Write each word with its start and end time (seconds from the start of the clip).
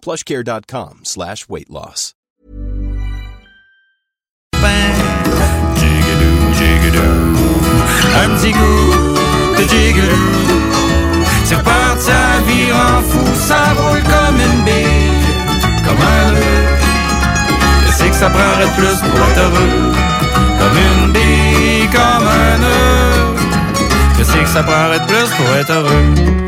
plushcare.com 0.00 1.00
slash 1.04 1.48
weight 1.48 1.68
loss. 1.70 2.14
Un 8.20 8.30
petit 8.36 8.52
coup 8.52 8.92
de 9.56 9.62
jigadoo. 9.68 10.16
C'est 11.44 11.54
reparti 11.54 12.10
à 12.10 12.40
vire 12.46 12.76
en 12.76 13.02
fou, 13.02 13.24
ça 13.46 13.72
roule 13.76 14.02
comme 14.02 14.36
une 14.36 14.64
bille, 14.64 15.26
comme 15.84 16.02
un 16.02 16.32
nœud. 16.32 16.76
Je 17.86 17.92
sais 17.92 18.08
que 18.10 18.16
ça 18.16 18.28
prendrait 18.28 18.72
plus 18.76 18.98
pour 19.00 19.28
être 19.30 19.40
heureux, 19.40 19.92
comme 20.58 20.76
une 20.76 21.12
bille, 21.12 21.88
comme 21.90 22.26
un 22.26 22.58
nœud. 22.58 23.36
Je 24.18 24.24
sais 24.24 24.40
que 24.40 24.48
ça 24.48 24.62
prendrait 24.62 25.04
plus 25.06 25.28
pour 25.36 25.54
être 25.56 25.72
heureux. 25.72 26.47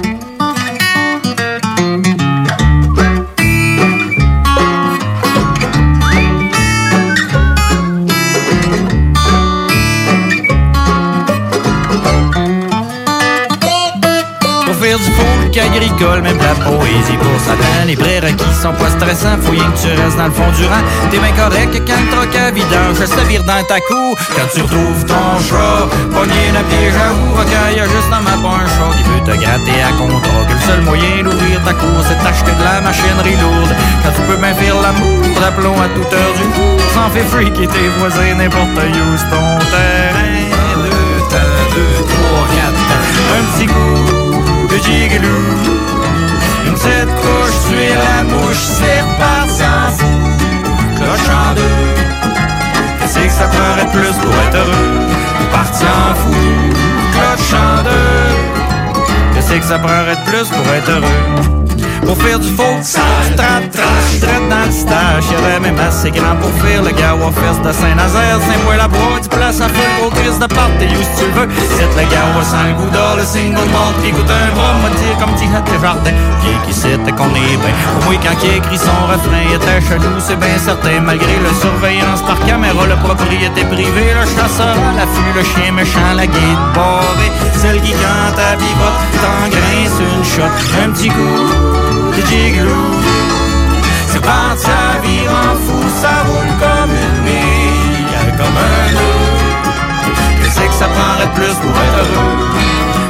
Agricole, 15.59 16.23
même 16.23 16.39
la 16.39 16.55
poésie 16.55 17.19
pour 17.19 17.41
Satan 17.41 17.87
Les 17.87 17.97
vrais 17.97 18.21
requis 18.21 18.55
sont 18.55 18.73
pas 18.73 18.91
stressants, 18.91 19.39
faut 19.43 19.53
que 19.53 19.81
tu 19.81 19.89
restes 20.01 20.17
dans 20.17 20.27
le 20.27 20.33
fond 20.33 20.51
du 20.57 20.65
rang. 20.67 20.85
T'es 21.11 21.19
bien 21.19 21.33
correct 21.33 21.75
quand 21.87 21.99
le 21.99 22.09
troc 22.15 22.37
à 22.37 22.51
vidange 22.51 23.03
se 23.03 23.23
vire 23.27 23.43
dans 23.45 23.65
ta 23.65 23.81
cou 23.81 24.15
Quand 24.37 24.49
tu 24.55 24.63
retrouves 24.63 25.05
ton 25.07 25.39
chat, 25.43 25.89
pogné 26.15 26.55
le 26.55 26.63
piège 26.71 26.95
à 26.95 27.11
vous 27.13 27.33
Recueil, 27.35 27.77
y'a 27.77 27.85
juste 27.85 28.11
dans 28.11 28.23
ma 28.23 28.37
un 28.37 28.67
chat 28.67 28.93
qui 28.97 29.03
veut 29.03 29.25
te 29.27 29.35
gratter 29.41 29.81
à 29.83 29.93
contrat 29.99 30.45
Que 30.47 30.55
le 30.55 30.61
seul 30.61 30.81
moyen 30.83 31.23
d'ouvrir 31.25 31.59
ta 31.65 31.75
cour, 31.75 31.99
c'est 32.07 32.23
d'acheter 32.23 32.53
de 32.53 32.65
la 32.65 32.81
machinerie 32.81 33.39
lourde. 33.41 33.75
Quand 34.05 34.13
tu 34.15 34.23
peux 34.23 34.37
bien 34.37 34.55
faire 34.55 34.77
l'amour, 34.81 35.25
d'aplomb 35.41 35.81
à 35.81 35.89
toute 35.89 36.13
heure 36.13 36.35
du 36.39 36.47
jour. 36.55 36.79
Sans 36.95 37.11
fait 37.11 37.27
freaker 37.27 37.67
tes 37.67 37.89
voisins, 37.99 38.35
n'importe 38.37 38.77
où 38.77 39.11
ton 39.31 39.49
terrain. 39.73 40.39
Deux 40.79 41.21
temps, 41.33 41.59
deux, 41.75 42.05
trois, 42.07 42.47
quatre. 42.55 43.01
Un 43.31 43.45
petit 43.57 43.67
coup 43.67 44.00
de 44.71 44.79
gigaloo 44.79 45.43
Une 46.67 46.75
petite 46.75 47.13
couche, 47.21 47.59
tuer 47.69 47.95
la 47.95 48.23
mouche 48.25 48.65
C'est 48.79 49.01
reparti 49.01 49.63
en 49.63 49.91
Cloche 50.97 51.31
en 51.31 51.55
deux. 51.55 51.63
Qu'est-ce 53.01 53.19
que 53.19 53.31
ça 53.31 53.49
de 53.49 53.87
plus 53.91 54.15
pour 54.23 54.35
être 54.45 54.57
heureux? 54.57 55.09
Parti 55.51 55.85
en 55.85 56.15
fou. 56.15 56.35
Cloche 57.13 57.55
deux. 57.83 59.35
Qu'est-ce 59.35 59.55
que 59.55 59.65
ça 59.65 59.79
prendrait 59.79 60.19
plus 60.27 60.49
pour 60.49 60.75
être 60.75 60.91
heureux? 60.91 61.80
Pour 62.05 62.17
faire 62.23 62.39
du 62.39 62.51
faux, 62.51 62.79
ça 62.83 63.01
trappe, 63.37 63.71
trache, 63.71 64.21
traite 64.21 64.49
dans 64.49 64.67
le 64.67 64.73
stage. 64.73 65.25
Y'aurait 65.31 65.61
même 65.61 65.79
assez 65.79 66.11
grand 66.11 66.37
pour 66.41 66.53
faire 66.63 66.83
le 66.83 66.91
gars 66.91 67.17
fest 67.35 67.63
de 67.63 67.73
Saint-Nazaire. 67.73 68.39
Saint-Poil-la-Bois, 68.41 69.21
du 69.23 69.29
place 69.29 69.61
à 69.61 69.69
feu, 69.69 69.89
gros 70.01 70.11
Chris 70.11 70.39
de 70.41 70.47
part, 70.47 70.71
t'es 70.79 70.87
où 70.87 71.03
si 71.03 71.25
tu 71.25 71.31
veux? 71.33 71.49
C'est 71.77 71.91
le 71.97 72.07
gars 72.11 72.31
sans 72.43 72.65
le 72.65 72.75
goût 72.75 72.91
d'or, 72.91 73.17
le 73.17 73.25
single 73.25 73.69
monte, 73.71 73.97
pis 74.03 74.09
écoute 74.09 74.31
un 74.31 74.55
bras, 74.55 74.75
m'a 74.83 74.91
dire 74.91 75.17
comme 75.19 75.35
dit 75.35 75.49
tes 75.67 75.81
jardins. 75.81 76.19
Qui 76.41 76.53
qui 76.67 76.75
sait 76.75 76.99
qu'on 77.17 77.31
est 77.35 77.57
bien? 77.61 77.75
Au 77.99 78.05
moins, 78.05 78.21
quand 78.23 78.39
il 78.45 78.57
écrit 78.57 78.79
son 78.79 78.99
refrain, 79.07 79.43
il 79.49 79.55
était 79.57 79.81
chelou, 79.87 80.19
c'est 80.19 80.39
bien 80.39 80.59
certain. 80.59 81.01
Malgré 81.01 81.37
le 81.39 81.53
surveillance 81.61 82.23
par 82.23 82.39
caméra, 82.47 82.87
le 82.87 82.97
propriété 82.97 83.65
privée, 83.65 84.13
le 84.15 84.27
chasseur 84.27 84.77
à 84.77 84.93
l'affût, 84.97 85.33
le 85.37 85.43
chien 85.43 85.73
méchant, 85.73 86.13
la 86.17 86.27
guide 86.27 86.65
barrée. 86.75 87.33
Celle 87.61 87.81
qui 87.83 87.93
cante 87.93 88.39
à 88.39 88.57
viva, 88.57 88.91
t'engraisse 89.21 89.99
une 90.01 90.25
shot, 90.25 90.55
un 90.85 90.91
petit 90.91 91.09
coup 91.09 91.70
C'est 94.09 94.21
parti 94.21 94.67
à 94.67 95.01
vire 95.01 95.31
en 95.31 95.55
fou, 95.57 95.81
ça 96.03 96.15
roule 96.27 96.53
comme 96.59 96.91
une 96.91 97.23
mille, 97.25 98.33
comme 98.37 98.57
un 98.57 98.93
nœud. 98.93 99.41
Qu'est-ce 100.43 100.61
que 100.61 100.73
ça 100.73 100.87
de 100.87 101.27
plus 101.35 101.55
pour 101.63 101.71
être 101.71 101.99
heureux? 102.01 102.49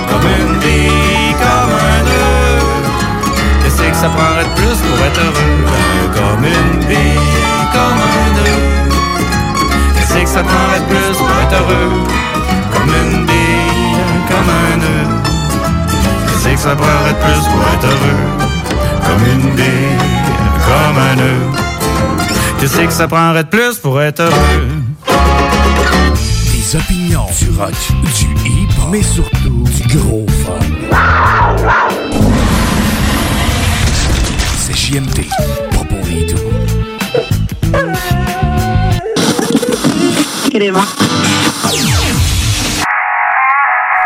Comme 0.09 0.27
une 0.41 0.59
vie, 0.61 1.35
comme 1.41 1.73
un 1.73 2.03
nœud. 2.09 2.61
Qu'est-ce 3.63 3.83
que 3.83 3.97
ça 3.97 4.09
de 4.09 4.49
plus 4.57 4.79
pour 4.87 4.99
être 5.07 5.21
heureux? 5.21 5.65
Comme 6.15 6.45
une 6.45 6.81
vie, 6.89 7.21
comme 7.73 8.01
un 8.13 8.29
nœud. 8.37 8.63
Qu'est-ce 9.97 10.15
que 10.15 10.29
ça 10.29 10.43
de 10.43 10.49
plus 10.89 11.17
pour 11.17 11.31
être 11.43 11.57
heureux? 11.61 11.93
Comme 12.73 12.93
une 13.03 13.27
vie, 13.27 13.97
comme 14.29 14.51
un 14.51 14.77
nœud. 14.77 15.09
Qu'est-ce 16.27 16.55
que 16.55 16.61
ça 16.61 16.75
de 16.75 17.15
plus 17.25 17.43
pour 17.49 17.63
être 17.73 17.87
heureux? 17.87 18.50
Comme 19.11 19.27
une 19.27 19.55
bille, 19.55 19.99
comme 20.65 20.99
un 20.99 21.17
nœud. 21.17 21.59
Tu 22.61 22.69
sais 22.69 22.87
que 22.87 22.93
ça 22.93 23.09
prendrait 23.09 23.45
de 23.45 23.49
plus 23.49 23.79
pour 23.79 24.01
être 24.01 24.21
heureux. 24.21 24.69
Des 26.53 26.77
opinions, 26.77 27.27
du 27.39 27.51
rock, 27.59 27.73
du 28.19 28.49
hip, 28.49 28.71
mais 28.91 29.03
surtout 29.03 29.65
du 29.65 29.99
gros 29.99 30.27
fun. 30.45 30.59
C'est 34.59 34.77
JMT, 34.77 35.29
pas 35.71 35.85
pour 35.89 36.07
les. 36.07 36.27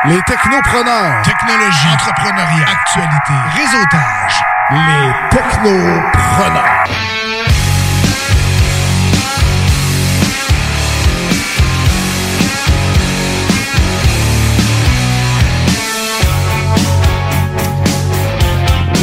Les 0.06 0.20
technopreneurs, 0.26 1.22
technologie, 1.22 1.88
entrepreneuriat, 1.94 2.66
actualité, 2.68 3.32
réseautage. 3.56 4.53
Les 4.74 5.12
technopreneurs. 5.30 7.13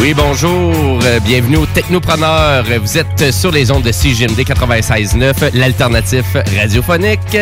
Oui, 0.01 0.15
bonjour. 0.15 0.99
euh, 1.03 1.19
Bienvenue 1.19 1.57
au 1.57 1.65
Technopreneur. 1.67 2.63
Vous 2.81 2.97
êtes 2.97 3.31
sur 3.31 3.51
les 3.51 3.69
ondes 3.69 3.83
de 3.83 3.91
CGMD 3.91 4.39
96.9, 4.39 5.51
l'alternatif 5.53 6.25
radiophonique. 6.59 7.35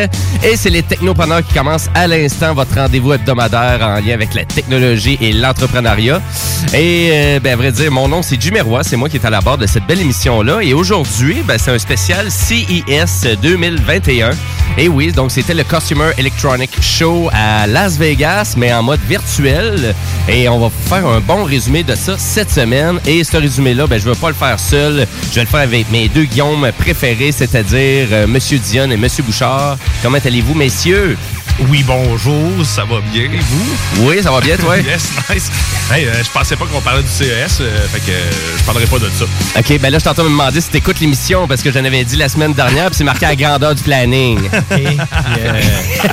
Et 0.44 0.57
c'est 0.57 0.69
les 0.69 0.83
Technopreneurs 0.83 1.41
qui 1.47 1.53
commencent 1.53 1.89
à 1.95 2.06
l'instant 2.06 2.53
votre 2.53 2.75
rendez-vous 2.75 3.13
hebdomadaire 3.13 3.79
en 3.81 3.95
lien 4.06 4.13
avec 4.13 4.33
la 4.33 4.44
technologie 4.44 5.17
et 5.21 5.31
l'entrepreneuriat. 5.31 6.21
Et, 6.73 7.09
euh, 7.13 7.39
ben, 7.39 7.53
à 7.53 7.56
vrai 7.56 7.71
dire, 7.71 7.94
mon 7.94 8.09
nom, 8.09 8.21
c'est 8.21 8.38
Roy. 8.62 8.83
C'est 8.83 8.97
moi 8.97 9.07
qui 9.07 9.15
est 9.15 9.25
à 9.25 9.29
la 9.29 9.39
barre 9.39 9.57
de 9.57 9.65
cette 9.65 9.88
belle 9.88 10.01
émission-là. 10.01 10.59
Et 10.62 10.73
aujourd'hui, 10.73 11.38
ben, 11.47 11.57
c'est 11.57 11.71
un 11.71 11.79
spécial 11.79 12.29
CES 12.29 13.25
2021. 13.41 14.31
Et 14.77 14.88
oui, 14.88 15.12
donc 15.12 15.31
c'était 15.31 15.54
le 15.54 15.63
Consumer 15.63 16.12
Electronic 16.18 16.81
Show 16.81 17.30
à 17.33 17.68
Las 17.68 17.98
Vegas, 17.98 18.54
mais 18.57 18.74
en 18.74 18.83
mode 18.83 19.01
virtuel. 19.07 19.94
Et 20.27 20.48
on 20.48 20.60
va 20.60 20.69
faire 20.69 21.06
un 21.06 21.19
bon 21.19 21.44
résumé 21.44 21.83
de 21.83 21.95
ça 21.95 22.18
cette 22.18 22.51
semaine. 22.51 23.00
Et 23.06 23.24
ce 23.24 23.38
résumé-là, 23.38 23.88
ben, 23.88 24.00
je 24.00 24.07
ne 24.07 24.13
vais 24.13 24.19
pas 24.19 24.30
le 24.30 24.36
faire 24.36 24.60
seul. 24.60 25.06
Je 25.30 25.36
vais 25.36 25.42
le 25.42 25.48
faire 25.48 25.62
avec 25.62 25.92
mes 25.92 26.07
deux 26.07 26.24
Guillaume 26.24 26.69
préférés, 26.77 27.31
c'est-à-dire 27.31 28.07
euh, 28.12 28.27
Monsieur 28.27 28.57
Dion 28.60 28.89
et 28.89 28.98
Monsieur 28.98 29.24
Bouchard. 29.24 29.77
Comment 30.01 30.19
allez-vous, 30.24 30.54
messieurs? 30.54 31.18
Oui, 31.68 31.84
bonjour, 31.84 32.66
ça 32.66 32.86
va 32.86 33.01
bien, 33.12 33.24
et 33.24 33.40
vous? 33.40 34.07
Oui, 34.07 34.22
ça 34.24 34.31
va 34.31 34.40
bien, 34.40 34.56
toi? 34.57 34.78
yes, 34.80 35.12
nice. 35.30 35.51
Hey, 35.92 36.06
euh, 36.06 36.24
je 36.24 36.30
pensais 36.30 36.56
pas 36.56 36.66
qu'on 36.66 36.80
parlait 36.81 37.04
du 37.04 37.10
CES, 37.10 37.60
euh, 37.62 37.88
fait 37.90 38.00
que 38.00 38.12
euh, 38.12 38.57
je 38.57 38.63
parlerai 38.63 38.86
pas 38.86 39.00
de 39.00 39.10
ça. 39.10 39.25
OK, 39.57 39.80
ben 39.80 39.90
là, 39.92 40.00
je 40.00 40.04
t'entends 40.06 40.24
me 40.24 40.30
demander 40.30 40.62
si 40.62 40.69
t'écoutes 40.69 41.00
l'émission, 41.00 41.48
parce 41.48 41.62
que 41.62 41.72
j'en 41.72 41.84
avais 41.84 42.04
dit 42.06 42.16
la 42.16 42.30
semaine 42.30 42.54
dernière, 42.54 42.88
puis 42.88 42.96
c'est 42.98 43.04
marqué 43.04 43.25
à 43.25 43.30
la 43.30 43.36
grandeur 43.36 43.75
du 43.75 43.84
planning. 43.84 44.40
Euh, 45.40 45.62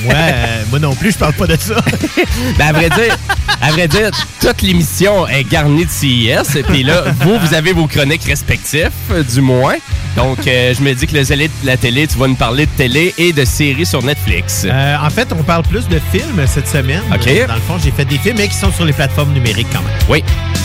moi, 0.03 0.15
euh, 0.15 0.63
moi 0.71 0.79
non 0.79 0.95
plus, 0.95 1.13
je 1.13 1.19
parle 1.19 1.33
pas 1.33 1.47
de 1.47 1.57
ça. 1.59 1.77
Ben, 2.59 2.67
à 2.69 2.73
vrai 2.73 2.91
dire, 2.91 3.17
à 3.61 3.71
vrai 3.71 3.89
dire, 3.89 4.11
toute 4.41 4.63
l'émission 4.63 5.27
est 5.27 5.45
garnie 5.45 5.85
de 5.87 5.91
CIS. 5.91 6.57
Et 6.57 6.63
puis 6.63 6.83
là, 6.83 7.05
vous, 7.21 7.39
vous 7.39 7.55
avez 7.55 7.73
vos 7.73 7.87
chroniques 7.87 8.25
respectifs, 8.25 8.91
euh, 9.11 9.23
du 9.23 9.41
moins. 9.41 9.77
Donc, 10.17 10.39
je 10.45 10.83
me 10.83 10.93
dis 10.95 11.07
que 11.07 11.15
le 11.15 11.23
zélé 11.25 11.49
de 11.49 11.67
la 11.67 11.77
télé, 11.77 12.07
tu 12.07 12.19
vas 12.19 12.27
nous 12.29 12.35
parler 12.35 12.67
de 12.67 12.71
télé 12.71 13.15
et 13.19 13.33
de 13.33 13.45
séries 13.45 13.87
sur 13.87 14.03
Netflix. 14.03 14.67
En 15.03 15.11
fait, 15.11 15.26
on 15.33 15.43
parle 15.43 15.63
plus 15.63 15.89
de 15.89 16.01
films 16.13 16.41
cette 16.47 16.69
semaine. 16.69 17.03
OK. 17.13 17.27
Euh, 17.27 17.47
Dans 17.47 17.55
le 17.55 17.61
fond, 17.61 17.77
j'ai 17.83 17.91
fait 17.91 18.05
des 18.05 18.19
films, 18.19 18.37
mais 18.39 18.49
qui 18.49 18.55
sont 18.57 18.73
sur 18.73 18.85
les 18.85 18.93
plateformes 18.93 19.33
numériques 19.33 19.69
quand 19.73 19.81
même. 19.83 19.93
Oui. 20.09 20.23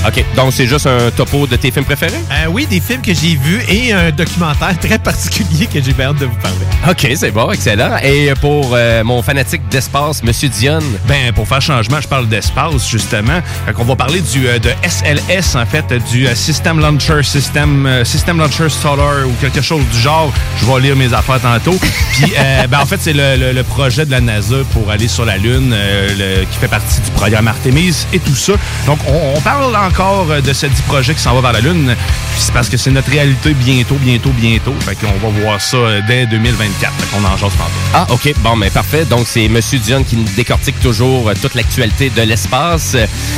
OK. 0.08 0.24
Donc, 0.36 0.52
c'est 0.54 0.66
juste 0.68 0.88
un 0.88 1.12
topo 1.12 1.46
de 1.48 1.56
tes 1.56 1.70
films 1.72 1.86
préférés? 1.86 2.14
Euh, 2.32 2.48
oui, 2.50 2.66
des 2.66 2.80
films 2.80 3.02
que 3.02 3.14
j'ai 3.14 3.36
vus 3.36 3.62
et 3.70 3.94
un 3.94 4.12
documentaire 4.12 4.78
très 4.82 4.98
particulier 5.00 5.68
que 5.68 5.82
j'ai 5.82 5.94
bien 5.94 6.08
hâte 6.10 6.18
de 6.20 6.26
vous 6.26 6.36
parler. 6.36 6.58
OK, 6.90 7.08
c'est 7.16 7.32
bon, 7.32 7.52
excellent. 7.52 7.98
Et 8.04 8.34
pour 8.42 8.72
euh, 8.74 9.04
mon 9.04 9.22
fanatique 9.22 9.62
d'espace, 9.70 10.24
Monsieur 10.24 10.50
Dion, 10.50 10.80
Ben, 11.08 11.32
pour 11.34 11.48
faire 11.48 11.62
changement, 11.62 12.02
je 12.02 12.08
parle 12.08 12.28
d'espace, 12.28 12.88
justement. 12.90 13.42
Fait 13.66 13.74
qu'on 13.74 13.84
va 13.84 13.96
parler 13.96 14.22
du, 14.22 14.48
euh, 14.48 14.58
de 14.60 14.70
SLS, 14.84 15.56
en 15.56 15.66
fait, 15.66 15.86
du 16.12 16.28
euh, 16.28 16.36
System 16.36 16.80
Launcher, 16.80 17.22
System, 17.24 17.86
euh, 17.86 18.04
System 18.04 18.38
Launcher 18.40 18.70
Solar 18.70 19.28
ou 19.28 19.32
quelque 19.40 19.62
chose 19.62 19.84
du 19.92 20.00
genre. 20.00 20.32
Je 20.60 20.66
vais 20.66 20.80
lire 20.82 20.96
mes 20.96 21.14
affaires 21.14 21.40
tantôt. 21.42 21.78
Puis, 22.14 22.34
euh, 22.38 22.68
ben, 22.68 22.80
en 22.80 22.86
fait, 22.86 23.00
c'est 23.00 23.14
le, 23.14 23.36
le- 23.38 23.52
le 23.54 23.64
projet 23.64 24.06
de 24.06 24.12
la 24.12 24.22
NASA 24.22 24.51
pour 24.72 24.92
aller 24.92 25.08
sur 25.08 25.26
la 25.26 25.38
Lune, 25.38 25.74
euh, 25.74 26.46
qui 26.52 26.58
fait 26.58 26.68
partie 26.68 27.02
du 27.02 27.12
programme 27.12 27.48
Artemis 27.48 28.06
et 28.14 28.20
tout 28.20 28.36
ça. 28.36 28.54
Donc, 28.86 29.00
on, 29.08 29.40
parle 29.42 29.76
encore 29.76 30.28
euh, 30.30 30.42
de 30.42 30.54
ce 30.54 30.68
dit 30.68 30.82
projet 30.84 31.16
qui 31.16 31.22
s'en 31.22 31.34
va 31.36 31.42
vers 31.42 31.54
la 31.54 31.62
Lune. 31.62 31.96
C'est 32.38 32.54
parce 32.54 32.70
que 32.70 32.78
c'est 32.78 32.92
notre 32.92 33.10
réalité 33.10 33.54
bientôt, 33.54 33.96
bientôt, 33.96 34.32
bientôt. 34.32 34.74
Fait 34.82 34.96
qu'on 34.96 35.14
va 35.14 35.30
voir 35.42 35.62
ça 35.62 35.78
euh, 35.78 36.02
dès 36.08 36.26
2024. 36.26 36.94
Fait 36.94 37.16
qu'on 37.16 37.24
en 37.24 37.38
jase. 37.38 37.52
Ah, 37.94 38.06
OK. 38.10 38.34
Bon, 38.40 38.56
mais 38.56 38.70
parfait. 38.70 39.06
Donc, 39.06 39.28
c'est 39.28 39.48
Monsieur 39.48 39.80
Dion 39.80 40.04
qui 40.04 40.18
décortique 40.18 40.80
toujours 40.80 41.32
toute 41.42 41.56
l'actualité 41.56 42.10
de 42.10 42.22
l'espace. 42.22 42.96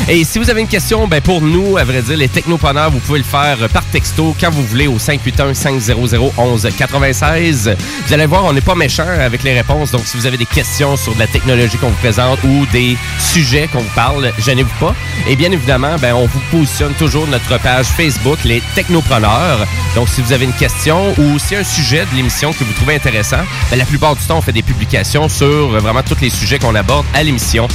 Et 0.10 0.24
si 0.24 0.40
vous 0.40 0.50
avez 0.50 0.62
une 0.62 0.68
question, 0.68 1.08
ben, 1.08 1.22
pour 1.22 1.42
nous, 1.42 1.78
à 1.78 1.84
vrai 1.84 2.02
dire, 2.02 2.18
les 2.18 2.30
technopreneurs, 2.30 2.92
vous 2.92 3.00
pouvez 3.00 3.20
le 3.20 3.26
faire 3.26 3.58
par 3.72 3.86
texto 3.86 4.36
quand 4.40 4.52
vous 4.52 4.66
voulez 4.66 4.88
au 4.88 4.98
581-500-1196. 4.98 7.76
Vous 8.08 8.14
allez 8.14 8.26
voir, 8.26 8.46
on 8.46 8.54
n'est 8.54 8.62
pas 8.62 8.76
méchant 8.76 9.08
avec 9.08 9.44
les 9.44 9.54
réponses. 9.54 9.92
Donc, 9.92 10.02
si 10.06 10.18
vous 10.18 10.26
avez 10.26 10.38
des 10.38 10.46
questions 10.46 10.96
sur 11.04 11.14
de 11.14 11.20
la 11.20 11.28
technologie 11.28 11.78
qu'on 11.78 11.90
vous 11.90 12.00
présente 12.00 12.40
ou 12.44 12.66
des 12.72 12.98
sujets 13.20 13.68
qu'on 13.68 13.80
vous 13.80 13.94
parle, 13.94 14.32
gênez-vous 14.40 14.80
pas. 14.80 14.96
Et 15.28 15.36
bien 15.36 15.52
évidemment, 15.52 15.96
ben, 16.00 16.14
on 16.14 16.26
vous 16.26 16.40
positionne 16.50 16.94
toujours 16.94 17.28
notre 17.28 17.60
page 17.62 17.88
Facebook, 17.88 18.40
les 18.46 18.62
technopreneurs. 18.74 19.68
Donc, 19.96 20.08
si 20.08 20.22
vous 20.22 20.32
avez 20.32 20.46
une 20.46 20.54
question 20.54 21.14
ou 21.18 21.38
si 21.40 21.56
un 21.56 21.64
sujet 21.64 22.06
de 22.06 22.16
l'émission 22.16 22.54
que 22.54 22.64
vous 22.64 22.74
trouvez 22.74 22.96
intéressant, 22.96 23.44
ben, 23.70 23.78
la 23.78 23.86
plupart 23.86 24.16
du 24.16 24.24
temps, 24.24 24.38
on 24.38 24.42
fait 24.42 24.54
des 24.54 24.64
publications 24.64 25.28
sur 25.28 25.46
euh, 25.46 25.80
vraiment 25.80 26.04
tous 26.04 26.22
les 26.22 26.30
sujets 26.30 26.58
qu'on 26.58 26.76
aborde 26.76 27.06
à 27.14 27.22
l'émission. 27.22 27.68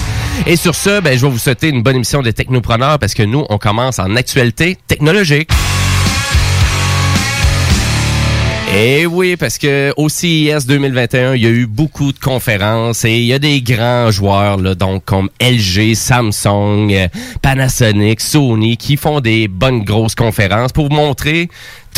Et 0.46 0.56
sur 0.56 0.74
ce, 0.74 1.00
ben, 1.00 1.18
je 1.18 1.26
vais 1.26 1.30
vous 1.30 1.38
souhaiter 1.38 1.68
une 1.68 1.82
bonne 1.82 1.96
émission 1.96 2.22
des 2.22 2.32
technopreneurs 2.32 2.98
parce 2.98 3.12
que 3.12 3.22
nous, 3.22 3.44
on 3.50 3.58
commence 3.58 3.98
en 3.98 4.16
actualité 4.16 4.78
technologique. 4.86 5.50
Eh 8.74 9.06
oui, 9.06 9.36
parce 9.36 9.56
que 9.56 9.92
au 9.96 10.08
CES 10.08 10.66
2021, 10.66 11.34
il 11.34 11.42
y 11.42 11.46
a 11.46 11.50
eu 11.50 11.66
beaucoup 11.66 12.12
de 12.12 12.18
conférences 12.18 13.04
et 13.04 13.16
il 13.16 13.24
y 13.24 13.32
a 13.32 13.38
des 13.38 13.62
grands 13.62 14.10
joueurs, 14.10 14.58
là, 14.58 14.74
donc 14.74 15.04
comme 15.04 15.30
LG, 15.40 15.94
Samsung, 15.94 16.92
euh, 16.92 17.08
Panasonic, 17.40 18.20
Sony, 18.20 18.76
qui 18.76 18.96
font 18.96 19.20
des 19.20 19.48
bonnes 19.48 19.82
grosses 19.82 20.14
conférences 20.14 20.72
pour 20.72 20.90
montrer 20.90 21.48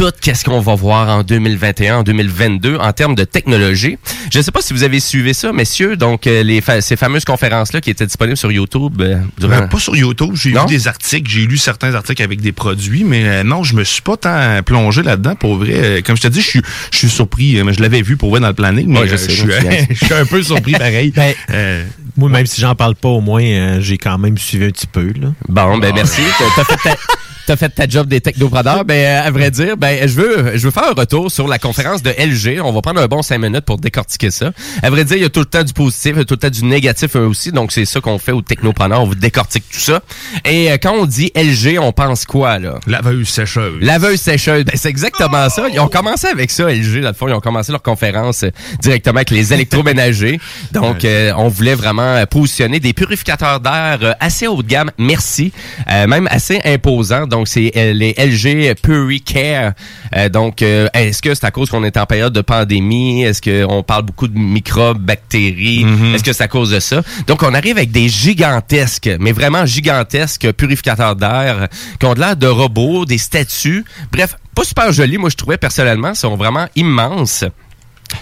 tout 0.00 0.10
qu'est-ce 0.22 0.46
qu'on 0.46 0.60
va 0.60 0.74
voir 0.74 1.10
en 1.10 1.22
2021, 1.22 1.98
en 1.98 2.02
2022 2.02 2.76
en 2.76 2.90
termes 2.94 3.14
de 3.14 3.24
technologie. 3.24 3.98
Je 4.32 4.38
ne 4.38 4.42
sais 4.42 4.50
pas 4.50 4.62
si 4.62 4.72
vous 4.72 4.82
avez 4.82 4.98
suivi 4.98 5.34
ça, 5.34 5.52
messieurs, 5.52 5.96
donc 5.98 6.26
euh, 6.26 6.42
les 6.42 6.62
fa- 6.62 6.80
ces 6.80 6.96
fameuses 6.96 7.26
conférences-là 7.26 7.82
qui 7.82 7.90
étaient 7.90 8.06
disponibles 8.06 8.38
sur 8.38 8.50
YouTube. 8.50 8.98
euh, 9.02 9.18
durant- 9.38 9.58
Ben, 9.58 9.68
pas 9.68 9.78
sur 9.78 9.94
YouTube. 9.94 10.30
J'ai 10.34 10.50
lu 10.52 10.58
des 10.68 10.88
articles, 10.88 11.30
j'ai 11.30 11.44
lu 11.46 11.58
certains 11.58 11.94
articles 11.94 12.22
avec 12.22 12.40
des 12.40 12.52
produits, 12.52 13.04
mais 13.04 13.24
euh, 13.26 13.42
non, 13.44 13.62
je 13.62 13.74
me 13.74 13.84
suis 13.84 14.00
pas 14.00 14.16
tant 14.16 14.62
plongé 14.64 15.02
là-dedans 15.02 15.34
pour 15.34 15.56
vrai. 15.56 15.74
Euh, 15.74 16.00
Comme 16.02 16.16
je 16.16 16.22
te 16.22 16.28
dis, 16.28 16.40
je 16.40 16.48
suis, 16.48 16.62
je 16.92 16.96
suis 16.96 17.10
surpris. 17.10 17.58
euh, 17.58 17.64
mais 17.64 17.74
Je 17.74 17.82
l'avais 17.82 18.00
vu 18.00 18.16
pour 18.16 18.30
vrai 18.30 18.40
dans 18.40 18.48
le 18.48 18.54
planning, 18.54 18.86
mais 18.88 19.00
Ouais, 19.00 19.08
je 19.08 19.14
euh, 19.14 19.16
sais, 19.18 19.30
je, 19.32 19.42
suis, 19.42 19.50
je 20.00 20.04
suis 20.06 20.14
un 20.14 20.24
peu 20.24 20.42
surpris 20.42 20.72
pareil. 20.72 21.10
Ben, 21.14 21.34
Euh, 21.50 21.84
Moi, 22.16 22.30
même 22.30 22.46
si 22.46 22.62
j'en 22.62 22.74
parle 22.74 22.94
pas, 22.94 23.08
au 23.10 23.20
moins, 23.20 23.42
euh, 23.44 23.80
j'ai 23.82 23.98
quand 23.98 24.16
même 24.16 24.38
suivi 24.38 24.64
un 24.64 24.70
petit 24.70 24.86
peu. 24.86 25.12
Là. 25.20 25.28
Bon, 25.46 25.76
ben 25.76 25.92
merci. 25.94 26.22
T'as 26.56 26.64
fait 26.64 26.76
ta... 26.88 26.96
T'as 27.46 27.56
fait 27.56 27.68
ta 27.70 27.88
job 27.88 28.06
des 28.08 28.20
technopreneurs. 28.20 28.84
Ben, 28.84 28.94
euh, 28.94 29.26
à 29.26 29.30
vrai 29.30 29.50
dire, 29.50 29.76
ben, 29.76 30.06
je 30.08 30.14
veux, 30.14 30.56
je 30.56 30.64
veux 30.64 30.70
faire 30.70 30.90
un 30.90 30.94
retour 30.94 31.30
sur 31.30 31.48
la 31.48 31.58
conférence 31.58 32.02
de 32.02 32.10
LG. 32.10 32.60
On 32.62 32.72
va 32.72 32.80
prendre 32.80 33.00
un 33.00 33.06
bon 33.06 33.22
cinq 33.22 33.38
minutes 33.38 33.64
pour 33.64 33.78
décortiquer 33.78 34.30
ça. 34.30 34.52
À 34.82 34.90
vrai 34.90 35.04
dire, 35.04 35.16
il 35.16 35.22
y 35.22 35.26
a 35.26 35.30
tout 35.30 35.40
le 35.40 35.46
temps 35.46 35.62
du 35.62 35.72
positif, 35.72 36.12
il 36.14 36.18
y 36.18 36.20
a 36.20 36.24
tout 36.24 36.34
le 36.34 36.38
temps 36.38 36.50
du 36.50 36.64
négatif 36.64 37.16
eux 37.16 37.26
aussi. 37.26 37.52
Donc, 37.52 37.72
c'est 37.72 37.84
ça 37.84 38.00
qu'on 38.00 38.18
fait 38.18 38.32
aux 38.32 38.42
technopreneurs. 38.42 39.02
On 39.02 39.06
vous 39.06 39.14
décortique 39.14 39.64
tout 39.72 39.80
ça. 39.80 40.00
Et 40.44 40.70
euh, 40.70 40.76
quand 40.80 40.92
on 40.92 41.06
dit 41.06 41.32
LG, 41.34 41.78
on 41.80 41.92
pense 41.92 42.24
quoi, 42.24 42.58
là? 42.58 42.78
laveuse 42.86 43.28
sécheuse. 43.28 43.80
Laveuse 43.80 44.20
sécheuse, 44.20 44.64
ben 44.64 44.74
c'est 44.76 44.90
exactement 44.90 45.48
ça. 45.48 45.68
Ils 45.72 45.80
ont 45.80 45.88
commencé 45.88 46.26
avec 46.28 46.50
ça, 46.50 46.70
LG, 46.70 47.00
dans 47.00 47.08
le 47.08 47.14
fond. 47.14 47.28
Ils 47.28 47.34
ont 47.34 47.40
commencé 47.40 47.72
leur 47.72 47.82
conférence 47.82 48.44
euh, 48.44 48.50
directement 48.80 49.18
avec 49.18 49.30
les 49.30 49.52
électroménagers. 49.52 50.40
Donc, 50.72 51.04
euh, 51.04 51.32
on 51.36 51.48
voulait 51.48 51.74
vraiment 51.74 52.24
positionner 52.26 52.80
des 52.80 52.92
purificateurs 52.92 53.60
d'air 53.60 54.16
assez 54.20 54.46
haut 54.46 54.62
de 54.62 54.68
gamme, 54.68 54.90
merci, 54.98 55.52
euh, 55.90 56.06
même 56.06 56.28
assez 56.30 56.60
imposants. 56.64 57.26
Donc, 57.30 57.48
c'est 57.48 57.72
euh, 57.76 57.92
les 57.92 58.14
LG 58.18 58.74
PuriCare. 58.82 59.72
Euh, 60.16 60.28
donc, 60.28 60.62
euh, 60.62 60.88
est-ce 60.92 61.22
que 61.22 61.34
c'est 61.34 61.46
à 61.46 61.50
cause 61.50 61.70
qu'on 61.70 61.84
est 61.84 61.96
en 61.96 62.06
période 62.06 62.32
de 62.32 62.40
pandémie? 62.42 63.22
Est-ce 63.22 63.40
qu'on 63.40 63.82
parle 63.82 64.02
beaucoup 64.02 64.28
de 64.28 64.38
microbes, 64.38 64.98
bactéries? 64.98 65.86
Est-ce 66.14 66.24
que 66.24 66.32
c'est 66.32 66.44
à 66.44 66.48
cause 66.48 66.70
de 66.70 66.80
ça? 66.80 67.02
Donc, 67.26 67.42
on 67.42 67.54
arrive 67.54 67.78
avec 67.78 67.92
des 67.92 68.08
gigantesques, 68.08 69.10
mais 69.18 69.32
vraiment 69.32 69.64
gigantesques 69.64 70.52
purificateurs 70.52 71.16
d'air 71.16 71.68
qui 71.98 72.06
ont 72.06 72.14
de 72.14 72.20
l'air 72.20 72.36
de 72.36 72.46
robots, 72.46 73.04
des 73.06 73.18
statues. 73.18 73.84
Bref, 74.12 74.36
pas 74.54 74.64
super 74.64 74.92
jolis, 74.92 75.18
moi 75.18 75.30
je 75.30 75.36
trouvais 75.36 75.56
personnellement, 75.56 76.14
sont 76.14 76.36
vraiment 76.36 76.66
immenses. 76.74 77.44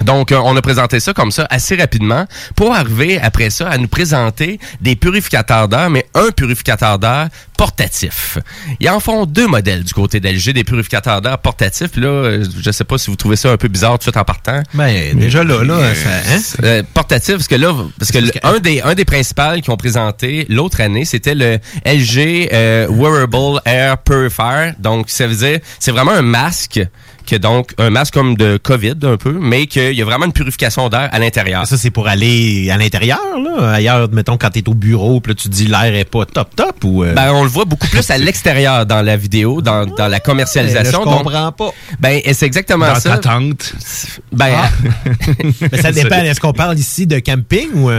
Donc, 0.05 0.33
on 0.33 0.57
a 0.57 0.63
présenté 0.63 1.01
ça 1.01 1.13
comme 1.13 1.31
ça 1.31 1.47
assez 1.51 1.77
rapidement 1.77 2.27
pour 2.55 2.75
arriver 2.75 3.19
après 3.21 3.51
ça 3.51 3.69
à 3.69 3.79
nous 3.79 3.89
présenter 3.89 4.61
des 4.81 4.97
purificateurs 4.97 5.69
d'air, 5.69 5.91
mais 5.91 6.07
un 6.15 6.31
purificateur 6.31 6.99
d'air 6.99 7.29
portatif. 7.59 8.39
Ils 8.81 8.89
en 8.89 9.01
font 9.01 9.27
deux 9.27 9.47
modèles 9.49 9.83
du 9.85 9.93
côté 9.93 10.21
d'LG, 10.21 10.53
des 10.55 10.65
purificateurs 10.65 11.21
d'air 11.21 11.39
portatifs. 11.39 11.97
Là, 11.97 12.07
euh, 12.09 12.45
je 12.63 12.71
sais 12.71 12.85
pas 12.85 12.97
si 12.97 13.11
vous 13.11 13.17
trouvez 13.17 13.37
ça 13.37 13.51
un 13.51 13.57
peu 13.59 13.69
bizarre 13.69 13.93
tout 13.93 13.99
de 13.99 14.03
suite 14.05 14.17
en 14.17 14.25
partant. 14.25 14.63
Ben, 14.75 15.19
déjà 15.19 15.45
là, 15.45 15.63
là, 15.65 15.95
ça, 15.95 16.09
hein? 16.35 16.41
Euh, 16.65 16.83
portatif, 16.95 17.35
parce 17.35 17.49
que 17.49 17.57
là, 17.57 17.75
parce 17.99 18.11
que 18.13 18.19
un 18.45 18.59
des 18.61 18.81
un 18.81 18.95
des 18.95 19.05
principaux 19.05 19.61
qui 19.63 19.71
ont 19.71 19.77
présenté 19.77 20.47
l'autre 20.49 20.81
année, 20.81 21.05
c'était 21.05 21.35
le 21.35 21.59
LG 21.85 22.49
euh, 22.53 22.87
Wearable 22.89 23.61
Air 23.67 23.99
Purifier. 23.99 24.73
Donc, 24.79 25.11
ça 25.11 25.27
veut 25.27 25.35
dire, 25.37 25.59
c'est 25.81 25.91
vraiment 25.91 26.13
un 26.13 26.23
masque 26.23 26.81
que 27.27 27.37
donc 27.37 27.75
un 27.77 27.91
masque 27.91 28.15
comme 28.15 28.37
de 28.39 28.57
Covid 28.57 28.95
un 29.03 29.19
peu, 29.19 29.33
mais 29.39 29.67
qu'il 29.67 29.93
y 29.93 30.01
a 30.01 30.05
vraiment 30.07 30.25
une 30.25 30.33
purification 30.33 30.89
d'air 30.89 31.11
à 31.13 31.19
l'intérieur. 31.19 31.67
Ça, 31.67 31.77
c'est 31.77 31.91
pour 31.91 32.09
aller 32.09 32.71
à 32.71 32.79
l'intérieur, 32.79 33.21
là. 33.45 33.73
Ailleurs, 33.73 34.09
mettons, 34.11 34.39
quand 34.39 34.49
t'es 34.49 34.67
au 34.67 34.73
bureau, 34.73 35.21
puis 35.21 35.33
là, 35.33 35.35
tu 35.35 35.51
te 35.51 35.55
dis 35.55 35.67
l'air 35.67 35.95
est 35.95 36.07
pas 36.07 36.25
top 36.25 36.57
top 36.57 36.83
ou. 36.85 37.05
euh, 37.05 37.13
Ben, 37.13 37.31
on 37.33 37.45
le 37.49 37.53
voit 37.55 37.65
beaucoup 37.65 37.89
plus 37.89 38.09
à 38.11 38.19
l'extérieur 38.19 38.87
dans 38.87 39.03
la 39.03 39.17
vidéo, 39.17 39.61
dans, 39.61 39.87
dans 39.87 40.05
la 40.05 40.09
là, 40.09 40.17
je 40.19 40.23
commercialisation. 40.23 41.05
Donc, 41.05 41.25
comprends 41.25 41.53
pas. 41.53 41.71
ben, 41.99 42.21
et 42.25 42.35
c'est 42.35 42.47
exactement 42.47 42.87
Dans 42.87 43.01
ça. 43.01 43.19
ta 43.19 43.19
tente. 43.19 43.73
Ben, 44.33 44.53
Mais 45.73 45.83
ça 45.83 45.93
dépend. 45.93 46.17
Est-ce 46.17 46.41
qu'on 46.41 46.53
parle 46.53 46.79
ici 46.79 47.07
de 47.07 47.19
camping 47.19 47.73
ou. 47.75 47.91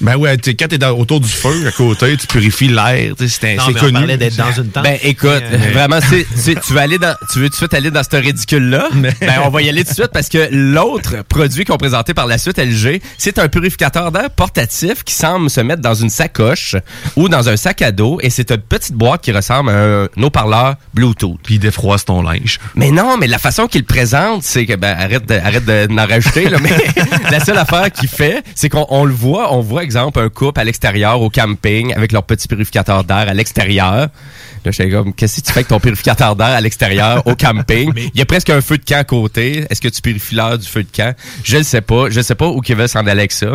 Ben 0.00 0.16
ouais, 0.16 0.36
t'sais, 0.36 0.54
quand 0.54 0.68
t'es 0.68 0.84
autour 0.86 1.20
du 1.20 1.28
feu, 1.28 1.66
à 1.66 1.72
côté, 1.72 2.16
tu 2.16 2.26
purifies 2.26 2.68
l'air. 2.68 3.14
C'est 3.26 3.56
on 3.60 3.72
connu. 3.72 3.92
parlait 3.92 4.16
d'être 4.16 4.36
dans 4.36 4.52
une 4.52 4.68
tente. 4.70 4.84
Ben 4.84 4.98
écoute, 5.02 5.28
Euh, 5.28 5.58
vraiment, 5.72 5.98
tu 6.00 6.72
veux 6.72 6.78
aller 6.80 6.98
dans, 6.98 7.14
tu 7.32 7.38
veux 7.40 7.46
tout 7.46 7.50
de 7.52 7.56
suite 7.56 7.74
aller 7.74 7.90
dans 7.90 8.02
ce 8.02 8.16
ridicule-là? 8.16 8.88
Ben 9.20 9.40
on 9.44 9.48
va 9.50 9.62
y 9.62 9.68
aller 9.68 9.82
tout 9.84 9.90
de 9.90 9.94
suite 9.94 10.10
parce 10.12 10.28
que 10.28 10.48
l'autre 10.50 11.16
produit 11.28 11.64
qu'on 11.64 11.76
présenté 11.76 12.14
par 12.14 12.26
la 12.26 12.38
suite 12.38 12.58
LG, 12.58 13.00
c'est 13.18 13.38
un 13.38 13.48
purificateur 13.48 14.12
d'air 14.12 14.30
portatif 14.30 15.02
qui 15.04 15.14
semble 15.14 15.50
se 15.50 15.60
mettre 15.60 15.82
dans 15.82 15.94
une 15.94 16.10
sacoche 16.10 16.76
ou 17.16 17.28
dans 17.28 17.48
un 17.48 17.56
sac 17.56 17.82
à 17.82 17.92
dos 17.92 18.18
et 18.22 18.30
c'est 18.30 18.50
une 18.50 18.58
petite 18.58 18.94
boîte 18.94 19.22
qui 19.22 19.32
ressemble 19.32 19.70
à 19.70 19.74
un 19.74 20.22
haut-parleur 20.22 20.76
Bluetooth. 20.94 21.38
Puis 21.42 21.54
il 21.56 21.58
défroisse 21.58 22.04
ton 22.04 22.22
linge. 22.22 22.58
Mais 22.74 22.90
non, 22.90 23.16
mais 23.18 23.26
la 23.26 23.38
façon 23.38 23.66
qu'il 23.66 23.84
présente, 23.84 24.42
c'est 24.42 24.66
que 24.66 24.74
ben 24.74 24.96
arrête 24.98 25.26
de, 25.26 25.34
arrête 25.34 25.64
de 25.64 25.86
n'en 25.92 26.06
rajouter 26.06 26.48
là, 26.48 26.58
mais 26.60 26.70
la 27.30 27.40
seule 27.40 27.58
affaire 27.58 27.90
qu'il 27.90 28.08
fait, 28.08 28.42
c'est 28.54 28.68
qu'on 28.68 28.86
on 28.90 29.04
le 29.04 29.12
voit, 29.14 29.52
on 29.54 29.60
voit 29.60 29.82
exemple 29.88 30.20
un 30.20 30.28
couple 30.28 30.60
à 30.60 30.64
l'extérieur 30.64 31.22
au 31.22 31.30
camping 31.30 31.94
avec 31.94 32.12
leur 32.12 32.22
petit 32.22 32.46
purificateur 32.46 33.04
d'air 33.04 33.26
à 33.26 33.32
l'extérieur. 33.32 34.08
Là, 34.68 34.72
j'étais 34.72 34.90
comme, 34.90 35.14
qu'est-ce 35.14 35.40
que 35.40 35.46
tu 35.46 35.52
fais 35.52 35.60
avec 35.60 35.68
ton 35.68 35.80
purificateur 35.80 36.36
d'air 36.36 36.48
à 36.48 36.60
l'extérieur, 36.60 37.26
au 37.26 37.34
camping? 37.34 37.90
Il 38.12 38.18
y 38.18 38.20
a 38.20 38.26
presque 38.26 38.50
un 38.50 38.60
feu 38.60 38.76
de 38.76 38.84
camp 38.84 38.98
à 38.98 39.04
côté. 39.04 39.64
Est-ce 39.70 39.80
que 39.80 39.88
tu 39.88 40.02
purifies 40.02 40.34
l'air 40.34 40.58
du 40.58 40.66
feu 40.68 40.82
de 40.82 40.88
camp? 40.94 41.14
Je 41.42 41.56
ne 41.56 41.62
sais 41.62 41.80
pas. 41.80 42.10
Je 42.10 42.20
sais 42.20 42.34
pas 42.34 42.46
où 42.48 42.60
Kevin 42.60 42.86
s'en 42.86 43.00
allait 43.00 43.12
avec 43.22 43.32
ça. 43.32 43.46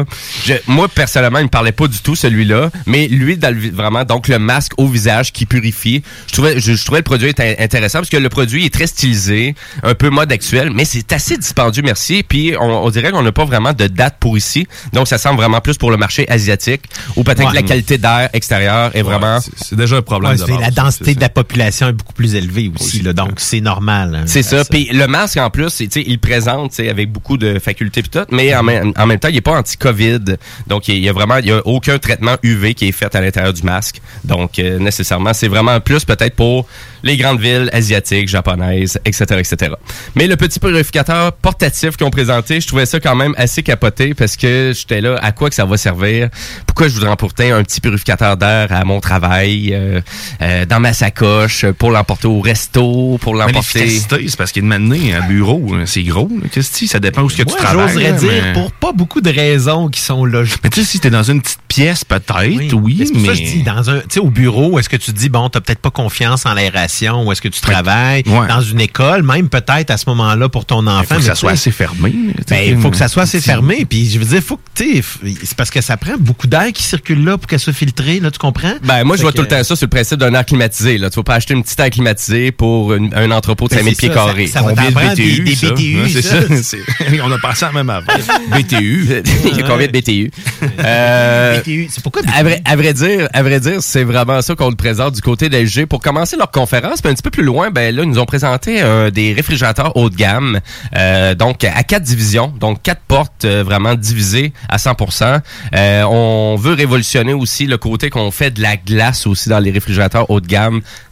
Je- 0.45 0.53
moi, 0.65 0.87
personnellement, 0.87 1.37
il 1.37 1.43
me 1.45 1.49
parlait 1.49 1.71
pas 1.71 1.87
du 1.87 1.99
tout, 1.99 2.15
celui-là. 2.15 2.71
Mais 2.87 3.07
lui, 3.07 3.37
dans 3.37 3.53
le 3.53 3.69
vraiment, 3.69 4.03
donc 4.05 4.27
le 4.27 4.39
masque 4.39 4.71
au 4.77 4.87
visage 4.87 5.31
qui 5.31 5.45
purifie, 5.45 6.01
je 6.27 6.33
trouvais, 6.33 6.59
je, 6.59 6.73
je 6.73 6.83
trouvais 6.83 6.99
le 6.99 7.03
produit 7.03 7.31
intéressant 7.59 7.99
parce 7.99 8.09
que 8.09 8.17
le 8.17 8.29
produit 8.29 8.65
est 8.65 8.73
très 8.73 8.87
stylisé, 8.87 9.53
un 9.83 9.93
peu 9.93 10.09
mode 10.09 10.31
actuel, 10.31 10.71
mais 10.73 10.85
c'est 10.85 11.13
assez 11.13 11.37
dispendieux, 11.37 11.83
merci. 11.83 12.23
Puis 12.27 12.55
on, 12.59 12.85
on 12.85 12.89
dirait 12.89 13.11
qu'on 13.11 13.21
n'a 13.21 13.31
pas 13.31 13.45
vraiment 13.45 13.73
de 13.73 13.85
date 13.85 14.15
pour 14.19 14.35
ici. 14.35 14.67
Donc 14.93 15.07
ça 15.07 15.19
semble 15.19 15.37
vraiment 15.37 15.61
plus 15.61 15.77
pour 15.77 15.91
le 15.91 15.97
marché 15.97 16.27
asiatique 16.29 16.81
ou 17.15 17.23
peut-être 17.23 17.43
Ouais. 17.43 17.49
que 17.51 17.55
la 17.55 17.61
qualité 17.61 17.97
d'air 17.99 18.29
extérieur 18.33 18.95
est 18.95 19.01
vraiment... 19.01 19.39
C'est- 19.39 19.75
déjà 19.75 19.97
un 19.97 20.01
problème. 20.01 20.31
Ouais, 20.31 20.37
de 20.37 20.61
la. 20.61 20.71
De 21.15 21.21
la 21.21 21.29
population 21.29 21.89
est 21.89 21.93
beaucoup 21.93 22.13
plus 22.13 22.35
élevée 22.35 22.71
aussi, 22.79 23.01
là, 23.01 23.13
donc 23.13 23.33
c'est 23.37 23.61
normal. 23.61 24.15
hein, 24.15 24.23
C'est 24.25 24.43
ça. 24.43 24.63
Puis 24.65 24.89
le 24.91 25.07
masque, 25.07 25.37
en 25.37 25.49
plus, 25.49 25.69
c'est, 25.69 25.87
tu 25.87 25.99
sais, 26.01 26.03
il 26.07 26.19
présente 26.19 26.79
avec 26.79 27.11
beaucoup 27.11 27.37
de 27.37 27.59
facultés 27.59 28.01
tout, 28.03 28.19
mais 28.31 28.55
en, 28.55 28.63
même- 28.63 28.93
en 28.97 29.05
même 29.05 29.19
temps, 29.19 29.27
il 29.29 29.35
est 29.37 29.41
pas 29.41 29.57
anti-COVID. 29.59 30.37
Donc, 30.67 30.87
il 30.87 30.99
y 30.99 31.09
a 31.09 31.13
vraiment 31.13 31.37
il 31.37 31.47
y 31.47 31.51
a 31.51 31.61
aucun 31.65 31.97
traitement 31.99 32.35
UV 32.43 32.73
qui 32.73 32.87
est 32.87 32.91
fait 32.91 33.13
à 33.15 33.21
l'intérieur 33.21 33.53
du 33.53 33.63
masque. 33.63 34.01
Donc, 34.23 34.59
euh, 34.59 34.79
nécessairement, 34.79 35.33
c'est 35.33 35.47
vraiment 35.47 35.79
plus 35.79 36.05
peut-être 36.05 36.35
pour 36.35 36.67
les 37.03 37.17
grandes 37.17 37.39
villes 37.41 37.69
asiatiques, 37.73 38.29
japonaises, 38.29 38.97
etc., 39.05 39.25
etc. 39.39 39.73
Mais 40.15 40.27
le 40.27 40.37
petit 40.37 40.59
purificateur 40.59 41.33
portatif 41.33 41.97
qu'ils 41.97 42.07
ont 42.07 42.11
présenté, 42.11 42.61
je 42.61 42.67
trouvais 42.67 42.85
ça 42.85 42.99
quand 42.99 43.15
même 43.15 43.33
assez 43.37 43.61
capoté 43.63 44.13
parce 44.13 44.37
que 44.37 44.71
j'étais 44.75 45.01
là, 45.01 45.17
à 45.21 45.31
quoi 45.33 45.49
que 45.49 45.55
ça 45.55 45.65
va 45.65 45.75
servir? 45.77 46.29
Pourquoi 46.65 46.87
je 46.87 46.93
voudrais 46.93 47.09
emporter 47.09 47.51
un 47.51 47.63
petit 47.63 47.81
purificateur 47.81 48.37
d'air 48.37 48.67
à 48.71 48.85
mon 48.85 48.99
travail, 49.01 49.71
euh, 49.73 49.99
euh, 50.41 50.65
dans 50.65 50.79
ma 50.83 50.93
sacoche, 50.93 51.65
pour 51.79 51.91
l'emporter 51.91 52.27
au 52.27 52.41
resto, 52.41 53.17
pour 53.21 53.33
l'emporter... 53.35 53.87
c'est 53.89 54.35
parce 54.37 54.51
qu'il 54.51 54.63
est 54.65 54.67
de 54.67 55.13
un 55.15 55.27
bureau, 55.27 55.75
là, 55.75 55.85
c'est 55.85 56.03
gros. 56.03 56.29
Qu'est-ce 56.51 56.71
que 56.71 56.77
tu- 56.77 56.87
ça 56.87 56.99
dépend 56.99 57.21
où 57.23 57.29
ce 57.29 57.37
que 57.37 57.43
Moi, 57.43 57.55
tu 57.57 57.63
travailles. 57.63 57.87
j'oserais 57.93 58.13
dire 58.13 58.43
mais- 58.43 58.53
pour 58.53 58.71
pas 58.73 58.91
beaucoup 58.91 59.21
de 59.21 59.29
raisons 59.29 59.87
qui 59.87 60.01
sont 60.01 60.25
logiques. 60.25 60.59
Mais 60.63 60.69
tu 60.69 60.81
sais, 60.81 60.85
si 60.87 60.99
t'es 60.99 61.09
dans 61.09 61.23
une 61.23 61.41
petite 61.41 61.59
pièce, 61.67 62.03
peut-être, 62.03 62.73
oui, 62.73 63.09
Mais 63.13 63.19
mais... 63.21 63.27
ça 63.29 63.33
je 63.33 63.41
dis, 63.43 63.63
dans 63.63 63.89
un, 63.89 63.99
tu 63.99 64.05
sais, 64.11 64.19
au 64.19 64.29
bureau, 64.29 64.77
est-ce 64.77 64.89
que 64.89 64.97
tu 64.97 65.13
te 65.13 65.17
dis, 65.17 65.29
bon, 65.29 65.49
t'as 65.49 65.61
peut-être 65.61 65.79
pas 65.79 65.89
confiance 65.89 66.45
en 66.45 66.53
l'aération, 66.53 67.25
ou 67.25 67.31
est-ce 67.31 67.41
que 67.41 67.47
tu 67.47 67.61
travailles? 67.61 68.23
Ouais. 68.27 68.47
dans 68.47 68.61
une 68.61 68.81
école, 68.81 69.23
même 69.23 69.47
peut-être 69.49 69.89
à 69.91 69.97
ce 69.97 70.07
moment-là 70.09 70.49
pour 70.49 70.65
ton 70.65 70.85
enfant. 70.87 70.99
Il 71.01 71.05
faut 71.07 71.15
que 71.15 71.19
mais 71.21 71.25
ça 71.27 71.35
soit 71.35 71.51
assez 71.51 71.71
fermé. 71.71 72.13
Ben, 72.49 72.59
il 72.67 72.77
faut 72.79 72.91
que 72.91 72.97
ça 72.97 73.07
soit 73.07 73.23
assez 73.23 73.39
fermé. 73.41 73.85
Puis, 73.85 74.09
je 74.09 74.19
veux 74.19 74.25
dire, 74.25 74.41
faut 74.41 74.57
que, 74.57 74.61
tu 74.75 75.01
c'est 75.43 75.55
parce 75.55 75.69
que 75.71 75.81
ça 75.81 75.95
prend 75.97 76.15
beaucoup 76.19 76.47
d'air 76.47 76.71
qui 76.73 76.83
circule 76.83 77.23
là 77.23 77.37
pour 77.37 77.47
qu'elle 77.47 77.59
soit 77.59 77.73
filtrée, 77.73 78.19
là, 78.19 78.29
tu 78.31 78.39
comprends? 78.39 78.73
Ben, 78.83 79.03
moi, 79.03 79.15
je 79.17 79.21
vois 79.21 79.31
que- 79.31 79.37
tout 79.37 79.43
le 79.43 79.47
temps 79.47 79.63
ça 79.63 79.75
sur 79.75 79.85
le 79.85 79.89
principe 79.89 80.19
d'un 80.19 80.33
air 80.33 80.43
climatisé. 80.73 80.97
Là. 80.97 81.09
Tu 81.09 81.15
vas 81.17 81.23
pas 81.23 81.35
acheter 81.35 81.53
une 81.53 81.63
petite 81.63 81.79
air 81.79 81.89
climatisée 81.89 82.51
pour 82.51 82.93
une- 82.93 83.13
un 83.13 83.31
entrepôt 83.31 83.65
de 83.67 83.71
Ben, 83.71 83.77
5000 83.79 83.95
c'est 83.95 83.99
pieds 83.99 84.09
ça, 84.09 84.15
ça- 84.15 84.25
carrés. 84.27 84.47
ça 84.47 84.61
va 84.61 84.69
Combien 84.69 84.89
de 84.89 85.13
BTU, 85.15 85.43
des- 85.43 85.43
des 85.43 85.55
ça? 85.55 85.71
BTU, 85.71 86.09
ça. 86.09 86.21
ça. 86.21 86.37
c'est- 86.63 87.21
On 87.23 87.31
a 87.31 87.37
pensé 87.37 87.65
à 87.65 87.71
même 87.71 87.89
avant. 87.89 88.05
BTU. 88.51 89.07
Il 89.45 89.57
y 89.57 89.61
a 89.61 89.67
combien 89.67 89.87
de 89.87 89.91
BTU? 89.91 90.31
Euh, 90.83 91.59
BTU, 91.59 91.87
c'est 91.89 92.01
pourquoi 92.01 92.21
à 92.33 92.41
vrai, 92.43 92.61
à 92.65 92.75
vrai 92.75 92.93
dire, 92.93 93.27
à 93.33 93.43
vrai 93.43 93.59
dire, 93.59 93.81
c'est 93.81 94.03
vraiment 94.03 94.41
ça 94.41 94.55
qu'on 94.55 94.69
le 94.69 94.75
présente 94.75 95.13
du 95.15 95.21
côté 95.21 95.49
d'LG. 95.49 95.85
Pour 95.85 96.01
commencer 96.01 96.35
leur 96.37 96.51
conférence, 96.51 97.01
puis 97.01 97.11
un 97.11 97.13
petit 97.13 97.21
peu 97.21 97.29
plus 97.29 97.43
loin, 97.43 97.69
ben 97.69 97.93
là, 97.95 98.03
ils 98.03 98.09
nous 98.09 98.19
ont 98.19 98.25
présenté 98.25 98.81
euh, 98.81 99.11
des 99.11 99.33
réfrigérateurs 99.33 99.95
haut 99.95 100.09
de 100.09 100.15
gamme, 100.15 100.59
euh, 100.95 101.35
donc 101.35 101.63
à 101.63 101.83
quatre 101.83 102.03
divisions, 102.03 102.53
donc 102.59 102.81
quatre 102.81 103.01
portes 103.07 103.45
euh, 103.45 103.63
vraiment 103.63 103.95
divisées 103.95 104.51
à 104.69 104.77
100%. 104.77 105.41
Euh, 105.75 106.03
on 106.03 106.55
veut 106.55 106.73
révolutionner 106.73 107.33
aussi 107.33 107.65
le 107.65 107.77
côté 107.77 108.09
qu'on 108.09 108.31
fait 108.31 108.51
de 108.51 108.61
la 108.61 108.75
glace 108.77 109.27
aussi 109.27 109.49
dans 109.49 109.59
les 109.59 109.71
réfrigérateurs 109.71 110.29
haut 110.29 110.41
de 110.41 110.47
gamme 110.47 110.62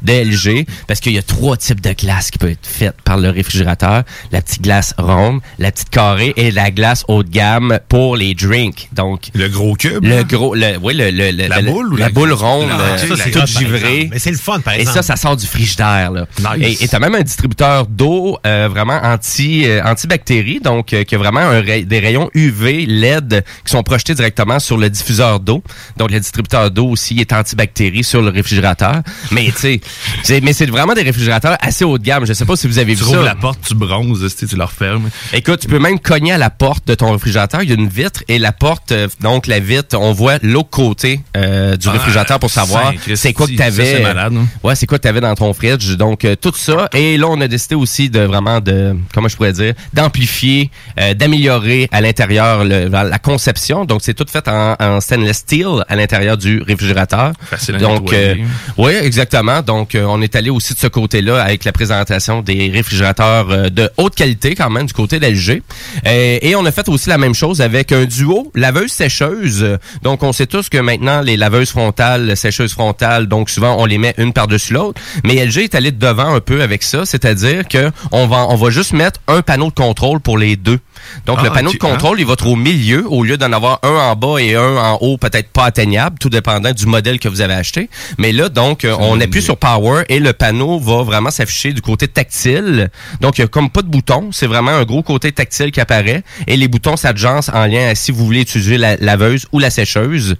d'LG, 0.01 0.65
parce 0.87 0.99
qu'il 0.99 1.13
y 1.13 1.17
a 1.17 1.21
trois 1.21 1.57
types 1.57 1.81
de 1.81 1.93
glace 1.93 2.31
qui 2.31 2.37
peuvent 2.37 2.49
être 2.51 2.59
faites 2.67 3.01
par 3.03 3.17
le 3.17 3.29
réfrigérateur 3.29 4.03
la 4.31 4.41
petite 4.41 4.61
glace 4.61 4.93
ronde, 4.97 5.39
la 5.59 5.71
petite 5.71 5.89
carrée 5.89 6.33
et 6.37 6.51
la 6.51 6.71
glace 6.71 7.03
haut 7.07 7.23
de 7.23 7.29
gamme 7.29 7.79
pour 7.89 8.15
les 8.15 8.33
drinks. 8.33 8.89
Donc 8.93 9.29
Le 9.33 9.47
gros 9.49 9.75
cube. 9.75 10.03
le 10.03 10.09
là. 10.17 10.23
gros, 10.23 10.55
le, 10.55 10.77
oui, 10.81 10.93
le, 10.95 11.11
le, 11.11 11.31
le- 11.31 11.47
La 11.47 11.61
le- 11.61 11.71
boule 11.71 11.93
ou 11.93 11.97
la 11.97 12.05
la- 12.05 12.11
boule 12.11 12.33
ronde, 12.33 12.69
Ah, 12.71 12.79
euh, 12.81 12.97
ça, 12.97 13.07
tout 13.07 13.15
c'est 13.17 13.31
par 13.31 13.45
givré. 13.47 14.09
Mais 14.11 14.19
c'est 14.19 14.31
le 14.31 14.37
fun, 14.37 14.59
par 14.59 14.73
Et 14.75 14.81
exemple. 14.81 14.97
ça, 14.97 15.03
ça 15.03 15.15
sort 15.15 15.35
du 15.37 15.45
frigidaire, 15.45 16.11
là. 16.11 16.25
Nice. 16.57 16.81
Et 16.81 16.87
tu 16.87 16.95
as 16.95 16.99
même 16.99 17.15
un 17.15 17.21
distributeur 17.21 17.87
d'eau 17.87 18.37
euh, 18.45 18.67
vraiment 18.69 18.99
anti 19.03 19.65
euh, 19.65 19.81
antibactérie, 19.83 20.59
donc 20.59 20.93
euh, 20.93 21.03
qui 21.03 21.15
a 21.15 21.17
vraiment 21.17 21.39
un 21.41 21.61
ray- 21.61 21.85
des 21.85 21.99
rayons 21.99 22.29
UV 22.33 22.85
LED 22.85 23.43
qui 23.65 23.71
sont 23.71 23.83
projetés 23.83 24.13
directement 24.15 24.59
sur 24.59 24.77
le 24.77 24.89
diffuseur 24.89 25.39
d'eau. 25.39 25.63
Donc 25.97 26.11
le 26.11 26.19
distributeur 26.19 26.71
d'eau 26.71 26.87
aussi 26.89 27.19
est 27.19 27.33
antibactérie 27.33 28.03
sur 28.03 28.21
le 28.21 28.29
réfrigérateur. 28.29 29.01
Mais 29.31 29.40
tu 29.45 29.81
sais, 30.23 30.41
mais 30.41 30.53
c'est 30.53 30.65
vraiment 30.67 30.93
des 30.93 31.01
réfrigérateurs 31.03 31.57
assez 31.61 31.83
haut 31.85 31.97
de 31.97 32.03
gamme. 32.03 32.25
Je 32.25 32.33
sais 32.33 32.45
pas 32.45 32.55
si 32.55 32.67
vous 32.67 32.79
avez 32.79 32.95
Tu 32.95 33.03
vu 33.03 33.11
ça. 33.11 33.21
la 33.21 33.35
porte, 33.35 33.59
tu 33.67 33.75
bronzes, 33.75 34.21
tu 34.21 34.29
sais, 34.29 34.47
tu 34.47 34.55
la 34.55 34.65
refermes. 34.65 35.09
Écoute, 35.33 35.59
tu 35.61 35.67
peux 35.67 35.79
même 35.79 35.99
cogner 35.99 36.33
à 36.33 36.37
la 36.37 36.49
porte 36.49 36.87
de 36.87 36.95
ton 36.95 37.11
réfrigérateur. 37.11 37.63
Il 37.63 37.69
y 37.69 37.71
a 37.71 37.75
une 37.75 37.87
vitre 37.89 38.23
et 38.27 38.37
la 38.39 38.51
porte, 38.51 38.91
euh, 38.91 39.07
donc 39.21 39.47
la 39.47 39.59
vitre, 39.59 39.97
on 39.99 40.11
voit 40.13 40.37
l'autre 40.43 40.69
côté 40.69 41.21
euh, 41.37 41.77
du 41.77 41.87
Ah, 41.89 41.91
réfrigérateur 41.93 42.39
pour 42.39 42.49
savoir 42.49 42.93
c'est 43.15 43.33
quoi 43.33 43.47
que 43.47 43.53
t'avais. 43.55 43.97
c'est 43.97 44.03
malade, 44.03 44.33
hein? 44.35 44.45
Ouais, 44.63 44.75
c'est 44.75 44.85
quoi 44.87 44.97
que 44.97 45.03
t'avais 45.03 45.21
dans 45.21 45.33
ton 45.35 45.53
fridge. 45.53 45.95
Donc 45.97 46.25
euh, 46.25 46.35
tout 46.35 46.53
ça. 46.55 46.87
Et 46.93 47.17
là, 47.17 47.27
on 47.29 47.39
a 47.41 47.47
décidé 47.47 47.75
aussi 47.75 48.09
de 48.09 48.19
vraiment 48.19 48.59
de, 48.59 48.95
comment 49.13 49.27
je 49.27 49.35
pourrais 49.35 49.53
dire, 49.53 49.73
d'amplifier, 49.93 50.69
euh, 50.99 51.13
d'améliorer 51.13 51.87
à 51.91 52.01
l'intérieur 52.01 52.63
la 52.63 53.19
conception. 53.19 53.85
Donc 53.85 54.01
c'est 54.03 54.13
tout 54.13 54.25
fait 54.31 54.47
en, 54.47 54.75
en 54.79 54.99
stainless 55.01 55.37
steel 55.37 55.83
à 55.87 55.95
l'intérieur 55.95 56.37
du 56.37 56.61
réfrigérateur. 56.61 57.31
Facile 57.49 57.75
à 57.75 57.79
Donc 57.79 58.01
nettoyer. 58.11 58.45
oui, 58.77 58.91
exactement. 58.93 59.30
Donc, 59.65 59.95
euh, 59.95 60.05
on 60.09 60.21
est 60.21 60.35
allé 60.35 60.49
aussi 60.49 60.73
de 60.73 60.79
ce 60.79 60.87
côté-là 60.87 61.41
avec 61.41 61.63
la 61.63 61.71
présentation 61.71 62.41
des 62.41 62.69
réfrigérateurs 62.69 63.49
euh, 63.49 63.69
de 63.69 63.89
haute 63.95 64.13
qualité 64.13 64.55
quand 64.55 64.69
même 64.69 64.85
du 64.85 64.93
côté 64.93 65.19
d'LG. 65.19 65.61
Euh, 66.05 66.37
et 66.41 66.55
on 66.57 66.65
a 66.65 66.71
fait 66.71 66.89
aussi 66.89 67.07
la 67.07 67.17
même 67.17 67.33
chose 67.33 67.61
avec 67.61 67.93
un 67.93 68.03
duo 68.03 68.51
laveuse-sécheuse. 68.55 69.77
Donc, 70.03 70.23
on 70.23 70.33
sait 70.33 70.47
tous 70.47 70.67
que 70.67 70.77
maintenant, 70.77 71.21
les 71.21 71.37
laveuses 71.37 71.69
frontales, 71.69 72.35
sécheuses 72.35 72.73
frontales, 72.73 73.27
donc 73.27 73.49
souvent, 73.49 73.77
on 73.79 73.85
les 73.85 73.97
met 73.97 74.13
une 74.17 74.33
par-dessus 74.33 74.73
l'autre. 74.73 74.99
Mais 75.23 75.35
LG 75.45 75.59
est 75.59 75.75
allé 75.75 75.91
de 75.91 75.97
devant 75.97 76.33
un 76.33 76.41
peu 76.41 76.61
avec 76.61 76.83
ça, 76.83 77.05
c'est-à-dire 77.05 77.67
que 77.69 77.89
on 78.11 78.27
va, 78.27 78.47
on 78.49 78.55
va 78.55 78.69
juste 78.69 78.91
mettre 78.91 79.21
un 79.29 79.41
panneau 79.41 79.69
de 79.69 79.75
contrôle 79.75 80.19
pour 80.19 80.37
les 80.37 80.57
deux. 80.57 80.79
Donc, 81.25 81.37
Ah, 81.39 81.43
le 81.45 81.49
panneau 81.51 81.69
ok. 81.69 81.75
de 81.75 81.79
contrôle, 81.79 82.19
il 82.19 82.25
va 82.25 82.33
être 82.33 82.47
au 82.47 82.55
milieu, 82.55 83.05
au 83.09 83.23
lieu 83.23 83.37
d'en 83.37 83.51
avoir 83.53 83.79
un 83.83 83.89
en 83.89 84.15
bas 84.15 84.39
et 84.39 84.55
un 84.55 84.75
en 84.75 84.97
haut, 85.01 85.17
peut-être 85.17 85.49
pas 85.49 85.65
atteignable, 85.65 86.17
tout 86.19 86.29
dépendant 86.29 86.71
du 86.71 86.85
modèle 86.85 87.19
que 87.19 87.29
vous 87.29 87.41
avez 87.41 87.53
acheté. 87.53 87.89
Mais 88.17 88.31
là, 88.31 88.49
donc, 88.49 88.83
euh, 88.85 88.93
on 89.21 89.25
appuie 89.25 89.41
sur 89.41 89.57
Power 89.57 90.03
et 90.09 90.19
le 90.19 90.33
panneau 90.33 90.79
va 90.79 91.03
vraiment 91.03 91.31
s'afficher 91.31 91.73
du 91.73 91.81
côté 91.81 92.07
tactile. 92.07 92.89
Donc, 93.21 93.37
il 93.37 93.41
y 93.41 93.43
a 93.43 93.47
comme 93.47 93.69
pas 93.69 93.81
de 93.81 93.87
bouton. 93.87 94.29
C'est 94.31 94.47
vraiment 94.47 94.71
un 94.71 94.83
gros 94.83 95.03
côté 95.03 95.31
tactile 95.31 95.71
qui 95.71 95.79
apparaît. 95.79 96.23
Et 96.47 96.57
les 96.57 96.67
boutons 96.67 96.97
s'adjancent 96.97 97.49
en 97.53 97.65
lien 97.65 97.87
à 97.89 97.95
si 97.95 98.11
vous 98.11 98.25
voulez 98.25 98.41
utiliser 98.41 98.77
la 98.77 98.95
laveuse 98.97 99.45
ou 99.51 99.59
la 99.59 99.69
sécheuse. 99.69 100.35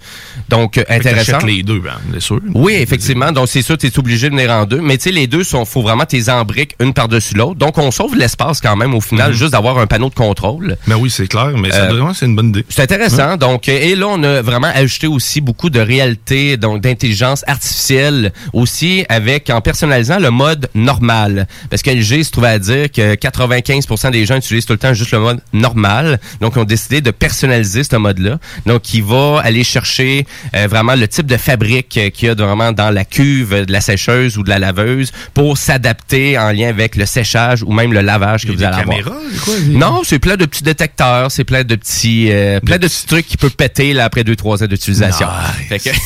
Donc, 0.48 0.78
euh, 0.78 0.84
Fait 0.88 0.96
intéressant. 0.96 1.38
les 1.46 1.62
deux, 1.62 1.78
ben, 1.80 1.96
bien 2.06 2.20
sûr. 2.20 2.40
Oui, 2.54 2.74
effectivement. 2.74 3.32
Donc, 3.32 3.48
c'est 3.48 3.62
sûr, 3.62 3.78
tu 3.78 3.86
es 3.86 3.98
obligé 3.98 4.28
de 4.30 4.34
venir 4.34 4.50
en 4.50 4.64
deux. 4.64 4.80
Mais 4.80 4.96
tu 4.98 5.04
sais, 5.04 5.12
les 5.12 5.26
deux, 5.26 5.44
sont, 5.44 5.64
faut 5.64 5.82
vraiment 5.82 6.04
tes 6.04 6.28
embriques 6.28 6.74
une 6.80 6.92
par-dessus 6.92 7.34
l'autre. 7.36 7.56
Donc, 7.56 7.78
on 7.78 7.90
sauve 7.90 8.16
l'espace 8.16 8.60
quand 8.60 8.76
même 8.76 8.94
au 8.94 9.00
final, 9.00 9.32
juste 9.32 9.52
d'avoir 9.52 9.78
un 9.78 9.86
panneau 9.86 10.08
de 10.08 10.14
contrôle. 10.14 10.76
Ben 10.86 10.96
oui, 10.96 11.10
c'est 11.10 11.26
clair, 11.28 11.52
mais 11.56 11.72
Euh, 11.72 11.88
vraiment, 11.92 12.14
c'est 12.14 12.26
une 12.26 12.36
bonne 12.36 12.48
idée. 12.48 12.64
C'est 12.68 12.82
intéressant. 12.82 13.36
Donc, 13.36 13.68
et 13.68 13.94
là, 13.94 14.06
on 14.08 14.22
a 14.22 14.42
vraiment 14.42 14.70
ajouté 14.74 15.06
aussi 15.06 15.40
beaucoup 15.40 15.70
de 15.70 15.80
réalité, 15.80 16.56
donc 16.56 16.80
d'intelligence 16.82 17.44
artificielle 17.46 18.32
aussi, 18.52 18.71
avec 19.08 19.50
en 19.50 19.60
personnalisant 19.60 20.18
le 20.18 20.30
mode 20.30 20.68
normal. 20.74 21.46
Parce 21.70 21.82
que 21.82 21.90
LG 21.90 22.24
se 22.24 22.30
trouvait 22.30 22.48
à 22.48 22.58
dire 22.58 22.90
que 22.90 23.14
95% 23.14 24.10
des 24.10 24.26
gens 24.26 24.36
utilisent 24.36 24.66
tout 24.66 24.72
le 24.72 24.78
temps 24.78 24.94
juste 24.94 25.12
le 25.12 25.20
mode 25.20 25.40
normal. 25.52 26.18
Donc, 26.40 26.54
ils 26.56 26.60
ont 26.60 26.64
décidé 26.64 27.00
de 27.00 27.10
personnaliser 27.10 27.84
ce 27.84 27.96
mode-là. 27.96 28.38
Donc, 28.66 28.92
il 28.94 29.02
va 29.04 29.40
aller 29.42 29.64
chercher 29.64 30.26
euh, 30.54 30.66
vraiment 30.68 30.94
le 30.94 31.06
type 31.08 31.26
de 31.26 31.36
fabrique 31.36 31.96
euh, 31.98 32.10
qu'il 32.10 32.28
y 32.28 32.30
a 32.30 32.34
vraiment 32.34 32.72
dans 32.72 32.90
la 32.90 33.04
cuve 33.04 33.64
de 33.66 33.72
la 33.72 33.80
sécheuse 33.80 34.36
ou 34.38 34.42
de 34.42 34.48
la 34.48 34.58
laveuse 34.58 35.12
pour 35.34 35.58
s'adapter 35.58 36.38
en 36.38 36.50
lien 36.52 36.68
avec 36.68 36.96
le 36.96 37.06
séchage 37.06 37.62
ou 37.62 37.72
même 37.72 37.92
le 37.92 38.00
lavage 38.00 38.46
que 38.46 38.52
vous 38.52 38.62
allez 38.62 38.76
avoir. 38.78 38.96
caméras, 38.98 39.16
c'est 39.32 39.40
quoi, 39.44 39.54
Non, 39.68 40.02
c'est 40.04 40.18
plein 40.18 40.36
de 40.36 40.46
petits 40.46 40.62
détecteurs, 40.62 41.30
c'est 41.30 41.44
plein 41.44 41.64
de 41.64 41.74
petits, 41.76 42.28
euh, 42.30 42.60
plein 42.60 42.78
de 42.78 42.86
petits 42.86 43.06
trucs 43.06 43.26
qui 43.26 43.36
peuvent 43.36 43.56
péter 43.56 43.92
là, 43.92 44.04
après 44.04 44.24
deux 44.24 44.36
trois 44.36 44.62
ans 44.62 44.66
d'utilisation. 44.66 45.26
Nice. 45.26 45.68
Fait 45.68 45.78
que- 45.90 45.96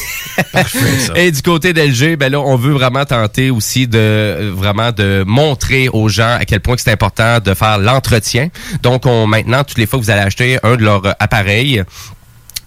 Parfait, 0.53 0.79
ça. 0.99 1.13
Et 1.17 1.31
du 1.31 1.43
côté 1.43 1.73
d'LG, 1.73 2.17
ben 2.17 2.31
là, 2.33 2.41
on 2.41 2.56
veut 2.57 2.73
vraiment 2.73 3.05
tenter 3.05 3.51
aussi 3.51 3.87
de 3.87 4.51
vraiment 4.55 4.93
de 4.93 5.25
montrer 5.27 5.89
aux 5.89 6.09
gens 6.09 6.37
à 6.39 6.45
quel 6.45 6.61
point 6.61 6.77
c'est 6.79 6.91
important 6.91 7.39
de 7.41 7.55
faire 7.55 7.79
l'entretien. 7.79 8.49
Donc, 8.83 9.07
on 9.07 9.27
maintenant 9.27 9.65
toutes 9.65 9.79
les 9.79 9.87
fois 9.87 9.99
que 9.99 10.05
vous 10.05 10.11
allez 10.11 10.23
acheter 10.23 10.59
un 10.63 10.77
de 10.77 10.83
leurs 10.83 11.15
appareils 11.19 11.83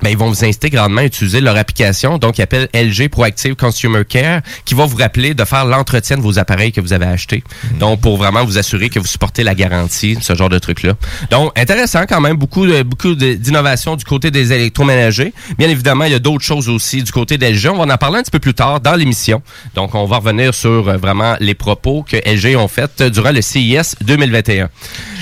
ben, 0.02 0.10
ils 0.10 0.18
vont 0.18 0.30
vous 0.30 0.46
inciter 0.46 0.70
grandement 0.70 1.02
à 1.02 1.06
utiliser 1.06 1.42
leur 1.42 1.58
application, 1.58 2.18
donc 2.18 2.38
ils 2.38 2.42
appellent 2.42 2.70
LG 2.74 3.10
Proactive 3.10 3.56
Consumer 3.56 4.04
Care, 4.08 4.42
qui 4.66 4.74
va 4.76 4.86
vous 4.86 4.98
rappeler 4.98 5.34
de 5.34 5.44
faire 5.46 5.66
l'entretien 5.66 6.18
de 6.18 6.22
vos 6.22 6.40
appareils 6.40 6.72
que 6.72 6.82
vous 6.82 6.94
avez 6.94 7.06
achetés. 7.06 7.44
Donc, 7.80 8.02
pour 8.02 8.18
vraiment 8.18 8.44
vous 8.46 8.58
assurer 8.58 8.90
que 8.90 9.00
vous 9.00 9.08
supportez 9.08 9.44
la 9.44 9.56
garantie, 9.56 10.18
ce 10.22 10.36
genre 10.36 10.50
de 10.50 10.60
truc-là. 10.60 10.94
Donc, 11.32 11.52
intéressant 11.60 12.06
quand 12.08 12.22
même, 12.22 12.38
beaucoup 12.38 12.66
de, 12.66 12.84
beaucoup 12.84 13.16
de- 13.16 13.34
d'innovation 13.34 13.96
du 13.96 14.06
côté 14.06 14.32
des 14.32 14.54
électroménagers. 14.54 15.34
Bien 15.58 15.70
évidemment, 15.70 16.06
il 16.06 16.12
y 16.12 16.16
a 16.16 16.20
d'autres 16.20 16.46
choses 16.46 16.70
aussi 16.70 17.04
du 17.04 17.12
côté 17.12 17.38
d'LG. 17.38 17.68
On 17.70 17.84
va 17.86 17.94
en 17.94 17.98
parler 17.98 18.20
un 18.20 18.22
petit 18.24 18.32
peu 18.32 18.40
plus 18.40 18.54
tard 18.54 18.80
dans 18.80 18.96
l'émission. 18.96 19.42
Donc, 19.76 19.96
on 19.96 20.06
va 20.06 20.18
revenir 20.18 20.54
sur 20.54 20.88
euh, 20.88 20.98
vraiment 20.98 21.36
les 21.40 21.56
propos 21.56 22.04
que 22.08 22.18
LG 22.18 22.56
ont 22.58 22.68
fait 22.68 22.90
euh, 23.02 23.10
durant 23.10 23.32
le 23.32 23.42
CIS 23.42 23.96
2021. 24.02 24.70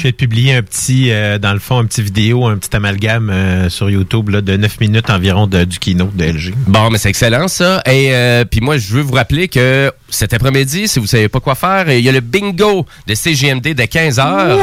J'ai 0.02 0.12
publié 0.12 0.54
un 0.56 0.62
petit, 0.62 1.12
euh, 1.12 1.38
dans 1.40 1.54
le 1.54 1.60
fond, 1.60 1.80
un 1.80 1.86
petit 1.86 2.02
vidéo, 2.04 2.46
un 2.46 2.58
petit 2.58 2.76
amalgame 2.76 3.30
euh, 3.32 3.70
sur 3.70 3.90
YouTube 3.90 4.30
là, 4.30 4.42
de 4.42 4.56
9 4.68 4.80
minutes 4.82 5.10
environ 5.10 5.48
de- 5.48 5.64
du 5.64 5.80
keynote 5.80 6.16
de 6.16 6.26
LG. 6.26 6.54
Bon, 6.68 6.90
mais 6.90 6.98
c'est 6.98 7.10
excellent 7.10 7.48
ça. 7.48 7.82
Et 7.86 8.10
euh, 8.12 8.44
puis 8.44 8.60
moi, 8.60 8.78
je 8.78 8.94
veux 8.94 9.02
vous 9.02 9.14
rappeler 9.14 9.48
que 9.48 9.92
cet 10.10 10.34
après-midi, 10.34 10.88
si 10.88 11.00
vous 11.00 11.08
savez 11.08 11.30
pas 11.30 11.40
quoi 11.40 11.56
faire, 11.56 11.90
il 11.90 12.04
y 12.04 12.10
a 12.10 12.12
le 12.12 12.20
bingo 12.20 12.86
de 13.08 13.16
CGMD 13.16 13.74
de 13.74 13.84
15 13.86 14.20
heures. 14.20 14.58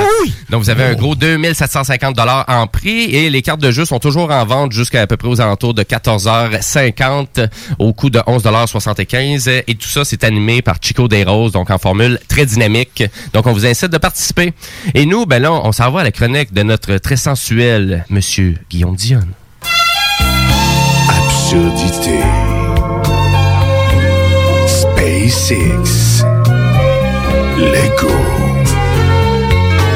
Donc 0.51 0.63
vous 0.63 0.71
avez 0.71 0.85
un 0.85 0.95
gros 0.95 1.15
2750 1.15 2.15
dollars 2.17 2.45
en 2.49 2.67
prix 2.67 3.15
et 3.15 3.31
les 3.31 3.43
cartes 3.43 3.61
de 3.61 3.71
jeu 3.71 3.85
sont 3.85 3.99
toujours 3.99 4.31
en 4.31 4.45
vente 4.45 4.73
jusqu'à 4.73 5.03
à 5.03 5.07
peu 5.07 5.17
près 5.17 5.29
aux 5.29 5.41
alentours 5.41 5.75
de 5.75 5.83
14h50 5.83 7.49
au 7.79 7.93
coût 7.93 8.11
de 8.11 8.19
11,75 8.21 9.63
et 9.67 9.75
tout 9.75 9.89
ça 9.89 10.05
c'est 10.05 10.25
animé 10.25 10.63
par 10.63 10.77
Chico 10.81 11.09
Des 11.09 11.25
Roses 11.25 11.53
donc 11.53 11.71
en 11.71 11.79
formule 11.79 12.19
très 12.29 12.47
dynamique. 12.47 13.05
Donc 13.33 13.47
on 13.47 13.53
vous 13.53 13.67
incite 13.67 13.91
de 13.91 13.99
participer. 13.99 14.53
Et 14.95 15.07
nous 15.07 15.27
ben 15.27 15.41
là, 15.43 15.53
on 15.53 15.73
s'en 15.73 15.91
va 15.91 16.01
à 16.01 16.05
la 16.05 16.13
chronique 16.13 16.53
de 16.53 16.63
notre 16.63 16.97
très 16.99 17.17
sensuel 17.17 18.05
monsieur 18.11 18.57
Guillaume 18.71 18.97
Dionne. 18.97 19.33
Absurdité. 21.55 22.19
SpaceX. 24.67 26.25
Lego. 27.57 28.17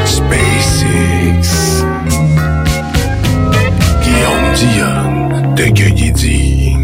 SpaceX. 0.05 1.85
Guillaume 4.05 4.53
Dion 4.55 5.55
de 5.57 5.65
Guigui 5.65 6.77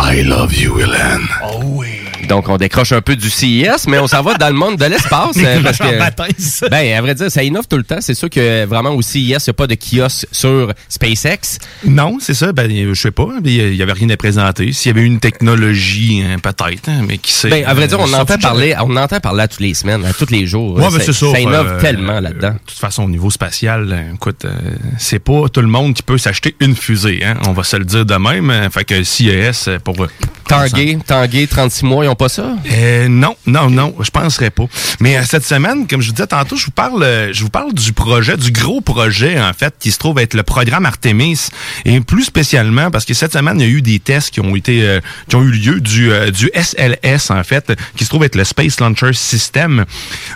I 0.00 0.22
love 0.24 0.52
you, 0.52 0.80
Hélène. 0.80 1.91
Donc, 2.28 2.48
on 2.48 2.56
décroche 2.56 2.92
un 2.92 3.00
peu 3.00 3.16
du 3.16 3.28
CIS, 3.30 3.86
mais 3.88 3.98
on 3.98 4.06
s'en 4.06 4.22
va 4.22 4.34
dans 4.34 4.48
le 4.48 4.54
monde 4.54 4.76
de 4.76 4.84
l'espace. 4.84 5.36
euh, 5.38 5.60
parce 5.62 5.78
que, 5.78 6.68
ben, 6.68 6.96
à 6.96 7.00
vrai 7.00 7.14
dire, 7.14 7.30
ça 7.30 7.42
innove 7.42 7.66
tout 7.68 7.76
le 7.76 7.82
temps. 7.82 8.00
C'est 8.00 8.14
sûr 8.14 8.30
que 8.30 8.64
vraiment 8.64 8.90
au 8.90 9.02
CIS, 9.02 9.20
il 9.20 9.26
n'y 9.28 9.34
a 9.34 9.52
pas 9.52 9.66
de 9.66 9.74
kiosque 9.74 10.26
sur 10.32 10.72
SpaceX. 10.88 11.58
Non, 11.84 12.18
c'est 12.20 12.34
ça. 12.34 12.52
Ben, 12.52 12.70
je 12.70 12.94
sais 13.00 13.10
pas. 13.10 13.28
Il 13.44 13.74
y 13.74 13.82
avait 13.82 13.92
rien 13.92 14.08
à 14.10 14.16
présenter. 14.16 14.72
S'il 14.72 14.90
y 14.90 14.98
avait 14.98 15.06
une 15.06 15.20
technologie, 15.20 16.22
hein, 16.24 16.38
peut-être, 16.38 16.88
hein, 16.88 17.02
mais 17.06 17.18
qui 17.18 17.32
sait. 17.32 17.48
Ben, 17.48 17.64
à 17.66 17.74
vrai 17.74 17.88
dire, 17.88 17.98
on 18.00 18.12
Euh, 18.12 18.16
entend 18.18 18.38
parler, 18.38 18.74
on 18.80 18.96
entend 18.96 19.20
parler 19.20 19.42
à 19.42 19.48
tous 19.48 19.60
les 19.60 19.74
semaines, 19.74 20.04
à 20.04 20.12
tous 20.12 20.30
les 20.30 20.46
jours. 20.46 20.74
Ouais, 20.76 20.90
ben, 20.90 21.00
c'est 21.00 21.12
ça. 21.12 21.26
Ça 21.32 21.40
innove 21.40 21.66
euh, 21.66 21.80
tellement 21.80 22.14
euh, 22.14 22.20
là-dedans. 22.20 22.52
De 22.52 22.58
toute 22.66 22.78
façon, 22.78 23.04
au 23.04 23.08
niveau 23.08 23.30
spatial, 23.30 24.06
écoute, 24.14 24.44
euh, 24.44 24.50
c'est 24.98 25.18
pas 25.18 25.48
tout 25.52 25.60
le 25.60 25.66
monde 25.68 25.94
qui 25.94 26.02
peut 26.02 26.18
s'acheter 26.18 26.54
une 26.60 26.76
fusée. 26.76 27.22
Hein? 27.24 27.34
On 27.48 27.52
va 27.52 27.62
se 27.64 27.76
le 27.76 27.84
dire 27.84 28.06
de 28.06 28.14
même. 28.14 28.52
Fait 28.70 28.84
que 28.84 29.02
CES, 29.02 29.68
euh, 29.68 29.78
pour... 29.78 30.06
Tanguay, 30.52 30.98
Tanguay, 31.06 31.46
36 31.46 31.84
mois, 31.86 32.04
ils 32.04 32.08
ont 32.08 32.14
pas 32.14 32.28
ça? 32.28 32.56
Euh, 32.70 33.08
non, 33.08 33.36
non, 33.46 33.70
non, 33.70 33.94
je 34.00 34.10
penserais 34.10 34.50
pas. 34.50 34.64
Mais 35.00 35.16
euh, 35.16 35.22
cette 35.24 35.46
semaine, 35.46 35.86
comme 35.86 36.02
je 36.02 36.08
vous 36.08 36.12
disais 36.12 36.26
tantôt, 36.26 36.56
je 36.56 36.66
vous 36.66 36.72
parle, 36.72 37.02
euh, 37.02 37.32
je 37.32 37.42
vous 37.42 37.50
parle 37.50 37.72
du 37.72 37.92
projet, 37.92 38.36
du 38.36 38.52
gros 38.52 38.80
projet 38.80 39.40
en 39.40 39.52
fait, 39.52 39.74
qui 39.78 39.90
se 39.90 39.98
trouve 39.98 40.18
être 40.18 40.34
le 40.34 40.42
programme 40.42 40.84
Artemis, 40.84 41.48
et 41.84 42.00
plus 42.00 42.24
spécialement 42.24 42.90
parce 42.90 43.04
que 43.04 43.14
cette 43.14 43.32
semaine, 43.32 43.60
il 43.60 43.66
y 43.66 43.70
a 43.70 43.72
eu 43.72 43.82
des 43.82 43.98
tests 43.98 44.30
qui 44.30 44.40
ont 44.40 44.54
été, 44.54 44.82
euh, 44.82 45.00
qui 45.28 45.36
ont 45.36 45.42
eu 45.42 45.50
lieu 45.50 45.80
du 45.80 46.12
euh, 46.12 46.30
du 46.30 46.50
SLS 46.54 47.30
en 47.30 47.42
fait, 47.44 47.72
qui 47.96 48.04
se 48.04 48.10
trouve 48.10 48.24
être 48.24 48.36
le 48.36 48.44
Space 48.44 48.78
Launcher 48.80 49.12
System, 49.14 49.84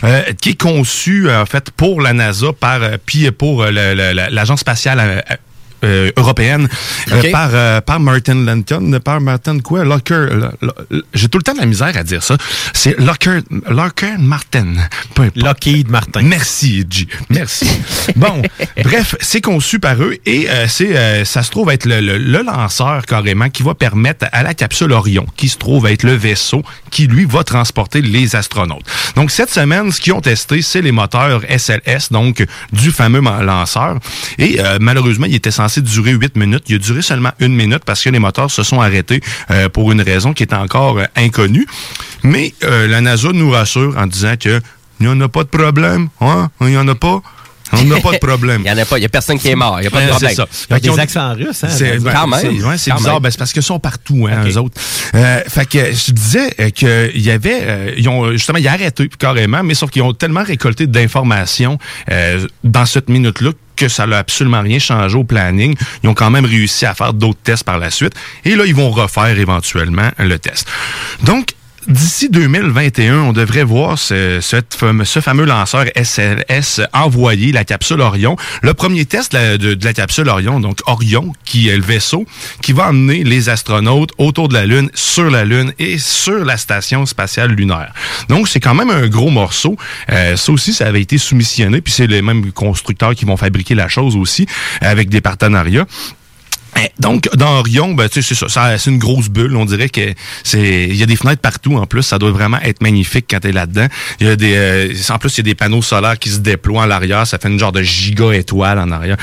euh, 0.04 0.22
qui 0.40 0.50
est 0.50 0.60
conçu 0.60 1.30
en 1.30 1.46
fait 1.46 1.70
pour 1.70 2.00
la 2.00 2.12
NASA 2.12 2.52
par 2.58 2.80
puis 3.04 3.30
pour 3.30 3.64
l'agence 3.64 4.60
spatiale. 4.60 5.24
Euh, 5.84 6.10
européenne 6.16 6.68
euh, 7.12 7.30
par 7.30 7.50
euh, 7.52 7.80
par 7.80 8.00
Martin 8.00 8.34
Lincoln 8.44 8.98
par 9.00 9.20
Martin 9.20 9.58
quoi 9.60 9.84
Locker 9.84 10.26
Lo- 10.32 10.48
Lo- 10.90 11.02
j'ai 11.14 11.28
tout 11.28 11.38
le 11.38 11.42
temps 11.44 11.54
de 11.54 11.60
la 11.60 11.66
misère 11.66 11.96
à 11.96 12.02
dire 12.02 12.22
ça 12.22 12.36
c'est 12.72 12.98
Locker 12.98 13.40
Locker 13.68 14.14
Martin. 14.18 14.74
Lockheed 15.34 15.90
Martin. 15.90 16.22
Merci, 16.22 16.84
G. 16.88 17.06
Merci. 17.30 17.66
bon, 18.16 18.42
bref, 18.82 19.14
c'est 19.20 19.40
conçu 19.40 19.78
par 19.78 20.00
eux 20.02 20.16
et 20.26 20.46
c'est 20.68 21.24
ça 21.24 21.42
se 21.42 21.50
trouve 21.50 21.70
être 21.70 21.86
le, 21.86 22.00
le- 22.00 22.18
le 22.18 22.42
lanceur 22.42 23.04
carrément 23.06 23.48
qui 23.50 23.62
va 23.62 23.74
permettre 23.74 24.26
à 24.32 24.42
la 24.42 24.54
capsule 24.54 24.92
Orion, 24.92 25.26
qui 25.36 25.48
se 25.48 25.56
trouve 25.58 25.86
être 25.86 26.02
le 26.02 26.14
vaisseau 26.14 26.62
qui 26.90 27.06
lui 27.06 27.24
va 27.24 27.44
transporter 27.44 28.00
les 28.02 28.36
astronautes. 28.36 28.84
Donc 29.16 29.30
cette 29.30 29.50
semaine, 29.50 29.90
ce 29.92 30.00
qu'ils 30.00 30.12
ont 30.12 30.20
testé, 30.20 30.62
c'est 30.62 30.82
les 30.82 30.92
moteurs 30.92 31.42
SLS, 31.48 32.10
donc 32.10 32.44
du 32.72 32.90
fameux 32.90 33.20
lanceur. 33.20 33.98
Et 34.38 34.58
malheureusement, 34.80 35.26
il 35.26 35.34
était 35.34 35.50
censé 35.68 35.82
durer 35.82 36.12
8 36.12 36.36
minutes. 36.36 36.64
Il 36.68 36.76
a 36.76 36.78
duré 36.78 37.02
seulement 37.02 37.32
une 37.40 37.54
minute 37.54 37.82
parce 37.84 38.02
que 38.02 38.10
les 38.10 38.18
moteurs 38.18 38.50
se 38.50 38.62
sont 38.62 38.80
arrêtés 38.80 39.20
euh, 39.50 39.68
pour 39.68 39.90
une 39.92 40.00
raison 40.00 40.32
qui 40.32 40.42
est 40.44 40.52
encore 40.54 40.98
euh, 40.98 41.04
inconnue. 41.16 41.66
Mais 42.22 42.54
euh, 42.64 42.86
la 42.86 43.00
NASA 43.00 43.28
nous 43.32 43.50
rassure 43.50 43.94
en 43.96 44.06
disant 44.06 44.34
que 44.38 44.60
il 45.00 45.06
n'y 45.06 45.12
en 45.12 45.20
a 45.20 45.28
pas 45.28 45.42
de 45.44 45.48
problème. 45.48 46.08
Hein? 46.20 46.50
Il 46.60 46.68
n'y 46.68 46.76
en 46.78 46.88
a 46.88 46.94
pas? 46.94 47.20
On 47.72 47.82
n'a 47.84 48.00
pas 48.00 48.12
de 48.12 48.18
problème. 48.18 48.62
Il 48.64 48.68
y 48.68 48.70
en 48.70 48.78
a 48.78 48.84
pas, 48.84 48.96
il 48.96 49.02
y 49.02 49.06
a 49.06 49.08
personne 49.08 49.40
qui 49.40 49.48
est 49.48 49.56
mort, 49.56 49.80
il 49.80 49.84
y 49.84 49.86
a 49.88 49.90
pas 49.90 50.00
de 50.00 50.06
problème. 50.10 50.30
c'est 50.30 50.36
ça. 50.36 50.44
Ont 50.44 50.46
Fait 50.50 50.80
qu'ils 50.80 50.90
des 50.92 50.96
ont- 50.96 51.02
accents 51.02 51.34
russes, 51.34 51.64
hein? 51.64 51.68
c'est 51.68 51.98
Quand 52.00 52.28
même. 52.28 52.40
c'est- 52.40 52.62
ouais, 52.64 52.78
c'est 52.78 52.90
Quand 52.92 52.96
bizarre. 52.98 53.20
Ben, 53.20 53.28
c'est 53.32 53.38
parce 53.38 53.52
qu'ils 53.52 53.64
sont 53.64 53.80
partout, 53.80 54.28
hein, 54.30 54.42
Ok. 54.44 54.52
eux 54.52 54.56
autres. 54.58 54.80
Euh, 55.16 55.40
fait 55.48 55.68
que 55.68 55.78
je 55.92 56.12
disais 56.12 56.54
qu'il 56.72 57.20
y 57.20 57.30
avait, 57.32 57.58
euh, 57.62 57.94
ils 57.96 58.08
ont 58.08 58.30
justement, 58.30 58.58
ils 58.58 58.68
ont 58.68 58.70
arrêté 58.70 59.08
carrément, 59.18 59.64
mais 59.64 59.74
sauf 59.74 59.90
qu'ils 59.90 60.02
ont 60.02 60.12
tellement 60.14 60.44
récolté 60.44 60.86
d'informations 60.86 61.76
euh, 62.12 62.46
dans 62.62 62.86
cette 62.86 63.08
minute-là 63.08 63.50
que 63.76 63.88
ça 63.88 64.06
n'a 64.06 64.18
absolument 64.18 64.62
rien 64.62 64.78
changé 64.78 65.16
au 65.16 65.24
planning. 65.24 65.76
Ils 66.02 66.08
ont 66.08 66.14
quand 66.14 66.30
même 66.30 66.44
réussi 66.44 66.86
à 66.86 66.94
faire 66.94 67.12
d'autres 67.12 67.40
tests 67.42 67.64
par 67.64 67.78
la 67.78 67.90
suite. 67.90 68.14
Et 68.44 68.56
là, 68.56 68.64
ils 68.66 68.74
vont 68.74 68.90
refaire 68.90 69.38
éventuellement 69.38 70.10
le 70.18 70.38
test. 70.38 70.68
Donc, 71.22 71.50
D'ici 71.88 72.28
2021, 72.30 73.20
on 73.20 73.32
devrait 73.32 73.62
voir 73.62 73.96
ce, 73.96 74.40
fameux 75.20 75.44
lanceur 75.44 75.84
SLS 75.94 76.80
envoyer 76.92 77.52
la 77.52 77.64
capsule 77.64 78.00
Orion. 78.00 78.36
Le 78.62 78.74
premier 78.74 79.04
test 79.04 79.30
de 79.32 79.38
la, 79.38 79.56
de- 79.58 79.74
de 79.74 79.84
la 79.84 79.92
capsule 79.92 80.28
Orion, 80.28 80.58
donc 80.58 80.80
Orion, 80.86 81.32
qui 81.44 81.68
est 81.68 81.76
le 81.76 81.84
vaisseau, 81.84 82.26
qui 82.60 82.72
va 82.72 82.88
emmener 82.88 83.22
les 83.22 83.48
astronautes 83.50 84.10
autour 84.18 84.48
de 84.48 84.54
la 84.54 84.66
Lune, 84.66 84.90
sur 84.94 85.30
la 85.30 85.44
Lune 85.44 85.72
et 85.78 85.98
sur 85.98 86.44
la 86.44 86.56
station 86.56 87.06
spatiale 87.06 87.52
lunaire. 87.52 87.92
Donc, 88.28 88.48
c'est 88.48 88.60
quand 88.60 88.74
même 88.74 88.90
un 88.90 89.06
gros 89.06 89.30
morceau. 89.30 89.76
Euh, 90.10 90.36
ça 90.36 90.50
aussi, 90.52 90.72
ça 90.72 90.86
avait 90.88 91.02
été 91.02 91.18
soumissionné, 91.18 91.80
puis 91.80 91.92
c'est 91.92 92.08
les 92.08 92.20
mêmes 92.20 92.50
constructeurs 92.50 93.14
qui 93.14 93.26
vont 93.26 93.36
fabriquer 93.36 93.76
la 93.76 93.86
chose 93.86 94.16
aussi, 94.16 94.46
avec 94.80 95.08
des 95.08 95.20
partenariats. 95.20 95.86
Eh, 96.78 96.90
Donc, 96.98 97.28
dans 97.34 97.58
Orion, 97.58 97.94
ben, 97.94 98.08
tu 98.08 98.22
sais, 98.22 98.34
c'est 98.34 98.34
ça, 98.34 98.48
ça, 98.48 98.78
c'est 98.78 98.90
une 98.90 98.98
grosse 98.98 99.28
bulle. 99.28 99.56
On 99.56 99.64
dirait 99.64 99.88
que 99.88 100.12
c'est, 100.42 100.84
il 100.84 100.96
y 100.96 101.02
a 101.02 101.06
des 101.06 101.16
fenêtres 101.16 101.40
partout. 101.40 101.76
En 101.76 101.86
plus, 101.86 102.02
ça 102.02 102.18
doit 102.18 102.30
vraiment 102.30 102.58
être 102.60 102.82
magnifique 102.82 103.26
quand 103.30 103.40
t'es 103.40 103.52
là-dedans. 103.52 103.86
Il 104.20 104.26
y 104.26 104.30
a 104.30 104.36
des, 104.36 104.54
euh, 104.56 104.92
en 105.08 105.18
plus, 105.18 105.34
il 105.34 105.38
y 105.38 105.40
a 105.40 105.44
des 105.44 105.54
panneaux 105.54 105.82
solaires 105.82 106.18
qui 106.18 106.28
se 106.30 106.38
déploient 106.38 106.84
à 106.84 106.86
l'arrière. 106.86 107.26
Ça 107.26 107.38
fait 107.38 107.48
une 107.48 107.58
genre 107.58 107.72
de 107.72 107.82
giga 107.82 108.32
étoile 108.32 108.78
en 108.78 108.90
arrière. 108.90 109.16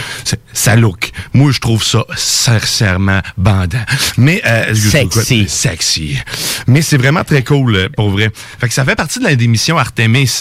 Ça 0.54 0.76
look. 0.76 1.12
Moi, 1.34 1.52
je 1.52 1.60
trouve 1.60 1.84
ça 1.84 2.06
sincèrement 2.16 3.22
bandant. 3.38 3.84
Mais, 4.18 4.42
euh, 4.46 4.74
Sexy. 4.74 5.48
sexy. 5.48 6.18
Mais 6.68 6.82
c'est 6.82 6.98
vraiment 6.98 7.24
très 7.24 7.44
cool, 7.44 7.76
euh, 7.76 7.90
pour 7.96 8.10
vrai. 8.10 8.32
Fait 8.60 8.68
que 8.68 8.74
ça 8.74 8.84
fait 8.86 8.96
partie 8.96 9.20
de 9.20 9.26
la 9.26 9.36
démission 9.36 9.78
Artemis. 9.78 10.40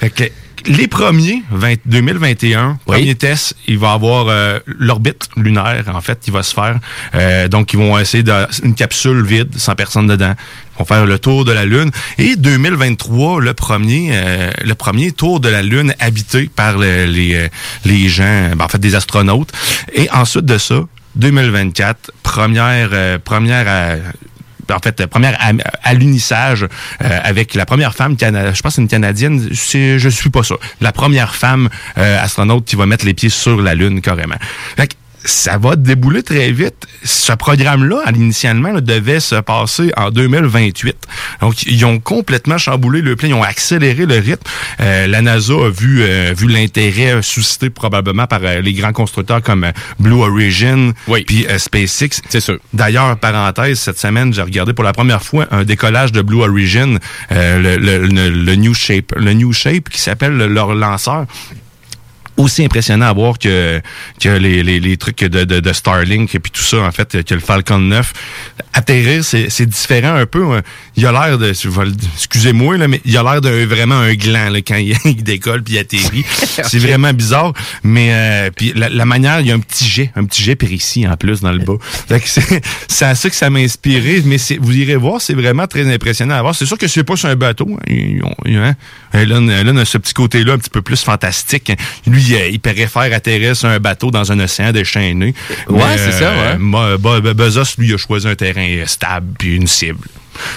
Fait 0.00 0.10
que, 0.10 0.24
les 0.66 0.86
premiers, 0.88 1.42
20 1.50 1.74
2021, 1.86 2.78
Oui. 2.86 2.96
premier 2.96 3.14
test, 3.14 3.54
il 3.68 3.78
va 3.78 3.92
avoir 3.92 4.26
euh, 4.28 4.58
l'orbite 4.66 5.28
lunaire, 5.36 5.84
en 5.94 6.00
fait, 6.00 6.18
qui 6.20 6.30
va 6.30 6.42
se 6.42 6.54
faire. 6.54 6.78
Euh, 7.14 7.48
donc, 7.48 7.72
ils 7.72 7.78
vont 7.78 7.98
essayer 7.98 8.22
de, 8.22 8.32
une 8.62 8.74
capsule 8.74 9.24
vide, 9.24 9.50
sans 9.56 9.74
personne 9.74 10.06
dedans. 10.06 10.34
Ils 10.74 10.78
vont 10.80 10.84
faire 10.84 11.06
le 11.06 11.18
tour 11.18 11.44
de 11.44 11.52
la 11.52 11.64
Lune. 11.64 11.90
Et 12.18 12.36
2023, 12.36 13.40
le 13.40 13.54
premier, 13.54 14.10
euh, 14.12 14.50
le 14.64 14.74
premier 14.74 15.12
tour 15.12 15.40
de 15.40 15.48
la 15.48 15.62
Lune 15.62 15.94
habité 16.00 16.50
par 16.54 16.78
le- 16.78 17.04
les, 17.06 17.34
euh, 17.34 17.48
les 17.84 18.08
gens, 18.08 18.50
ben, 18.56 18.64
en 18.64 18.68
fait, 18.68 18.78
des 18.78 18.94
astronautes. 18.94 19.52
Et 19.94 20.10
ensuite 20.10 20.44
de 20.46 20.58
ça, 20.58 20.80
2024, 21.16 22.10
première, 22.22 22.90
euh, 22.92 23.18
première 23.22 23.64
euh, 23.68 23.96
en 24.74 24.78
fait, 24.78 25.06
première 25.06 25.38
alunissage 25.82 26.64
euh, 26.64 27.20
avec 27.22 27.54
la 27.54 27.66
première 27.66 27.94
femme, 27.94 28.16
cana- 28.16 28.52
je 28.52 28.60
pense 28.62 28.74
c'est 28.76 28.82
une 28.82 28.88
Canadienne, 28.88 29.48
je 29.52 30.08
suis 30.08 30.30
pas 30.30 30.42
ça. 30.42 30.56
La 30.80 30.92
première 30.92 31.34
femme 31.34 31.68
euh, 31.98 32.22
astronaute 32.22 32.64
qui 32.64 32.76
va 32.76 32.86
mettre 32.86 33.04
les 33.04 33.14
pieds 33.14 33.28
sur 33.28 33.60
la 33.60 33.74
Lune 33.74 34.00
carrément. 34.00 34.36
Fait 34.76 34.88
que 34.88 34.94
ça 35.26 35.58
va 35.58 35.76
débouler 35.76 36.22
très 36.22 36.50
vite. 36.52 36.86
Ce 37.04 37.32
programme-là, 37.32 37.98
initialement, 38.14 38.70
là, 38.72 38.80
devait 38.80 39.20
se 39.20 39.34
passer 39.36 39.92
en 39.96 40.10
2028. 40.10 40.96
Donc, 41.40 41.62
ils 41.64 41.84
ont 41.84 41.98
complètement 41.98 42.58
chamboulé 42.58 43.02
le 43.02 43.16
plan, 43.16 43.28
ils 43.28 43.34
ont 43.34 43.42
accéléré 43.42 44.06
le 44.06 44.14
rythme. 44.14 44.42
Euh, 44.80 45.06
la 45.06 45.22
NASA 45.22 45.52
a 45.54 45.68
vu, 45.70 46.02
euh, 46.02 46.32
vu 46.36 46.48
l'intérêt 46.48 47.20
suscité 47.22 47.70
probablement 47.70 48.26
par 48.26 48.40
euh, 48.42 48.60
les 48.60 48.72
grands 48.72 48.92
constructeurs 48.92 49.42
comme 49.42 49.66
Blue 49.98 50.20
Origin 50.22 50.92
puis 51.24 51.46
euh, 51.48 51.58
SpaceX. 51.58 52.20
C'est 52.28 52.40
sûr. 52.40 52.58
D'ailleurs, 52.72 53.16
parenthèse, 53.18 53.78
cette 53.80 53.98
semaine, 53.98 54.32
j'ai 54.32 54.42
regardé 54.42 54.72
pour 54.72 54.84
la 54.84 54.92
première 54.92 55.22
fois 55.22 55.46
un 55.50 55.64
décollage 55.64 56.12
de 56.12 56.22
Blue 56.22 56.42
Origin, 56.42 56.98
euh, 57.32 57.58
le, 57.60 57.76
le- 57.76 58.06
le- 58.06 58.30
le 58.30 58.54
New 58.54 58.74
Shape, 58.74 59.12
le 59.16 59.32
New 59.32 59.52
Shape 59.52 59.88
qui 59.88 60.00
s'appelle 60.00 60.36
leur 60.36 60.74
lanceur 60.74 61.26
aussi 62.36 62.64
impressionnant 62.64 63.06
à 63.06 63.12
voir 63.12 63.38
que, 63.38 63.80
que 64.20 64.28
les, 64.28 64.62
les, 64.62 64.80
les 64.80 64.96
trucs 64.96 65.18
de, 65.24 65.44
de, 65.44 65.60
de 65.60 65.72
Starlink 65.72 66.34
et 66.34 66.38
puis 66.38 66.52
tout 66.52 66.62
ça, 66.62 66.78
en 66.78 66.90
fait, 66.92 67.22
que 67.24 67.34
le 67.34 67.40
Falcon 67.40 67.78
9. 67.78 68.12
Atterrir, 68.72 69.24
c'est 69.24 69.48
c'est 69.48 69.66
différent 69.66 70.14
un 70.14 70.26
peu. 70.26 70.44
hein. 70.54 70.62
Il 70.96 71.06
a 71.06 71.12
l'air 71.12 71.38
de, 71.38 71.52
excusez-moi, 72.14 72.76
là, 72.76 72.88
mais 72.88 73.00
il 73.04 73.16
a 73.16 73.22
l'air 73.22 73.40
d'un 73.40 73.64
vraiment 73.66 73.94
un 73.96 74.14
gland 74.14 74.50
là, 74.50 74.58
quand 74.60 74.76
il, 74.76 74.94
il 75.04 75.22
décolle 75.22 75.62
puis 75.62 75.74
il 75.74 75.78
atterrit. 75.78 76.24
C'est 76.64 76.78
vraiment 76.78 77.12
bizarre. 77.12 77.52
Mais 77.82 78.08
euh, 78.12 78.50
puis 78.54 78.72
la, 78.74 78.88
la 78.88 79.04
manière, 79.04 79.40
il 79.40 79.46
y 79.46 79.50
a 79.50 79.54
un 79.54 79.60
petit 79.60 79.84
jet, 79.88 80.10
un 80.16 80.24
petit 80.24 80.42
jet 80.42 80.56
périci 80.56 81.06
en 81.06 81.16
plus 81.16 81.40
dans 81.40 81.52
le 81.52 81.58
bas. 81.64 81.76
Fait 82.08 82.20
que 82.20 82.28
c'est 82.28 82.62
c'est 82.88 83.04
à 83.06 83.14
ça 83.14 83.30
que 83.30 83.36
ça 83.36 83.48
m'a 83.50 83.60
inspiré. 83.60 84.22
Mais 84.24 84.36
vous 84.60 84.76
irez 84.76 84.96
voir, 84.96 85.20
c'est 85.20 85.34
vraiment 85.34 85.66
très 85.66 85.92
impressionnant 85.92 86.34
à 86.34 86.42
voir. 86.42 86.54
C'est 86.54 86.66
sûr 86.66 86.78
que 86.78 86.86
c'est 86.88 87.04
pas 87.04 87.16
sur 87.16 87.28
un 87.28 87.36
bateau. 87.36 87.78
hein. 87.88 88.34
Hein. 88.46 88.74
Elon, 89.12 89.48
Elon 89.48 89.76
a 89.78 89.84
ce 89.84 89.98
petit 89.98 90.12
côté-là 90.14 90.54
un 90.54 90.58
petit 90.58 90.70
peu 90.70 90.82
plus 90.82 91.02
fantastique. 91.02 91.72
Lui, 92.06 92.25
euh, 92.34 92.48
il 92.48 92.60
préfère 92.60 93.12
atterrir 93.12 93.56
sur 93.56 93.68
un 93.68 93.78
bateau 93.78 94.10
dans 94.10 94.30
un 94.32 94.40
océan 94.40 94.72
déchaîné. 94.72 95.34
Ouais, 95.68 95.78
Mais, 95.86 95.98
c'est 95.98 96.12
ça, 96.12 96.32
ouais. 96.32 96.96
Bo- 96.98 97.20
Bezos, 97.34 97.74
lui, 97.78 97.94
a 97.94 97.96
choisi 97.96 98.26
un 98.28 98.34
terrain 98.34 98.82
stable 98.86 99.26
puis 99.38 99.56
une 99.56 99.66
cible. 99.66 99.98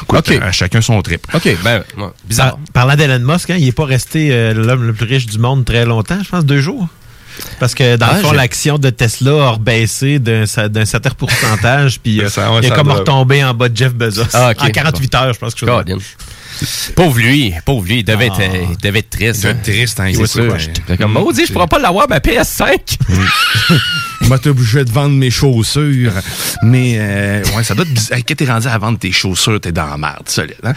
Écoute, 0.04 0.30
OK. 0.30 0.40
à 0.42 0.52
chacun 0.52 0.82
son 0.82 1.02
trip. 1.02 1.26
OK, 1.34 1.48
ben, 1.64 1.84
ouais, 1.98 2.08
bizarre. 2.26 2.58
Par- 2.74 2.88
parlant 2.88 2.96
d'Elon 2.96 3.20
Musk, 3.34 3.50
hein, 3.50 3.56
il 3.58 3.66
n'est 3.66 3.72
pas 3.72 3.86
resté 3.86 4.30
euh, 4.32 4.54
l'homme 4.54 4.84
le 4.86 4.94
plus 4.94 5.06
riche 5.06 5.26
du 5.26 5.40
monde 5.40 5.64
très 5.64 5.86
longtemps, 5.86 6.20
je 6.24 6.28
pense 6.30 6.46
deux 6.46 6.60
jours. 6.60 6.88
Parce 7.62 7.74
que 7.74 7.96
dans 7.96 8.08
Ah, 8.10 8.16
le 8.18 8.22
fond, 8.22 8.32
j'ai- 8.32 8.36
l'action 8.36 8.78
de 8.78 8.90
Tesla 8.90 9.32
a 9.46 9.50
rebaissé 9.52 10.20
d'un 10.20 10.46
certain 10.46 11.10
pourcentage, 11.18 12.02
puis 12.02 12.20
euh, 12.20 12.28
Ça, 12.30 12.52
ouais, 12.52 12.60
il 12.62 12.66
est 12.66 12.70
ça 12.70 12.76
comme 12.76 12.88
doit- 12.88 12.98
retombé 12.98 13.42
en 13.44 13.54
bas 13.54 13.70
de 13.70 13.78
Jeff 13.78 13.94
Bezos. 13.94 14.24
Ah, 14.34 14.52
ok. 14.52 14.64
En 14.64 14.70
48 14.70 15.16
heures, 15.16 15.34
je 15.34 15.40
pense 15.40 15.56
que 15.56 15.66
je. 15.66 15.94
Pauvre 16.96 17.18
lui, 17.20 17.54
pauvre 17.66 17.86
lui, 17.86 18.00
il 18.00 18.04
devait, 18.04 18.30
Ah. 18.32 18.42
être, 18.44 18.56
il 18.72 18.78
devait 18.78 19.00
être 19.00 19.10
triste. 19.10 19.36
Il 19.38 19.42
doit 19.44 19.52
être 19.52 19.62
triste, 19.64 20.00
hein, 20.00 20.12
c'est 20.14 20.28
sûr. 20.28 20.58
comme, 20.98 21.14
maudit, 21.14 21.46
je 21.46 21.54
pourrais 21.54 21.68
pas 21.68 21.80
l'avoir, 21.80 22.08
ma 22.10 22.20
PS5. 22.20 22.98
Moi, 24.30 24.38
t'es 24.38 24.50
obligé 24.50 24.86
de 24.86 24.92
vendre 24.92 25.16
mes 25.16 25.32
chaussures. 25.32 26.12
Mais, 26.62 26.98
euh, 27.00 27.44
ouais, 27.58 27.64
ça 27.64 27.74
doit 27.74 27.84
être 27.84 27.94
bizarre. 27.94 28.20
Quand 28.28 28.36
t'es 28.36 28.46
rendu 28.46 28.68
à 28.68 28.78
vendre 28.78 29.00
tes 29.00 29.12
chaussures, 29.12 29.60
t'es 29.60 29.72
dans 29.72 29.88
la 29.88 29.98
merde, 29.98 30.28
solide, 30.30 30.54
hein? 30.64 30.74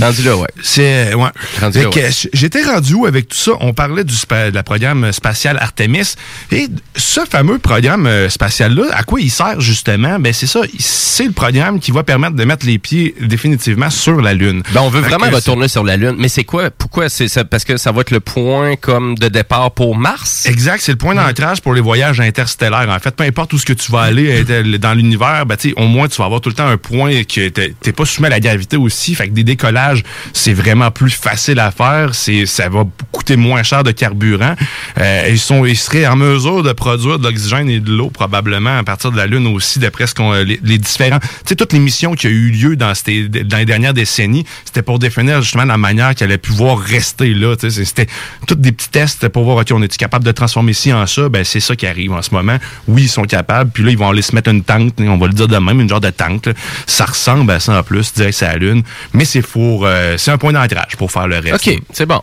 Rendu 0.00 0.22
là, 0.22 0.36
ouais. 0.38 0.48
C'est, 0.62 1.12
ouais. 1.14 1.28
Rendu 1.60 1.82
là, 1.82 1.88
ouais. 1.90 2.10
J'étais 2.32 2.62
rendu 2.62 2.94
où 2.94 3.04
avec 3.04 3.28
tout 3.28 3.36
ça? 3.36 3.52
On 3.60 3.74
parlait 3.74 4.04
du 4.04 4.14
spa- 4.14 4.50
de 4.50 4.54
la 4.54 4.62
programme 4.62 5.12
spatial 5.12 5.58
Artemis. 5.58 6.14
Et 6.50 6.68
ce 6.96 7.20
fameux 7.30 7.58
programme 7.58 8.06
euh, 8.06 8.30
spatial-là, 8.30 8.84
à 8.94 9.02
quoi 9.02 9.20
il 9.20 9.30
sert 9.30 9.60
justement? 9.60 10.18
Ben, 10.18 10.32
c'est 10.32 10.46
ça. 10.46 10.60
C'est 10.78 11.26
le 11.26 11.32
programme 11.32 11.80
qui 11.80 11.90
va 11.90 12.04
permettre 12.04 12.36
de 12.36 12.44
mettre 12.44 12.64
les 12.64 12.78
pieds 12.78 13.14
définitivement 13.20 13.90
sur 13.90 14.22
la 14.22 14.32
Lune. 14.32 14.62
Ben, 14.72 14.80
on 14.80 14.88
veut 14.88 15.02
Fait 15.02 15.10
vraiment 15.10 15.30
retourner 15.30 15.68
sur 15.68 15.84
la 15.84 15.98
Lune. 15.98 16.16
Mais 16.18 16.28
c'est 16.28 16.44
quoi? 16.44 16.70
Pourquoi? 16.70 17.10
C'est? 17.10 17.44
Parce 17.44 17.64
que 17.64 17.76
ça 17.76 17.92
va 17.92 18.00
être 18.00 18.12
le 18.12 18.20
point 18.20 18.76
comme 18.76 19.14
de 19.18 19.28
départ 19.28 19.72
pour 19.72 19.94
Mars? 19.94 20.46
Exact, 20.46 20.80
c'est 20.82 20.92
le 20.92 20.98
point 20.98 21.14
d'ancrage 21.14 21.60
pour 21.60 21.74
les 21.74 21.82
voyages 21.82 22.18
interstellaires. 22.20 22.93
En 22.96 22.98
fait, 23.00 23.14
peu 23.14 23.24
importe 23.24 23.52
où 23.52 23.58
ce 23.58 23.64
que 23.64 23.72
tu 23.72 23.90
vas 23.92 24.00
aller 24.02 24.44
euh, 24.50 24.78
dans 24.78 24.94
l'univers, 24.94 25.46
ben, 25.46 25.56
au 25.76 25.86
moins 25.86 26.08
tu 26.08 26.16
vas 26.18 26.24
avoir 26.26 26.40
tout 26.40 26.48
le 26.48 26.54
temps 26.54 26.66
un 26.66 26.76
point 26.76 27.24
que 27.24 27.48
t'es 27.48 27.92
pas 27.92 28.04
soumis 28.04 28.26
à 28.26 28.30
la 28.30 28.40
gravité 28.40 28.76
aussi. 28.76 29.14
Fait 29.14 29.28
que 29.28 29.32
des 29.32 29.44
décollages, 29.44 30.02
c'est 30.32 30.52
vraiment 30.52 30.90
plus 30.90 31.10
facile 31.10 31.58
à 31.60 31.70
faire. 31.70 32.14
C'est 32.14 32.46
ça 32.46 32.68
va 32.68 32.84
coûter 33.12 33.36
moins 33.36 33.62
cher 33.62 33.82
de 33.84 33.90
carburant. 33.90 34.54
Euh, 34.98 35.28
ils 35.30 35.38
sont 35.38 35.64
ils 35.64 35.76
seraient 35.76 36.06
en 36.06 36.16
mesure 36.16 36.62
de 36.62 36.72
produire 36.72 37.18
de 37.18 37.24
l'oxygène 37.24 37.68
et 37.68 37.80
de 37.80 37.90
l'eau 37.92 38.10
probablement 38.10 38.78
à 38.78 38.84
partir 38.84 39.10
de 39.12 39.16
la 39.16 39.26
Lune 39.26 39.46
aussi, 39.48 39.78
d'après 39.78 40.06
ce 40.06 40.14
qu'on 40.14 40.32
les, 40.32 40.60
les 40.62 40.78
différents. 40.78 41.18
Tu 41.20 41.26
sais, 41.46 41.56
toutes 41.56 41.72
les 41.72 41.78
missions 41.78 42.14
qui 42.14 42.26
ont 42.26 42.30
eu 42.30 42.50
lieu 42.50 42.76
dans, 42.76 42.94
ces- 42.94 43.28
dans 43.28 43.56
les 43.58 43.64
dernières 43.64 43.94
décennies, 43.94 44.44
c'était 44.64 44.82
pour 44.82 44.98
définir 44.98 45.42
justement 45.42 45.64
la 45.64 45.78
manière 45.78 46.14
qu'elle 46.14 46.28
allait 46.28 46.38
pouvoir 46.38 46.78
rester 46.78 47.34
là. 47.34 47.54
C'était 47.58 48.06
tous 48.46 48.54
des 48.56 48.72
petits 48.72 48.90
tests 48.90 49.28
pour 49.28 49.44
voir, 49.44 49.56
OK, 49.58 49.68
on 49.72 49.82
est 49.82 49.96
capable 49.96 50.24
de 50.24 50.32
transformer 50.32 50.72
ci 50.72 50.92
en 50.92 51.06
ça? 51.06 51.28
Ben, 51.28 51.44
c'est 51.44 51.60
ça 51.60 51.76
qui 51.76 51.86
arrive 51.86 52.12
en 52.12 52.22
ce 52.22 52.30
moment. 52.32 52.56
Oui, 52.88 53.02
ils 53.02 53.08
sont 53.08 53.24
capables. 53.24 53.70
Puis 53.70 53.82
là, 53.84 53.90
ils 53.90 53.98
vont 53.98 54.08
aller 54.08 54.22
se 54.22 54.34
mettre 54.34 54.50
une 54.50 54.62
tente, 54.62 54.94
on 55.00 55.18
va 55.18 55.26
le 55.26 55.32
dire 55.32 55.48
de 55.48 55.56
même, 55.56 55.80
une 55.80 55.88
genre 55.88 56.00
de 56.00 56.10
tente. 56.10 56.48
Ça 56.86 57.04
ressemble 57.04 57.50
à 57.52 57.60
ça 57.60 57.78
en 57.78 57.82
plus, 57.82 58.12
direct 58.14 58.36
c'est 58.36 58.46
la 58.46 58.56
Lune. 58.56 58.82
Mais 59.12 59.24
c'est 59.24 59.42
pour, 59.42 59.84
euh, 59.84 60.16
c'est 60.18 60.30
un 60.30 60.38
point 60.38 60.52
d'ancrage 60.52 60.96
pour 60.96 61.10
faire 61.10 61.26
le 61.26 61.38
reste. 61.38 61.66
OK, 61.66 61.78
c'est 61.92 62.06
bon. 62.06 62.20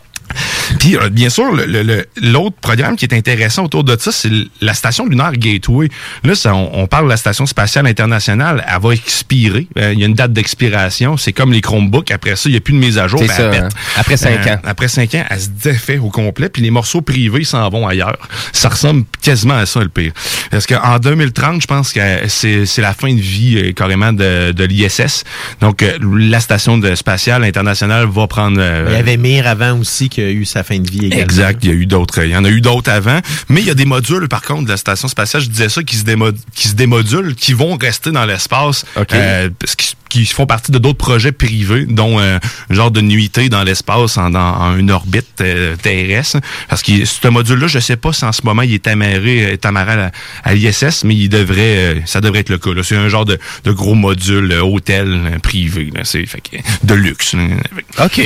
Puis, 0.78 0.96
euh, 0.96 1.10
bien 1.10 1.28
sûr, 1.28 1.52
le- 1.52 1.66
le- 1.66 1.82
le- 1.82 2.06
l'autre 2.22 2.56
programme 2.60 2.96
qui 2.96 3.04
est 3.04 3.14
intéressant 3.14 3.64
autour 3.64 3.84
de 3.84 3.96
ça, 3.98 4.10
c'est 4.12 4.30
la 4.60 4.74
station 4.74 5.06
lunaire 5.06 5.32
Gateway. 5.32 5.88
Là, 6.24 6.34
ça, 6.34 6.54
on, 6.54 6.70
on 6.72 6.86
parle 6.86 7.04
de 7.04 7.10
la 7.10 7.16
station 7.16 7.44
spatiale 7.46 7.86
internationale. 7.86 8.64
Elle 8.66 8.80
va 8.82 8.94
expirer. 8.94 9.66
Euh, 9.78 9.92
Il 9.92 10.00
y 10.00 10.02
a 10.04 10.06
une 10.06 10.14
date 10.14 10.32
d'expiration. 10.32 11.16
C'est 11.16 11.32
comme 11.32 11.52
les 11.52 11.60
Chromebooks. 11.60 12.10
Après 12.10 12.36
ça, 12.36 12.48
il 12.48 12.52
n'y 12.52 12.58
a 12.58 12.60
plus 12.60 12.72
de 12.74 12.78
mise 12.78 12.98
à 12.98 13.06
jour. 13.08 13.20
C'est 13.20 13.26
puis 13.26 13.36
ça, 13.36 13.50
hein. 13.52 13.68
Après 13.96 14.16
cinq 14.16 14.46
Euh, 14.46 14.54
ans. 14.54 14.58
Après 14.64 14.88
cinq 14.88 15.14
ans, 15.14 15.24
elle 15.28 15.40
se 15.40 15.48
défait 15.48 15.98
au 15.98 16.08
complet. 16.08 16.48
Puis 16.48 16.62
les 16.62 16.70
morceaux 16.70 17.02
privés 17.02 17.44
s'en 17.44 17.68
vont 17.68 17.86
ailleurs. 17.86 18.16
Ça 18.52 18.68
ressemble 18.70 19.04
quasiment 19.20 19.58
à 19.58 19.66
ça, 19.66 19.80
le 19.80 19.88
pire. 19.88 20.12
Parce 20.50 20.66
qu'en 20.66 20.98
2030, 20.98 21.60
je 21.62 21.66
pense 21.66 21.92
que 21.92 22.00
c'est 22.28 22.64
c'est 22.66 22.82
la 22.82 22.94
fin 22.94 23.12
de 23.12 23.20
vie 23.20 23.56
euh, 23.58 23.72
carrément 23.72 24.12
de, 24.12 24.52
de 24.52 24.64
l'ISS. 24.64 25.24
Donc, 25.60 25.82
euh, 25.82 25.98
la 26.18 26.40
station 26.40 26.78
de 26.78 26.94
spatiale 26.94 27.44
internationale 27.44 28.06
va 28.06 28.26
prendre... 28.26 28.56
euh, 28.60 28.86
Il 28.88 28.94
y 28.94 28.96
avait 28.96 29.16
Mir 29.16 29.46
avant 29.46 29.78
aussi 29.78 30.08
qui 30.12 30.20
a 30.20 30.30
eu 30.30 30.44
sa 30.44 30.62
fin 30.62 30.78
de 30.78 30.90
vie 30.90 31.06
également. 31.06 31.24
Exact, 31.24 31.58
il 31.64 31.70
y 31.70 31.72
a 31.72 31.74
eu 31.76 31.86
d'autres, 31.86 32.22
il 32.24 32.30
y 32.30 32.36
en 32.36 32.44
a 32.44 32.50
eu 32.50 32.60
d'autres 32.60 32.90
avant, 32.90 33.20
mais 33.48 33.60
il 33.60 33.66
y 33.66 33.70
a 33.70 33.74
des 33.74 33.84
modules 33.84 34.28
par 34.28 34.42
contre 34.42 34.64
de 34.64 34.68
la 34.68 34.76
station 34.76 35.08
spatiale, 35.08 35.42
je 35.42 35.48
disais 35.48 35.68
ça 35.68 35.82
qui 35.82 35.96
se 35.96 36.04
démo- 36.04 36.32
qui 36.54 36.68
se 36.68 36.74
démodulent, 36.74 37.34
qui 37.34 37.52
vont 37.52 37.76
rester 37.76 38.10
dans 38.12 38.24
l'espace 38.26 38.84
euh, 39.16 39.50
parce 39.58 39.74
qu'ils- 39.76 39.96
qui 40.08 40.26
font 40.26 40.44
partie 40.44 40.70
de 40.72 40.76
d'autres 40.78 40.98
projets 40.98 41.32
privés 41.32 41.86
dont 41.86 42.20
euh, 42.20 42.38
un 42.68 42.74
genre 42.74 42.90
de 42.90 43.00
nuitée 43.00 43.48
dans 43.48 43.62
l'espace 43.64 44.18
en, 44.18 44.28
dans, 44.28 44.40
en 44.60 44.76
une 44.76 44.90
orbite 44.90 45.40
euh, 45.40 45.74
terrestre 45.76 46.38
parce 46.68 46.82
que 46.82 47.06
ce 47.06 47.28
module 47.28 47.58
là, 47.58 47.66
je 47.66 47.78
sais 47.78 47.96
pas 47.96 48.12
si 48.12 48.22
en 48.26 48.32
ce 48.32 48.42
moment 48.44 48.60
il 48.60 48.74
est 48.74 48.86
amarré 48.86 49.38
est 49.38 49.64
amarré 49.64 50.10
à, 50.44 50.54
l'ISS, 50.54 51.04
mais 51.04 51.14
il 51.14 51.28
devrait 51.30 51.76
euh, 51.78 51.94
ça 52.04 52.20
devrait 52.20 52.40
être 52.40 52.50
le 52.50 52.58
cas 52.58 52.70
c'est 52.82 52.96
un 52.96 53.08
genre 53.08 53.24
de, 53.24 53.38
de 53.64 53.72
gros 53.72 53.94
module 53.94 54.52
euh, 54.52 54.60
hôtel 54.62 55.06
euh, 55.08 55.38
privé 55.38 55.90
là, 55.94 56.02
c'est 56.04 56.26
fait 56.26 56.42
que, 56.42 56.56
de 56.86 56.92
luxe. 56.94 57.32
là. 57.32 57.44
OK. 58.04 58.20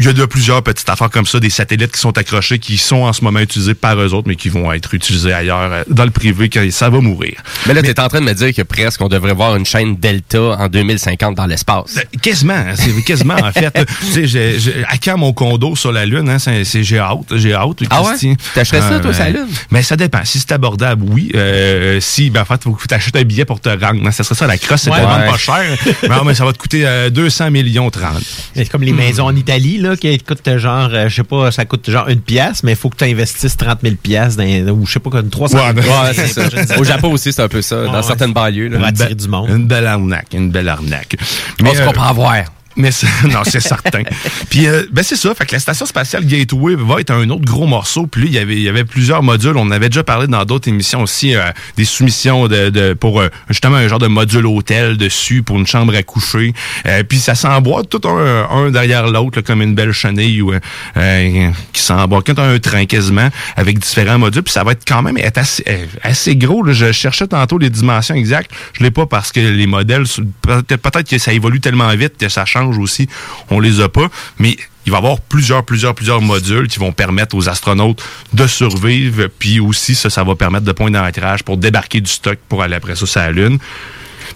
Il 0.00 0.06
y 0.06 0.08
a 0.08 0.12
de 0.12 0.24
plusieurs 0.24 0.62
petites 0.62 0.88
affaires 0.88 1.10
comme 1.10 1.26
ça, 1.26 1.40
des 1.40 1.50
satellites 1.50 1.92
qui 1.92 2.00
sont 2.00 2.16
accrochés, 2.18 2.58
qui 2.58 2.76
sont 2.78 3.02
en 3.02 3.12
ce 3.12 3.22
moment 3.24 3.40
utilisés 3.40 3.74
par 3.74 3.98
eux 4.00 4.12
autres, 4.14 4.28
mais 4.28 4.36
qui 4.36 4.48
vont 4.48 4.72
être 4.72 4.94
utilisés 4.94 5.32
ailleurs, 5.32 5.72
euh, 5.72 5.82
dans 5.88 6.04
le 6.04 6.10
privé, 6.10 6.48
quand 6.48 6.64
ça 6.70 6.90
va 6.90 7.00
mourir. 7.00 7.34
Mais 7.66 7.74
là, 7.74 7.82
t'es 7.82 7.98
en 8.00 8.08
train 8.08 8.20
de 8.20 8.24
me 8.26 8.32
dire 8.34 8.52
que 8.54 8.62
presque 8.62 9.00
on 9.00 9.08
devrait 9.08 9.34
voir 9.34 9.56
une 9.56 9.66
chaîne 9.66 9.96
Delta 9.96 10.40
en 10.58 10.68
2050 10.68 11.34
dans 11.36 11.46
l'espace. 11.46 11.96
Euh, 11.98 12.00
Quasiment, 12.22 12.54
hein, 12.54 12.74
c'est 12.76 13.02
quasiment 13.04 13.34
en 13.34 13.52
fait. 13.52 13.72
Tu 14.12 14.28
sais, 14.28 14.56
à 14.88 14.96
quand 14.98 15.18
mon 15.18 15.32
condo 15.32 15.76
sur 15.76 15.92
la 15.92 16.06
Lune, 16.06 16.28
hein, 16.28 16.38
c'est, 16.38 16.64
j'ai 16.82 16.98
hâte, 16.98 17.18
j'ai 17.34 17.54
hâte. 17.54 17.78
Ah 17.90 18.02
ouais? 18.02 18.36
T'achèterais 18.54 18.80
ça, 18.80 19.00
toi, 19.00 19.10
Euh, 19.10 19.14
sur 19.14 19.24
la 19.24 19.30
Lune? 19.30 19.46
Mais 19.70 19.82
ça 19.82 19.96
dépend. 19.96 20.24
Si 20.24 20.38
c'est 20.38 20.52
abordable, 20.52 21.04
oui. 21.08 21.30
Euh, 21.34 22.00
si, 22.00 22.30
ben, 22.30 22.42
en 22.42 22.44
fait, 22.44 22.62
faut 22.62 22.72
que 22.72 22.86
tu 22.86 22.94
achètes 22.94 23.16
un 23.16 23.22
billet 23.24 23.44
pour 23.44 23.60
te 23.60 23.68
rendre. 23.68 24.00
hein, 24.06 24.10
Ça 24.10 24.24
serait 24.24 24.34
ça, 24.34 24.46
la 24.46 24.58
crosse, 24.58 24.82
c'est 24.82 24.90
Ouais. 24.90 25.00
pas 25.02 25.36
cher. 25.38 25.62
mais, 26.02 26.08
non, 26.08 26.24
mais 26.24 26.34
ça 26.34 26.44
va 26.44 26.52
te 26.52 26.58
coûter 26.58 26.86
euh, 26.86 27.10
200 27.10 27.50
millions 27.50 27.90
30. 27.90 28.22
C'est 28.54 28.68
comme 28.68 28.82
les 28.82 28.92
maisons 28.92 29.26
en 29.26 29.36
Italie, 29.36 29.75
là, 29.78 29.96
qui 29.96 30.18
coûtent 30.18 30.56
genre, 30.56 30.88
euh, 30.92 31.08
je 31.08 31.16
sais 31.16 31.24
pas, 31.24 31.50
ça 31.50 31.64
coûte 31.64 31.90
genre 31.90 32.08
une 32.08 32.20
pièce, 32.20 32.62
mais 32.62 32.72
il 32.72 32.76
faut 32.76 32.88
que 32.90 32.96
tu 32.96 33.04
investisses 33.04 33.56
30 33.56 33.80
000 33.82 33.96
pièces 33.96 34.36
ou 34.36 34.86
je 34.86 34.92
sais 34.92 35.00
pas, 35.00 35.10
comme 35.10 35.28
300 35.30 35.58
Ouais, 35.58 35.82
000 35.82 36.02
Ouais, 36.02 36.12
c'est 36.14 36.66
ça. 36.66 36.78
Au 36.78 36.84
Japon 36.84 37.12
aussi, 37.12 37.32
c'est 37.32 37.42
un 37.42 37.48
peu 37.48 37.62
ça. 37.62 37.84
Dans 37.84 37.94
ouais. 37.94 38.02
certaines 38.02 38.32
banlieues. 38.32 38.68
Là. 38.68 38.88
Une 38.88 39.14
du 39.14 39.28
monde. 39.28 39.48
Une 39.50 39.66
belle 39.66 39.86
arnaque, 39.86 40.32
une 40.32 40.50
belle 40.50 40.68
arnaque. 40.68 41.16
On 41.62 41.74
se 41.74 41.80
euh, 41.80 41.86
comprend 41.86 42.08
à 42.08 42.12
voir. 42.12 42.34
Mais 42.76 42.90
non, 43.24 43.42
c'est 43.44 43.60
certain. 43.60 44.02
Puis 44.50 44.66
euh, 44.66 44.84
ben 44.92 45.02
c'est 45.02 45.16
ça, 45.16 45.34
fait 45.34 45.46
que 45.46 45.52
la 45.52 45.58
station 45.60 45.86
spatiale 45.86 46.26
Gateway 46.26 46.74
va 46.76 47.00
être 47.00 47.10
un 47.10 47.28
autre 47.30 47.44
gros 47.44 47.66
morceau. 47.66 48.06
Puis 48.06 48.26
il 48.26 48.32
y 48.32 48.38
avait 48.38 48.56
il 48.56 48.62
y 48.62 48.68
avait 48.68 48.84
plusieurs 48.84 49.22
modules, 49.22 49.56
on 49.56 49.70
avait 49.70 49.88
déjà 49.88 50.04
parlé 50.04 50.26
dans 50.26 50.44
d'autres 50.44 50.68
émissions 50.68 51.02
aussi 51.02 51.34
euh, 51.34 51.50
des 51.76 51.84
soumissions 51.84 52.48
de, 52.48 52.70
de 52.70 52.92
pour 52.94 53.20
euh, 53.20 53.28
justement 53.48 53.76
un 53.76 53.88
genre 53.88 53.98
de 53.98 54.06
module 54.06 54.46
hôtel 54.46 54.96
dessus 54.96 55.42
pour 55.42 55.56
une 55.56 55.66
chambre 55.66 55.94
à 55.94 56.02
coucher. 56.02 56.52
Euh, 56.86 57.02
puis 57.02 57.18
ça 57.18 57.34
s'emboîte 57.34 57.88
tout 57.88 58.06
un, 58.08 58.48
un 58.50 58.70
derrière 58.70 59.08
l'autre 59.08 59.40
comme 59.40 59.62
une 59.62 59.74
belle 59.74 59.92
chenille 59.92 60.42
ou 60.42 60.52
euh, 60.52 61.50
qui 61.72 61.82
s'emboîte 61.82 62.26
comme 62.26 62.38
un 62.38 62.58
train 62.58 62.84
quasiment 62.86 63.28
avec 63.56 63.78
différents 63.78 64.18
modules. 64.18 64.42
Puis 64.42 64.52
ça 64.52 64.64
va 64.64 64.72
être 64.72 64.84
quand 64.86 65.02
même 65.02 65.16
être 65.18 65.38
assez, 65.38 65.64
assez 66.02 66.36
gros. 66.36 66.62
là. 66.62 66.72
Je 66.72 66.92
cherchais 66.92 67.26
tantôt 67.26 67.58
les 67.58 67.70
dimensions 67.70 68.14
exactes. 68.14 68.50
Je 68.74 68.82
l'ai 68.82 68.90
pas 68.90 69.06
parce 69.06 69.32
que 69.32 69.40
les 69.40 69.66
modèles 69.66 70.04
peut-être 70.42 70.76
peut-être 70.76 71.08
que 71.08 71.18
ça 71.18 71.32
évolue 71.32 71.60
tellement 71.60 71.94
vite 71.94 72.14
que 72.18 72.28
ça 72.28 72.44
change 72.44 72.65
aussi, 72.78 73.08
on 73.50 73.60
les 73.60 73.80
a 73.80 73.88
pas. 73.88 74.08
Mais 74.38 74.56
il 74.86 74.92
va 74.92 74.98
y 74.98 75.00
avoir 75.00 75.20
plusieurs, 75.20 75.64
plusieurs, 75.64 75.94
plusieurs 75.94 76.20
modules 76.20 76.68
qui 76.68 76.78
vont 76.78 76.92
permettre 76.92 77.36
aux 77.36 77.48
astronautes 77.48 78.02
de 78.32 78.46
survivre. 78.46 79.26
Puis 79.38 79.60
aussi, 79.60 79.94
ça, 79.94 80.10
ça 80.10 80.22
va 80.24 80.34
permettre 80.34 80.64
de 80.64 80.72
points 80.72 80.90
d'ancrage 80.90 81.42
pour 81.42 81.56
débarquer 81.56 82.00
du 82.00 82.10
stock 82.10 82.38
pour 82.48 82.62
aller 82.62 82.76
après 82.76 82.94
ça 82.94 83.06
sur 83.06 83.20
la 83.20 83.32
Lune. 83.32 83.58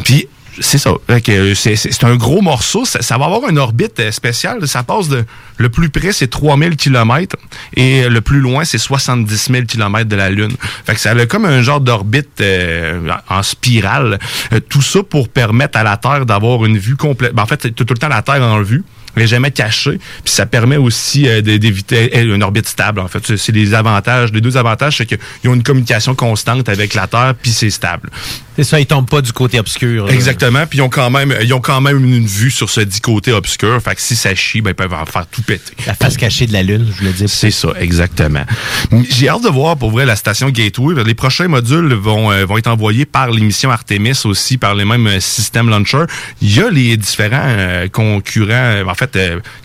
Puis 0.04 0.28
c'est 0.60 0.78
ça. 0.78 0.92
C'est 1.16 2.04
un 2.04 2.16
gros 2.16 2.42
morceau. 2.42 2.84
Ça, 2.84 3.18
va 3.18 3.24
avoir 3.24 3.48
une 3.48 3.58
orbite 3.58 3.98
euh, 4.00 4.10
spéciale. 4.10 4.66
Ça 4.68 4.82
passe 4.82 5.08
de. 5.08 5.24
Le 5.56 5.68
plus 5.68 5.90
près, 5.90 6.12
c'est 6.12 6.28
3000 6.28 6.76
km 6.76 7.36
et 7.76 8.08
le 8.08 8.20
plus 8.20 8.40
loin, 8.40 8.64
c'est 8.64 8.78
70 8.78 9.50
000 9.50 9.64
km 9.66 10.08
de 10.08 10.16
la 10.16 10.30
Lune. 10.30 10.52
Fait 10.86 10.94
que 10.94 11.00
ça 11.00 11.10
a 11.10 11.26
comme 11.26 11.44
un 11.44 11.60
genre 11.62 11.80
d'orbite 11.80 12.40
euh, 12.40 13.00
en 13.28 13.42
spirale. 13.42 14.18
Euh, 14.52 14.60
tout 14.60 14.82
ça 14.82 15.02
pour 15.02 15.28
permettre 15.28 15.78
à 15.78 15.82
la 15.82 15.96
Terre 15.96 16.24
d'avoir 16.24 16.64
une 16.64 16.78
vue 16.78 16.96
complète. 16.96 17.34
Ben, 17.34 17.42
en 17.42 17.46
fait, 17.46 17.60
c'est 17.62 17.74
tout 17.74 17.86
le 17.88 17.96
temps 17.96 18.08
la 18.08 18.22
Terre 18.22 18.42
en 18.42 18.62
vue 18.62 18.84
n'est 19.16 19.26
jamais 19.26 19.50
caché. 19.50 19.98
Puis 20.24 20.32
ça 20.32 20.46
permet 20.46 20.76
aussi 20.76 21.22
d'éviter 21.42 22.18
une 22.20 22.42
orbite 22.42 22.68
stable. 22.68 23.00
En 23.00 23.08
fait, 23.08 23.36
c'est 23.36 23.52
les 23.52 23.74
avantages. 23.74 24.32
Les 24.32 24.40
deux 24.40 24.56
avantages, 24.56 24.98
c'est 24.98 25.06
qu'ils 25.06 25.50
ont 25.50 25.54
une 25.54 25.62
communication 25.62 26.14
constante 26.14 26.68
avec 26.68 26.94
la 26.94 27.06
Terre, 27.06 27.34
puis 27.40 27.50
c'est 27.50 27.70
stable. 27.70 28.10
C'est 28.56 28.64
ça, 28.64 28.80
ils 28.80 28.86
tombent 28.86 29.08
pas 29.08 29.22
du 29.22 29.32
côté 29.32 29.58
obscur. 29.58 30.10
Exactement. 30.10 30.66
Puis 30.66 30.80
ils 30.80 30.82
ont 30.82 30.88
quand 30.88 31.08
même, 31.08 31.34
ils 31.40 31.54
ont 31.54 31.60
quand 31.60 31.80
même 31.80 32.04
une 32.04 32.26
vue 32.26 32.50
sur 32.50 32.68
ce 32.68 32.80
dit 32.80 33.00
côté 33.00 33.32
obscur. 33.32 33.80
Fait 33.82 33.94
que 33.94 34.02
si 34.02 34.16
ça 34.16 34.34
chie, 34.34 34.60
ben, 34.60 34.70
ils 34.70 34.74
peuvent 34.74 34.92
en 34.92 35.06
faire 35.06 35.26
tout 35.26 35.42
péter. 35.42 35.72
La 35.86 35.94
face 35.94 36.16
cachée 36.16 36.46
de 36.46 36.52
la 36.52 36.62
Lune, 36.62 36.86
je 36.92 36.98
voulais 36.98 37.12
dire. 37.12 37.28
C'est 37.28 37.50
ça, 37.50 37.70
exactement. 37.78 38.44
J'ai 39.10 39.28
hâte 39.28 39.44
de 39.44 39.48
voir 39.48 39.76
pour 39.76 39.90
vrai 39.90 40.04
la 40.04 40.16
station 40.16 40.50
Gateway. 40.50 41.02
Les 41.04 41.14
prochains 41.14 41.48
modules 41.48 41.94
vont, 41.94 42.30
euh, 42.30 42.44
vont 42.44 42.58
être 42.58 42.66
envoyés 42.66 43.06
par 43.06 43.30
l'émission 43.30 43.70
Artemis 43.70 44.20
aussi, 44.24 44.58
par 44.58 44.74
les 44.74 44.84
mêmes 44.84 45.06
euh, 45.06 45.20
systèmes 45.20 45.70
launcher. 45.70 46.04
Il 46.42 46.54
y 46.54 46.60
a 46.60 46.70
les 46.70 46.96
différents 46.96 47.40
euh, 47.42 47.88
concurrents, 47.88 48.84
en 49.02 49.06
fait, 49.06 49.18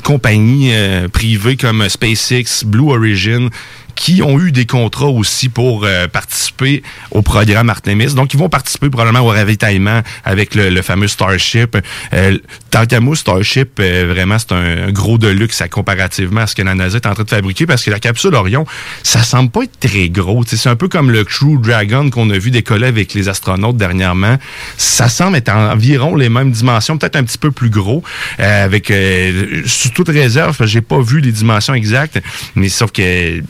compagnies 0.04 0.72
privées 1.12 1.58
comme 1.58 1.88
SpaceX, 1.90 2.64
Blue 2.66 2.92
Origin, 2.92 3.50
qui 3.96 4.22
ont 4.22 4.40
eu 4.40 4.52
des 4.52 4.66
contrats 4.66 5.08
aussi 5.08 5.50
pour 5.50 5.86
euh, 5.86 6.08
participer 6.08 6.84
au 7.12 7.22
programme 7.22 7.70
Artemis. 7.70 8.14
Donc, 8.14 8.34
ils 8.34 8.38
vont 8.38 8.50
participer 8.50 8.90
probablement 8.90 9.26
au 9.26 9.30
ravitaillement 9.30 10.02
avec 10.24 10.54
le, 10.54 10.82
fameux 10.82 11.08
Starship. 11.08 11.78
Euh, 12.14 12.38
tant 12.72 12.86
qu'à 12.86 13.00
moi, 13.00 13.16
Starship, 13.16 13.80
euh, 13.80 14.12
vraiment, 14.14 14.38
c'est 14.38 14.52
un, 14.52 14.92
gros 14.92 15.18
de 15.18 15.28
luxe 15.28 15.62
à, 15.62 15.68
comparativement 15.68 16.42
à 16.42 16.48
ce 16.48 16.56
que 16.56 16.62
la 16.62 16.76
NASA 16.76 16.98
est 16.98 17.06
en 17.06 17.14
train 17.14 17.24
de 17.24 17.30
fabriquer 17.30 17.66
parce 17.66 17.84
que 17.84 17.92
la 17.92 18.00
capsule 18.00 18.36
Orion, 18.36 18.66
ça 19.02 19.24
semble 19.24 19.50
pas 19.50 19.64
être 19.64 19.80
très 19.80 20.10
gros. 20.10 20.44
C'est 20.46 20.70
un 20.70 20.76
peu 20.76 20.88
comme 20.88 21.10
le 21.10 21.24
Crew 21.24 21.60
Dragon 21.60 22.10
qu'on 22.10 22.30
a 22.30 22.38
vu 22.38 22.52
décoller 22.52 22.88
avec 22.88 23.14
les 23.14 23.30
astronautes 23.30 23.78
dernièrement. 23.78 24.38
Ça 24.78 25.08
semble 25.08 25.38
être 25.38 25.50
environ 25.50 26.16
les 26.16 26.30
mêmes 26.30 26.52
dimensions, 26.52 26.98
peut-être 26.98 27.16
un 27.16 27.24
petit 27.24 27.38
peu 27.38 27.52
plus 27.52 27.70
gros. 27.70 28.04
Euh, 28.40 28.66
avec 28.66 28.92
sous 29.66 29.90
toute 29.90 30.10
réserve, 30.10 30.58
j'ai 30.66 30.82
pas 30.82 31.02
vu 31.02 31.22
les 31.22 31.32
dimensions 31.32 31.74
exactes, 31.74 32.22
mais 32.56 32.70
sauf 32.70 32.92
que 32.92 33.42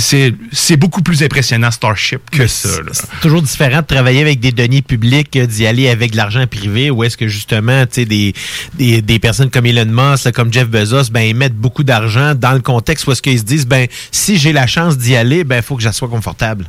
c'est 0.00 0.76
beaucoup 0.76 1.02
plus 1.02 1.22
impressionnant 1.22 1.70
Starship 1.70 2.30
que 2.30 2.46
ça. 2.46 2.68
C'est 2.92 3.20
toujours 3.20 3.42
différent 3.42 3.80
de 3.80 3.86
travailler 3.86 4.20
avec 4.20 4.40
des 4.40 4.52
deniers 4.52 4.82
publics, 4.82 5.38
d'y 5.38 5.66
aller 5.66 5.88
avec 5.88 6.12
de 6.12 6.16
l'argent 6.16 6.46
privé, 6.46 6.90
ou 6.90 7.04
est-ce 7.04 7.16
que 7.16 7.28
justement, 7.28 7.86
tu 7.86 7.94
sais, 7.94 8.04
des, 8.04 8.34
des, 8.74 9.02
des, 9.02 9.18
personnes 9.18 9.50
comme 9.50 9.66
Elon 9.66 9.86
Musk, 9.86 10.32
comme 10.32 10.52
Jeff 10.52 10.68
Bezos, 10.68 11.10
ben 11.10 11.20
ils 11.20 11.36
mettent 11.36 11.56
beaucoup 11.56 11.84
d'argent 11.84 12.34
dans 12.34 12.52
le 12.52 12.60
contexte 12.60 13.06
où 13.06 13.12
est-ce 13.12 13.22
qu'ils 13.22 13.38
se 13.38 13.44
disent, 13.44 13.66
ben 13.66 13.86
si 14.10 14.38
j'ai 14.38 14.52
la 14.52 14.66
chance 14.66 14.98
d'y 14.98 15.16
aller, 15.16 15.44
ben 15.44 15.56
il 15.56 15.62
faut 15.62 15.76
que 15.76 15.82
j'assoie 15.82 16.08
confortable. 16.08 16.66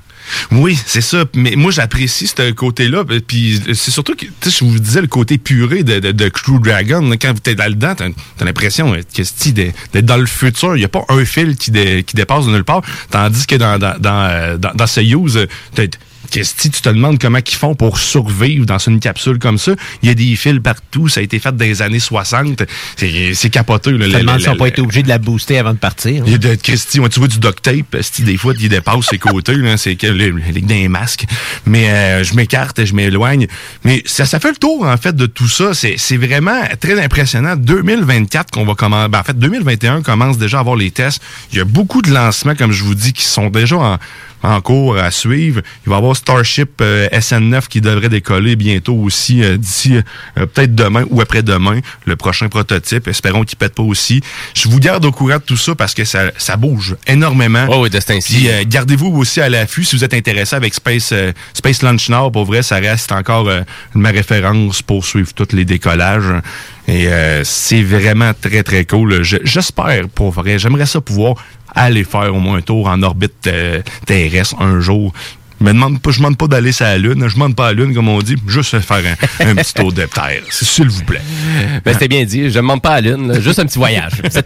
Oui, 0.51 0.77
c'est 0.85 1.01
ça. 1.01 1.25
Mais 1.35 1.55
moi, 1.55 1.71
j'apprécie 1.71 2.27
ce 2.27 2.51
côté-là. 2.51 3.03
Puis 3.27 3.61
c'est 3.73 3.91
surtout 3.91 4.15
que, 4.15 4.25
je 4.49 4.63
vous 4.63 4.79
disais 4.79 5.01
le 5.01 5.07
côté 5.07 5.37
puré 5.37 5.83
de, 5.83 6.29
Crew 6.29 6.59
Dragon. 6.59 7.09
Quand 7.21 7.33
vous 7.33 7.51
êtes 7.51 7.57
là-dedans, 7.57 7.95
t'as 7.95 8.05
as, 8.05 8.45
l'impression 8.45 8.93
d'être 8.93 10.05
dans 10.05 10.17
le 10.17 10.25
futur. 10.25 10.75
Il 10.75 10.79
n'y 10.79 10.85
a 10.85 10.89
pas 10.89 11.05
un 11.09 11.25
fil 11.25 11.55
qui, 11.55 11.71
qui 11.71 12.15
dépasse 12.15 12.45
de 12.45 12.51
nulle 12.51 12.63
part. 12.63 12.81
Tandis 13.09 13.45
que 13.45 13.55
dans, 13.55 13.77
dans, 13.77 13.99
dans, 13.99 14.29
euh, 14.29 14.57
dans, 14.57 14.73
dans 14.73 14.87
Si 16.41 16.71
tu 16.71 16.81
te 16.81 16.89
demandes 16.89 17.19
comment 17.19 17.39
ils 17.39 17.55
font 17.55 17.75
pour 17.75 17.99
survivre 17.99 18.65
dans 18.65 18.79
une 18.79 18.99
capsule 18.99 19.39
comme 19.39 19.57
ça, 19.57 19.73
il 20.01 20.09
y 20.09 20.11
a 20.11 20.15
des 20.15 20.35
fils 20.35 20.59
partout, 20.59 21.07
ça 21.07 21.19
a 21.19 21.23
été 21.23 21.39
fait 21.39 21.55
dans 21.55 21.65
les 21.65 21.81
années 21.81 21.99
60, 21.99 22.63
c'est 22.97 23.49
capoteux. 23.49 23.97
Là, 23.97 24.09
Tellement 24.09 24.37
ils 24.37 24.47
n'ont 24.47 24.55
pas 24.55 24.67
été 24.67 24.81
obligés 24.81 25.03
de 25.03 25.09
la 25.09 25.17
booster 25.17 25.57
avant 25.59 25.73
de 25.73 25.77
partir. 25.77 26.23
Il 26.25 26.31
y 26.31 26.35
a 26.35 26.37
de 26.37 26.55
Christy, 26.55 26.99
tu 27.09 27.19
vois 27.19 27.27
du 27.27 27.39
duct 27.39 27.61
tape, 27.61 27.97
des 28.19 28.37
fois, 28.37 28.53
il 28.57 28.69
dépasse 28.69 29.07
ses 29.09 29.17
côtés, 29.17 29.55
c'est 29.77 29.95
que 29.95 30.07
les, 30.07 30.31
les, 30.31 30.87
masques. 30.87 31.25
Mais 31.65 31.89
euh, 31.89 32.23
je 32.23 32.35
m'écarte, 32.35 32.83
je 32.83 32.93
m'éloigne. 32.93 33.47
Mais 33.83 34.01
ça, 34.05 34.25
ça 34.25 34.39
fait 34.39 34.49
le 34.49 34.55
tour, 34.55 34.85
en 34.85 34.97
fait, 34.97 35.15
de 35.15 35.25
tout 35.25 35.47
ça. 35.47 35.71
C'est 35.73 36.17
vraiment 36.17 36.61
très 36.79 36.99
impressionnant. 37.01 37.55
2024 37.55 38.51
qu'on 38.51 38.65
va 38.65 38.75
commencer, 38.75 39.09
ben, 39.09 39.19
en 39.19 39.23
fait, 39.23 39.37
2021 39.37 40.01
commence 40.01 40.37
déjà 40.37 40.57
à 40.57 40.59
avoir 40.61 40.75
les 40.75 40.91
tests. 40.91 41.21
Il 41.51 41.57
y 41.57 41.61
a 41.61 41.65
beaucoup 41.65 42.01
de 42.01 42.11
lancements, 42.11 42.55
comme 42.55 42.71
je 42.71 42.83
vous 42.83 42.95
dis, 42.95 43.13
qui 43.13 43.23
sont 43.23 43.49
déjà 43.49 43.77
en 43.77 43.99
en 44.43 44.61
cours 44.61 44.97
à 44.97 45.09
suivre. 45.09 45.61
Il 45.85 45.89
va 45.89 45.95
y 45.95 45.97
avoir 45.97 46.15
Starship 46.15 46.81
euh, 46.81 47.07
SN9 47.09 47.67
qui 47.67 47.81
devrait 47.81 48.09
décoller 48.09 48.55
bientôt 48.55 48.95
aussi 48.95 49.43
euh, 49.43 49.57
d'ici 49.57 49.95
euh, 49.95 50.45
peut-être 50.45 50.75
demain 50.75 51.05
ou 51.09 51.21
après-demain, 51.21 51.79
le 52.05 52.15
prochain 52.15 52.49
prototype. 52.49 53.07
Espérons 53.07 53.43
qu'il 53.43 53.57
pète 53.57 53.73
pas 53.73 53.83
aussi. 53.83 54.21
Je 54.53 54.67
vous 54.67 54.79
garde 54.79 55.05
au 55.05 55.11
courant 55.11 55.37
de 55.37 55.43
tout 55.43 55.57
ça 55.57 55.73
parce 55.75 55.93
que 55.93 56.03
ça, 56.03 56.31
ça 56.37 56.57
bouge 56.57 56.95
énormément. 57.07 57.65
Oh 57.69 57.83
oui, 57.83 57.89
de 57.89 57.99
Puis 57.99 58.49
gardez-vous 58.67 59.07
aussi 59.07 59.41
à 59.41 59.49
l'affût 59.49 59.83
si 59.83 59.95
vous 59.95 60.03
êtes 60.03 60.13
intéressé 60.13 60.55
avec 60.55 60.73
Space 60.73 61.13
Space 61.53 61.81
Launch 61.81 62.09
Now. 62.09 62.29
Pour 62.29 62.45
vrai, 62.45 62.61
ça 62.61 62.75
reste 62.77 63.11
encore 63.11 63.49
ma 63.95 64.09
référence 64.09 64.81
pour 64.81 65.05
suivre 65.05 65.33
tous 65.33 65.55
les 65.55 65.65
décollages. 65.65 66.41
Et 66.87 67.07
c'est 67.43 67.81
vraiment 67.81 68.33
très, 68.39 68.61
très 68.61 68.85
cool. 68.85 69.23
J'espère, 69.23 70.09
pour 70.09 70.31
vrai, 70.31 70.59
j'aimerais 70.59 70.85
ça 70.85 70.99
pouvoir 70.99 71.35
aller 71.75 72.03
faire 72.03 72.33
au 72.33 72.39
moins 72.39 72.57
un 72.57 72.61
tour 72.61 72.87
en 72.87 73.01
orbite 73.01 73.47
euh, 73.47 73.81
terrestre 74.05 74.61
un 74.61 74.79
jour. 74.79 75.13
Je 75.63 75.69
ne 75.69 75.73
demande 75.75 76.01
pas, 76.01 76.11
je 76.11 76.17
demande 76.17 76.37
pas 76.37 76.47
d'aller 76.47 76.73
sur 76.73 76.83
la 76.83 76.97
Lune. 76.97 77.25
Je 77.25 77.35
demande 77.35 77.55
pas 77.55 77.67
à 77.67 77.73
la 77.73 77.81
Lune, 77.81 77.95
comme 77.95 78.09
on 78.09 78.21
dit, 78.21 78.35
juste 78.47 78.77
faire 78.81 79.01
un, 79.39 79.55
petit 79.55 79.73
tour 79.73 79.93
de 79.93 80.03
terre, 80.03 80.41
s'il 80.49 80.89
vous 80.89 81.05
plaît. 81.05 81.21
Ben, 81.85 81.93
c'était 81.93 82.09
bien 82.09 82.25
dit. 82.25 82.41
Je 82.41 82.47
ne 82.47 82.53
demande 82.55 82.81
pas 82.81 82.95
à 82.95 83.01
la 83.01 83.11
Lune, 83.11 83.39
juste 83.39 83.59
un 83.59 83.65
petit 83.65 83.77
voyage. 83.77 84.11
C'est 84.29 84.45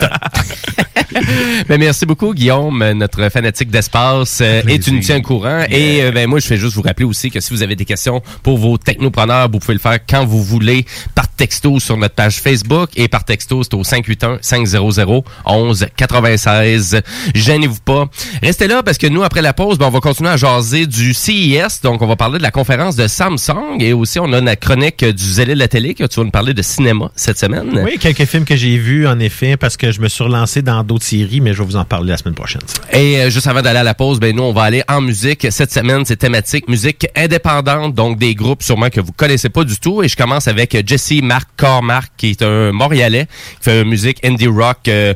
ben, 1.67 1.79
merci 1.79 2.05
beaucoup, 2.05 2.33
Guillaume, 2.33 2.91
notre 2.91 3.29
fanatique 3.29 3.69
d'espace 3.71 4.41
et 4.41 4.79
tu 4.79 4.91
nous 4.91 4.99
tiens 4.99 5.17
au 5.17 5.21
courant. 5.21 5.63
Et 5.69 6.03
euh, 6.03 6.11
ben, 6.11 6.27
moi, 6.29 6.39
je 6.39 6.45
fais 6.45 6.57
juste 6.57 6.75
vous 6.75 6.81
rappeler 6.81 7.05
aussi 7.05 7.31
que 7.31 7.39
si 7.39 7.51
vous 7.51 7.63
avez 7.63 7.75
des 7.75 7.85
questions 7.85 8.21
pour 8.43 8.57
vos 8.57 8.77
technopreneurs, 8.77 9.49
vous 9.49 9.59
pouvez 9.59 9.73
le 9.73 9.79
faire 9.79 9.99
quand 10.07 10.25
vous 10.25 10.43
voulez 10.43 10.85
par 11.15 11.27
texto 11.29 11.79
sur 11.79 11.97
notre 11.97 12.15
page 12.15 12.41
Facebook 12.41 12.89
et 12.95 13.07
par 13.07 13.23
texto, 13.23 13.63
c'est 13.63 13.73
au 13.73 13.83
581 13.83 14.39
500 14.41 15.23
11 15.45 15.87
96. 15.95 17.01
Gênez-vous 17.33 17.79
pas. 17.83 18.05
Restez 18.43 18.67
là 18.67 18.83
parce 18.83 18.97
que 18.97 19.07
nous, 19.07 19.23
après 19.23 19.41
la 19.41 19.53
pause, 19.53 19.77
ben, 19.77 19.87
on 19.87 19.91
va 19.91 19.99
continuer 19.99 20.29
à 20.29 20.37
jaser 20.37 20.85
du 20.85 21.06
CES. 21.13 21.81
Donc, 21.83 22.01
on 22.01 22.07
va 22.07 22.15
parler 22.15 22.37
de 22.37 22.43
la 22.43 22.51
conférence 22.51 22.95
de 22.95 23.07
Samsung 23.07 23.79
et 23.79 23.93
aussi 23.93 24.19
on 24.19 24.31
a 24.33 24.41
la 24.41 24.55
chronique 24.55 25.03
du 25.03 25.23
zélé 25.23 25.53
de 25.53 25.59
la 25.59 25.67
télé 25.67 25.93
que 25.93 26.05
tu 26.05 26.19
vas 26.19 26.23
nous 26.23 26.31
parler 26.31 26.53
de 26.53 26.61
cinéma 26.61 27.11
cette 27.15 27.37
semaine. 27.37 27.81
Oui, 27.83 27.97
quelques 27.99 28.25
films 28.25 28.45
que 28.45 28.55
j'ai 28.55 28.77
vus 28.77 29.07
en 29.07 29.19
effet 29.19 29.57
parce 29.57 29.77
que 29.77 29.91
je 29.91 30.01
me 30.01 30.07
suis 30.07 30.23
relancé 30.23 30.61
dans 30.61 30.83
d'autres 30.83 31.05
séries, 31.05 31.41
mais 31.41 31.53
je 31.53 31.59
vais 31.59 31.65
vous 31.65 31.75
en 31.75 31.85
parler 31.85 32.11
la 32.11 32.17
semaine 32.17 32.35
prochaine. 32.35 32.61
Et 32.93 33.17
euh, 33.17 33.29
juste 33.29 33.47
avant 33.47 33.61
d'aller 33.61 33.79
à 33.79 33.83
la 33.83 33.93
pause, 33.93 34.19
ben 34.19 34.35
nous 34.35 34.43
on 34.43 34.53
va 34.53 34.63
aller 34.63 34.83
en 34.87 35.01
musique. 35.01 35.47
Cette 35.49 35.71
semaine, 35.71 36.03
c'est 36.05 36.17
thématique 36.17 36.67
musique 36.67 37.07
indépendante, 37.15 37.93
donc 37.93 38.17
des 38.17 38.35
groupes 38.35 38.63
sûrement 38.63 38.89
que 38.89 39.01
vous 39.01 39.11
connaissez 39.11 39.49
pas 39.49 39.63
du 39.63 39.77
tout. 39.79 40.03
Et 40.03 40.07
je 40.07 40.15
commence 40.15 40.47
avec 40.47 40.77
Jesse 40.87 41.21
Mark 41.21 41.49
Cormark, 41.57 42.11
qui 42.17 42.31
est 42.31 42.41
un 42.41 42.71
Montréalais, 42.71 43.27
qui 43.57 43.63
fait 43.63 43.81
une 43.81 43.89
musique 43.89 44.23
indie 44.25 44.47
rock. 44.47 44.87
Euh, 44.87 45.13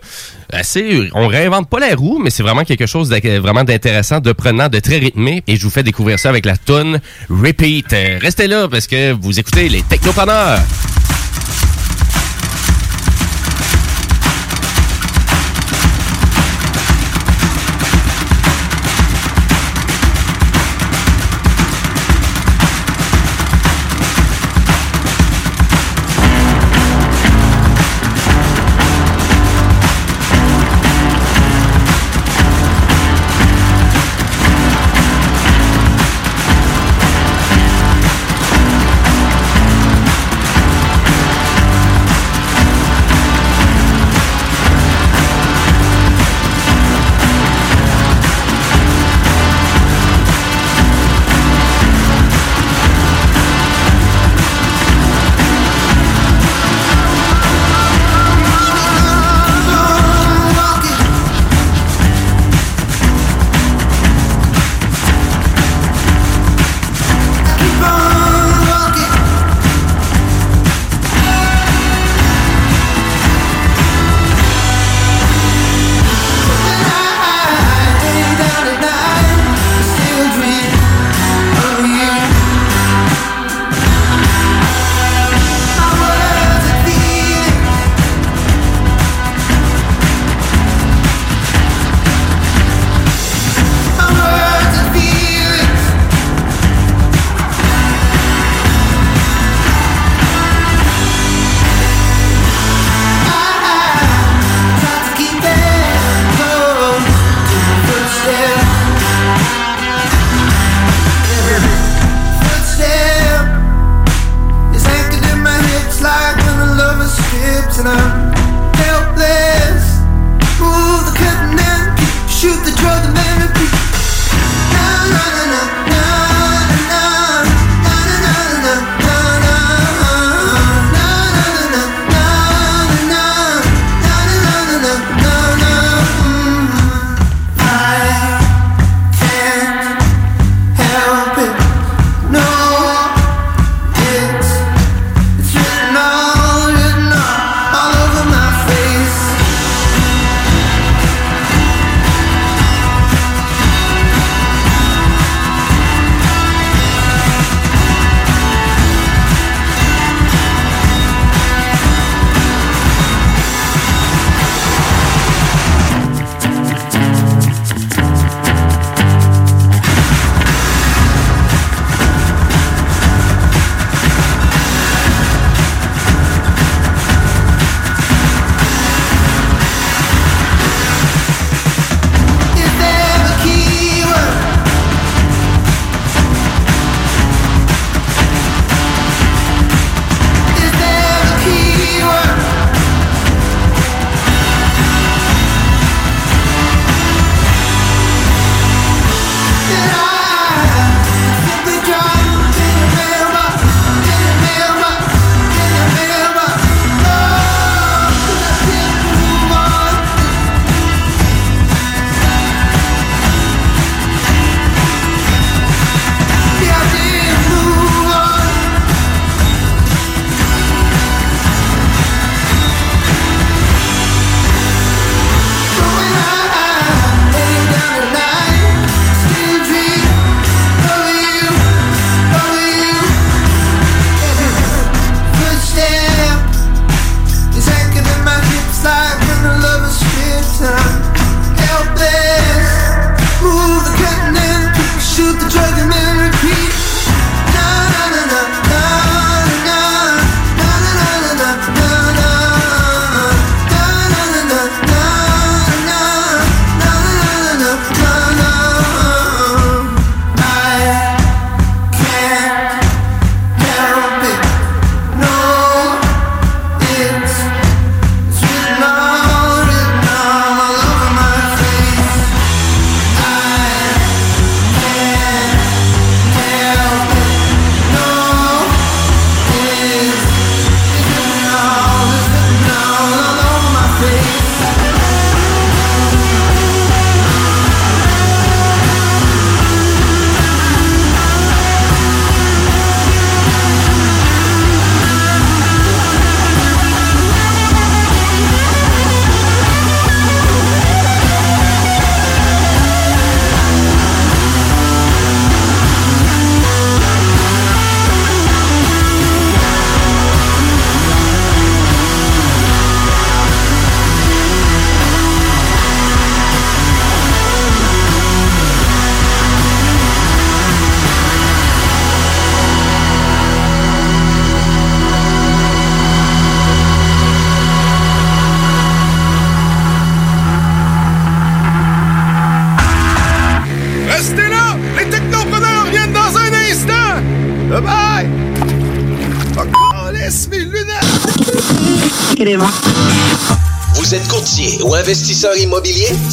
on 1.14 1.28
réinvente 1.28 1.70
pas 1.70 1.80
la 1.80 1.96
roue, 1.96 2.20
mais 2.20 2.30
c'est 2.30 2.44
vraiment 2.44 2.64
quelque 2.64 2.86
chose 2.86 3.10
d'intéressant, 3.10 4.20
de 4.20 4.32
prenant, 4.32 4.68
de 4.68 4.80
très 4.80 4.98
rythmé. 4.98 5.44
Et 5.48 5.56
je 5.56 5.64
vous 5.64 5.70
fais 5.70 5.84
découvrir 5.84 6.20
ça 6.20 6.30
avec 6.30 6.46
la 6.46 6.58
tune 6.58 7.00
Repeat. 7.30 7.96
Restez 8.22 8.48
là 8.48 8.68
parce 8.68 8.88
que 8.88 9.12
vous 9.14 9.40
écoutez 9.40 9.70
les 9.70 9.82
Technopreneurs. 9.84 10.60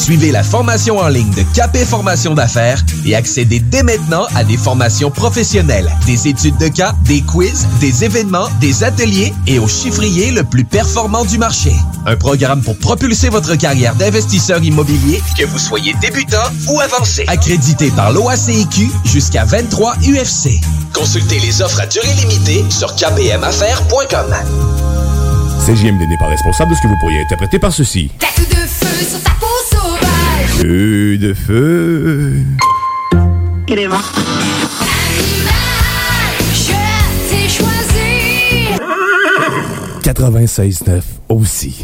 Suivez 0.09 0.33
la 0.33 0.43
formation 0.43 1.01
en 1.01 1.09
ligne 1.09 1.31
de 1.35 1.43
Capé 1.55 1.85
Formation 1.85 2.33
d'affaires 2.33 2.83
et 3.05 3.15
accédez 3.15 3.61
dès 3.61 3.83
maintenant 3.83 4.27
à 4.35 4.43
des 4.43 4.57
formations 4.57 5.11
professionnelles, 5.11 5.95
des 6.07 6.29
études 6.29 6.57
de 6.57 6.69
cas, 6.69 6.95
des 7.05 7.21
quiz, 7.21 7.67
des 7.79 8.05
événements, 8.05 8.49
des 8.59 8.85
ateliers 8.85 9.35
et 9.47 9.59
au 9.59 9.69
chiffrier 9.69 10.31
le 10.31 10.45
plus 10.45 10.65
performant 10.65 11.27
du 11.27 11.37
marché. 11.37 11.75
Un 12.07 12.17
programme 12.17 12.63
pour 12.63 12.79
propulser 12.79 13.29
votre 13.29 13.55
carrière 13.57 13.95
d'investisseur 13.97 14.63
immobilier, 14.65 15.21
que 15.37 15.45
vous 15.45 15.59
soyez 15.59 15.93
débutant 16.01 16.49
ou 16.69 16.81
avancé. 16.81 17.27
Accrédité 17.27 17.91
par 17.91 18.11
l'OACIQ 18.11 18.91
jusqu'à 19.05 19.45
23 19.45 19.97
UFC. 19.97 20.59
Consultez 20.95 21.39
les 21.41 21.61
offres 21.61 21.83
à 21.83 21.87
durée 21.87 22.15
limitée 22.15 22.65
sur 22.71 22.95
kpmaffaires.com. 22.97 24.35
CJMD 25.67 26.09
n'est 26.09 26.17
pas 26.17 26.29
responsable 26.29 26.71
de 26.71 26.77
ce 26.77 26.81
que 26.81 26.89
vous 26.89 26.97
pourriez 26.99 27.21
interpréter 27.21 27.59
par 27.59 27.75
ceci. 27.75 28.11
Feu 30.61 31.17
de 31.19 31.35
feu. 31.35 32.33
Animal, 33.71 34.01
je 36.53 36.73
t'ai 37.31 37.49
choisi. 37.49 38.67
96.9 40.03 41.03
aussi. 41.29 41.81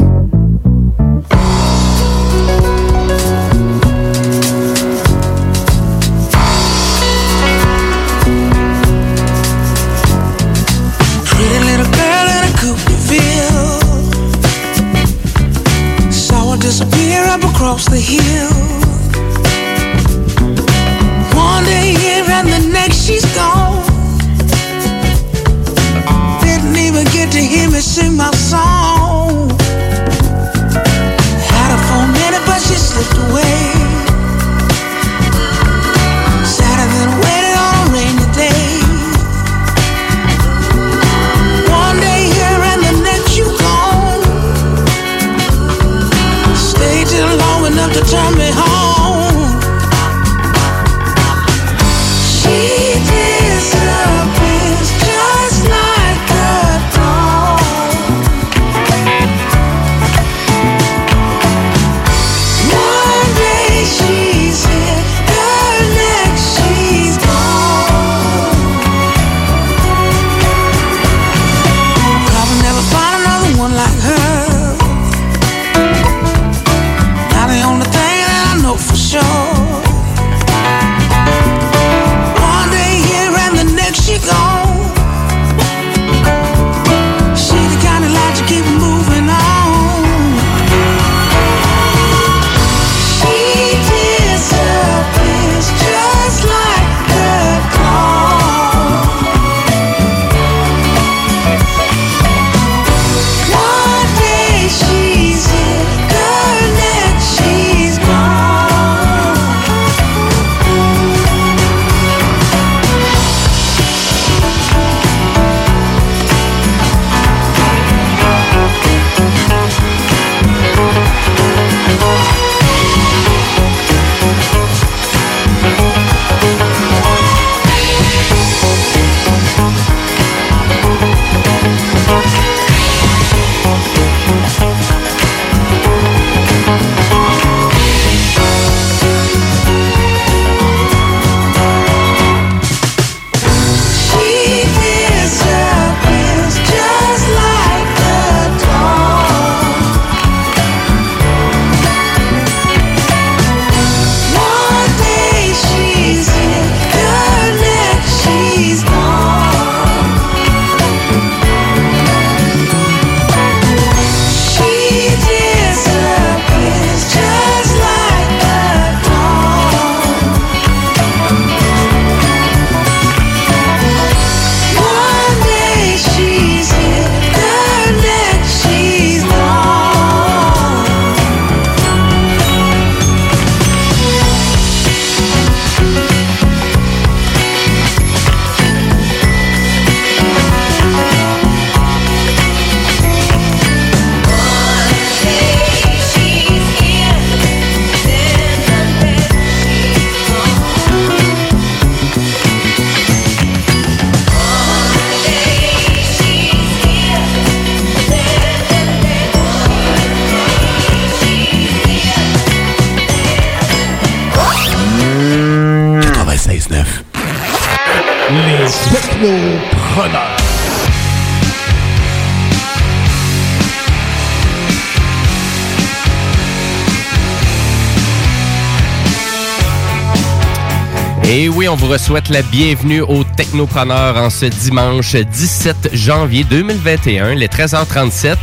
Et 231.27 231.49
oui, 231.49 231.69
on 231.69 231.75
vous 231.75 231.97
souhaite 231.97 232.29
la 232.29 232.43
bienvenue 232.43 233.01
au 233.01 233.25
Technopreneur 233.25 234.19
en 234.19 234.29
ce 234.29 234.45
dimanche 234.45 235.17
17 235.17 235.91
janvier 235.95 236.45
2021, 236.45 237.35
les 237.35 237.49
13h37. 237.49 238.37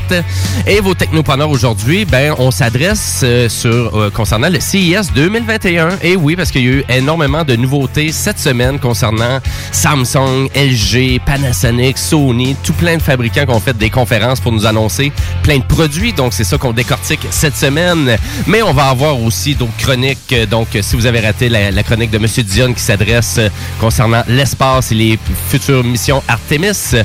Et 0.66 0.80
vos 0.80 0.96
Technopreneurs 0.96 1.52
aujourd'hui, 1.52 2.06
ben, 2.06 2.34
on 2.40 2.50
s'adresse 2.50 3.22
euh, 3.24 3.48
sur 3.50 3.96
euh, 3.96 4.10
concernant 4.10 4.50
le 4.50 4.60
CIS 4.60 5.14
2021. 5.14 6.00
Et 6.02 6.16
oui, 6.16 6.36
parce 6.36 6.50
qu'il 6.50 6.66
y 6.66 6.70
a 6.70 6.72
eu 6.72 6.84
énormément 6.90 7.44
de 7.44 7.56
nouveautés 7.56 8.12
cette 8.12 8.40
semaine 8.40 8.80
concernant 8.80 9.40
Samsung, 9.72 10.50
LG, 10.56 11.22
Panasonic, 11.24 12.00
Sony, 12.00 12.56
tout 12.64 12.74
plein 12.74 12.98
de 12.98 13.02
fabricants 13.02 13.46
qui 13.46 13.52
ont 13.52 13.60
fait 13.60 13.78
des 13.78 13.92
conférences 13.92 14.40
pour 14.40 14.52
nous 14.52 14.66
annoncer 14.66 15.12
plein 15.44 15.60
de 15.60 15.64
produits. 15.64 16.14
Donc, 16.14 16.34
c'est 16.34 16.44
ça 16.44 16.58
qu'on 16.58 16.74
décortique 16.74 17.28
cette 17.30 17.56
semaine. 17.56 18.18
Mais 18.48 18.64
on 18.64 18.74
va 18.74 18.88
avoir 18.88 19.22
aussi 19.22 19.54
d'autres 19.54 19.78
chroniques. 19.78 20.34
Donc, 20.50 20.70
si 20.82 20.96
vous 20.96 21.06
avez 21.06 21.20
raté 21.20 21.48
la, 21.48 21.70
la 21.70 21.84
chronique 21.84 22.10
de 22.10 22.18
Monsieur 22.18 22.42
Dion 22.42 22.71
qui 22.74 22.82
s'adresse 22.82 23.36
euh, 23.38 23.50
concernant 23.80 24.24
l'espace 24.28 24.92
et 24.92 24.96
les 24.96 25.20
futures 25.50 25.84
missions 25.84 26.24
Artemis. 26.28 26.96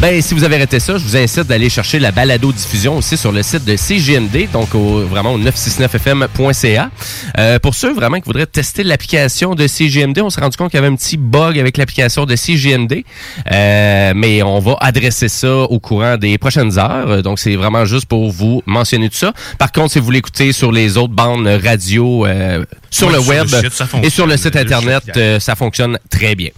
Ben, 0.00 0.20
si 0.20 0.34
vous 0.34 0.44
avez 0.44 0.56
arrêté 0.56 0.80
ça, 0.80 0.98
je 0.98 1.04
vous 1.04 1.16
incite 1.16 1.44
d'aller 1.44 1.68
chercher 1.68 1.98
la 1.98 2.12
balado-diffusion 2.12 2.96
aussi 2.96 3.16
sur 3.16 3.32
le 3.32 3.42
site 3.42 3.64
de 3.64 3.76
CGMD, 3.76 4.50
donc 4.52 4.74
au, 4.74 5.00
vraiment 5.06 5.32
au 5.32 5.38
969fm.ca. 5.38 6.90
Euh, 7.38 7.58
pour 7.58 7.74
ceux 7.74 7.92
vraiment 7.92 8.18
qui 8.18 8.26
voudraient 8.26 8.46
tester 8.46 8.84
l'application 8.84 9.54
de 9.54 9.66
CGMD, 9.66 10.20
on 10.20 10.30
s'est 10.30 10.40
rendu 10.40 10.56
compte 10.56 10.70
qu'il 10.70 10.78
y 10.78 10.82
avait 10.82 10.92
un 10.92 10.96
petit 10.96 11.16
bug 11.16 11.58
avec 11.58 11.76
l'application 11.76 12.26
de 12.26 12.36
CGMD, 12.36 13.04
euh, 13.52 14.12
mais 14.14 14.42
on 14.42 14.58
va 14.60 14.76
adresser 14.80 15.28
ça 15.28 15.54
au 15.54 15.80
courant 15.80 16.16
des 16.16 16.38
prochaines 16.38 16.78
heures. 16.78 17.22
Donc, 17.22 17.38
c'est 17.38 17.56
vraiment 17.56 17.84
juste 17.84 18.06
pour 18.06 18.30
vous 18.30 18.62
mentionner 18.66 19.08
tout 19.08 19.16
ça. 19.16 19.32
Par 19.58 19.72
contre, 19.72 19.92
si 19.92 19.98
vous 19.98 20.10
l'écoutez 20.10 20.52
sur 20.52 20.72
les 20.72 20.96
autres 20.96 21.14
bandes 21.14 21.46
radio 21.46 22.26
euh, 22.26 22.64
sur 22.90 23.10
le 23.10 23.14
sur 23.14 23.32
le 23.32 23.38
web 23.38 23.46
site, 23.46 23.84
et 24.02 24.10
sur 24.10 24.26
le 24.26 24.36
site 24.36 24.56
internet, 24.56 25.02
euh, 25.16 25.40
ça 25.40 25.54
fonctionne 25.54 25.98
très 26.10 26.34
bien. 26.34 26.50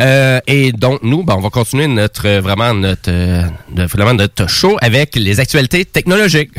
Euh, 0.00 0.40
et 0.46 0.72
donc 0.72 1.02
nous, 1.02 1.24
ben, 1.24 1.34
on 1.36 1.40
va 1.40 1.50
continuer 1.50 1.86
notre 1.86 2.26
euh, 2.26 2.40
vraiment 2.40 2.74
notre 2.74 3.10
vraiment 3.86 4.14
notre 4.14 4.48
show 4.48 4.76
avec 4.80 5.16
les 5.16 5.40
actualités 5.40 5.84
technologiques. 5.84 6.50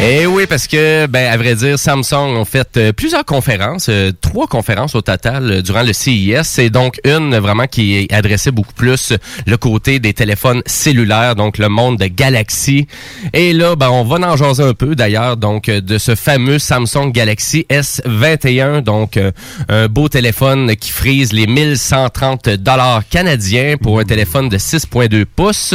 Et 0.00 0.26
oui, 0.26 0.46
parce 0.48 0.66
que, 0.66 1.06
ben, 1.06 1.32
à 1.32 1.36
vrai 1.36 1.54
dire, 1.54 1.78
Samsung 1.78 2.36
ont 2.36 2.44
fait 2.44 2.76
euh, 2.76 2.92
plusieurs 2.92 3.24
conférences, 3.24 3.86
euh, 3.88 4.10
trois 4.20 4.48
conférences 4.48 4.96
au 4.96 5.00
total 5.00 5.48
euh, 5.48 5.62
durant 5.62 5.84
le 5.84 5.92
CIS. 5.92 6.42
C'est 6.42 6.70
donc 6.70 6.98
une 7.04 7.36
vraiment 7.36 7.68
qui 7.68 8.08
adressait 8.10 8.50
beaucoup 8.50 8.72
plus 8.72 9.12
le 9.46 9.56
côté 9.56 10.00
des 10.00 10.12
téléphones 10.12 10.60
cellulaires, 10.66 11.36
donc 11.36 11.56
le 11.58 11.68
monde 11.68 11.98
de 11.98 12.06
Galaxy. 12.06 12.88
Et 13.32 13.52
là, 13.52 13.76
ben, 13.76 13.90
on 13.90 14.02
va 14.02 14.16
en 14.16 14.60
un 14.60 14.74
peu 14.74 14.96
d'ailleurs, 14.96 15.36
donc 15.36 15.66
de 15.70 15.98
ce 15.98 16.16
fameux 16.16 16.58
Samsung 16.58 17.12
Galaxy 17.12 17.64
S21, 17.70 18.80
donc 18.80 19.20
un 19.68 19.86
beau 19.86 20.08
téléphone 20.08 20.74
qui 20.74 20.90
frise 20.90 21.32
les 21.32 21.46
1130 21.46 22.48
dollars 22.50 23.02
canadiens 23.08 23.76
pour 23.80 24.00
un 24.00 24.04
téléphone 24.04 24.48
de 24.48 24.58
6.2 24.58 25.24
pouces 25.24 25.74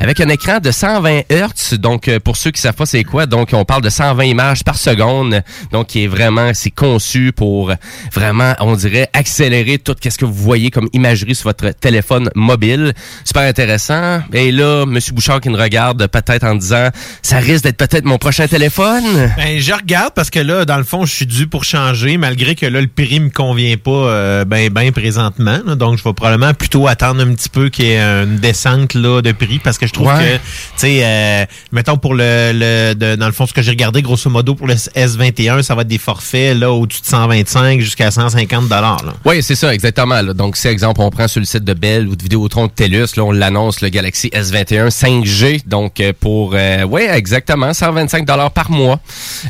avec 0.00 0.20
un 0.20 0.28
écran 0.28 0.58
de 0.58 0.70
120 0.72 1.20
Hz. 1.30 1.74
Donc, 1.78 2.10
pour 2.24 2.36
ceux 2.36 2.50
qui 2.50 2.60
savent 2.60 2.74
pas 2.74 2.86
c'est 2.86 3.04
quoi, 3.04 3.26
donc 3.26 3.50
on 3.52 3.57
parle 3.64 3.82
de 3.82 3.90
120 3.90 4.24
images 4.24 4.64
par 4.64 4.76
seconde. 4.76 5.42
Donc, 5.72 5.88
qui 5.88 6.04
est 6.04 6.06
vraiment, 6.06 6.50
c'est 6.54 6.70
conçu 6.70 7.32
pour 7.32 7.72
vraiment, 8.12 8.54
on 8.60 8.74
dirait, 8.76 9.08
accélérer 9.12 9.78
tout 9.78 9.94
ce 10.02 10.16
que 10.16 10.24
vous 10.24 10.32
voyez 10.32 10.70
comme 10.70 10.88
imagerie 10.92 11.34
sur 11.34 11.48
votre 11.48 11.70
téléphone 11.78 12.30
mobile. 12.34 12.92
Super 13.24 13.42
intéressant. 13.42 14.20
Et 14.32 14.50
là, 14.52 14.84
Monsieur 14.86 15.12
Bouchard 15.12 15.40
qui 15.40 15.48
nous 15.48 15.58
regarde 15.58 16.06
peut-être 16.06 16.44
en 16.44 16.54
disant, 16.54 16.88
ça 17.22 17.38
risque 17.38 17.64
d'être 17.64 17.76
peut-être 17.76 18.04
mon 18.04 18.18
prochain 18.18 18.46
téléphone. 18.46 19.04
Ben, 19.36 19.58
je 19.60 19.72
regarde 19.72 20.12
parce 20.14 20.30
que 20.30 20.38
là, 20.38 20.64
dans 20.64 20.76
le 20.78 20.84
fond, 20.84 21.04
je 21.04 21.14
suis 21.14 21.26
dû 21.26 21.46
pour 21.46 21.64
changer, 21.64 22.16
malgré 22.16 22.54
que 22.54 22.66
là, 22.66 22.80
le 22.80 22.86
prix 22.86 23.20
me 23.20 23.30
convient 23.30 23.76
pas 23.76 23.90
euh, 23.90 24.44
ben, 24.44 24.70
ben 24.70 24.92
présentement. 24.92 25.58
là. 25.66 25.74
donc, 25.74 25.98
je 25.98 26.04
vais 26.04 26.12
probablement 26.12 26.54
plutôt 26.54 26.86
attendre 26.86 27.20
un 27.22 27.34
petit 27.34 27.48
peu 27.48 27.68
qu'il 27.68 27.86
y 27.86 27.90
ait 27.92 27.98
une 28.00 28.36
descente 28.38 28.94
là, 28.94 29.20
de 29.22 29.32
prix 29.32 29.58
parce 29.58 29.78
que 29.78 29.86
je 29.86 29.92
trouve 29.92 30.08
Ouais. 30.08 30.14
que, 30.18 30.36
tu 30.36 30.40
sais, 30.76 31.00
euh, 31.04 31.44
mettons 31.72 31.98
pour 31.98 32.14
le, 32.14 32.52
le 32.54 32.94
de- 32.94 33.16
dans 33.16 33.26
le 33.26 33.32
fond, 33.32 33.46
ce 33.48 33.54
que 33.54 33.62
j'ai 33.62 33.70
regardé, 33.70 34.02
grosso 34.02 34.30
modo, 34.30 34.54
pour 34.54 34.66
le 34.66 34.74
S21, 34.74 35.62
ça 35.62 35.74
va 35.74 35.82
être 35.82 35.88
des 35.88 35.98
forfaits 35.98 36.56
là 36.56 36.70
au-dessus 36.70 37.02
de 37.02 37.06
125 37.06 37.80
jusqu'à 37.80 38.10
150 38.10 38.68
dollars. 38.68 39.14
Oui, 39.24 39.42
c'est 39.42 39.54
ça, 39.54 39.72
exactement. 39.74 40.22
Donc, 40.22 40.56
si, 40.56 40.68
exemple, 40.68 41.00
on 41.00 41.10
prend 41.10 41.28
sur 41.28 41.40
le 41.40 41.46
site 41.46 41.64
de 41.64 41.74
Bell 41.74 42.06
ou 42.08 42.16
de 42.16 42.22
Vidéotron 42.22 42.66
de 42.66 42.72
TELUS, 42.72 43.16
là, 43.16 43.24
on 43.24 43.32
l'annonce, 43.32 43.80
le 43.80 43.88
Galaxy 43.88 44.28
S21 44.28 44.88
5G, 44.90 45.66
donc 45.66 46.00
euh, 46.00 46.12
pour, 46.18 46.52
euh, 46.54 46.84
oui, 46.84 47.02
exactement, 47.02 47.72
125 47.72 48.26
dollars 48.26 48.50
par 48.50 48.70
mois 48.70 49.00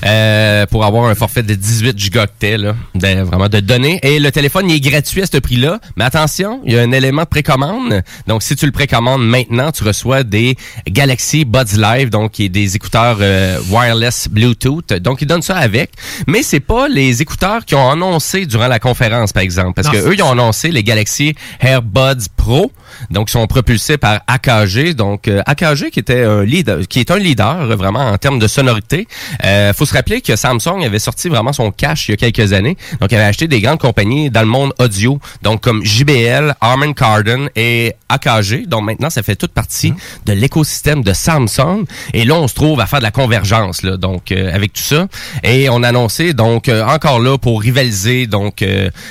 euh, 0.05 0.67
pour 0.67 0.85
avoir 0.85 1.07
un 1.07 1.15
forfait 1.15 1.43
de 1.43 1.55
18 1.55 1.99
gigaoctets, 1.99 2.59
là, 2.59 2.75
de, 2.95 3.23
vraiment 3.23 3.49
de 3.49 3.61
données. 3.61 3.99
Et 4.03 4.19
le 4.19 4.31
téléphone, 4.31 4.71
il 4.71 4.77
est 4.77 4.81
gratuit 4.81 5.23
à 5.23 5.27
ce 5.27 5.39
prix-là, 5.39 5.81
mais 5.97 6.05
attention, 6.05 6.61
il 6.65 6.73
y 6.73 6.79
a 6.79 6.83
un 6.83 6.93
élément 6.93 7.23
de 7.23 7.29
précommande. 7.29 8.03
Donc, 8.27 8.43
si 8.43 8.57
tu 8.57 8.67
le 8.67 8.73
précommandes 8.73 9.27
maintenant, 9.27 9.73
tu 9.73 9.85
reçois 9.85 10.23
des 10.23 10.57
Galaxy 10.87 11.45
Buds 11.45 11.77
Live, 11.77 12.11
donc 12.11 12.33
qui 12.33 12.45
est 12.45 12.49
des 12.49 12.77
écouteurs 12.77 13.19
euh, 13.21 13.59
wireless 13.71 13.88
Bluetooth. 14.31 14.93
Donc, 14.95 15.23
ils 15.23 15.27
donnent 15.27 15.43
ça 15.43 15.57
avec. 15.57 15.91
Mais 16.27 16.43
c'est 16.43 16.61
pas 16.61 16.89
les 16.89 17.23
écouteurs 17.23 17.65
qui 17.65 17.75
ont 17.75 17.91
annoncé 17.91 18.47
durant 18.47 18.69
la 18.69 18.79
conférence, 18.79 19.33
par 19.33 19.43
exemple. 19.43 19.75
Parce 19.75 19.89
Non, 19.89 19.93
que 19.95 20.09
eux, 20.09 20.15
ils 20.15 20.23
ont 20.23 20.31
annoncé 20.33 20.71
les 20.71 20.83
Galaxy 20.83 21.35
AirBuds 21.61 22.29
Pro. 22.37 22.73
Donc, 23.11 23.29
ils 23.29 23.33
sont 23.33 23.47
propulsés 23.47 23.99
par 23.99 24.21
AKG. 24.27 24.95
Donc, 24.95 25.29
euh, 25.29 25.43
AKG 25.47 25.91
qui 25.91 26.01
était 26.01 26.23
un 26.23 26.45
leader, 26.45 26.81
qui 26.89 27.01
est 27.01 27.11
un 27.11 27.19
leader 27.19 27.63
euh, 27.63 27.77
vraiment 27.77 28.07
en 28.11 28.19
termes 28.19 28.39
de 28.39 28.47
sonorité. 28.47 29.07
Euh, 29.45 29.73
faut 29.73 29.87
se 29.87 29.95
rappeler 29.95 30.21
que 30.21 30.37
Samsung 30.37 30.85
avait 30.85 30.99
sorti 30.99 31.29
vraiment 31.29 31.53
son 31.53 31.71
cash 31.71 32.09
il 32.09 32.13
y 32.13 32.15
a 32.15 32.17
quelques 32.17 32.53
années. 32.53 32.77
Donc, 33.01 33.13
il 33.13 33.17
avait 33.17 33.25
acheté 33.25 33.49
des 33.49 33.61
grandes 33.61 33.81
compagnies 33.81 34.31
dans 34.31 34.43
le 34.43 34.47
monde 34.47 34.73
audio. 34.79 35.19
Donc, 35.43 35.63
comme 35.63 35.85
JBL, 35.85 36.55
Harman 36.61 36.95
Kardon 36.95 37.49
et 37.57 37.95
AKG. 38.09 38.67
Donc, 38.67 38.85
maintenant, 38.85 39.11
ça 39.11 39.23
fait 39.23 39.37
toute 39.37 39.53
partie 39.53 39.93
de 40.27 40.33
l'écosystème 40.33 41.03
de 41.03 41.13
Samsung. 41.13 41.85
Et 42.15 42.25
là, 42.25 42.35
on 42.35 42.49
se 42.49 42.55
trouve 42.55 42.81
à 42.81 42.87
faire 42.87 43.01
de 43.01 43.05
la 43.05 43.11
convergence, 43.11 43.83
là. 43.83 43.97
Donc, 43.97 44.33
euh, 44.33 44.55
avec 44.55 44.73
tout 44.73 44.83
ça. 44.83 45.07
Et 45.43 45.69
on 45.69 45.83
a 45.83 45.89
annoncé, 45.89 46.33
donc, 46.33 46.69
euh, 46.69 46.85
encore 46.85 47.21
là, 47.21 47.39
pour 47.39 47.61
rivaliser, 47.61 48.27
donc, 48.27 48.65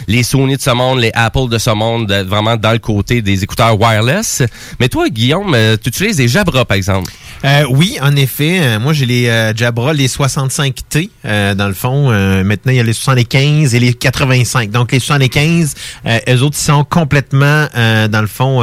les 0.07 0.23
Sony 0.23 0.57
de 0.57 0.61
ce 0.61 0.69
monde, 0.71 0.99
les 0.99 1.11
Apple 1.13 1.49
de 1.49 1.57
ce 1.57 1.69
monde, 1.69 2.11
vraiment 2.27 2.55
dans 2.57 2.71
le 2.71 2.79
côté 2.79 3.21
des 3.21 3.43
écouteurs 3.43 3.66
wireless. 3.73 4.43
Mais 4.79 4.89
toi, 4.89 5.09
Guillaume, 5.09 5.53
euh, 5.55 5.77
tu 5.81 5.89
utilises 5.89 6.17
des 6.17 6.27
Jabra, 6.27 6.65
par 6.65 6.77
exemple? 6.77 7.11
Euh, 7.45 7.63
oui, 7.69 7.97
en 8.01 8.15
effet. 8.15 8.59
Euh, 8.61 8.79
moi, 8.79 8.93
j'ai 8.93 9.05
les 9.05 9.27
euh, 9.27 9.53
Jabra, 9.55 9.93
les 9.93 10.07
65T, 10.07 11.09
euh, 11.25 11.53
dans 11.53 11.67
le 11.67 11.73
fond. 11.73 12.09
Maintenant, 12.43 12.71
il 12.71 12.77
y 12.77 12.79
a 12.79 12.83
les 12.83 12.93
75 12.93 13.75
et 13.75 13.79
les 13.79 13.93
85. 13.93 14.71
Donc, 14.71 14.91
les 14.91 14.99
75, 14.99 15.75
euh, 16.05 16.19
eux 16.29 16.41
autres, 16.41 16.57
ils 16.59 16.63
sont 16.65 16.83
complètement, 16.83 17.67
dans 17.75 18.21
le 18.21 18.27
fond, 18.27 18.61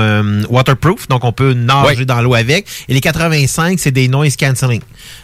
waterproof. 0.51 1.09
Donc, 1.09 1.25
on 1.25 1.33
peut 1.33 1.53
nager 1.55 1.99
Oui. 2.01 2.07
dans 2.07 2.21
l'eau 2.23 2.35
avec. 2.35 2.67
Et 2.89 2.95
les 2.95 3.01
85, 3.01 3.79
c'est 3.79 3.91
des 3.93 4.09
noise 4.09 4.37
cancelling. 4.37 4.81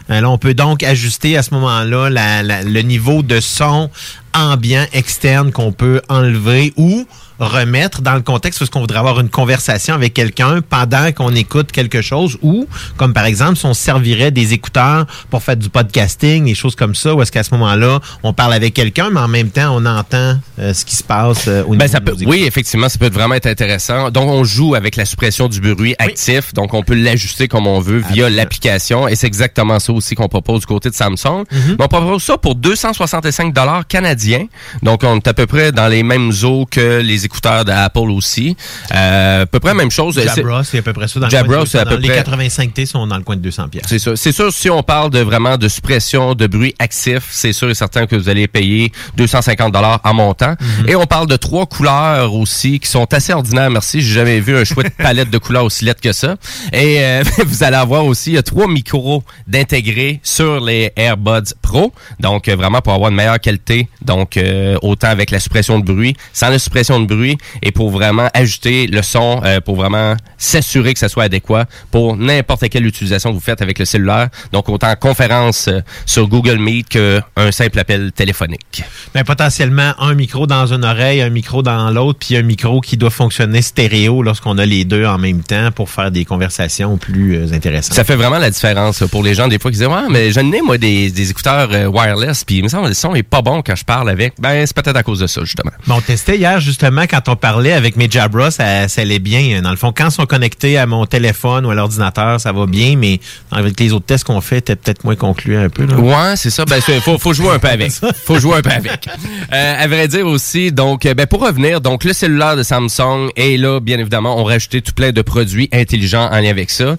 Là, 0.09 0.29
on 0.29 0.37
peut 0.37 0.53
donc 0.53 0.83
ajuster 0.83 1.37
à 1.37 1.43
ce 1.43 1.53
moment-là 1.53 2.09
la- 2.09 2.43
la- 2.43 2.63
le 2.63 2.81
niveau 2.81 3.21
de 3.23 3.39
son 3.39 3.89
ambiant 4.33 4.85
externe 4.93 5.51
qu'on 5.51 5.71
peut 5.73 6.01
enlever 6.09 6.73
ou 6.77 7.05
remettre 7.45 8.01
dans 8.01 8.13
le 8.13 8.21
contexte 8.21 8.59
parce 8.59 8.69
qu'on 8.69 8.81
voudrait 8.81 8.99
avoir 8.99 9.19
une 9.19 9.29
conversation 9.29 9.93
avec 9.95 10.13
quelqu'un 10.13 10.61
pendant 10.61 11.11
qu'on 11.11 11.33
écoute 11.35 11.71
quelque 11.71 12.01
chose 12.01 12.37
ou 12.41 12.67
comme 12.97 13.13
par 13.13 13.25
exemple 13.25 13.55
si 13.57 13.65
on 13.65 13.73
servirait 13.73 14.31
des 14.31 14.53
écouteurs 14.53 15.05
pour 15.29 15.41
faire 15.43 15.57
du 15.57 15.69
podcasting 15.69 16.45
des 16.45 16.55
choses 16.55 16.75
comme 16.75 16.95
ça 16.95 17.13
ou 17.15 17.21
est-ce 17.21 17.31
qu'à 17.31 17.43
ce 17.43 17.51
moment-là 17.55 17.99
on 18.23 18.33
parle 18.33 18.53
avec 18.53 18.73
quelqu'un 18.73 19.09
mais 19.11 19.19
en 19.19 19.27
même 19.27 19.49
temps 19.49 19.75
on 19.75 19.85
entend 19.85 20.37
euh, 20.59 20.73
ce 20.73 20.85
qui 20.85 20.95
se 20.95 21.03
passe 21.03 21.45
euh, 21.47 21.63
au 21.63 21.71
Ben, 21.71 21.79
niveau 21.85 21.87
ça 21.91 21.99
de 21.99 22.05
peut, 22.05 22.11
écouteurs. 22.11 22.29
oui, 22.29 22.43
effectivement, 22.45 22.89
ça 22.89 22.97
peut 22.99 23.09
vraiment 23.09 23.35
être 23.35 23.47
intéressant. 23.47 24.11
Donc, 24.11 24.29
on 24.29 24.43
joue 24.43 24.75
avec 24.75 24.95
la 24.95 25.05
suppression 25.05 25.47
du 25.47 25.59
bruit 25.61 25.95
actif. 25.97 26.53
Donc, 26.53 26.73
on 26.73 26.83
peut 26.83 26.93
l'ajuster 26.93 27.47
comme 27.47 27.65
on 27.67 27.79
veut 27.79 28.03
via 28.11 28.29
l'application. 28.29 29.07
Et 29.07 29.15
c'est 29.15 29.27
exactement 29.27 29.79
ça 29.79 29.91
aussi 29.93 30.15
qu'on 30.15 30.27
propose 30.27 30.61
du 30.61 30.65
côté 30.67 30.89
de 30.89 30.95
Samsung. 30.95 31.45
Mhm. 31.51 31.75
Mais 31.79 31.85
on 31.85 31.87
propose 31.87 32.21
ça 32.23 32.37
pour 32.37 32.55
265 32.55 33.53
dollars 33.53 33.87
canadiens. 33.87 34.45
Donc, 34.83 35.01
on 35.03 35.15
est 35.17 35.27
à 35.27 35.33
peu 35.33 35.47
près 35.47 35.71
dans 35.71 35.87
les 35.87 36.03
mêmes 36.03 36.31
eaux 36.43 36.65
que 36.69 36.99
les 37.01 37.25
écouteurs 37.31 37.65
d'Apple 37.65 38.11
aussi. 38.11 38.55
Euh, 38.93 39.43
à 39.43 39.45
peu 39.45 39.59
près 39.59 39.69
la 39.69 39.75
même 39.75 39.91
chose. 39.91 40.19
Jabra 40.21 40.63
c'est 40.63 40.79
à 40.79 40.81
peu 40.81 40.93
près 40.93 41.07
ça 41.07 41.19
dans 41.19 41.27
le 41.27 41.31
coin 41.31 41.41
de 41.41 41.53
à 41.53 41.59
200. 41.59 41.79
peu 41.85 41.95
les 41.95 42.09
près- 42.09 42.21
85T 42.23 42.85
sont 42.85 43.07
dans 43.07 43.17
le 43.17 43.23
coin 43.23 43.35
de 43.35 43.41
200 43.41 43.69
pièces 43.69 43.85
C'est 43.87 43.99
sûr. 43.99 44.17
C'est 44.17 44.31
sûr, 44.31 44.51
si 44.51 44.69
on 44.69 44.83
parle 44.83 45.09
de 45.09 45.19
vraiment 45.19 45.57
de 45.57 45.67
suppression 45.67 46.35
de 46.35 46.47
bruit 46.47 46.75
actif, 46.79 47.27
c'est 47.31 47.53
sûr 47.53 47.69
et 47.69 47.75
certain 47.75 48.05
que 48.05 48.15
vous 48.15 48.29
allez 48.29 48.47
payer 48.47 48.91
250 49.17 49.71
dollars 49.73 49.99
en 50.03 50.13
montant. 50.13 50.55
Et 50.87 50.95
on 50.95 51.05
parle 51.05 51.27
de 51.27 51.35
trois 51.37 51.65
couleurs 51.65 52.33
aussi 52.33 52.79
qui 52.79 52.89
sont 52.89 53.11
assez 53.13 53.33
ordinaires. 53.33 53.69
Merci, 53.69 54.01
j'ai 54.01 54.13
jamais 54.13 54.39
vu 54.39 54.57
un 54.57 54.63
chouette 54.63 54.93
palette 54.97 55.29
de 55.29 55.37
couleurs 55.37 55.63
aussi 55.65 55.85
lettre 55.85 56.01
que 56.01 56.11
ça. 56.11 56.35
Et 56.73 56.99
euh, 56.99 57.23
vous 57.45 57.63
allez 57.63 57.77
avoir 57.77 58.05
aussi 58.05 58.41
trois 58.43 58.67
micros 58.67 59.23
d'intégrer 59.47 60.19
sur 60.23 60.59
les 60.59 60.91
AirBuds 60.95 61.53
Pro. 61.61 61.93
Donc 62.19 62.47
euh, 62.47 62.55
vraiment 62.55 62.81
pour 62.81 62.93
avoir 62.93 63.09
une 63.09 63.15
meilleure 63.15 63.39
qualité 63.39 63.87
donc 64.01 64.37
euh, 64.37 64.77
autant 64.81 65.07
avec 65.07 65.31
la 65.31 65.39
suppression 65.39 65.79
de 65.79 65.85
bruit, 65.85 66.15
sans 66.33 66.49
la 66.49 66.59
suppression 66.59 66.99
de 66.99 67.05
bruit, 67.05 67.20
et 67.61 67.71
pour 67.71 67.89
vraiment 67.89 68.29
ajouter 68.33 68.87
le 68.87 69.01
son, 69.01 69.41
euh, 69.43 69.59
pour 69.61 69.75
vraiment 69.75 70.15
s'assurer 70.37 70.93
que 70.93 70.99
ça 70.99 71.09
soit 71.09 71.23
adéquat 71.23 71.65
pour 71.91 72.17
n'importe 72.17 72.67
quelle 72.69 72.85
utilisation 72.85 73.29
que 73.29 73.35
vous 73.35 73.41
faites 73.41 73.61
avec 73.61 73.79
le 73.79 73.85
cellulaire. 73.85 74.29
Donc 74.51 74.69
autant 74.69 74.89
en 74.89 74.95
conférence 74.95 75.67
euh, 75.67 75.81
sur 76.05 76.27
Google 76.27 76.57
Meet 76.57 76.89
qu'un 76.89 77.51
simple 77.51 77.79
appel 77.79 78.11
téléphonique. 78.11 78.83
Ben, 79.13 79.23
potentiellement 79.23 79.93
un 79.99 80.13
micro 80.13 80.47
dans 80.47 80.73
une 80.73 80.83
oreille, 80.83 81.21
un 81.21 81.29
micro 81.29 81.61
dans 81.61 81.89
l'autre, 81.91 82.19
puis 82.19 82.35
un 82.37 82.43
micro 82.43 82.81
qui 82.81 82.97
doit 82.97 83.09
fonctionner 83.09 83.61
stéréo 83.61 84.23
lorsqu'on 84.23 84.57
a 84.57 84.65
les 84.65 84.85
deux 84.85 85.05
en 85.05 85.17
même 85.17 85.43
temps 85.43 85.71
pour 85.71 85.89
faire 85.89 86.11
des 86.11 86.25
conversations 86.25 86.97
plus 86.97 87.35
euh, 87.35 87.53
intéressantes. 87.53 87.93
Ça 87.93 88.03
fait 88.03 88.15
vraiment 88.15 88.39
la 88.39 88.49
différence 88.49 89.03
pour 89.11 89.23
les 89.23 89.33
gens 89.33 89.47
des 89.47 89.59
fois 89.59 89.71
qui 89.71 89.77
disent 89.77 89.87
ouais 89.87 90.09
mais 90.09 90.31
j'en 90.31 90.51
ai 90.51 90.61
moi 90.61 90.77
des, 90.77 91.11
des 91.11 91.31
écouteurs 91.31 91.69
wireless 91.91 92.43
puis 92.43 92.57
il 92.57 92.63
me 92.63 92.67
semble 92.67 92.87
le 92.87 92.93
son 92.93 93.15
est 93.15 93.23
pas 93.23 93.41
bon 93.41 93.61
quand 93.61 93.75
je 93.75 93.85
parle 93.85 94.09
avec. 94.09 94.33
Ben 94.39 94.65
c'est 94.65 94.75
peut-être 94.75 94.95
à 94.95 95.03
cause 95.03 95.19
de 95.19 95.27
ça 95.27 95.41
justement. 95.43 95.71
Bon, 95.87 95.95
on 95.95 96.01
testait 96.01 96.37
hier 96.37 96.59
justement 96.59 97.05
quand 97.11 97.27
on 97.27 97.35
parlait 97.35 97.73
avec 97.73 97.97
mes 97.97 98.09
Jabra, 98.09 98.51
ça, 98.51 98.87
ça 98.87 99.01
allait 99.01 99.19
bien. 99.19 99.61
Dans 99.61 99.71
le 99.71 99.75
fond, 99.75 99.93
quand 99.95 100.07
ils 100.07 100.11
sont 100.11 100.25
connectés 100.25 100.77
à 100.77 100.85
mon 100.85 101.05
téléphone 101.05 101.65
ou 101.65 101.69
à 101.69 101.75
l'ordinateur, 101.75 102.39
ça 102.39 102.53
va 102.53 102.65
bien, 102.65 102.95
mais 102.95 103.19
avec 103.51 103.77
les 103.79 103.91
autres 103.91 104.05
tests 104.05 104.23
qu'on 104.23 104.39
fait, 104.39 104.61
t'es 104.61 104.77
peut-être 104.77 105.03
moins 105.03 105.17
concluant 105.17 105.61
un 105.61 105.69
peu. 105.69 105.85
Là. 105.85 105.97
Ouais, 105.97 106.35
c'est 106.37 106.49
ça. 106.49 106.63
Ben, 106.63 106.79
faut, 106.81 107.17
faut 107.17 107.33
jouer 107.33 107.49
un 107.49 107.59
peu 107.59 107.67
avec. 107.67 107.91
Faut 108.23 108.39
jouer 108.39 108.57
un 108.57 108.61
peu 108.61 108.69
avec. 108.69 109.07
Euh, 109.51 109.83
à 109.83 109.87
vrai 109.87 110.07
dire 110.07 110.25
aussi, 110.25 110.71
donc, 110.71 111.05
euh, 111.05 111.13
ben, 111.13 111.25
pour 111.25 111.41
revenir, 111.41 111.81
donc, 111.81 112.03
le 112.03 112.13
cellulaire 112.13 112.55
de 112.55 112.63
Samsung 112.63 113.29
est 113.35 113.57
là, 113.57 113.79
bien 113.79 113.99
évidemment, 113.99 114.39
on 114.39 114.43
rajouté 114.43 114.81
tout 114.81 114.93
plein 114.93 115.11
de 115.11 115.21
produits 115.21 115.69
intelligents 115.73 116.29
en 116.31 116.39
lien 116.39 116.49
avec 116.49 116.69
ça. 116.69 116.95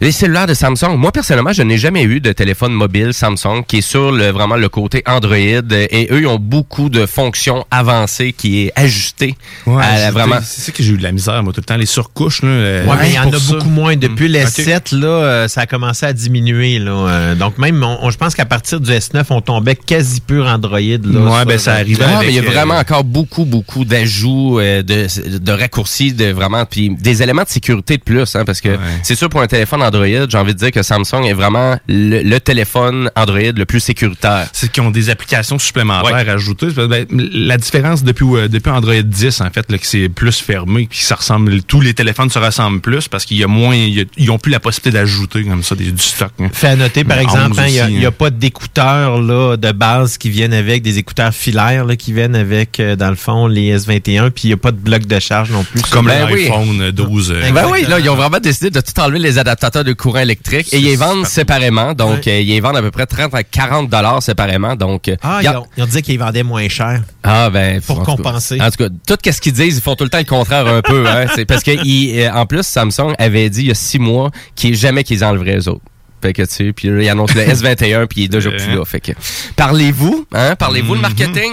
Les 0.00 0.12
cellulaires 0.12 0.46
de 0.46 0.54
Samsung, 0.54 0.96
moi, 0.96 1.12
personnellement, 1.12 1.52
je 1.52 1.62
n'ai 1.62 1.76
jamais 1.76 2.04
eu 2.04 2.20
de 2.20 2.32
téléphone 2.32 2.72
mobile 2.72 3.12
Samsung 3.12 3.64
qui 3.66 3.78
est 3.78 3.80
sur 3.82 4.12
le, 4.12 4.30
vraiment 4.30 4.56
le 4.56 4.68
côté 4.68 5.02
Android 5.06 5.34
euh, 5.36 5.86
et 5.90 6.08
eux, 6.10 6.20
ils 6.20 6.26
ont 6.26 6.38
beaucoup 6.38 6.88
de 6.88 7.04
fonctions 7.06 7.66
avancées 7.70 8.32
qui 8.32 8.62
est 8.62 8.72
ajustée 8.76 9.23
Ouais, 9.66 9.82
à 9.82 9.92
la- 9.94 9.96
c'est- 10.06 10.10
vraiment. 10.10 10.38
C'est 10.44 10.60
ça 10.62 10.72
que 10.72 10.82
j'ai 10.82 10.92
eu 10.92 10.96
de 10.98 11.02
la 11.02 11.12
misère, 11.12 11.42
moi, 11.42 11.52
tout 11.52 11.60
le 11.60 11.64
temps. 11.64 11.76
Les 11.76 11.86
surcouches, 11.86 12.42
là. 12.42 12.48
euh, 12.48 12.84
Ouais, 12.86 12.96
mais 13.00 13.08
il 13.10 13.14
y 13.14 13.18
en 13.18 13.32
a 13.32 13.38
ça. 13.38 13.52
beaucoup 13.54 13.68
moins. 13.68 13.96
Depuis 13.96 14.28
Mm. 14.28 14.32
le 14.32 14.40
Ok. 14.42 14.48
S7, 14.48 14.92
là, 14.92 15.06
euh, 15.06 15.48
ça 15.48 15.62
a 15.62 15.66
commencé 15.66 16.06
à 16.06 16.12
diminuer. 16.12 16.78
Là. 16.78 16.90
Euh, 16.92 17.34
donc 17.34 17.58
même, 17.58 17.82
on- 17.82 17.98
on- 18.02 18.10
je 18.10 18.16
pense 18.18 18.34
qu'à 18.34 18.44
partir 18.46 18.80
du 18.80 18.90
S9, 18.92 19.26
on 19.30 19.40
tombait 19.40 19.76
quasi 19.76 20.20
pur 20.20 20.46
Android. 20.46 20.78
Là, 20.80 21.20
Ouais, 21.20 21.44
ben, 21.44 21.58
ça 21.58 21.74
arrivait 21.74 22.04
Ah, 22.06 22.16
avec, 22.18 22.28
mais 22.28 22.34
il 22.34 22.36
y 22.36 22.38
a 22.38 22.42
euh, 22.48 22.52
vraiment 22.52 22.74
encore 22.78 23.04
beaucoup, 23.04 23.44
beaucoup 23.44 23.84
d'ajouts, 23.84 24.58
euh, 24.60 24.82
de, 24.82 25.06
de 25.38 25.52
raccourcis, 25.52 26.12
de 26.12 26.26
vraiment, 26.32 26.64
puis 26.66 26.90
des 27.00 27.22
éléments 27.22 27.42
de 27.44 27.48
sécurité 27.48 27.96
de 27.96 28.02
plus, 28.02 28.34
hein, 28.36 28.44
parce 28.44 28.60
que 28.60 28.76
c'est 29.02 29.14
sûr 29.14 29.28
pour 29.28 29.40
un 29.40 29.46
téléphone 29.46 29.82
Android, 29.82 30.06
j'ai 30.28 30.38
envie 30.38 30.54
de 30.54 30.58
dire 30.58 30.70
que 30.72 30.82
Samsung 30.82 31.24
est 31.24 31.32
vraiment 31.32 31.76
le, 31.88 32.22
le 32.22 32.40
téléphone 32.40 33.10
Android 33.16 33.40
le 33.56 33.64
plus 33.64 33.80
sécuritaire. 33.80 34.48
C'est 34.52 34.70
qu'ils 34.70 34.82
ont 34.82 34.90
des 34.90 35.10
applications 35.10 35.58
supplémentaires 35.58 36.28
ajoutées. 36.28 36.68
Ben, 36.68 37.06
la 37.10 37.56
différence 37.56 38.02
depuis, 38.04 38.24
euh, 38.34 38.48
depuis 38.48 38.70
Android 38.70 38.94
10, 39.14 39.40
en 39.40 39.50
fait, 39.50 39.70
là, 39.70 39.78
que 39.78 39.86
c'est 39.86 40.08
plus 40.08 40.38
fermé, 40.40 40.86
puis 40.90 40.98
ça 41.00 41.14
ressemble, 41.14 41.62
tous 41.62 41.80
les 41.80 41.94
téléphones 41.94 42.30
se 42.30 42.38
ressemblent 42.38 42.80
plus 42.80 43.08
parce 43.08 43.24
qu'il 43.24 43.36
y 43.38 43.44
a 43.44 43.46
moins, 43.46 43.74
il 43.74 43.94
y 43.94 44.00
a- 44.00 44.04
ils 44.16 44.30
ont 44.30 44.38
plus 44.38 44.50
la 44.52 44.60
possibilité 44.60 44.98
d'ajouter 44.98 45.44
comme 45.44 45.62
ça 45.62 45.74
des- 45.74 45.92
du 45.92 46.02
stock. 46.02 46.32
hein. 46.40 46.48
Fait 46.52 46.68
à 46.68 46.76
noter, 46.76 47.04
par 47.04 47.16
Mais 47.16 47.22
exemple, 47.22 47.52
11 47.52 47.58
hein, 47.60 47.66
il 47.68 47.96
n'y 47.98 48.04
a, 48.04 48.08
hein. 48.08 48.12
pas 48.16 48.30
d'écouteurs 48.30 49.20
là, 49.20 49.56
de 49.56 49.72
base 49.72 50.18
qui 50.18 50.30
viennent 50.30 50.52
avec, 50.54 50.82
des 50.82 50.98
écouteurs 50.98 51.32
filaires 51.32 51.84
là, 51.84 51.96
qui 51.96 52.12
viennent 52.12 52.36
avec, 52.36 52.80
euh, 52.80 52.96
dans 52.96 53.10
le 53.10 53.16
fond, 53.16 53.46
les 53.46 53.72
S21, 53.78 54.30
puis 54.30 54.44
il 54.44 54.46
n'y 54.48 54.52
a 54.54 54.56
pas 54.56 54.72
de 54.72 54.76
bloc 54.78 55.06
de 55.06 55.18
charge 55.20 55.50
non 55.50 55.64
plus. 55.64 55.80
Comme 55.90 56.06
Ben 56.06 56.26
oui. 56.32 56.44
l'iPhone 56.48 56.90
12. 56.90 57.30
euh, 57.30 57.50
Ben 57.52 57.66
oui, 57.70 57.84
là, 57.88 57.98
ils 58.00 58.08
ont 58.08 58.16
vraiment 58.16 58.38
décidé 58.40 58.70
de 58.70 58.80
tout 58.80 58.98
enlever 59.00 59.18
les 59.18 59.38
adaptateurs 59.38 59.84
de 59.84 59.92
courant 59.92 60.20
électrique 60.20 60.72
et 60.72 60.78
ils 60.78 60.84
les 60.84 60.96
vendent 60.96 61.26
séparément. 61.26 61.92
Donc, 61.94 62.26
euh, 62.26 62.40
ils 62.40 62.48
les 62.48 62.60
vendent 62.60 62.76
à 62.76 62.82
peu 62.82 62.90
près 62.90 63.06
30 63.06 63.34
à 63.34 63.42
40 63.42 63.88
dollars 63.90 64.22
séparément. 64.22 64.76
Donc, 64.76 65.10
Ah, 65.22 65.40
ils 65.42 65.48
ont, 65.48 65.66
ils 65.76 65.82
ont 65.82 65.86
dit 65.86 66.02
qu'ils 66.02 66.18
vendaient 66.18 66.42
moins 66.42 66.68
cher. 66.68 67.02
Ah 67.22 67.50
ben 67.50 67.80
Pour 67.80 68.02
compenser. 68.02 68.60
en 68.60 68.70
tout 68.70 68.76
cas, 68.78 68.88
tout 69.06 69.18
ce 69.24 69.40
qu'ils 69.40 69.52
disent, 69.52 69.76
ils 69.76 69.82
font 69.82 69.96
tout 69.96 70.04
le 70.04 70.10
temps 70.10 70.18
le 70.18 70.24
contraire 70.24 70.66
un 70.66 70.82
peu. 70.82 71.06
Hein, 71.06 71.26
c'est 71.34 71.44
parce 71.44 71.62
que 71.62 71.72
ils, 71.84 72.20
euh, 72.20 72.32
en 72.32 72.46
plus, 72.46 72.62
Samsung 72.62 73.14
avait 73.18 73.50
dit 73.50 73.62
il 73.62 73.68
y 73.68 73.70
a 73.70 73.74
six 73.74 73.98
mois 73.98 74.30
qu'ils 74.54 74.76
jamais 74.76 75.04
qu'ils 75.04 75.24
enleveraient 75.24 75.56
les 75.56 75.68
autres. 75.68 75.84
Fait 76.24 76.32
que 76.32 76.40
tu 76.40 76.54
sais, 76.54 76.72
puis 76.72 76.88
là, 76.88 77.02
ils 77.02 77.08
annoncent 77.10 77.34
le 77.34 77.42
S21 77.42 78.06
puis 78.06 78.22
il 78.22 78.24
est 78.24 78.28
déjà 78.28 78.50
plus 78.56 78.74
là. 78.74 78.82
Fait 78.86 78.98
que 78.98 79.12
parlez-vous, 79.56 80.26
hein, 80.32 80.56
parlez-vous 80.56 80.94
le 80.94 81.02
marketing? 81.02 81.52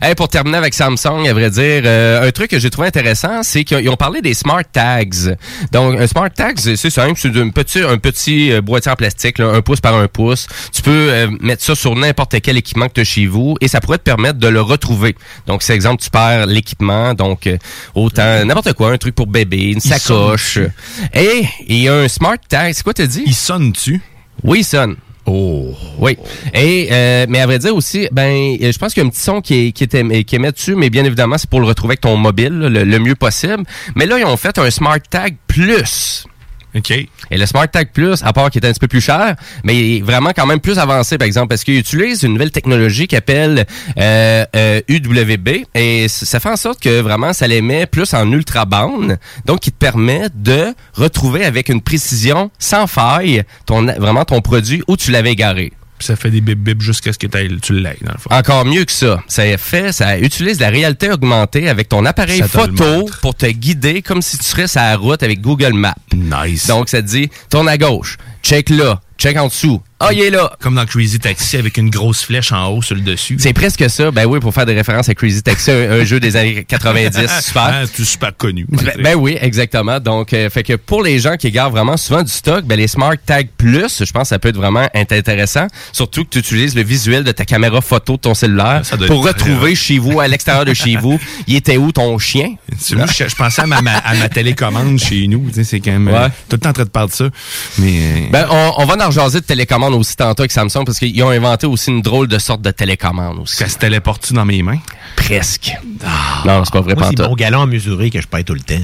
Hey, 0.00 0.14
pour 0.14 0.28
terminer 0.28 0.58
avec 0.58 0.74
Samsung, 0.74 1.26
à 1.28 1.32
vrai 1.32 1.50
dire, 1.50 1.82
euh, 1.84 2.28
un 2.28 2.30
truc 2.30 2.48
que 2.50 2.60
j'ai 2.60 2.70
trouvé 2.70 2.86
intéressant, 2.86 3.42
c'est 3.42 3.64
qu'ils 3.64 3.88
ont 3.88 3.96
parlé 3.96 4.22
des 4.22 4.34
smart 4.34 4.62
tags. 4.72 5.34
Donc 5.72 5.98
un 5.98 6.06
smart 6.06 6.30
tag, 6.30 6.56
c'est 6.56 6.76
simple, 6.76 7.18
c'est 7.20 7.36
un 7.36 7.48
petit 7.48 7.80
un 7.80 7.98
petit 7.98 8.52
euh, 8.52 8.60
boîtier 8.60 8.92
en 8.92 8.94
plastique, 8.94 9.38
là, 9.38 9.48
un 9.48 9.60
pouce 9.60 9.80
par 9.80 9.96
un 9.96 10.06
pouce. 10.06 10.46
Tu 10.72 10.82
peux 10.82 10.90
euh, 11.10 11.28
mettre 11.40 11.64
ça 11.64 11.74
sur 11.74 11.96
n'importe 11.96 12.40
quel 12.40 12.56
équipement 12.56 12.86
que 12.86 12.92
tu 12.92 13.00
as 13.00 13.04
chez 13.04 13.26
vous 13.26 13.56
et 13.60 13.66
ça 13.66 13.80
pourrait 13.80 13.98
te 13.98 14.04
permettre 14.04 14.38
de 14.38 14.46
le 14.46 14.60
retrouver. 14.60 15.16
Donc 15.48 15.64
c'est 15.64 15.74
exemple, 15.74 16.00
tu 16.00 16.10
perds 16.10 16.46
l'équipement, 16.46 17.14
donc 17.14 17.48
euh, 17.48 17.58
autant 17.96 18.44
n'importe 18.44 18.72
quoi, 18.74 18.92
un 18.92 18.98
truc 18.98 19.16
pour 19.16 19.26
bébé, 19.26 19.72
une 19.72 19.78
Il 19.78 19.80
sacoche. 19.80 20.60
Et 21.12 21.44
il 21.66 21.82
y 21.82 21.88
a 21.88 21.94
un 21.94 22.06
smart 22.06 22.38
tag, 22.48 22.72
c'est 22.72 22.84
quoi 22.84 22.94
t'as 22.94 23.06
dit? 23.06 23.24
Il 23.26 23.34
sonne-tu? 23.34 24.00
Oui, 24.44 24.64
sonne. 24.64 24.96
Oh. 25.24 25.72
Oui. 25.98 26.18
Et 26.52 26.88
euh, 26.90 27.26
mais 27.28 27.40
à 27.40 27.46
vrai 27.46 27.60
dire 27.60 27.76
aussi, 27.76 28.08
ben 28.10 28.56
je 28.60 28.76
pense 28.76 28.92
qu'il 28.92 29.02
y 29.02 29.06
a 29.06 29.06
un 29.06 29.10
petit 29.10 29.20
son 29.20 29.40
qui 29.40 29.68
est, 29.68 29.72
qui 29.72 29.84
est 29.84 30.24
qui 30.24 30.34
émet 30.34 30.50
dessus, 30.50 30.74
mais 30.74 30.90
bien 30.90 31.04
évidemment 31.04 31.38
c'est 31.38 31.48
pour 31.48 31.60
le 31.60 31.66
retrouver 31.66 31.92
avec 31.92 32.00
ton 32.00 32.16
mobile 32.16 32.58
là, 32.58 32.68
le, 32.68 32.82
le 32.82 32.98
mieux 32.98 33.14
possible. 33.14 33.62
Mais 33.94 34.06
là 34.06 34.18
ils 34.18 34.24
ont 34.24 34.36
fait 34.36 34.58
un 34.58 34.70
Smart 34.70 34.98
Tag 35.08 35.36
Plus. 35.46 36.26
OK. 36.74 36.90
Et 36.90 37.08
le 37.36 37.46
Smart 37.46 37.68
Tag 37.70 37.88
Plus, 37.92 38.22
à 38.22 38.32
part 38.32 38.50
qu'il 38.50 38.64
est 38.64 38.68
un 38.68 38.72
petit 38.72 38.80
peu 38.80 38.88
plus 38.88 39.00
cher, 39.00 39.36
mais 39.64 39.76
il 39.76 39.96
est 39.98 40.00
vraiment 40.00 40.30
quand 40.34 40.46
même 40.46 40.60
plus 40.60 40.78
avancé, 40.78 41.18
par 41.18 41.26
exemple, 41.26 41.48
parce 41.48 41.64
qu'il 41.64 41.76
utilise 41.76 42.22
une 42.22 42.32
nouvelle 42.32 42.50
technologie 42.50 43.06
qui 43.06 43.16
appelle 43.16 43.66
euh, 43.98 44.44
euh, 44.56 44.80
UWB, 44.88 45.48
et 45.74 46.08
ça 46.08 46.40
fait 46.40 46.48
en 46.48 46.56
sorte 46.56 46.80
que 46.80 47.00
vraiment 47.00 47.32
ça 47.32 47.46
l'émet 47.46 47.86
plus 47.86 48.14
en 48.14 48.30
ultra 48.32 48.64
bande, 48.64 49.18
donc 49.44 49.60
qui 49.60 49.70
te 49.70 49.76
permet 49.76 50.28
de 50.34 50.74
retrouver 50.94 51.44
avec 51.44 51.68
une 51.68 51.82
précision 51.82 52.50
sans 52.58 52.86
faille 52.86 53.42
ton 53.66 53.84
vraiment 53.84 54.24
ton 54.24 54.40
produit 54.40 54.82
où 54.88 54.96
tu 54.96 55.10
l'avais 55.10 55.32
égaré. 55.32 55.72
Puis 56.02 56.08
ça 56.08 56.16
fait 56.16 56.32
des 56.32 56.40
bip 56.40 56.58
bip 56.58 56.82
jusqu'à 56.82 57.12
ce 57.12 57.18
que 57.20 57.28
tu 57.28 57.72
l'aies, 57.74 57.96
dans 58.02 58.10
le 58.10 58.18
fond. 58.18 58.28
Encore 58.32 58.64
mieux 58.64 58.84
que 58.84 58.90
ça. 58.90 59.22
Ça 59.28 59.44
fait, 59.56 59.92
ça 59.92 60.18
utilise 60.18 60.58
la 60.58 60.68
réalité 60.68 61.12
augmentée 61.12 61.68
avec 61.68 61.88
ton 61.88 62.04
appareil 62.04 62.40
Ça 62.40 62.48
photo 62.48 63.08
pour 63.20 63.36
te 63.36 63.46
guider 63.46 64.02
comme 64.02 64.20
si 64.20 64.36
tu 64.36 64.42
serais 64.42 64.66
sur 64.66 64.80
la 64.80 64.96
route 64.96 65.22
avec 65.22 65.40
Google 65.40 65.74
Maps. 65.74 65.94
Nice. 66.12 66.66
Donc, 66.66 66.88
ça 66.88 67.02
te 67.02 67.06
dit, 67.06 67.30
tourne 67.50 67.68
à 67.68 67.78
gauche, 67.78 68.16
check 68.42 68.68
là, 68.68 69.00
check 69.18 69.36
en 69.36 69.46
dessous. 69.48 69.80
Ah, 70.04 70.08
il 70.12 70.18
est 70.20 70.30
là. 70.30 70.50
Comme 70.60 70.74
dans 70.74 70.84
Crazy 70.84 71.20
Taxi 71.20 71.56
avec 71.56 71.76
une 71.76 71.88
grosse 71.88 72.24
flèche 72.24 72.50
en 72.50 72.66
haut 72.70 72.82
sur 72.82 72.96
le 72.96 73.02
dessus. 73.02 73.36
C'est 73.38 73.52
presque 73.52 73.88
ça. 73.88 74.10
Ben 74.10 74.26
oui, 74.26 74.40
pour 74.40 74.52
faire 74.52 74.66
des 74.66 74.74
références 74.74 75.08
à 75.08 75.14
Crazy 75.14 75.44
Taxi, 75.44 75.70
un, 75.70 75.92
un 75.92 76.04
jeu 76.04 76.18
des 76.18 76.34
années 76.36 76.64
90, 76.64 77.16
super. 77.40 77.62
Ah, 77.72 77.82
tout 77.86 78.04
super 78.04 78.36
connu. 78.36 78.66
Ben, 78.68 78.94
ben 79.00 79.14
oui, 79.14 79.36
exactement. 79.40 80.00
Donc, 80.00 80.32
euh, 80.32 80.50
fait 80.50 80.64
que 80.64 80.72
pour 80.74 81.04
les 81.04 81.20
gens 81.20 81.36
qui 81.36 81.52
gardent 81.52 81.70
vraiment 81.72 81.96
souvent 81.96 82.24
du 82.24 82.32
stock, 82.32 82.64
ben 82.64 82.74
les 82.76 82.88
Smart 82.88 83.14
Tag 83.24 83.48
Plus, 83.56 84.02
je 84.04 84.10
pense 84.10 84.22
que 84.24 84.28
ça 84.30 84.40
peut 84.40 84.48
être 84.48 84.56
vraiment 84.56 84.86
int- 84.92 85.16
intéressant. 85.16 85.68
Surtout 85.92 86.24
que 86.24 86.30
tu 86.30 86.38
utilises 86.40 86.74
le 86.74 86.82
visuel 86.82 87.22
de 87.22 87.30
ta 87.30 87.44
caméra 87.44 87.80
photo 87.80 88.14
de 88.14 88.22
ton 88.22 88.34
cellulaire 88.34 88.80
Ça 88.84 88.96
pour 88.96 89.24
retrouver 89.24 89.76
chez 89.76 89.98
vous, 89.98 90.18
à 90.18 90.26
l'extérieur 90.26 90.64
de 90.64 90.74
chez 90.74 90.96
vous, 90.96 91.20
il 91.46 91.54
était 91.54 91.76
où 91.76 91.92
ton 91.92 92.18
chien? 92.18 92.56
Tu 92.84 92.96
vois, 92.96 93.06
je, 93.06 93.28
je 93.28 93.36
pensais 93.36 93.62
à 93.62 93.66
ma, 93.66 93.80
ma- 93.80 93.98
à 93.98 94.14
ma 94.16 94.28
télécommande 94.28 94.98
chez 94.98 95.28
nous. 95.28 95.46
C'est 95.62 95.78
quand 95.78 95.92
même 95.92 96.08
euh, 96.08 96.24
Ouais. 96.24 96.28
tout 96.48 96.56
le 96.56 96.58
temps 96.58 96.70
en 96.70 96.72
train 96.72 96.84
de 96.84 96.88
parler 96.88 97.08
de 97.10 97.14
ça. 97.14 97.24
Mais 97.78 97.92
euh, 98.00 98.26
Ben, 98.32 98.46
on, 98.50 98.72
on 98.78 98.84
va 98.84 98.96
en 99.02 99.06
rejaser 99.08 99.40
de 99.40 99.44
télécommande 99.44 99.94
aussi 99.94 100.16
tantôt 100.16 100.42
avec 100.42 100.52
Samsung 100.52 100.84
parce 100.84 100.98
qu'ils 100.98 101.22
ont 101.22 101.30
inventé 101.30 101.66
aussi 101.66 101.90
une 101.90 102.02
drôle 102.02 102.28
de 102.28 102.38
sorte 102.38 102.62
de 102.62 102.70
télécommande 102.70 103.40
aussi. 103.40 103.56
ça 103.56 103.68
se 103.68 103.78
téléporte 103.78 104.32
dans 104.32 104.44
mes 104.44 104.62
mains? 104.62 104.78
Presque. 105.16 105.72
Non, 106.44 106.64
c'est 106.64 106.72
pas 106.72 106.80
vrai, 106.80 106.94
Moi, 106.94 107.10
c'est 107.16 107.22
mon 107.26 107.34
galon 107.34 107.66
mesuré 107.66 108.10
que 108.10 108.20
je 108.20 108.26
paye 108.26 108.44
tout 108.44 108.54
le 108.54 108.60
temps. 108.60 108.74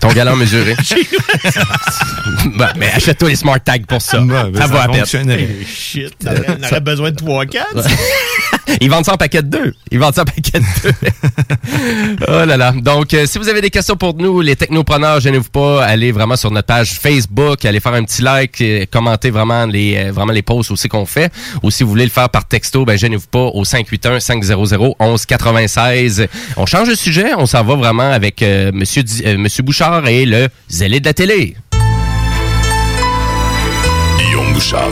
Ton 0.00 0.08
galant 0.08 0.36
mesuré. 0.36 0.74
ben, 2.56 2.70
mais 2.76 2.90
achète-toi 2.92 3.28
les 3.30 3.36
Smart 3.36 3.60
Tags 3.60 3.78
pour 3.86 4.02
ça. 4.02 4.18
Ben, 4.20 4.52
ça 4.54 4.66
va 4.66 4.82
à 4.82 4.88
peine. 4.88 4.98
fonctionnerait. 4.98 5.48
Shit, 5.66 6.14
on 6.26 6.64
aurait 6.64 6.80
besoin 6.80 7.10
de 7.10 7.16
3-4. 7.16 7.58
Ils 8.80 8.90
vendent 8.90 9.04
ça 9.04 9.14
en 9.14 9.16
paquet 9.16 9.42
de 9.42 9.48
deux. 9.48 9.74
Ils 9.90 9.98
vendent 9.98 10.14
ça 10.14 10.22
en 10.22 10.24
paquet 10.24 10.60
de 10.60 10.82
deux. 10.82 10.92
oh 12.28 12.44
là 12.44 12.56
là. 12.56 12.72
Donc, 12.72 13.14
euh, 13.14 13.26
si 13.26 13.38
vous 13.38 13.48
avez 13.48 13.60
des 13.60 13.70
questions 13.70 13.96
pour 13.96 14.14
nous, 14.14 14.40
les 14.40 14.56
technopreneurs, 14.56 15.20
gênez-vous 15.20 15.50
pas, 15.50 15.84
allez 15.84 16.12
vraiment 16.12 16.36
sur 16.36 16.50
notre 16.50 16.66
page 16.66 16.98
Facebook, 17.00 17.64
allez 17.64 17.80
faire 17.80 17.94
un 17.94 18.04
petit 18.04 18.22
like, 18.22 18.60
euh, 18.60 18.84
commentez 18.90 19.30
vraiment 19.30 19.66
les 19.66 19.96
euh, 19.96 20.12
vraiment 20.12 20.32
les 20.32 20.42
posts 20.42 20.70
aussi 20.70 20.88
qu'on 20.88 21.06
fait. 21.06 21.32
Ou 21.62 21.70
si 21.70 21.82
vous 21.82 21.90
voulez 21.90 22.04
le 22.04 22.10
faire 22.10 22.28
par 22.28 22.46
texto, 22.46 22.84
ben 22.84 22.96
gênez-vous 22.98 23.26
pas 23.30 23.46
au 23.54 23.64
581 23.64 24.20
500 24.20 24.56
1196. 25.00 26.26
On 26.56 26.66
change 26.66 26.88
de 26.88 26.94
sujet, 26.94 27.32
on 27.36 27.46
s'en 27.46 27.64
va 27.64 27.74
vraiment 27.76 28.10
avec 28.10 28.42
euh, 28.42 28.70
monsieur 28.72 29.02
Di- 29.02 29.22
euh, 29.24 29.36
monsieur 29.38 29.62
Bouchard 29.62 30.06
et 30.08 30.24
le 30.26 30.48
zélé 30.68 31.00
de 31.00 31.06
la 31.06 31.14
télé. 31.14 31.56
Guillaume 34.18 34.52
Bouchard, 34.52 34.88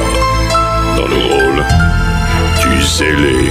dans 0.97 1.07
le 1.07 1.17
rôle 1.17 1.46
zélé 2.87 3.51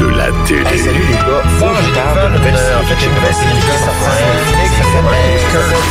de 0.00 0.06
la 0.06 0.28
télé. 0.46 0.78
salut 0.78 0.98
les 0.98 1.14
gars. 1.14 1.44
Faut 1.58 1.66
que 1.66 1.82
je 1.82 1.90
parle 1.94 2.32
de 2.32 2.38
nouvelle 2.38 2.56
série. 2.56 2.74
En 2.74 2.86
fait, 2.86 2.96
j'ai 2.98 3.06
une 3.06 3.14
nouvelle 3.14 3.34
série 3.34 3.60
qui 3.60 3.70
est 3.70 3.84
sortie 3.84 4.10
sur 4.18 4.26
Netflix. 4.34 4.70
Ça 4.78 4.84
s'appelle 4.92 5.38
Curse. 5.52 5.82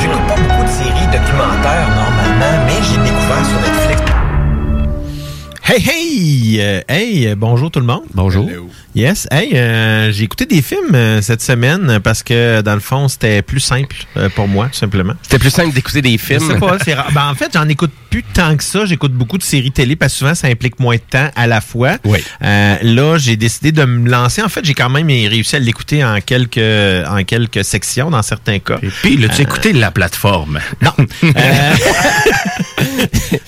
J'écoute 0.00 0.26
pas 0.26 0.36
beaucoup 0.36 0.64
de 0.64 0.68
séries 0.68 1.06
documentaires 1.06 1.88
normalement, 1.94 2.54
mais 2.66 2.78
j'ai 2.82 2.98
découvert 2.98 3.44
sur 3.44 3.60
Netflix. 3.60 4.02
Hey, 5.66 5.80
hey! 5.88 6.60
Euh, 6.60 6.80
hey, 6.88 7.34
bonjour 7.34 7.70
tout 7.70 7.80
le 7.80 7.86
monde. 7.86 8.02
Bonjour. 8.14 8.46
Yes. 8.94 9.26
Hey, 9.32 9.56
euh, 9.56 10.12
j'ai 10.12 10.22
écouté 10.22 10.46
des 10.46 10.62
films 10.62 10.94
euh, 10.94 11.20
cette 11.20 11.42
semaine 11.42 11.98
parce 12.02 12.22
que 12.22 12.60
dans 12.60 12.74
le 12.74 12.80
fond, 12.80 13.08
c'était 13.08 13.42
plus 13.42 13.58
simple 13.58 13.96
euh, 14.16 14.28
pour 14.28 14.46
moi, 14.46 14.66
tout 14.68 14.78
simplement. 14.78 15.14
C'était 15.22 15.40
plus 15.40 15.50
simple 15.50 15.74
d'écouter 15.74 16.00
des 16.00 16.16
films. 16.16 16.40
Je 16.46 16.52
sais 16.54 16.60
pas, 16.60 16.76
c'est. 16.84 16.94
Ben, 17.12 17.28
en 17.28 17.34
fait, 17.34 17.50
j'en 17.52 17.68
écoute 17.68 17.90
plus 18.08 18.22
tant 18.22 18.56
que 18.56 18.62
ça. 18.62 18.84
J'écoute 18.86 19.12
beaucoup 19.12 19.36
de 19.36 19.42
séries 19.42 19.72
télé 19.72 19.96
parce 19.96 20.12
que 20.12 20.18
souvent, 20.20 20.34
ça 20.36 20.46
implique 20.46 20.78
moins 20.78 20.94
de 20.94 21.00
temps 21.10 21.28
à 21.34 21.46
la 21.48 21.60
fois. 21.60 21.96
Oui. 22.04 22.20
Là, 22.40 23.18
j'ai 23.18 23.36
décidé 23.36 23.72
de 23.72 23.84
me 23.84 24.08
lancer. 24.08 24.42
En 24.42 24.48
fait, 24.48 24.64
j'ai 24.64 24.74
quand 24.74 24.90
même 24.90 25.08
réussi 25.08 25.56
à 25.56 25.58
l'écouter 25.58 26.04
en 26.04 26.20
quelques, 26.20 26.58
en 26.58 27.24
quelques 27.24 27.64
sections 27.64 28.10
dans 28.10 28.22
certains 28.22 28.60
cas. 28.60 28.78
Et 28.82 28.88
puis, 29.02 29.16
l'as-tu 29.16 29.40
Euh, 29.40 29.44
écouté 29.44 29.72
la 29.72 29.90
plateforme? 29.90 30.60
Non. 30.82 30.92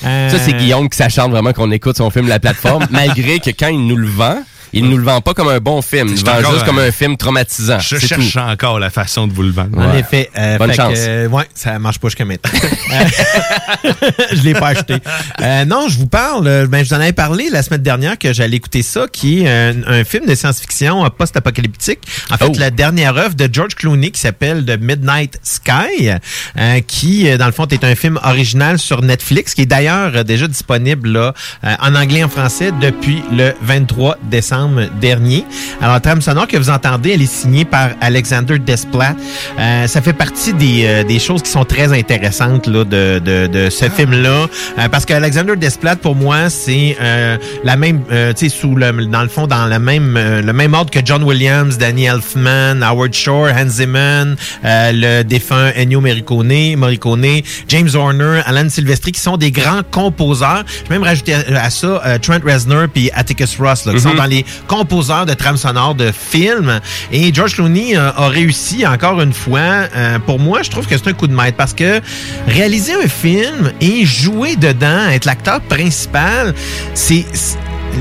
Ça, 0.03 0.39
c'est 0.39 0.53
Guillaume 0.55 0.89
qui 0.89 0.97
s'acharne 0.97 1.31
vraiment 1.31 1.53
qu'on 1.53 1.71
écoute 1.71 1.97
son 1.97 2.11
film 2.11 2.29
La 2.29 2.39
Plateforme, 2.41 2.87
malgré 2.91 3.39
que 3.39 3.51
quand 3.51 3.69
il 3.69 3.87
nous 3.87 3.97
le 3.97 4.09
vend, 4.09 4.43
il 4.79 4.89
nous 4.89 4.97
le 4.99 5.05
vend 5.05 5.21
pas 5.21 5.35
comme 5.35 5.49
un 5.49 5.59
bon 5.59 5.83
film. 5.83 6.09
Il 6.09 6.15
le 6.25 6.43
vend 6.43 6.53
juste 6.53 6.65
comme 6.65 6.79
un 6.79 6.91
film 6.93 7.17
traumatisant. 7.17 7.79
Je 7.81 7.97
C'est 7.97 8.07
cherche 8.07 8.33
tout. 8.33 8.39
encore 8.39 8.79
la 8.79 8.91
façon 8.91 9.27
de 9.27 9.33
vous 9.33 9.43
le 9.43 9.51
vendre. 9.51 9.79
En 9.79 9.95
effet. 9.97 10.31
euh, 10.39 10.59
Bonne 10.59 10.71
fait 10.71 10.77
que, 10.77 10.83
chance. 10.83 10.99
euh, 10.99 11.29
ouais, 11.29 11.45
ça 11.55 11.79
marche 11.79 11.99
pas 11.99 12.09
jusqu'à 12.09 12.25
maintenant. 12.25 12.51
Je 14.33 14.43
l'ai 14.43 14.55
pas 14.55 14.69
acheté. 14.69 14.97
Euh, 15.41 15.65
non, 15.65 15.89
je 15.89 15.99
vous 15.99 16.07
parle. 16.07 16.47
euh, 16.47 16.67
Ben, 16.67 16.85
je 16.85 16.89
vous 16.91 16.95
en 16.95 17.01
avais 17.01 17.13
parlé 17.13 17.49
la 17.51 17.63
semaine 17.63 17.83
dernière 17.83 18.19
que 18.19 18.33
j'allais 18.33 18.57
écouter 18.57 18.83
ça, 18.83 19.07
qui 19.11 19.43
est 19.43 19.49
un, 19.49 19.83
un 19.87 20.05
film 20.05 20.27
de 20.27 20.35
science-fiction 20.35 21.09
post-apocalyptique. 21.11 22.01
En 22.31 22.37
fait, 22.37 22.47
Oh. 22.47 22.53
la 22.59 22.71
dernière 22.71 23.17
œuvre 23.17 23.35
de 23.35 23.49
George 23.53 23.75
Clooney 23.75 24.11
qui 24.11 24.21
s'appelle 24.21 24.65
The 24.65 24.79
Midnight 24.81 25.39
Sky, 25.43 26.11
euh, 26.59 26.81
qui, 26.87 27.37
dans 27.39 27.47
le 27.47 27.53
fond, 27.53 27.67
est 27.67 27.83
un 27.85 27.95
film 27.95 28.19
original 28.23 28.79
sur 28.79 29.03
Netflix, 29.03 29.55
qui 29.55 29.63
est 29.63 29.67
d'ailleurs 29.67 30.25
déjà 30.25 30.47
disponible 30.47 31.09
là, 31.11 31.35
en 31.81 31.95
anglais 31.95 32.21
et 32.21 32.25
en 32.25 32.29
français 32.29 32.71
depuis 32.81 33.23
le 33.33 33.53
23 33.63 34.17
décembre 34.31 34.66
dernier. 35.01 35.45
Alors, 35.81 35.95
la 35.95 36.01
trame 36.01 36.21
sonore 36.21 36.47
que 36.47 36.57
vous 36.57 36.71
entendez, 36.71 37.11
elle 37.11 37.23
est 37.23 37.33
signée 37.33 37.65
par 37.65 37.91
Alexander 38.01 38.59
Desplat. 38.59 39.15
Euh, 39.59 39.87
ça 39.87 40.01
fait 40.01 40.13
partie 40.13 40.53
des, 40.53 40.85
euh, 40.85 41.05
des 41.05 41.19
choses 41.19 41.43
qui 41.43 41.51
sont 41.51 41.65
très 41.65 41.93
intéressantes 41.93 42.67
là, 42.67 42.85
de, 42.85 43.19
de, 43.19 43.47
de 43.47 43.71
ce 43.71 43.89
film-là. 43.89 44.47
Euh, 44.79 44.89
parce 44.91 45.05
qu'Alexander 45.05 45.57
Desplat, 45.57 45.97
pour 45.97 46.15
moi, 46.15 46.51
c'est 46.51 46.97
euh, 47.01 47.37
la 47.65 47.77
même, 47.77 48.01
euh, 48.11 48.33
tu 48.33 48.49
sais, 48.49 48.57
sous 48.57 48.75
le, 48.75 49.07
dans 49.07 49.23
le 49.23 49.29
fond, 49.29 49.47
dans 49.47 49.67
le 49.67 49.79
même, 49.79 50.17
euh, 50.17 50.43
le 50.43 50.53
même 50.53 50.75
ordre 50.75 50.91
que 50.91 51.01
John 51.05 51.23
Williams, 51.23 51.79
Danny 51.79 52.05
Elfman, 52.05 52.83
Howard 52.83 53.15
Shore, 53.15 53.49
Hans 53.57 53.69
Zimmer, 53.69 54.35
le 54.63 55.23
défunt 55.23 55.71
Ennio 55.77 56.01
Morricone, 56.01 56.77
Morricone, 56.77 57.43
James 57.69 57.89
Horner, 57.95 58.41
Alan 58.47 58.69
Silvestri, 58.69 59.13
qui 59.13 59.21
sont 59.21 59.37
des 59.37 59.51
grands 59.51 59.83
composeurs. 59.91 60.65
Je 60.85 60.89
vais 60.89 60.95
même 60.95 61.03
rajouter 61.03 61.35
à, 61.35 61.71
ça 61.71 62.19
Trent 62.23 62.41
Reznor 62.45 62.89
puis 62.93 63.11
Atticus 63.15 63.57
Ross, 63.59 63.85
là, 63.87 63.93
qui 63.93 64.01
sont 64.01 64.15
dans 64.15 64.25
les 64.25 64.45
composeurs 64.67 65.27
de 65.27 65.35
trames 65.35 65.57
sonores 65.57 65.95
de 65.95 66.11
films. 66.13 66.81
Et 67.13 67.33
George 67.33 67.55
Clooney 67.55 67.97
euh, 67.97 68.11
a 68.13 68.29
réussi 68.29 68.87
encore 68.87 69.21
une 69.21 69.33
fois. 69.33 69.61
euh, 69.61 70.19
pour 70.19 70.39
moi, 70.39 70.63
je 70.63 70.71
trouve 70.71 70.87
que 70.87 70.97
c'est 70.97 71.09
un 71.09 71.13
coup 71.13 71.27
de 71.27 71.35
maître 71.35 71.57
parce 71.57 71.73
que 71.75 72.01
réaliser 72.47 72.95
un 72.95 73.09
film 73.09 73.73
et 73.81 74.05
jouer 74.05 74.57
dedans, 74.57 75.09
être 75.11 75.25
l'acteur 75.25 75.61
principal, 75.63 76.55
c'est 76.95 77.25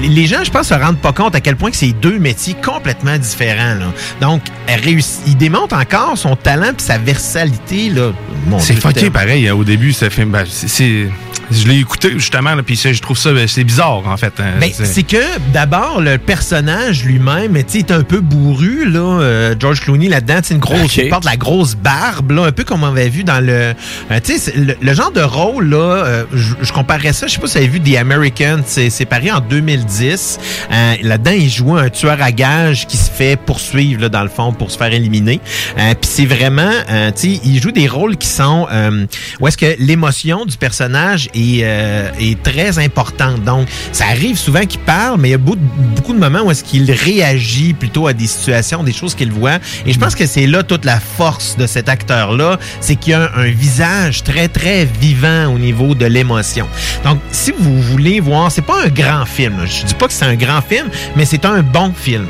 les- 0.01 0.25
gens, 0.27 0.43
je 0.43 0.51
pense, 0.51 0.67
se 0.67 0.73
rendent 0.73 0.99
pas 0.99 1.13
compte 1.13 1.35
à 1.35 1.41
quel 1.41 1.55
point 1.55 1.69
que 1.71 1.77
c'est 1.77 1.93
deux 1.93 2.17
métiers 2.19 2.55
complètement 2.63 3.17
différents. 3.17 3.75
là. 3.75 3.85
Donc, 4.19 4.41
réussit, 4.67 5.21
il 5.27 5.37
démontre 5.37 5.75
encore 5.75 6.17
son 6.17 6.35
talent 6.35 6.73
puis 6.75 6.85
sa 6.85 6.97
versalité. 6.97 7.89
là. 7.89 8.11
C'est 8.59 8.73
fucké 8.81 9.09
pareil 9.09 9.47
hein, 9.47 9.53
au 9.55 9.63
début, 9.63 9.93
ce 9.93 10.09
film. 10.09 10.31
Ben, 10.31 10.43
c'est- 10.49 11.07
je 11.51 11.67
l'ai 11.67 11.79
écouté 11.79 12.11
justement, 12.15 12.55
là, 12.55 12.63
puis 12.63 12.75
je 12.75 13.01
trouve 13.01 13.17
ça 13.17 13.31
ben, 13.33 13.47
c'est 13.47 13.63
bizarre 13.63 14.03
en 14.07 14.17
fait. 14.17 14.33
hein. 14.39 14.53
Ben, 14.59 14.71
c'est 14.85 15.03
que 15.03 15.17
d'abord 15.53 16.01
le 16.01 16.17
personnage 16.17 17.03
lui-même, 17.05 17.53
tu 17.63 17.63
sais, 17.67 17.77
est 17.79 17.91
un 17.91 18.03
peu 18.03 18.19
bourru 18.19 18.89
là. 18.89 18.99
euh, 19.21 19.55
George 19.59 19.81
Clooney 19.81 20.07
là-dedans, 20.09 20.39
c'est 20.43 20.53
une 20.53 20.59
grosse, 20.59 20.95
il 20.97 21.09
porte 21.09 21.25
la 21.25 21.37
grosse 21.37 21.75
barbe 21.75 22.31
là, 22.31 22.45
un 22.45 22.51
peu 22.51 22.63
comme 22.63 22.83
on 22.83 22.87
avait 22.87 23.09
vu 23.09 23.23
dans 23.23 23.39
le, 23.43 23.73
euh, 24.11 24.19
tu 24.23 24.37
sais, 24.37 24.53
le, 24.55 24.75
le 24.81 24.93
genre 24.93 25.11
de 25.11 25.21
rôle 25.21 25.69
là. 25.69 25.77
euh, 25.77 26.23
je, 26.33 26.53
je 26.61 26.73
comparerais 26.73 27.13
ça. 27.13 27.27
Je 27.27 27.33
sais 27.33 27.39
pas 27.39 27.47
si 27.47 27.53
vous 27.57 27.63
avez 27.63 27.67
vu 27.67 27.79
The 27.79 27.97
American, 27.97 28.59
c'est 28.65 28.89
c'est 28.89 29.05
paru 29.05 29.29
en 29.31 29.39
2010. 29.39 30.39
Euh, 30.71 30.93
là-dedans, 31.01 31.31
il 31.31 31.49
joue 31.49 31.75
un 31.75 31.89
tueur 31.89 32.21
à 32.21 32.31
gages 32.31 32.87
qui 32.87 32.97
se 32.97 33.09
fait 33.09 33.35
poursuivre 33.39 34.01
là, 34.01 34.09
dans 34.09 34.23
le 34.23 34.29
fond 34.29 34.51
pour 34.53 34.71
se 34.71 34.77
faire 34.77 34.91
éliminer. 34.93 35.39
Euh, 35.77 35.93
Puis 35.99 36.09
c'est 36.11 36.25
vraiment, 36.25 36.71
euh, 36.89 37.11
tu 37.11 37.35
sais, 37.35 37.39
il 37.43 37.61
joue 37.61 37.71
des 37.71 37.87
rôles 37.87 38.17
qui 38.17 38.27
sont 38.27 38.67
euh, 38.71 39.05
où 39.39 39.47
est-ce 39.47 39.57
que 39.57 39.75
l'émotion 39.79 40.45
du 40.45 40.57
personnage 40.57 41.29
est, 41.35 41.61
euh, 41.63 42.09
très 42.43 42.79
importante. 42.79 43.43
Donc, 43.43 43.67
ça 43.91 44.05
arrive 44.05 44.37
souvent 44.37 44.65
qu'il 44.65 44.79
parle, 44.81 45.19
mais 45.19 45.29
il 45.29 45.31
y 45.31 45.35
a 45.35 45.37
beaucoup, 45.37 46.13
de 46.13 46.19
moments 46.19 46.41
où 46.43 46.51
est-ce 46.51 46.63
qu'il 46.63 46.89
réagit 46.91 47.73
plutôt 47.73 48.07
à 48.07 48.13
des 48.13 48.27
situations, 48.27 48.83
des 48.83 48.93
choses 48.93 49.15
qu'il 49.15 49.31
voit. 49.31 49.59
Et 49.85 49.93
je 49.93 49.99
pense 49.99 50.15
que 50.15 50.25
c'est 50.25 50.47
là 50.47 50.63
toute 50.63 50.85
la 50.85 50.99
force 50.99 51.57
de 51.57 51.67
cet 51.67 51.89
acteur-là, 51.89 52.59
c'est 52.79 52.95
qu'il 52.95 53.13
a 53.13 53.31
un, 53.35 53.43
un 53.43 53.51
visage 53.51 54.23
très, 54.23 54.47
très 54.47 54.85
vivant 54.85 55.53
au 55.53 55.59
niveau 55.59 55.95
de 55.95 56.05
l'émotion. 56.05 56.67
Donc, 57.03 57.19
si 57.31 57.53
vous 57.57 57.81
voulez 57.81 58.19
voir, 58.19 58.51
c'est 58.51 58.61
pas 58.61 58.83
un 58.83 58.89
grand 58.89 59.25
film. 59.25 59.57
là. 59.57 59.65
Je 59.65 59.85
dis 59.85 59.93
pas 59.93 60.07
que 60.07 60.13
c'est 60.13 60.25
un 60.25 60.35
grand 60.35 60.61
film, 60.61 60.89
mais 61.15 61.25
c'est 61.25 61.45
un 61.45 61.61
bon 61.61 61.91
film. 61.93 62.25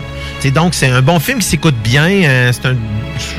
Donc 0.51 0.73
c'est 0.73 0.87
un 0.87 1.01
bon 1.01 1.19
film 1.19 1.39
qui 1.39 1.47
s'écoute 1.47 1.75
bien. 1.83 2.07
euh, 2.07 2.51
c'est 2.53 2.67
un, 2.67 2.75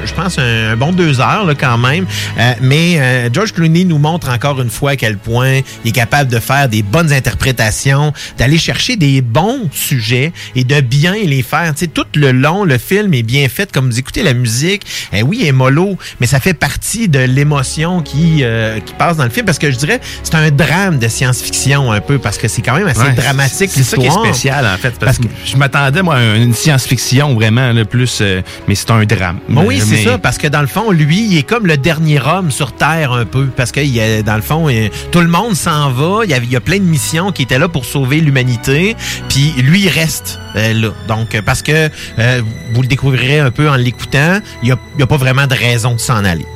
je 0.05 0.13
pense 0.13 0.39
un, 0.39 0.73
un 0.73 0.77
bon 0.77 0.93
deux 0.93 1.21
heures 1.21 1.45
là, 1.45 1.55
quand 1.55 1.79
même. 1.79 2.07
Euh, 2.39 2.53
mais 2.61 2.97
euh, 2.99 3.29
George 3.33 3.53
Clooney 3.53 3.85
nous 3.85 3.99
montre 3.99 4.29
encore 4.31 4.61
une 4.61 4.71
fois 4.71 4.93
à 4.93 4.97
quel 4.97 5.17
point 5.19 5.61
il 5.85 5.89
est 5.89 5.93
capable 5.93 6.31
de 6.31 6.39
faire 6.39 6.69
des 6.69 6.83
bonnes 6.83 7.13
interprétations, 7.13 8.13
d'aller 8.39 8.59
chercher 8.59 8.97
des 8.97 9.21
bons 9.23 9.69
sujets 9.73 10.33
et 10.55 10.65
de 10.65 10.81
bien 10.81 11.15
les 11.15 11.43
faire. 11.43 11.73
Tu 11.75 11.81
sais, 11.81 11.87
tout 11.87 12.07
le 12.15 12.33
long, 12.33 12.65
le 12.65 12.79
film 12.79 13.13
est 13.15 13.23
bien 13.23 13.49
fait. 13.49 13.71
Comme 13.71 13.91
vous 13.91 13.99
écoutez 13.99 14.23
la 14.23 14.35
musique, 14.35 14.83
eh 15.13 15.23
oui, 15.23 15.39
elle 15.43 15.49
est 15.49 15.53
mollo, 15.53 15.97
mais 16.21 16.27
ça 16.27 16.41
fait 16.41 16.55
partie 16.55 17.09
de 17.09 17.21
l'émotion 17.21 18.03
qui 18.03 18.39
euh, 18.43 18.81
qui 18.81 18.95
passe 18.95 19.17
dans 19.17 19.25
le 19.25 19.31
film 19.31 19.47
parce 19.47 19.59
que 19.59 19.71
je 19.71 19.77
dirais 19.77 20.01
c'est 20.23 20.35
un 20.35 20.51
drame 20.51 20.99
de 20.99 21.09
science-fiction 21.09 21.93
un 21.93 22.01
peu 22.01 22.19
parce 22.19 22.39
que 22.39 22.49
c'est 22.49 22.63
quand 22.63 22.75
même 22.77 22.87
assez 22.89 23.01
Ouais, 23.01 23.13
dramatique 23.13 23.71
C'est 23.73 23.83
ça 23.85 23.97
qui 23.97 24.07
est 24.07 24.11
spécial 24.11 24.67
en 24.67 24.77
fait. 24.79 24.91
Parce, 24.99 24.99
Parce 24.99 25.19
que 25.19 25.25
je 25.45 25.57
m'attendais 25.57 26.03
moi 26.03 26.17
à 26.17 26.35
une 26.37 26.55
science-fiction 26.55 26.96
vraiment 27.35 27.73
le 27.73 27.85
plus, 27.85 28.19
euh, 28.21 28.43
mais 28.69 28.75
c'est 28.75 28.91
un 28.91 29.05
drame. 29.05 29.39
Oui, 29.49 29.81
c'est 29.81 29.97
Mais- 29.97 30.05
ça, 30.05 30.19
parce 30.19 30.39
que 30.39 30.47
dans 30.49 30.61
le 30.61 30.67
fond, 30.67 30.91
lui, 30.91 31.25
il 31.31 31.39
est 31.39 31.43
comme 31.43 31.67
le 31.67 31.77
dernier 31.77 32.21
homme 32.21 32.51
sur 32.51 32.73
Terre 32.73 33.13
un 33.13 33.25
peu, 33.25 33.47
parce 33.47 33.73
que 33.73 33.81
il 33.81 34.23
dans 34.25 34.37
le 34.37 34.43
fond, 34.43 34.69
il- 34.69 34.91
tout 35.11 35.21
le 35.21 35.29
monde 35.29 35.55
s'en 35.55 35.91
va, 35.91 36.25
il 36.25 36.31
y, 36.31 36.35
a, 36.35 36.39
il 36.39 36.51
y 36.51 36.57
a 36.57 36.61
plein 36.61 36.79
de 36.79 36.83
missions 36.85 37.33
qui 37.33 37.43
étaient 37.43 37.59
là 37.59 37.69
pour 37.69 37.85
sauver 37.85 38.21
l'humanité, 38.21 38.97
puis 39.29 39.53
lui, 39.59 39.83
il 39.83 39.89
reste 39.89 40.39
euh, 40.57 40.73
là. 40.73 40.89
Donc, 41.09 41.35
euh, 41.35 41.43
parce 41.45 41.63
que 41.63 41.91
euh, 42.19 42.43
vous 42.73 42.83
le 42.83 42.89
découvrirez 42.89 43.41
un 43.41 43.51
peu 43.51 43.69
en 43.69 43.77
l'écoutant, 43.77 44.41
il 44.63 44.75
n'y 44.97 45.03
a, 45.03 45.07
pas 45.07 45.17
vraiment 45.17 45.47
de 45.47 45.55
raison 45.55 45.95
de 45.95 46.01
s'en 46.01 46.25
aller. 46.25 46.47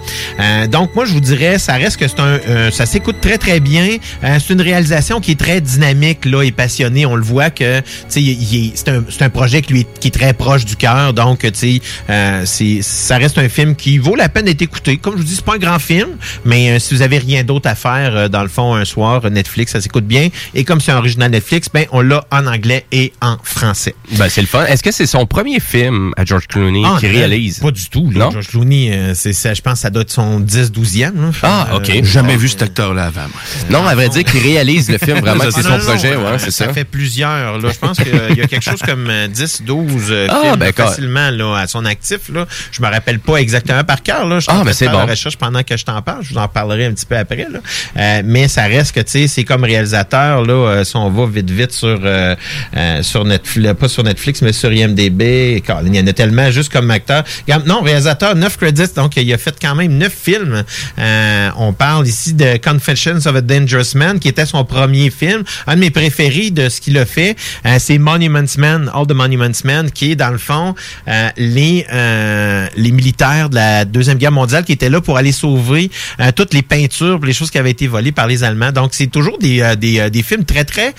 Euh, 0.40 0.66
donc, 0.66 0.94
moi, 0.94 1.04
je 1.04 1.12
vous 1.12 1.20
dirais, 1.20 1.58
ça 1.58 1.74
reste 1.74 1.98
que 1.98 2.08
c'est 2.08 2.20
un, 2.20 2.38
euh, 2.48 2.70
ça 2.70 2.86
s'écoute 2.86 3.16
très 3.20 3.38
très 3.38 3.60
bien. 3.60 3.96
Euh, 4.24 4.38
c'est 4.40 4.52
une 4.54 4.60
réalisation 4.62 5.20
qui 5.20 5.32
est 5.32 5.38
très 5.40 5.60
dynamique 5.60 6.24
là 6.24 6.42
et 6.42 6.50
passionnée. 6.52 7.06
On 7.06 7.14
le 7.16 7.22
voit 7.22 7.50
que, 7.50 7.82
c'est 8.08 8.20
un, 8.88 9.02
un 9.20 9.28
projet 9.30 9.62
qui 9.62 9.72
lui 9.74 9.86
qui 10.00 10.08
est 10.08 10.10
très 10.10 10.29
proche 10.32 10.64
du 10.64 10.76
cœur. 10.76 11.12
Donc, 11.12 11.40
tu 11.40 11.50
sais, 11.54 11.80
euh, 12.08 12.42
c'est, 12.44 12.80
ça 12.82 13.16
reste 13.18 13.38
un 13.38 13.48
film 13.48 13.74
qui 13.76 13.98
vaut 13.98 14.16
la 14.16 14.28
peine 14.28 14.44
d'être 14.46 14.62
écouté. 14.62 14.96
Comme 14.96 15.14
je 15.14 15.18
vous 15.18 15.24
dis, 15.24 15.34
c'est 15.36 15.44
pas 15.44 15.54
un 15.54 15.58
grand 15.58 15.78
film, 15.78 16.08
mais 16.44 16.70
euh, 16.72 16.78
si 16.78 16.94
vous 16.94 17.02
avez 17.02 17.18
rien 17.18 17.44
d'autre 17.44 17.68
à 17.68 17.74
faire 17.74 18.14
euh, 18.16 18.28
dans 18.28 18.42
le 18.42 18.48
fond 18.48 18.74
un 18.74 18.84
soir, 18.84 19.28
Netflix, 19.30 19.72
ça 19.72 19.80
s'écoute 19.80 20.06
bien. 20.06 20.28
Et 20.54 20.64
comme 20.64 20.80
c'est 20.80 20.92
un 20.92 20.98
original 20.98 21.30
Netflix, 21.30 21.68
ben 21.72 21.86
on 21.92 22.00
l'a 22.00 22.24
en 22.30 22.46
anglais 22.46 22.84
et 22.92 23.12
en 23.20 23.36
français. 23.42 23.94
Ben, 24.12 24.28
c'est 24.28 24.40
le 24.40 24.46
fun. 24.46 24.64
Est-ce 24.66 24.82
que 24.82 24.90
c'est 24.92 25.06
son 25.06 25.26
premier 25.26 25.60
film 25.60 26.12
à 26.16 26.24
George 26.24 26.46
Clooney 26.46 26.82
Ah, 26.84 26.96
qui 27.00 27.06
réalise? 27.08 27.58
Pas 27.58 27.70
du 27.70 27.88
tout. 27.88 28.10
Là. 28.10 28.26
Non? 28.26 28.30
George 28.30 28.48
Clooney, 28.48 28.90
euh, 28.92 29.12
c'est, 29.14 29.32
ça, 29.32 29.54
je 29.54 29.60
pense 29.60 29.74
que 29.74 29.78
ça 29.80 29.90
doit 29.90 30.02
être 30.02 30.10
son 30.10 30.40
10-12e. 30.40 31.14
là. 31.20 31.30
Ah, 31.42 31.68
OK. 31.76 31.90
Jamais 32.04 32.36
vu 32.36 32.48
cet 32.48 32.62
acteur-là 32.62 33.04
avant. 33.06 33.22
moi. 33.28 33.80
Non, 33.80 33.86
à 33.86 33.94
vrai 33.94 34.08
dire 34.08 34.24
qu'il 34.24 34.40
réalise 34.40 34.90
le 34.90 34.98
film 34.98 35.18
vraiment, 35.20 35.44
c'est 35.50 35.60
Ah, 35.60 35.62
son 35.62 35.68
non, 35.70 35.78
projet, 35.84 36.14
non, 36.14 36.24
ouais, 36.32 36.38
c'est 36.38 36.50
ça. 36.50 36.66
ça. 36.66 36.72
fait 36.72 36.84
plusieurs. 36.84 37.58
Là. 37.58 37.70
Je 37.72 37.78
pense 37.78 37.98
qu'il 37.98 38.36
y 38.36 38.42
a 38.42 38.46
quelque 38.46 38.64
chose 38.64 38.80
comme 38.84 39.08
euh, 39.08 39.28
10, 39.28 39.62
12 40.10 40.18
euh, 40.18 40.26
Ah, 40.30 40.40
films 40.42 40.56
ben, 40.56 40.72
facilement 40.72 41.30
là, 41.30 41.56
à 41.56 41.66
son 41.66 41.84
actif. 41.84 42.28
Là. 42.32 42.46
Je 42.72 42.82
me 42.82 42.88
rappelle 42.88 43.18
pas 43.20 43.36
exactement 43.36 43.84
par 43.84 44.02
cœur. 44.02 44.26
Là. 44.26 44.40
Je 44.40 44.46
Ah, 44.48 44.62
c'est 44.72 44.84
faire 44.86 44.92
bon. 44.92 44.98
la 44.98 45.06
recherche 45.06 45.36
pendant 45.36 45.62
que 45.62 45.76
je 45.76 45.84
t'en 45.84 46.00
parle. 46.02 46.22
Je 46.22 46.30
vous 46.34 46.38
en 46.38 46.48
parlerai 46.48 46.86
un 46.86 46.92
petit 46.92 47.06
peu 47.06 47.16
après. 47.16 47.46
Là. 47.50 47.60
Euh, 47.96 48.22
mais 48.24 48.48
ça 48.48 48.64
reste 48.64 48.94
que 48.94 49.00
tu 49.00 49.10
sais, 49.12 49.28
c'est 49.28 49.44
comme 49.44 49.64
réalisateur. 49.64 50.44
Là, 50.44 50.52
euh, 50.52 50.84
si 50.84 50.96
on 50.96 51.10
va 51.10 51.26
vite 51.26 51.50
vite 51.50 51.72
sur 51.72 51.98
euh, 52.02 52.34
sur 53.02 53.24
Netflix, 53.24 53.74
pas 53.78 53.88
sur 53.88 54.02
Netflix, 54.04 54.42
mais 54.42 54.52
sur 54.52 54.72
IMDb. 54.72 55.62
Il 55.84 55.94
y 55.96 56.00
en 56.00 56.06
a 56.06 56.12
tellement 56.12 56.50
juste 56.50 56.72
comme 56.72 56.90
acteur. 56.90 57.24
Non, 57.66 57.82
réalisateur, 57.82 58.34
9 58.34 58.56
credits, 58.56 58.94
donc 58.96 59.16
il 59.16 59.32
a 59.32 59.38
fait 59.38 59.54
quand 59.60 59.74
même 59.74 59.92
9 59.96 60.12
films. 60.12 60.64
On 61.56 61.72
parle 61.72 62.06
ici 62.06 62.34
de 62.34 62.56
Confessions 62.56 63.16
of 63.26 63.36
a 63.36 63.40
Dangerous 63.40 63.94
Man, 63.94 64.18
qui 64.18 64.28
était 64.28 64.46
son 64.46 64.64
premier 64.64 65.10
film. 65.10 65.42
Un 65.66 65.76
de 65.76 65.80
mes 65.80 65.90
préférés 65.90 66.50
de 66.50 66.68
ce 66.68 66.80
qu'il 66.80 66.96
a 66.98 67.06
fait, 67.06 67.36
c'est 67.78 67.98
Monuments 67.98 68.56
Man, 68.58 68.90
All 68.94 69.06
the 69.06 69.12
Monuments 69.12 69.64
Man, 69.64 69.90
qui 70.00 70.12
est 70.12 70.16
dans 70.16 70.30
le 70.30 70.38
fond 70.38 70.74
euh, 71.08 71.28
les 71.36 71.86
euh, 71.92 72.66
les 72.74 72.90
militaires 72.90 73.50
de 73.50 73.56
la 73.56 73.84
deuxième 73.84 74.16
guerre 74.16 74.32
mondiale 74.32 74.64
qui 74.64 74.72
étaient 74.72 74.88
là 74.88 75.02
pour 75.02 75.18
aller 75.18 75.30
sauver 75.30 75.90
euh, 76.20 76.32
toutes 76.34 76.54
les 76.54 76.62
peintures, 76.62 77.18
les 77.22 77.34
choses 77.34 77.50
qui 77.50 77.58
avaient 77.58 77.72
été 77.72 77.86
volées 77.86 78.10
par 78.12 78.26
les 78.26 78.42
Allemands. 78.42 78.72
Donc 78.72 78.94
c'est 78.94 79.08
toujours 79.08 79.36
des 79.38 80.22
films 80.24 80.46
très 80.46 80.64
très 80.64 80.94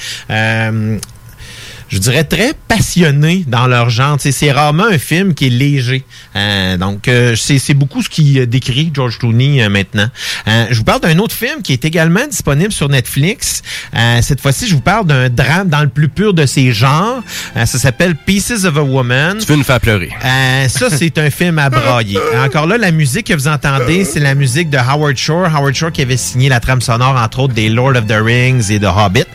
je 1.91 1.99
dirais, 1.99 2.23
très 2.23 2.53
passionnés 2.67 3.43
dans 3.47 3.67
leur 3.67 3.89
genre. 3.89 4.17
C'est 4.19 4.51
rarement 4.51 4.85
un 4.85 4.97
film 4.97 5.33
qui 5.33 5.47
est 5.47 5.49
léger. 5.49 6.03
Euh, 6.35 6.77
donc, 6.77 7.07
euh, 7.07 7.35
c'est 7.35 7.59
c'est 7.59 7.73
beaucoup 7.73 8.01
ce 8.01 8.09
qui 8.09 8.39
euh, 8.39 8.45
décrit 8.45 8.91
George 8.93 9.19
Clooney 9.19 9.61
euh, 9.61 9.69
maintenant. 9.69 10.07
Euh, 10.47 10.65
je 10.71 10.77
vous 10.77 10.83
parle 10.83 11.01
d'un 11.01 11.17
autre 11.19 11.35
film 11.35 11.61
qui 11.61 11.73
est 11.73 11.83
également 11.85 12.25
disponible 12.27 12.71
sur 12.71 12.87
Netflix. 12.89 13.61
Euh, 13.95 14.19
cette 14.21 14.39
fois-ci, 14.41 14.67
je 14.67 14.73
vous 14.75 14.81
parle 14.81 15.05
d'un 15.05 15.29
drame 15.29 15.67
dans 15.69 15.81
le 15.81 15.89
plus 15.89 16.07
pur 16.07 16.33
de 16.33 16.45
ses 16.45 16.71
genres. 16.71 17.21
Euh, 17.57 17.65
ça 17.65 17.77
s'appelle 17.77 18.15
Pieces 18.15 18.63
of 18.65 18.77
a 18.77 18.83
Woman. 18.83 19.37
Tu 19.39 19.45
veux 19.47 19.57
nous 19.57 19.63
faire 19.63 19.79
pleurer. 19.81 20.09
Euh, 20.23 20.67
ça, 20.69 20.89
c'est 20.89 21.17
un 21.17 21.29
film 21.29 21.59
à 21.59 21.69
brailler. 21.69 22.19
Encore 22.43 22.67
là, 22.67 22.77
la 22.77 22.91
musique 22.91 23.27
que 23.27 23.33
vous 23.33 23.47
entendez, 23.49 24.05
c'est 24.05 24.19
la 24.21 24.33
musique 24.35 24.69
de 24.69 24.77
Howard 24.77 25.17
Shore. 25.17 25.47
Howard 25.53 25.75
Shore 25.75 25.91
qui 25.91 26.01
avait 26.01 26.17
signé 26.17 26.47
la 26.47 26.59
trame 26.61 26.81
sonore, 26.81 27.15
entre 27.17 27.39
autres, 27.39 27.53
des 27.53 27.67
Lord 27.69 27.95
of 27.97 28.07
the 28.07 28.13
Rings 28.23 28.71
et 28.71 28.79
de 28.79 28.87
Hobbit. 28.87 29.25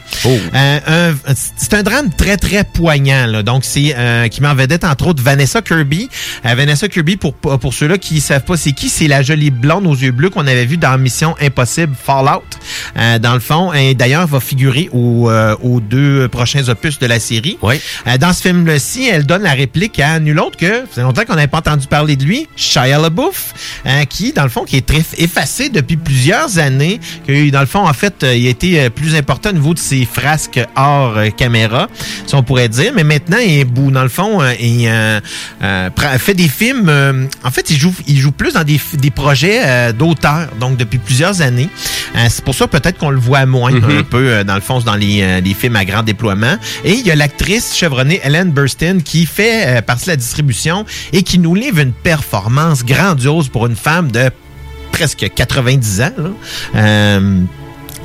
Euh, 0.54 0.78
un- 0.86 1.34
c'est 1.56 1.74
un 1.74 1.82
drame 1.82 2.10
très, 2.16 2.36
très 2.36 2.45
poignant. 2.72 3.26
Là. 3.26 3.42
Donc, 3.42 3.64
c'est 3.64 3.94
euh, 3.96 4.28
qui 4.28 4.40
met 4.40 4.48
en 4.48 4.54
vedette, 4.54 4.84
entre 4.84 5.08
autres, 5.08 5.22
Vanessa 5.22 5.62
Kirby. 5.62 6.08
Euh, 6.44 6.54
Vanessa 6.54 6.88
Kirby, 6.88 7.16
pour, 7.16 7.34
pour 7.34 7.74
ceux-là 7.74 7.98
qui 7.98 8.20
savent 8.20 8.44
pas 8.44 8.56
c'est 8.56 8.72
qui, 8.72 8.88
c'est 8.88 9.08
la 9.08 9.22
jolie 9.22 9.50
blonde 9.50 9.86
aux 9.86 9.94
yeux 9.94 10.12
bleus 10.12 10.30
qu'on 10.30 10.46
avait 10.46 10.64
vue 10.64 10.76
dans 10.76 10.96
Mission 10.98 11.34
Impossible 11.40 11.94
Fallout. 12.00 12.42
Euh, 12.96 13.18
dans 13.18 13.34
le 13.34 13.40
fond, 13.40 13.72
et 13.72 13.94
d'ailleurs, 13.94 14.26
va 14.26 14.40
figurer 14.40 14.88
au, 14.92 15.30
euh, 15.30 15.54
aux 15.62 15.80
deux 15.80 16.28
prochains 16.28 16.68
opus 16.68 16.98
de 16.98 17.06
la 17.06 17.20
série. 17.20 17.58
Euh, 17.62 18.18
dans 18.18 18.32
ce 18.32 18.42
film-ci, 18.42 19.08
elle 19.08 19.26
donne 19.26 19.42
la 19.42 19.52
réplique 19.52 19.98
à 20.00 20.18
nul 20.20 20.38
autre 20.40 20.56
que, 20.56 20.84
fait 20.90 21.02
longtemps 21.02 21.24
qu'on 21.24 21.34
n'avait 21.34 21.46
pas 21.46 21.58
entendu 21.58 21.86
parler 21.86 22.16
de 22.16 22.24
lui, 22.24 22.48
Shia 22.56 22.98
LaBeouf, 22.98 23.54
qui, 24.08 24.32
dans 24.32 24.42
le 24.42 24.48
fond, 24.48 24.64
qui 24.64 24.76
est 24.76 24.86
très 24.86 25.04
effacé 25.18 25.68
depuis 25.68 25.96
plusieurs 25.96 26.58
années, 26.58 27.00
que, 27.26 27.50
dans 27.50 27.60
le 27.60 27.66
fond, 27.66 27.86
en 27.86 27.92
fait, 27.92 28.24
il 28.34 28.46
a 28.46 28.50
été 28.50 28.90
plus 28.90 29.14
important 29.14 29.50
au 29.50 29.54
niveau 29.54 29.74
de 29.74 29.78
ses 29.78 30.04
frasques 30.04 30.60
hors 30.76 31.18
caméra, 31.36 31.88
on 32.36 32.42
pourrait 32.42 32.68
dire, 32.68 32.92
mais 32.94 33.04
maintenant, 33.04 33.38
il 33.38 33.60
est 33.60 33.64
dans 33.64 34.02
le 34.02 34.08
fond, 34.08 34.42
euh, 34.42 34.52
il 34.60 34.86
euh, 34.88 35.20
fait 36.18 36.34
des 36.34 36.48
films, 36.48 36.88
euh, 36.88 37.26
en 37.44 37.50
fait, 37.50 37.70
il 37.70 37.78
joue, 37.78 37.94
il 38.06 38.18
joue 38.18 38.32
plus 38.32 38.52
dans 38.54 38.64
des, 38.64 38.80
des 38.94 39.10
projets 39.10 39.60
euh, 39.64 39.92
d'auteur, 39.92 40.48
donc 40.60 40.76
depuis 40.76 40.98
plusieurs 40.98 41.40
années. 41.42 41.68
C'est 42.28 42.44
pour 42.44 42.54
ça 42.54 42.66
peut-être 42.66 42.98
qu'on 42.98 43.10
le 43.10 43.18
voit 43.18 43.44
moins 43.46 43.70
Mhm. 43.72 43.98
un 43.98 44.02
peu, 44.02 44.44
dans 44.44 44.54
le 44.54 44.60
fond, 44.60 44.78
dans 44.80 44.94
les, 44.94 45.40
les 45.42 45.54
films 45.54 45.76
à 45.76 45.84
grand 45.84 46.02
déploiement. 46.02 46.56
Et 46.84 46.92
il 46.94 47.06
y 47.06 47.10
a 47.10 47.14
l'actrice 47.16 47.74
chevronnée 47.76 48.20
Ellen 48.22 48.50
Burstyn 48.52 49.00
qui 49.00 49.26
fait 49.26 49.82
partie 49.84 50.06
de 50.06 50.10
la 50.12 50.16
distribution 50.16 50.86
et 51.12 51.22
qui 51.22 51.38
nous 51.38 51.54
livre 51.54 51.80
une 51.80 51.92
performance 51.92 52.84
grandiose 52.84 53.48
pour 53.48 53.66
une 53.66 53.76
femme 53.76 54.10
de 54.10 54.30
presque 54.92 55.30
90 55.34 56.00
ans. 56.00 56.10
là. 56.16 56.30
Euh, 56.76 57.40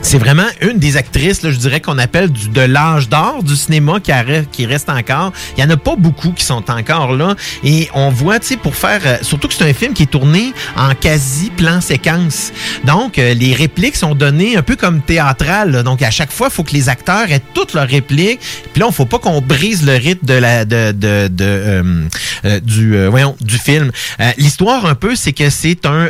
c'est 0.01 0.17
vraiment 0.17 0.47
une 0.61 0.77
des 0.79 0.97
actrices, 0.97 1.41
là, 1.43 1.51
je 1.51 1.57
dirais, 1.57 1.79
qu'on 1.79 1.97
appelle 1.97 2.31
du, 2.31 2.49
de 2.49 2.61
l'âge 2.61 3.07
d'or 3.09 3.43
du 3.43 3.55
cinéma 3.55 3.99
qui, 4.01 4.11
arrête- 4.11 4.49
qui 4.51 4.65
reste 4.65 4.89
encore. 4.89 5.31
Il 5.57 5.63
y 5.63 5.65
en 5.65 5.69
a 5.69 5.77
pas 5.77 5.95
beaucoup 5.95 6.31
qui 6.31 6.43
sont 6.43 6.69
encore 6.69 7.13
là. 7.15 7.35
Et 7.63 7.89
on 7.93 8.09
voit, 8.09 8.39
tu 8.39 8.47
sais, 8.47 8.57
pour 8.57 8.75
faire... 8.75 9.01
euh, 9.05 9.17
surtout 9.21 9.47
que 9.47 9.53
c'est 9.53 9.69
un 9.69 9.73
film 9.73 9.93
qui 9.93 10.03
est 10.03 10.11
tourné 10.11 10.53
en 10.75 10.93
quasi-plan 10.95 11.81
séquence. 11.81 12.51
Donc, 12.83 13.19
euh, 13.19 13.33
les 13.33 13.53
répliques 13.53 13.95
sont 13.95 14.15
données 14.15 14.57
un 14.57 14.63
peu 14.63 14.75
comme 14.75 15.01
théâtrales. 15.01 15.83
Donc, 15.83 16.01
à 16.01 16.11
chaque 16.11 16.31
fois, 16.31 16.47
il 16.49 16.53
faut 16.53 16.63
que 16.63 16.73
les 16.73 16.89
acteurs 16.89 17.31
aient 17.31 17.41
toutes 17.53 17.73
leurs 17.73 17.87
répliques. 17.87 18.39
Puis 18.73 18.79
là, 18.81 18.87
il 18.89 18.93
faut 18.93 19.05
pas 19.05 19.19
qu'on 19.19 19.41
brise 19.41 19.85
le 19.85 19.95
rythme 19.95 20.25
de 20.25 20.33
la, 20.33 20.65
de, 20.65 20.91
de, 20.91 21.27
de, 21.27 21.45
euh, 21.45 22.07
euh, 22.45 22.59
du, 22.59 22.95
euh, 22.95 23.09
voyons, 23.09 23.35
du 23.39 23.57
film. 23.57 23.91
L'histoire, 24.37 24.85
un 24.85 24.95
peu, 24.95 25.15
c'est 25.15 25.33
que 25.33 25.49
c'est 25.49 25.85
un, 25.85 26.09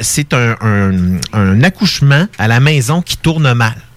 c'est 0.00 0.34
un, 0.34 0.56
un, 0.60 0.90
un 1.32 1.62
accouchement 1.62 2.26
à 2.38 2.48
la 2.48 2.60
maison 2.60 3.02
qui 3.02 3.16
tourne 3.22 3.54
mal. 3.54 3.89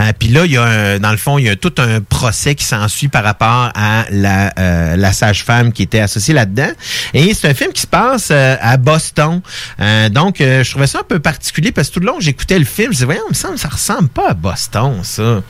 Euh, 0.00 0.12
Puis 0.18 0.28
là, 0.28 0.44
il 0.46 0.52
y 0.52 0.56
a 0.56 0.62
un- 0.62 0.98
dans 0.98 1.10
le 1.10 1.16
fond, 1.16 1.38
il 1.38 1.46
y 1.46 1.48
a 1.48 1.56
tout 1.56 1.72
un 1.78 2.00
procès 2.00 2.54
qui 2.54 2.64
s'ensuit 2.64 3.08
par 3.08 3.24
rapport 3.24 3.70
à 3.74 4.04
la, 4.10 4.52
euh, 4.58 4.96
la 4.96 5.12
sage-femme 5.12 5.72
qui 5.72 5.82
était 5.82 6.00
associée 6.00 6.34
là-dedans. 6.34 6.70
Et 7.14 7.34
c'est 7.34 7.48
un 7.48 7.54
film 7.54 7.72
qui 7.72 7.82
se 7.82 7.86
passe 7.86 8.28
euh, 8.30 8.56
à 8.60 8.76
Boston. 8.76 9.40
Euh, 9.80 10.08
donc, 10.08 10.40
euh, 10.40 10.62
je 10.64 10.70
trouvais 10.70 10.86
ça 10.86 11.00
un 11.00 11.04
peu 11.04 11.18
particulier 11.18 11.72
parce 11.72 11.88
que 11.88 11.94
tout 11.94 12.00
le 12.00 12.06
long 12.06 12.20
j'écoutais 12.20 12.58
le 12.58 12.64
film, 12.64 12.88
je 12.88 12.96
disais, 12.96 13.04
voyons, 13.04 13.22
il 13.28 13.32
me 13.32 13.34
semble 13.34 13.58
ça 13.58 13.68
ressemble 13.68 14.08
pas 14.08 14.30
à 14.30 14.34
Boston, 14.34 15.00
ça. 15.02 15.42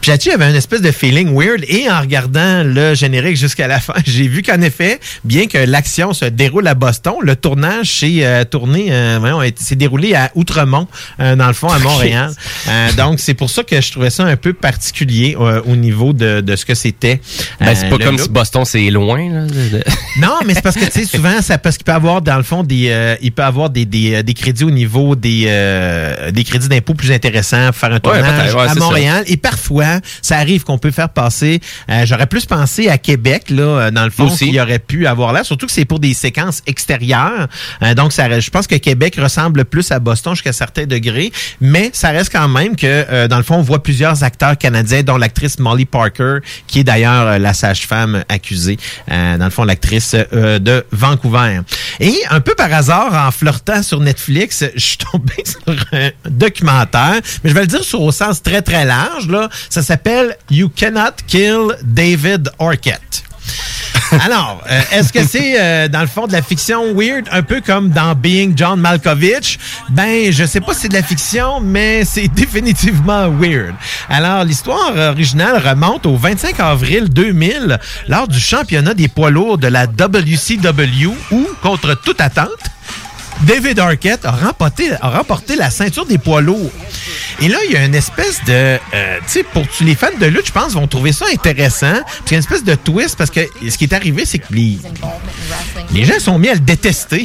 Puis 0.00 0.10
là-dessus, 0.10 0.28
il 0.28 0.32
y 0.32 0.34
avait 0.34 0.50
une 0.50 0.56
espèce 0.56 0.80
de 0.82 0.90
feeling 0.92 1.34
weird. 1.34 1.64
Et 1.68 1.90
en 1.90 2.00
regardant 2.00 2.62
le 2.64 2.94
générique 2.94 3.36
jusqu'à 3.36 3.66
la 3.68 3.80
fin, 3.80 3.94
j'ai 4.06 4.28
vu 4.28 4.42
qu'en 4.42 4.60
effet, 4.60 5.00
bien 5.24 5.46
que 5.46 5.58
l'action 5.58 6.12
se 6.12 6.24
déroule 6.26 6.66
à 6.68 6.74
Boston, 6.74 7.14
le 7.22 7.36
tournage 7.36 7.98
s'est 8.00 8.44
tourné, 8.50 8.90
voyons, 9.18 9.40
s'est 9.56 9.76
déroulé 9.76 10.14
à 10.14 10.30
Outremont, 10.34 10.88
euh, 11.20 11.36
dans 11.36 11.46
le 11.48 11.52
fond, 11.54 11.68
à 11.68 11.78
Montréal. 11.78 12.32
Donc, 12.96 13.20
c'est 13.20 13.34
pour 13.34 13.50
ça 13.50 13.62
que 13.62 13.80
je 13.84 13.92
trouvais 13.92 14.10
ça 14.10 14.24
un 14.24 14.36
peu 14.36 14.52
particulier 14.52 15.36
euh, 15.38 15.60
au 15.66 15.76
niveau 15.76 16.12
de, 16.12 16.40
de 16.40 16.56
ce 16.56 16.64
que 16.64 16.74
c'était. 16.74 17.20
Ben, 17.60 17.74
c'est 17.74 17.86
euh, 17.86 17.90
pas 17.90 17.98
comme 17.98 18.16
look. 18.16 18.26
si 18.26 18.30
Boston, 18.30 18.64
c'est 18.64 18.90
loin. 18.90 19.18
Là, 19.30 19.46
de- 19.46 19.68
de- 19.78 19.84
Non, 20.20 20.38
mais 20.46 20.54
c'est 20.54 20.62
parce 20.62 20.76
que 20.76 20.84
tu 20.84 20.90
sais 20.92 21.04
souvent 21.04 21.40
ça 21.42 21.58
parce 21.58 21.76
qu'il 21.76 21.84
peut 21.84 21.92
avoir 21.92 22.22
dans 22.22 22.36
le 22.36 22.42
fond 22.44 22.62
des 22.62 22.88
euh, 22.90 23.16
il 23.20 23.32
peut 23.32 23.42
avoir 23.42 23.70
des, 23.70 23.84
des, 23.84 24.22
des 24.22 24.34
crédits 24.34 24.64
au 24.64 24.70
niveau 24.70 25.16
des 25.16 25.46
euh, 25.48 26.30
des 26.30 26.44
crédits 26.44 26.68
d'impôt 26.68 26.94
plus 26.94 27.10
intéressants 27.12 27.66
pour 27.66 27.76
faire 27.76 27.92
un 27.92 28.00
tournage 28.00 28.54
ouais, 28.54 28.68
à 28.68 28.74
Montréal 28.76 29.24
et 29.26 29.36
parfois 29.36 30.00
ça 30.22 30.38
arrive 30.38 30.62
qu'on 30.62 30.78
peut 30.78 30.90
faire 30.92 31.08
passer 31.08 31.60
j'aurais 32.04 32.26
plus 32.26 32.46
pensé 32.46 32.88
à 32.88 32.96
Québec 32.98 33.50
là 33.50 33.90
dans 33.90 34.04
le 34.04 34.10
fond 34.10 34.28
qu'il 34.28 34.58
aurait 34.60 34.78
pu 34.78 35.06
avoir 35.06 35.32
là 35.32 35.42
surtout 35.44 35.66
que 35.66 35.72
c'est 35.72 35.84
pour 35.84 35.98
des 35.98 36.14
séquences 36.14 36.62
extérieures 36.66 37.48
donc 37.96 38.12
ça 38.12 38.38
je 38.38 38.50
pense 38.50 38.66
que 38.66 38.76
Québec 38.76 39.16
ressemble 39.18 39.64
plus 39.64 39.90
à 39.90 39.98
Boston 39.98 40.34
jusqu'à 40.34 40.52
certains 40.52 40.86
degrés 40.86 41.32
mais 41.60 41.90
ça 41.92 42.10
reste 42.10 42.30
quand 42.32 42.48
même 42.48 42.76
que 42.76 43.26
dans 43.26 43.36
le 43.38 43.42
fond 43.42 43.56
on 43.56 43.62
voit 43.64 43.82
plusieurs 43.82 44.22
acteurs 44.22 44.56
canadiens 44.56 45.02
dont 45.02 45.16
l'actrice 45.16 45.58
Molly 45.58 45.84
Parker 45.84 46.38
qui 46.66 46.80
est 46.80 46.84
d'ailleurs 46.84 47.26
euh, 47.26 47.38
la 47.38 47.54
sage-femme 47.54 48.24
accusée 48.28 48.78
euh, 49.10 49.36
dans 49.36 49.46
le 49.46 49.50
fond 49.50 49.64
l'actrice 49.64 50.14
euh, 50.14 50.58
de 50.58 50.84
Vancouver. 50.92 51.60
Et 52.00 52.14
un 52.30 52.40
peu 52.40 52.54
par 52.54 52.72
hasard 52.72 53.26
en 53.26 53.30
flirtant 53.30 53.82
sur 53.82 54.00
Netflix, 54.00 54.64
je 54.74 54.80
suis 54.80 54.98
tombé 54.98 55.34
sur 55.44 55.74
un 55.92 56.10
documentaire, 56.28 57.20
mais 57.42 57.50
je 57.50 57.54
vais 57.54 57.62
le 57.62 57.66
dire 57.66 57.84
sur 57.84 58.02
au 58.02 58.12
sens 58.12 58.42
très 58.42 58.62
très 58.62 58.84
large 58.84 59.28
là, 59.28 59.48
ça 59.68 59.82
s'appelle 59.82 60.36
You 60.50 60.70
Cannot 60.74 61.16
Kill 61.26 61.76
David 61.82 62.50
Arquette. 62.58 63.23
Alors, 64.20 64.62
euh, 64.70 64.80
est-ce 64.92 65.12
que 65.12 65.24
c'est 65.24 65.54
euh, 65.58 65.88
dans 65.88 66.00
le 66.00 66.06
fond 66.06 66.26
de 66.26 66.32
la 66.32 66.42
fiction 66.42 66.94
weird, 66.94 67.26
un 67.30 67.42
peu 67.42 67.60
comme 67.60 67.90
dans 67.90 68.14
Being 68.14 68.52
John 68.56 68.80
Malkovich? 68.80 69.58
Ben, 69.90 70.32
je 70.32 70.44
sais 70.44 70.60
pas 70.60 70.74
si 70.74 70.82
c'est 70.82 70.88
de 70.88 70.94
la 70.94 71.02
fiction, 71.02 71.60
mais 71.60 72.04
c'est 72.04 72.28
définitivement 72.34 73.28
weird. 73.30 73.74
Alors, 74.08 74.44
l'histoire 74.44 74.96
originale 74.96 75.60
remonte 75.66 76.06
au 76.06 76.16
25 76.16 76.60
avril 76.60 77.08
2000, 77.08 77.78
lors 78.08 78.28
du 78.28 78.38
championnat 78.38 78.94
des 78.94 79.08
poids 79.08 79.30
lourds 79.30 79.58
de 79.58 79.68
la 79.68 79.86
WCW, 79.86 81.10
où, 81.30 81.48
contre 81.62 81.94
toute 81.94 82.20
attente, 82.20 82.50
David 83.42 83.78
Arquette 83.78 84.24
a 84.24 84.30
remporté, 84.30 84.90
a 85.00 85.10
remporté 85.10 85.56
la 85.56 85.70
ceinture 85.70 86.06
des 86.06 86.18
poids 86.18 86.40
lourds. 86.40 86.70
Et 87.40 87.48
là, 87.48 87.58
il 87.68 87.72
y 87.72 87.76
a 87.76 87.84
une 87.84 87.94
espèce 87.94 88.40
de... 88.46 88.52
euh, 88.52 88.78
tu 89.18 89.22
sais, 89.26 89.42
pour 89.42 89.66
tous 89.66 89.84
les 89.84 89.94
fans 89.94 90.06
de 90.18 90.26
lutte, 90.26 90.46
je 90.46 90.52
pense, 90.52 90.72
vont 90.72 90.86
trouver 90.86 91.12
ça 91.12 91.26
intéressant. 91.32 91.92
Puis 92.24 92.28
il 92.28 92.32
y 92.32 92.34
a 92.34 92.36
une 92.36 92.40
espèce 92.44 92.64
de 92.64 92.74
twist 92.74 93.16
parce 93.16 93.30
que 93.30 93.40
ce 93.68 93.76
qui 93.76 93.84
est 93.84 93.92
arrivé, 93.92 94.24
c'est 94.24 94.38
que 94.38 94.52
les, 94.52 94.78
les 95.92 96.04
gens 96.04 96.18
sont 96.20 96.38
mis 96.38 96.48
à 96.48 96.54
le 96.54 96.60
détester 96.60 97.24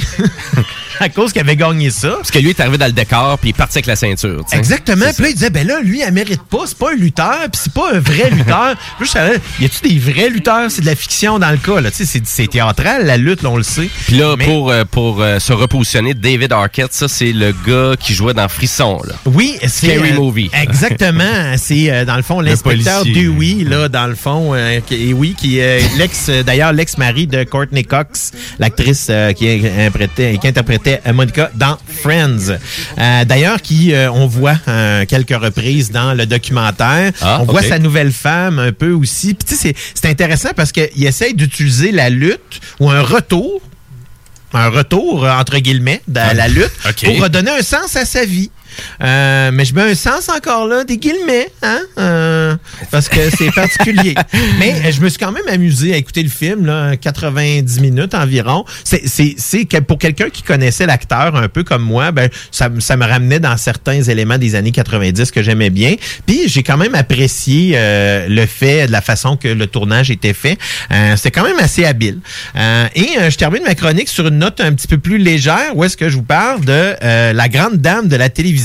à 1.00 1.10
cause 1.10 1.32
qu'il 1.32 1.42
avait 1.42 1.56
gagné 1.56 1.90
ça. 1.92 2.10
Parce 2.18 2.32
que 2.32 2.40
lui 2.40 2.50
est 2.50 2.60
arrivé 2.60 2.78
dans 2.78 2.88
le 2.88 2.92
décor 2.92 3.38
puis 3.40 3.50
il 3.50 3.52
est 3.52 3.58
parti 3.58 3.78
avec 3.78 3.86
la 3.86 3.96
ceinture. 3.96 4.44
Exactement. 4.52 5.06
C'est 5.08 5.14
Puis 5.16 5.24
là, 5.24 5.30
il 5.30 5.34
disait, 5.36 5.50
ben 5.52 5.66
là, 5.68 5.80
lui, 5.82 6.02
elle 6.02 6.12
mérite 6.14 6.42
pas. 6.44 6.64
C'est 6.66 6.78
pas 6.78 6.92
un 6.92 6.96
lutteur, 6.96 7.38
puis 7.52 7.62
c'est 7.64 7.74
pas 7.74 7.94
un 7.94 8.00
vrai 8.00 8.30
lutteur. 8.32 8.76
Puis 8.98 9.06
je 9.08 9.12
savais, 9.12 9.40
y 9.62 9.66
a-tu 9.66 9.88
des 9.88 10.00
vrais 10.00 10.30
lutteurs? 10.30 10.70
C'est 10.72 10.82
de 10.82 10.88
la 10.88 10.96
fiction 10.96 11.40
dans 11.40 11.52
le 11.52 11.58
cas, 11.58 11.80
là. 11.82 11.92
Tu 11.92 11.98
sais, 11.98 12.06
c'est- 12.06 12.26
c'est 12.26 12.48
théâtral, 12.48 13.06
la 13.06 13.16
lutte, 13.18 13.44
là, 13.44 13.50
on 13.50 13.58
le 13.58 13.64
sait. 13.64 13.90
Puis 14.08 14.18
là, 14.18 14.36
Mais- 14.38 14.46
pour, 14.46 14.72
euh, 14.72 14.84
pour 14.86 15.22
euh, 15.22 15.40
se 15.40 15.54
David 16.14 16.52
Arquette, 16.54 16.94
ça, 16.94 17.08
c'est 17.08 17.32
le 17.34 17.54
gars 17.68 17.96
qui 18.00 18.14
jouait 18.14 18.34
dans 18.34 18.48
Frisson. 18.48 19.00
Là. 19.08 19.14
Oui, 19.26 19.58
c'est 19.62 19.88
Scary 19.88 20.12
euh, 20.12 20.16
Movie. 20.16 20.50
Exactement, 20.62 21.54
c'est 21.58 21.92
euh, 21.92 22.06
dans 22.06 22.16
le 22.16 22.22
fond 22.24 22.42
l'inspecteur. 22.42 23.04
Dewey 23.06 23.64
là 23.64 23.90
dans 23.90 24.08
le 24.08 24.16
fond 24.16 24.54
euh, 24.54 24.80
qui- 24.86 25.14
oui 25.14 25.36
qui 25.38 25.60
est 25.60 25.82
l'ex 25.98 26.28
euh, 26.30 26.44
d'ailleurs 26.44 26.72
l'ex-mari 26.74 27.28
de 27.28 27.44
Courtney 27.44 27.84
Cox, 27.84 28.32
l'actrice 28.60 29.08
euh, 29.10 29.34
qui, 29.34 29.50
interprétait, 29.50 30.38
qui 30.40 30.48
interprétait 30.48 31.02
Monica 31.14 31.52
dans 31.56 31.78
Friends. 32.02 32.58
Euh, 32.98 33.26
d'ailleurs 33.26 33.62
qui 33.62 33.94
euh, 33.94 34.12
on 34.12 34.28
voit 34.28 34.58
euh, 34.68 35.06
quelques 35.06 35.36
reprises 35.38 35.92
dans 35.92 36.14
le 36.14 36.26
documentaire. 36.26 37.12
Ah, 37.22 37.40
on 37.42 37.46
voit 37.46 37.62
sa 37.64 37.80
nouvelle 37.80 38.12
femme 38.12 38.60
un 38.60 38.72
peu 38.72 38.92
aussi. 38.92 39.34
Puis 39.34 39.46
tu 39.50 39.56
sais 39.56 39.74
c'est 39.74 39.76
c'est 39.94 40.10
intéressant 40.10 40.50
parce 40.56 40.72
qu'il 40.72 41.06
essaye 41.06 41.34
d'utiliser 41.34 41.92
la 41.92 42.10
lutte 42.10 42.62
ou 42.80 42.90
un 42.90 43.02
retour 43.02 43.62
un 44.54 44.70
retour, 44.70 45.26
euh, 45.26 45.32
entre 45.32 45.58
guillemets, 45.60 46.02
de 46.08 46.20
la 46.36 46.48
lutte 46.48 46.72
OK. 46.88 47.06
pour 47.06 47.22
redonner 47.24 47.52
un 47.52 47.62
sens 47.62 47.96
à 47.96 48.06
sa 48.06 48.26
vie. 48.26 48.50
Euh, 49.02 49.52
mais 49.54 49.66
je 49.66 49.74
mets 49.74 49.84
un 49.92 49.96
sens 49.96 50.30
encore 50.30 50.68
là, 50.68 50.84
des 50.84 50.98
guillemets, 50.98 51.50
hein? 51.62 51.80
euh, 51.98 52.56
parce 52.92 53.10
que 53.10 53.18
c'est 53.38 53.52
particulier. 53.54 54.16
mais 54.60 54.74
euh, 54.86 54.92
je 54.92 55.02
me 55.02 55.10
suis 55.10 55.18
quand 55.18 55.32
même 55.32 55.48
amusé 55.48 55.94
à 55.94 55.98
écouter 55.98 56.24
le 56.24 56.30
film, 56.30 56.66
là, 56.66 56.96
90 56.98 57.80
minutes 57.82 58.14
environ. 58.14 58.66
C'est, 58.84 59.08
c'est, 59.08 59.36
c'est 59.38 59.66
que 59.66 59.78
pour 59.78 59.98
quelqu'un 59.98 60.30
qui 60.30 60.44
connaissait 60.44 60.86
l'acteur 60.86 61.36
un 61.36 61.48
peu 61.48 61.64
comme 61.64 61.84
moi, 61.84 62.12
ben, 62.12 62.30
ça, 62.52 62.70
me- 62.70 62.80
ça 62.80 62.98
me 62.98 63.06
ramenait 63.06 63.40
dans 63.40 63.56
certains 63.58 64.02
éléments 64.02 64.38
des 64.38 64.56
années 64.56 64.72
90 64.72 65.32
que 65.32 65.42
j'aimais 65.44 65.70
bien. 65.70 65.96
Puis 66.26 66.42
j'ai 66.48 66.64
quand 66.64 66.78
même 66.78 66.96
apprécié 66.96 67.74
euh, 67.76 68.28
le 68.30 68.46
fait, 68.46 68.88
de 68.88 68.92
la 68.92 69.02
façon 69.02 69.38
que 69.38 69.48
le 69.48 69.68
tournage 69.68 70.12
était 70.12 70.34
fait. 70.34 70.58
Euh, 70.92 71.16
c'était 71.16 71.32
quand 71.32 71.44
même 71.46 71.60
assez 71.60 71.86
habile. 71.86 72.20
Euh, 72.56 72.88
et 72.96 73.08
euh, 73.20 73.30
je 73.30 73.38
termine 73.38 73.64
ma 73.64 73.76
chronique 73.76 74.10
sur 74.10 74.28
une 74.28 74.40
note 74.40 74.60
un 74.62 74.74
petit 74.74 74.88
peu 74.88 74.98
plus 74.98 75.18
légère, 75.18 75.76
où 75.76 75.84
est-ce 75.84 75.98
que 75.98 76.10
je 76.10 76.16
vous 76.16 76.24
parle 76.24 76.64
de 76.66 76.96
euh, 77.04 77.34
la 77.34 77.50
grande 77.50 77.78
dame 77.78 78.08
de 78.08 78.16
la 78.16 78.30
télévision, 78.30 78.59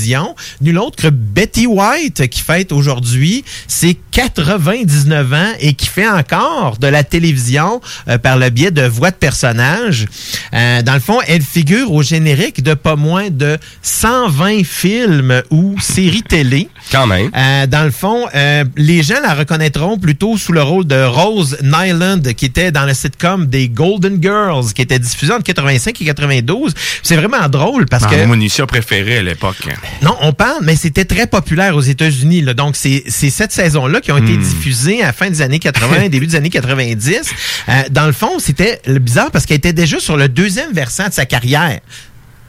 nulle 0.61 0.78
autre 0.78 0.97
que 1.03 1.09
Betty 1.09 1.66
White, 1.66 2.28
qui 2.28 2.40
fête 2.40 2.72
aujourd'hui 2.72 3.45
ses 3.66 3.99
99 4.14 5.32
ans 5.32 5.52
et 5.58 5.74
qui 5.74 5.88
fait 5.88 6.08
encore 6.08 6.78
de 6.78 6.86
la 6.86 7.02
télévision 7.02 7.80
euh, 8.08 8.16
par 8.16 8.36
le 8.38 8.48
biais 8.48 8.70
de 8.70 8.82
voix 8.82 9.10
de 9.10 9.16
personnages. 9.16 10.06
Euh, 10.54 10.82
dans 10.82 10.94
le 10.94 11.00
fond, 11.00 11.18
elle 11.26 11.42
figure 11.42 11.90
au 11.90 12.00
générique 12.02 12.62
de 12.62 12.74
pas 12.74 12.94
moins 12.94 13.28
de 13.30 13.58
120 13.82 14.64
films 14.64 15.42
ou 15.50 15.74
séries 15.80 16.22
télé. 16.22 16.68
Quand 16.92 17.08
même. 17.08 17.28
Euh, 17.36 17.66
dans 17.66 17.82
le 17.82 17.90
fond, 17.90 18.26
euh, 18.36 18.64
les 18.76 19.02
gens 19.02 19.20
la 19.20 19.34
reconnaîtront 19.34 19.98
plutôt 19.98 20.36
sous 20.38 20.52
le 20.52 20.62
rôle 20.62 20.86
de 20.86 21.02
Rose 21.02 21.58
Nyland, 21.62 22.22
qui 22.36 22.44
était 22.46 22.70
dans 22.70 22.84
le 22.86 22.94
sitcom 22.94 23.46
des 23.46 23.68
Golden 23.68 24.22
Girls, 24.22 24.72
qui 24.74 24.82
était 24.82 25.00
diffusé 25.00 25.32
entre 25.32 25.42
85 25.42 26.00
et 26.00 26.04
92. 26.04 26.72
C'est 27.02 27.16
vraiment 27.16 27.48
drôle 27.48 27.86
parce 27.86 28.04
Ah, 28.06 28.14
que... 28.14 28.24
Mon 28.26 28.34
émission 28.34 28.66
préférée 28.66 29.18
à 29.18 29.22
l'époque. 29.22 29.56
Non, 30.02 30.14
on 30.20 30.32
parle, 30.32 30.58
mais 30.62 30.76
c'était 30.76 31.04
très 31.04 31.26
populaire 31.26 31.74
aux 31.74 31.80
États-Unis. 31.80 32.42
Donc, 32.54 32.76
c'est 32.76 33.02
c'est 33.08 33.30
cette 33.30 33.50
saison-là 33.50 34.00
qui 34.05 34.12
ont 34.12 34.18
été 34.18 34.34
Hmm. 34.36 34.42
diffusées 34.42 35.02
à 35.02 35.07
la 35.07 35.12
fin 35.12 35.28
des 35.30 35.40
années 35.42 35.59
80, 35.59 36.09
début 36.11 36.26
des 36.26 36.36
années 36.36 36.50
90. 36.50 37.22
Euh, 37.68 37.82
dans 37.90 38.07
le 38.07 38.12
fond, 38.12 38.38
c'était 38.38 38.80
bizarre 38.86 39.30
parce 39.30 39.46
qu'elle 39.46 39.57
était 39.57 39.72
déjà 39.72 39.98
sur 39.98 40.16
le 40.16 40.28
deuxième 40.28 40.72
versant 40.72 41.09
de 41.09 41.12
sa 41.12 41.24
carrière. 41.26 41.80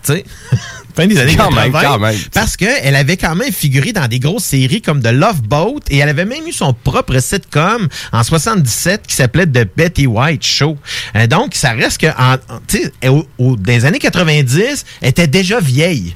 Tu 0.05 0.13
sais, 0.13 0.25
fin 0.95 1.07
des 1.07 1.17
années 1.17 1.35
Quand 1.35 1.49
80. 1.49 1.63
même, 1.63 1.71
quand 1.81 1.99
même. 1.99 2.15
Parce 2.33 2.55
qu'elle 2.57 2.95
avait 2.95 3.17
quand 3.17 3.35
même 3.35 3.51
figuré 3.51 3.91
dans 3.93 4.07
des 4.07 4.19
grosses 4.19 4.43
séries 4.43 4.81
comme 4.81 5.01
The 5.01 5.07
Love 5.11 5.41
Boat 5.43 5.79
et 5.89 5.97
elle 5.97 6.09
avait 6.09 6.25
même 6.25 6.45
eu 6.47 6.51
son 6.53 6.73
propre 6.73 7.17
sitcom 7.19 7.87
en 8.11 8.23
77 8.23 9.07
qui 9.07 9.15
s'appelait 9.15 9.47
The 9.47 9.67
Betty 9.75 10.05
White 10.07 10.45
Show. 10.45 10.77
Euh, 11.15 11.25
donc, 11.27 11.55
ça 11.55 11.71
reste 11.71 11.99
que, 12.01 12.07
en, 12.07 12.33
en- 12.33 12.59
tu 12.67 12.77
sais, 13.01 13.07
au- 13.09 13.25
au- 13.37 13.55
dans 13.55 13.71
les 13.71 13.85
années 13.85 13.99
90, 13.99 14.85
elle 15.01 15.09
était 15.09 15.27
déjà 15.27 15.59
vieille. 15.59 16.15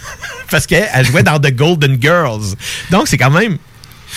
Parce 0.50 0.66
qu'elle 0.66 1.06
jouait 1.06 1.22
dans 1.22 1.38
The 1.38 1.52
Golden 1.54 1.96
Girls. 2.00 2.54
Donc, 2.90 3.06
c'est 3.08 3.16
quand 3.18 3.30
même 3.30 3.56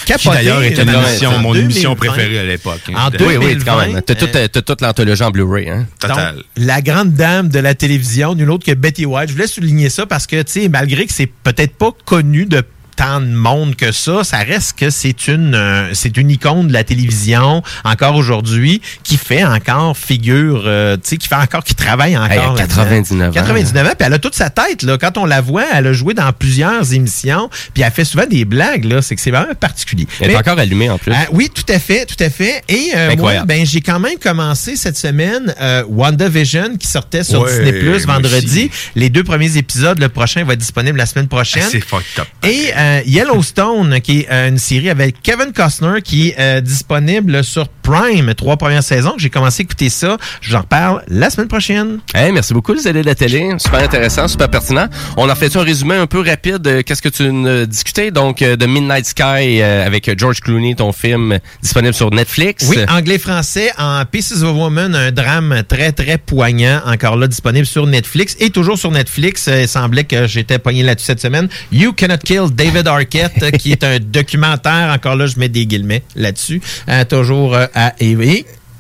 Qui 0.06 0.14
capoté. 0.14 0.30
d'ailleurs 0.30 0.64
était 0.64 0.82
émission, 0.82 1.40
mon 1.40 1.54
émission 1.56 1.94
2020. 1.94 1.96
préférée 1.96 2.40
à 2.40 2.44
l'époque. 2.44 2.82
En 2.96 3.10
Oui, 3.20 3.38
oui, 3.38 3.56
2020, 3.56 3.66
quand 3.66 3.78
même. 3.78 4.02
T'as 4.02 4.16
toute, 4.16 4.36
euh, 4.36 4.48
toute 4.48 4.82
l'anthologie 4.82 5.24
en 5.24 5.32
Blu-ray, 5.32 5.70
hein? 5.70 5.88
Total. 6.00 6.36
donc, 6.36 6.44
la 6.58 6.82
grande 6.82 7.14
dame 7.14 7.50
de 7.50 7.60
la 7.60 7.76
télévision, 7.76 8.36
nulle 8.36 8.52
autre 8.52 8.66
que 8.66 8.74
Betty 8.74 9.06
White. 9.06 9.30
Je 9.30 9.34
voulais 9.34 9.48
souligner 9.48 9.90
ça 9.90 10.06
parce 10.06 10.28
que, 10.28 10.42
tu 10.42 10.52
sais, 10.52 10.70
malgré 10.70 11.06
que 11.06 11.14
c'est 11.14 11.28
peut-être 11.44 11.76
pas 11.76 11.92
connu 12.06 12.46
de 12.46 12.64
tant 12.96 13.22
de 13.22 13.28
monde 13.28 13.76
que 13.76 13.92
ça, 13.92 14.24
ça 14.24 14.38
reste 14.40 14.78
que 14.78 14.90
c'est 14.90 15.28
une 15.28 15.56
euh, 15.56 15.90
c'est 15.94 16.16
une 16.18 16.30
icône 16.30 16.68
de 16.68 16.74
la 16.74 16.84
télévision 16.84 17.62
encore 17.84 18.16
aujourd'hui 18.16 18.82
qui 19.04 19.18
fait 19.18 19.44
encore 19.44 19.98
figure 19.98 20.64
euh, 20.66 20.96
tu 20.96 21.02
sais 21.10 21.18
qui 21.18 21.28
fait 21.28 21.36
encore 21.36 21.64
qui 21.64 21.76
travaille 21.76 22.16
encore 22.18 22.30
là-dedans. 22.56 22.56
99 22.56 23.30
ans. 23.30 23.32
99 23.34 23.88
ans 23.88 23.90
puis 23.98 24.08
elle 24.08 24.14
a 24.14 24.20
toute 24.20 24.36
sa 24.36 24.50
tête 24.50 24.84
là 24.84 24.98
quand 24.98 25.18
on 25.18 25.26
la 25.26 25.42
voit 25.42 25.66
elle 25.74 25.88
a 25.88 25.94
joué 25.94 26.14
dans 26.14 26.32
plusieurs 26.34 26.94
émissions 26.94 27.50
puis 27.74 27.84
elle 27.84 27.92
fait 27.92 28.06
souvent 28.06 28.26
des 28.26 28.46
blagues 28.46 28.86
là 28.86 29.02
c'est 29.02 29.16
que 29.16 29.22
c'est 29.22 29.32
vraiment 29.32 29.54
particulier 29.60 30.08
Elle 30.20 30.32
est 30.32 30.36
encore 30.38 30.60
allumée 30.60 30.90
en 30.90 30.98
plus. 30.98 31.12
ah, 31.16 31.26
oui, 31.32 31.50
tout 31.54 31.66
à 31.72 31.80
fait, 31.80 32.06
tout 32.06 32.22
à 32.24 32.30
fait. 32.30 32.62
Et 32.70 32.92
euh, 32.96 33.16
moi, 33.18 33.44
ben, 33.46 33.66
j'ai 33.66 33.82
quand 33.82 34.00
même 34.00 34.18
commencé 34.18 34.76
cette 34.76 34.98
semaine 34.98 35.54
WandaVision 35.90 36.78
qui 36.78 36.88
sortait 36.88 37.24
sur 37.24 37.42
Ouais, 37.42 37.50
Disney 37.52 37.80
Plus 37.80 38.06
vendredi. 38.06 38.66
aussi. 38.66 38.72
Les 38.96 39.10
deux 39.10 39.24
premiers 39.24 39.58
épisodes, 39.58 40.00
le 40.00 40.10
prochain 40.10 40.44
va 40.44 40.54
être 40.54 40.60
disponible 40.60 40.98
la 40.98 41.06
semaine 41.06 41.28
prochaine. 41.28 41.64
Ah, 41.66 41.70
C'est 41.72 41.84
fucked 41.84 42.20
up. 42.20 42.28
Et 42.44 42.72
euh, 42.84 43.02
Yellowstone, 43.06 44.02
qui 44.02 44.20
est 44.20 44.28
euh, 44.30 44.50
une 44.50 44.58
série 44.58 44.90
avec 44.90 45.22
Kevin 45.22 45.54
Costner, 45.54 46.02
qui 46.04 46.30
est 46.30 46.36
euh, 46.40 46.62
disponible 46.62 47.44
sur 47.44 47.70
Prime, 47.70 48.34
trois 48.34 48.58
premières 48.58 48.84
saisons. 48.84 49.14
J'ai 49.18 49.30
commencé 49.30 49.62
à 49.62 49.64
écouter 49.64 49.90
ça. 49.90 50.18
Je 50.42 50.50
vous 50.50 50.56
en 50.56 50.60
reparle 50.60 51.02
la 51.08 51.30
semaine 51.30 51.48
prochaine. 51.48 52.00
Hey, 52.14 52.32
merci 52.32 52.54
beaucoup, 52.54 52.74
les 52.74 52.86
allées 52.88 53.02
de 53.02 53.06
la 53.06 53.16
télé. 53.16 53.52
Super 53.58 53.80
intéressant, 53.80 54.28
super 54.28 54.50
pertinent. 54.50 54.88
On 55.18 55.30
a 55.30 55.36
fait 55.36 55.56
un 55.56 55.64
résumé 55.64 55.96
un 55.96 56.08
peu 56.08 56.20
rapide 56.22 56.58
de 56.58 56.82
qu'est-ce 56.82 57.02
que 57.02 57.10
tu 57.10 57.68
discutais. 57.68 58.12
Donc, 58.12 58.40
de 58.40 58.66
Midnight 58.66 59.06
Sky 59.06 59.62
avec 59.62 60.18
George 60.18 60.40
Clooney, 60.40 60.76
ton 60.76 60.94
film 60.94 61.40
disponible 61.62 61.94
sur 61.94 62.12
Netflix. 62.12 62.68
Oui, 62.70 62.78
anglais-français 62.90 63.72
en 63.78 64.04
Pieces 64.06 64.44
of 64.44 64.50
a 64.50 64.52
Woman, 64.52 64.96
un 64.96 65.12
drame 65.12 65.64
très, 65.68 65.92
très 65.92 66.18
poignant, 66.18 66.82
encore 66.86 67.18
là, 67.18 67.28
disponible 67.28 67.66
sur 67.66 67.86
Netflix. 67.86 68.36
Et 68.40 68.50
toujours 68.50 68.78
sur 68.78 68.92
Netflix, 68.92 69.50
il 69.52 69.68
semblait 69.68 70.06
que 70.06 70.28
j'étais 70.28 70.60
pogné 70.60 70.84
là-dessus 70.84 71.08
cette 71.08 71.22
semaine, 71.22 71.48
You 71.72 71.94
Cannot 71.94 72.18
Kill 72.18 72.50
David 72.54 72.73
Arquette, 72.82 73.44
euh, 73.44 73.52
qui 73.52 73.72
est 73.72 73.84
un 73.84 74.00
documentaire, 74.00 74.92
encore 74.94 75.16
là, 75.16 75.28
je 75.28 75.38
mets 75.38 75.50
des 75.50 75.66
guillemets 75.66 76.04
là-dessus, 76.16 76.62
euh, 76.90 77.06
toujours 77.06 77.56
euh, 77.56 77.68
à 77.76 77.94
et 78.00 78.16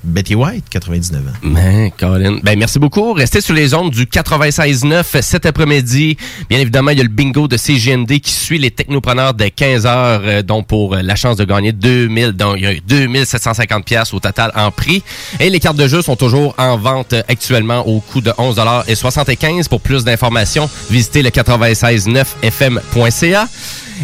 Betty 0.03 0.35
White, 0.35 0.65
99 0.69 1.21
ans. 1.21 1.25
Ben, 1.43 1.89
Colin. 1.97 2.39
Ben, 2.43 2.59
merci 2.59 2.79
beaucoup. 2.79 3.13
Restez 3.13 3.39
sur 3.41 3.53
les 3.53 3.73
ondes 3.73 3.91
du 3.91 4.05
96.9 4.05 5.21
cet 5.21 5.45
après-midi. 5.45 6.17
Bien 6.49 6.59
évidemment, 6.59 6.91
il 6.91 6.97
y 6.97 7.01
a 7.01 7.03
le 7.03 7.09
bingo 7.09 7.47
de 7.47 7.55
CGND 7.57 8.19
qui 8.19 8.31
suit 8.31 8.57
les 8.57 8.71
technopreneurs 8.71 9.33
dès 9.33 9.51
15 9.51 9.85
heures, 9.85 10.21
euh, 10.23 10.41
donc 10.41 10.67
pour 10.67 10.95
euh, 10.95 11.01
la 11.01 11.15
chance 11.15 11.37
de 11.37 11.45
gagner 11.45 11.71
2000, 11.71 12.33
donc 12.33 12.55
il 12.57 12.63
y 12.63 12.67
a 12.67 12.73
2750 12.85 13.85
pièces 13.85 14.13
au 14.13 14.19
total 14.19 14.51
en 14.55 14.71
prix. 14.71 15.03
Et 15.39 15.49
les 15.49 15.59
cartes 15.59 15.77
de 15.77 15.87
jeu 15.87 16.01
sont 16.01 16.15
toujours 16.15 16.55
en 16.57 16.77
vente 16.77 17.13
euh, 17.13 17.21
actuellement 17.27 17.87
au 17.87 17.99
coût 17.99 18.21
de 18.21 18.31
11,75 18.31 19.69
Pour 19.69 19.81
plus 19.81 20.03
d'informations, 20.03 20.67
visitez 20.89 21.21
le 21.21 21.29
969fm.ca. 21.29 23.47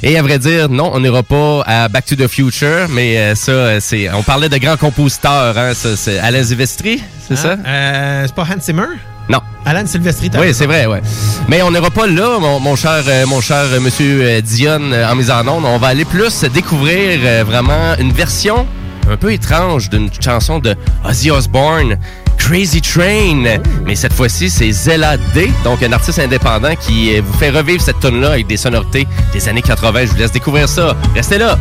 Et 0.03 0.17
à 0.17 0.21
vrai 0.21 0.39
dire, 0.39 0.69
non, 0.69 0.91
on 0.93 0.99
n'ira 0.99 1.23
pas 1.23 1.61
à 1.65 1.87
Back 1.87 2.05
to 2.05 2.15
the 2.15 2.27
Future, 2.27 2.87
mais 2.89 3.17
euh, 3.17 3.35
ça, 3.35 3.51
euh, 3.51 3.77
c'est. 3.81 4.09
On 4.11 4.23
parlait 4.23 4.49
de 4.49 4.57
grands 4.57 4.77
compositeurs, 4.77 5.57
hein, 5.57 5.73
ça, 5.73 5.95
c'est 5.95 6.19
Alain 6.19 6.43
Silvestri, 6.43 7.03
c'est 7.27 7.35
ça? 7.35 7.55
Euh, 7.65 8.23
c'est 8.25 8.35
pas 8.35 8.43
Hans 8.43 8.61
Zimmer? 8.61 8.85
Non. 9.29 9.41
Alan 9.63 9.85
Silvestri, 9.85 10.31
t'as 10.31 10.39
Oui, 10.39 10.53
c'est 10.53 10.65
vrai, 10.65 10.87
ouais. 10.87 11.01
Mais 11.47 11.61
on 11.61 11.69
n'ira 11.69 11.91
pas 11.91 12.07
là, 12.07 12.39
mon, 12.39 12.59
mon 12.59 12.75
cher, 12.75 13.03
euh, 13.07 13.27
mon 13.27 13.41
cher 13.41 13.65
euh, 13.71 13.79
monsieur 13.79 14.23
euh, 14.23 14.41
euh, 14.41 15.11
en 15.11 15.15
mise 15.15 15.29
en 15.29 15.47
onde. 15.47 15.65
On 15.65 15.77
va 15.77 15.87
aller 15.87 16.05
plus 16.05 16.43
découvrir 16.45 17.45
vraiment 17.45 17.95
une 17.99 18.11
version 18.11 18.65
un 19.09 19.17
peu 19.17 19.31
étrange 19.31 19.89
d'une 19.89 20.09
chanson 20.19 20.57
de 20.59 20.75
Ozzy 21.07 21.29
Osbourne, 21.29 21.97
Crazy 22.49 22.81
Train. 22.81 23.43
Mais 23.85 23.93
cette 23.93 24.13
fois-ci, 24.13 24.49
c'est 24.49 24.71
Zella 24.71 25.17
D, 25.35 25.51
donc 25.63 25.83
un 25.83 25.91
artiste 25.91 26.17
indépendant 26.17 26.75
qui 26.75 27.15
euh, 27.15 27.21
vous 27.23 27.37
fait 27.37 27.51
revivre 27.51 27.79
cette 27.79 27.99
tune 27.99 28.21
là 28.21 28.31
avec 28.31 28.47
des 28.47 28.57
sonorités 28.57 29.07
des 29.31 29.47
années 29.47 29.61
80. 29.61 30.05
Je 30.05 30.11
vous 30.13 30.17
laisse 30.17 30.31
découvrir 30.31 30.67
ça. 30.67 30.97
Restez 31.13 31.37
là. 31.37 31.59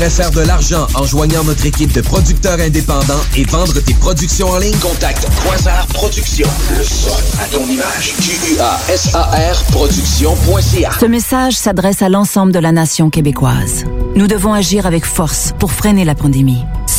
T'aimerais 0.00 0.16
faire 0.16 0.30
de 0.30 0.40
l'argent 0.40 0.86
en 0.94 1.04
joignant 1.04 1.44
notre 1.44 1.66
équipe 1.66 1.92
de 1.92 2.00
producteurs 2.00 2.58
indépendants 2.58 3.20
et 3.36 3.44
vendre 3.44 3.78
tes 3.80 3.92
productions 3.92 4.48
en 4.48 4.56
ligne? 4.56 4.74
Contacte 4.78 5.28
Quasar 5.44 5.86
Productions. 5.88 6.48
Le 6.74 6.82
son 6.82 7.10
à 7.38 7.44
ton 7.52 7.66
image. 7.66 8.14
Q-U-A-S-A-R 8.18 9.62
Productions.ca 9.72 10.92
Ce 10.98 11.04
message 11.04 11.52
s'adresse 11.52 12.00
à 12.00 12.08
l'ensemble 12.08 12.50
de 12.50 12.58
la 12.58 12.72
nation 12.72 13.10
québécoise. 13.10 13.84
Nous 14.16 14.26
devons 14.26 14.54
agir 14.54 14.86
avec 14.86 15.04
force 15.04 15.52
pour 15.58 15.70
freiner 15.70 16.06
la 16.06 16.14
pandémie. 16.14 16.64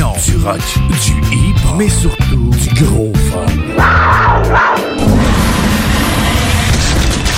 Du 0.00 0.36
rock, 0.42 0.60
du 1.04 1.12
hip, 1.30 1.56
mais 1.76 1.90
surtout 1.90 2.50
du 2.50 2.84
gros 2.84 3.12
fun. 3.30 3.44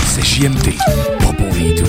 C'est 0.07 0.25
JMD, 0.25 0.77
pas 1.19 1.33
pour 1.33 1.53
les 1.59 1.75
doux. 1.75 1.89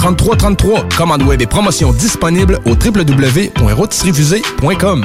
3333. 0.00 0.88
Commande 0.96 1.22
web 1.24 1.42
et 1.42 1.46
promotion 1.46 1.92
disponible 1.92 2.58
au 2.64 2.70
www.rôtisseriefusée.com. 2.70 5.04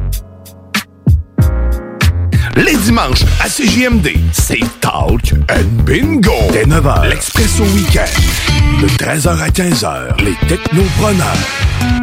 Les 2.55 2.75
dimanches 2.75 3.23
à 3.39 3.47
CJMD, 3.47 4.09
c'est 4.33 4.59
Talk 4.81 5.33
and 5.49 5.83
Bingo. 5.85 6.33
Dès 6.51 6.63
9h, 6.65 7.07
l'Expresso 7.09 7.63
Week-end. 7.63 8.81
De 8.81 8.87
13h 8.87 9.39
à 9.39 9.49
15h, 9.49 10.23
les 10.23 10.35
Technopreneurs. 10.47 11.25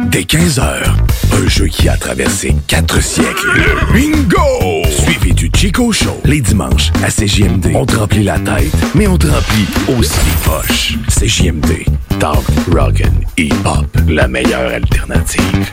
Dès 0.07 0.21
15h, 0.23 0.85
un 1.33 1.47
jeu 1.47 1.67
qui 1.67 1.87
a 1.87 1.95
traversé 1.97 2.55
quatre 2.67 3.01
siècles. 3.01 3.47
Le 3.55 3.93
Bingo! 3.93 4.87
Suivi 4.89 5.33
du 5.33 5.51
Chico 5.55 5.91
Show. 5.91 6.19
Les 6.25 6.41
dimanches 6.41 6.91
à 7.03 7.09
CJMD, 7.09 7.71
on 7.75 7.85
te 7.85 7.95
remplit 7.97 8.23
la 8.23 8.39
tête, 8.39 8.73
mais 8.95 9.07
on 9.07 9.17
te 9.17 9.27
remplit 9.27 9.67
aussi 9.99 10.19
les 10.25 10.51
poches. 10.51 10.97
CJMD, 11.09 11.85
Talk, 12.19 12.43
Rock'n, 12.71 13.23
Hip-Hop, 13.37 13.97
la 14.07 14.27
meilleure 14.27 14.73
alternative. 14.73 15.71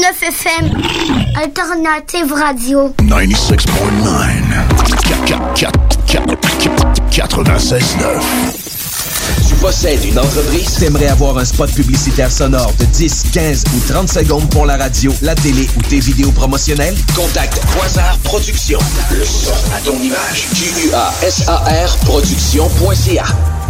969 0.00 0.22
FM, 0.22 0.66
Alternative 1.36 2.32
Radio. 2.32 2.94
96.9. 7.10 7.86
Tu 9.46 9.54
possèdes 9.56 10.04
une 10.04 10.18
entreprise? 10.18 10.74
T'aimerais 10.78 11.08
avoir 11.08 11.36
un 11.36 11.44
spot 11.44 11.70
publicitaire 11.72 12.32
sonore 12.32 12.72
de 12.78 12.84
10, 12.86 13.24
15 13.32 13.64
ou 13.76 13.92
30 13.92 14.08
secondes 14.10 14.48
pour 14.50 14.64
la 14.64 14.78
radio, 14.78 15.12
la 15.20 15.34
télé 15.34 15.68
ou 15.76 15.82
tes 15.82 16.00
vidéos 16.00 16.32
promotionnelles? 16.32 16.96
Contacte 17.14 17.60
Quasar 17.78 18.16
Productions. 18.24 18.78
Le 19.10 19.24
son 19.24 19.52
à 19.74 19.80
ton 19.84 19.96
image. 20.00 20.48
Q-U-A-S-A-R 20.54 21.96
Productions.ca. 22.06 23.24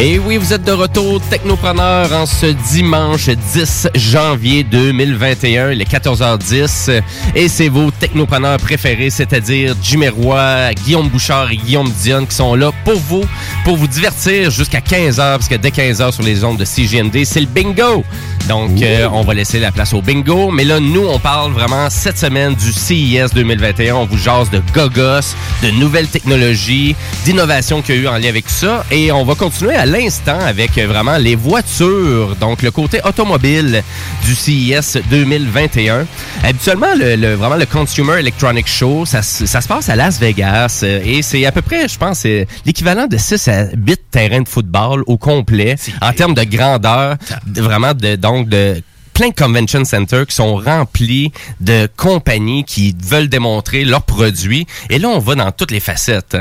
Et 0.00 0.20
oui, 0.20 0.36
vous 0.36 0.52
êtes 0.52 0.62
de 0.62 0.70
retour 0.70 1.20
Technopreneur 1.28 2.12
en 2.12 2.24
ce 2.24 2.46
dimanche 2.46 3.30
10 3.30 3.88
janvier 3.96 4.62
2021, 4.62 5.72
il 5.72 5.82
est 5.82 5.92
14h10. 5.92 7.02
Et 7.34 7.48
c'est 7.48 7.68
vos 7.68 7.90
technopreneurs 7.90 8.58
préférés, 8.58 9.10
c'est-à-dire 9.10 9.74
Jimmy 9.82 10.08
Roy, 10.08 10.72
Guillaume 10.84 11.08
Bouchard 11.08 11.50
et 11.50 11.56
Guillaume 11.56 11.90
Dion 11.90 12.26
qui 12.26 12.36
sont 12.36 12.54
là 12.54 12.70
pour 12.84 12.94
vous, 12.94 13.24
pour 13.64 13.76
vous 13.76 13.88
divertir 13.88 14.52
jusqu'à 14.52 14.78
15h, 14.78 15.16
parce 15.16 15.48
que 15.48 15.56
dès 15.56 15.70
15h 15.70 16.12
sur 16.12 16.22
les 16.22 16.44
ondes 16.44 16.58
de 16.58 16.64
CGMD, 16.64 17.24
c'est 17.24 17.40
le 17.40 17.46
bingo. 17.46 18.04
Donc, 18.48 18.80
euh, 18.80 19.08
on 19.12 19.22
va 19.22 19.34
laisser 19.34 19.58
la 19.58 19.72
place 19.72 19.92
au 19.92 20.00
bingo. 20.00 20.50
Mais 20.50 20.64
là, 20.64 20.80
nous, 20.80 21.06
on 21.06 21.18
parle 21.18 21.52
vraiment 21.52 21.90
cette 21.90 22.16
semaine 22.16 22.54
du 22.54 22.72
CIS 22.72 23.34
2021. 23.34 23.94
On 23.94 24.06
vous 24.06 24.16
jase 24.16 24.48
de 24.50 24.62
gogos, 24.72 25.34
de 25.62 25.70
nouvelles 25.72 26.06
technologies, 26.06 26.96
d'innovations 27.26 27.82
qu'il 27.82 27.96
y 27.96 27.98
a 27.98 28.00
eu 28.02 28.08
en 28.08 28.16
lien 28.16 28.28
avec 28.28 28.48
ça. 28.48 28.86
Et 28.90 29.12
on 29.12 29.24
va 29.24 29.34
continuer 29.34 29.74
à 29.74 29.84
l'instant 29.88 30.38
avec 30.40 30.78
vraiment 30.78 31.16
les 31.18 31.34
voitures, 31.34 32.36
donc 32.36 32.62
le 32.62 32.70
côté 32.70 33.00
automobile 33.04 33.82
du 34.24 34.34
CIS 34.34 34.98
2021. 35.10 36.06
Habituellement, 36.44 36.94
le, 36.96 37.16
le- 37.16 37.34
vraiment 37.34 37.56
le 37.56 37.66
Consumer 37.66 38.18
Electronic 38.20 38.66
Show, 38.68 39.04
ça, 39.06 39.22
se- 39.22 39.46
ça 39.46 39.60
se 39.60 39.68
passe 39.68 39.88
à 39.88 39.96
Las 39.96 40.18
Vegas 40.20 40.80
euh, 40.82 41.00
et 41.04 41.22
c'est 41.22 41.44
à 41.46 41.52
peu 41.52 41.62
près, 41.62 41.88
je 41.88 41.98
pense, 41.98 42.24
l'équivalent 42.64 43.06
de 43.06 43.16
6 43.16 43.48
à 43.48 43.64
8 43.74 44.00
terrains 44.10 44.42
de 44.42 44.48
football 44.48 45.02
au 45.06 45.16
complet 45.16 45.76
en 46.00 46.12
termes 46.12 46.34
de 46.34 46.44
grandeur, 46.44 47.16
de- 47.46 47.60
vraiment 47.62 47.94
de, 47.94 48.16
donc 48.16 48.48
de 48.48 48.82
plein 49.18 49.30
de 49.30 49.34
convention 49.34 49.84
centers 49.84 50.28
qui 50.28 50.36
sont 50.36 50.54
remplis 50.54 51.32
de 51.60 51.88
compagnies 51.96 52.62
qui 52.62 52.94
veulent 53.02 53.28
démontrer 53.28 53.84
leurs 53.84 54.04
produits. 54.04 54.64
Et 54.90 55.00
là, 55.00 55.08
on 55.08 55.18
va 55.18 55.34
dans 55.34 55.50
toutes 55.50 55.72
les 55.72 55.80
facettes. 55.80 56.36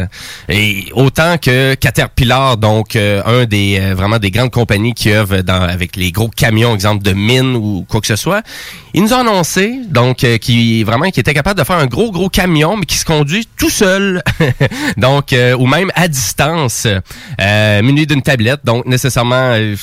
Et 0.48 0.86
autant 0.94 1.40
que 1.40 1.74
Caterpillar, 1.74 2.58
donc 2.58 2.96
euh, 2.96 3.24
un 3.26 3.46
des 3.46 3.80
euh, 3.82 3.96
vraiment 3.96 4.20
des 4.20 4.30
grandes 4.30 4.52
compagnies 4.52 4.94
qui 4.94 5.10
œuvrent 5.10 5.42
dans, 5.42 5.60
avec 5.60 5.96
les 5.96 6.12
gros 6.12 6.28
camions, 6.28 6.76
exemple 6.76 7.04
de 7.04 7.14
mine 7.14 7.56
ou 7.56 7.84
quoi 7.90 8.00
que 8.00 8.06
ce 8.06 8.16
soit, 8.16 8.44
ils 8.94 9.02
nous 9.02 9.14
ont 9.14 9.22
annoncé 9.22 9.80
donc 9.90 10.24
euh, 10.24 10.38
qui 10.38 10.84
vraiment 10.84 11.10
qui 11.10 11.20
était 11.20 11.34
capable 11.34 11.60
de 11.60 11.66
faire 11.66 11.78
un 11.78 11.88
gros 11.88 12.12
gros 12.12 12.30
camion 12.30 12.78
mais 12.78 12.86
qui 12.86 12.98
se 12.98 13.06
conduit 13.06 13.48
tout 13.58 13.72
seul, 13.72 14.22
donc 14.98 15.34
euh, 15.34 15.56
ou 15.58 15.66
même 15.66 15.92
à 15.96 16.08
distance, 16.08 16.86
euh, 17.42 17.82
muni 17.82 18.06
d'une 18.06 18.22
tablette, 18.22 18.62
donc 18.64 18.86
nécessairement 18.86 19.52
euh, 19.54 19.76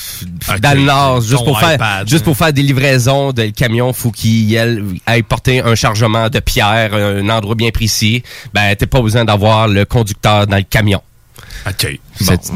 dans 0.61 0.77
le 0.77 0.85
nord, 0.85 1.19
juste 1.19 1.39
Ton 1.39 1.45
pour 1.45 1.59
faire 1.59 2.03
juste 2.07 2.23
pour 2.23 2.37
faire 2.37 2.53
des 2.53 2.61
livraisons 2.61 2.84
de 2.93 3.43
le 3.43 3.51
camion, 3.51 3.93
faut 3.93 4.11
qu'il 4.11 4.57
aille, 5.05 5.23
porter 5.23 5.61
un 5.61 5.75
chargement 5.75 6.29
de 6.29 6.39
pierre, 6.39 6.93
un 6.93 7.27
endroit 7.29 7.55
bien 7.55 7.69
précis. 7.71 8.23
Ben 8.53 8.75
t'es 8.75 8.85
pas 8.85 9.01
besoin 9.01 9.25
d'avoir 9.25 9.67
le 9.67 9.85
conducteur 9.85 10.47
dans 10.47 10.57
le 10.57 10.63
camion. 10.63 11.01
OK. 11.67 11.99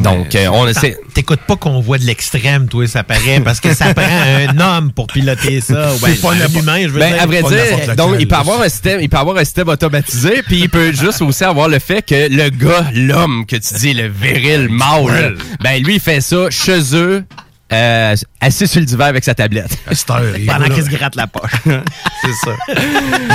Donc, 0.03 0.35
euh, 0.35 0.47
on 0.51 0.67
essaie. 0.67 0.97
T'écoutes 1.13 1.41
pas 1.41 1.55
qu'on 1.55 1.79
voit 1.79 1.97
de 1.97 2.03
l'extrême, 2.03 2.67
toi, 2.67 2.85
ça 2.87 3.03
paraît, 3.03 3.39
parce 3.39 3.59
que 3.59 3.73
ça 3.73 3.93
prend 3.95 4.03
un 4.05 4.59
homme 4.59 4.91
pour 4.91 5.07
piloter 5.07 5.61
ça. 5.61 5.91
ben, 6.01 6.13
un 6.23 6.59
humain, 6.59 6.81
je 6.83 6.87
veux 6.89 6.99
Ben, 6.99 7.13
dire. 7.13 7.21
à 7.23 7.25
vrai 7.25 7.41
Pas 7.41 7.49
dire, 7.49 7.95
donc, 7.95 8.15
il 8.19 8.27
peut 8.27 8.35
avoir 8.35 8.61
un 8.61 8.69
système, 8.69 8.99
il 9.01 9.09
peut 9.09 9.17
avoir 9.17 9.37
un 9.37 9.43
système 9.43 9.69
automatisé, 9.69 10.43
puis 10.45 10.59
il 10.61 10.69
peut 10.69 10.91
juste 10.93 11.21
aussi 11.21 11.43
avoir 11.43 11.67
le 11.67 11.79
fait 11.79 12.01
que 12.05 12.29
le 12.29 12.49
gars, 12.49 12.89
l'homme 12.93 13.45
que 13.45 13.55
tu 13.55 13.73
dis, 13.75 13.93
le 13.93 14.07
viril 14.07 14.69
mâle, 14.69 15.37
ben, 15.61 15.81
lui, 15.81 15.95
il 15.95 15.99
fait 16.01 16.21
ça 16.21 16.49
chez 16.49 16.79
eux, 16.95 17.23
euh, 17.71 18.15
assis 18.41 18.67
sur 18.67 18.79
le 18.79 18.85
divan 18.85 19.05
avec 19.05 19.23
sa 19.23 19.35
tablette. 19.35 19.77
Pendant 20.07 20.69
qu'il 20.73 20.83
se 20.83 20.89
gratte 20.89 21.15
la 21.15 21.27
poche. 21.27 21.51
C'est 21.65 22.33
ça. 22.45 22.55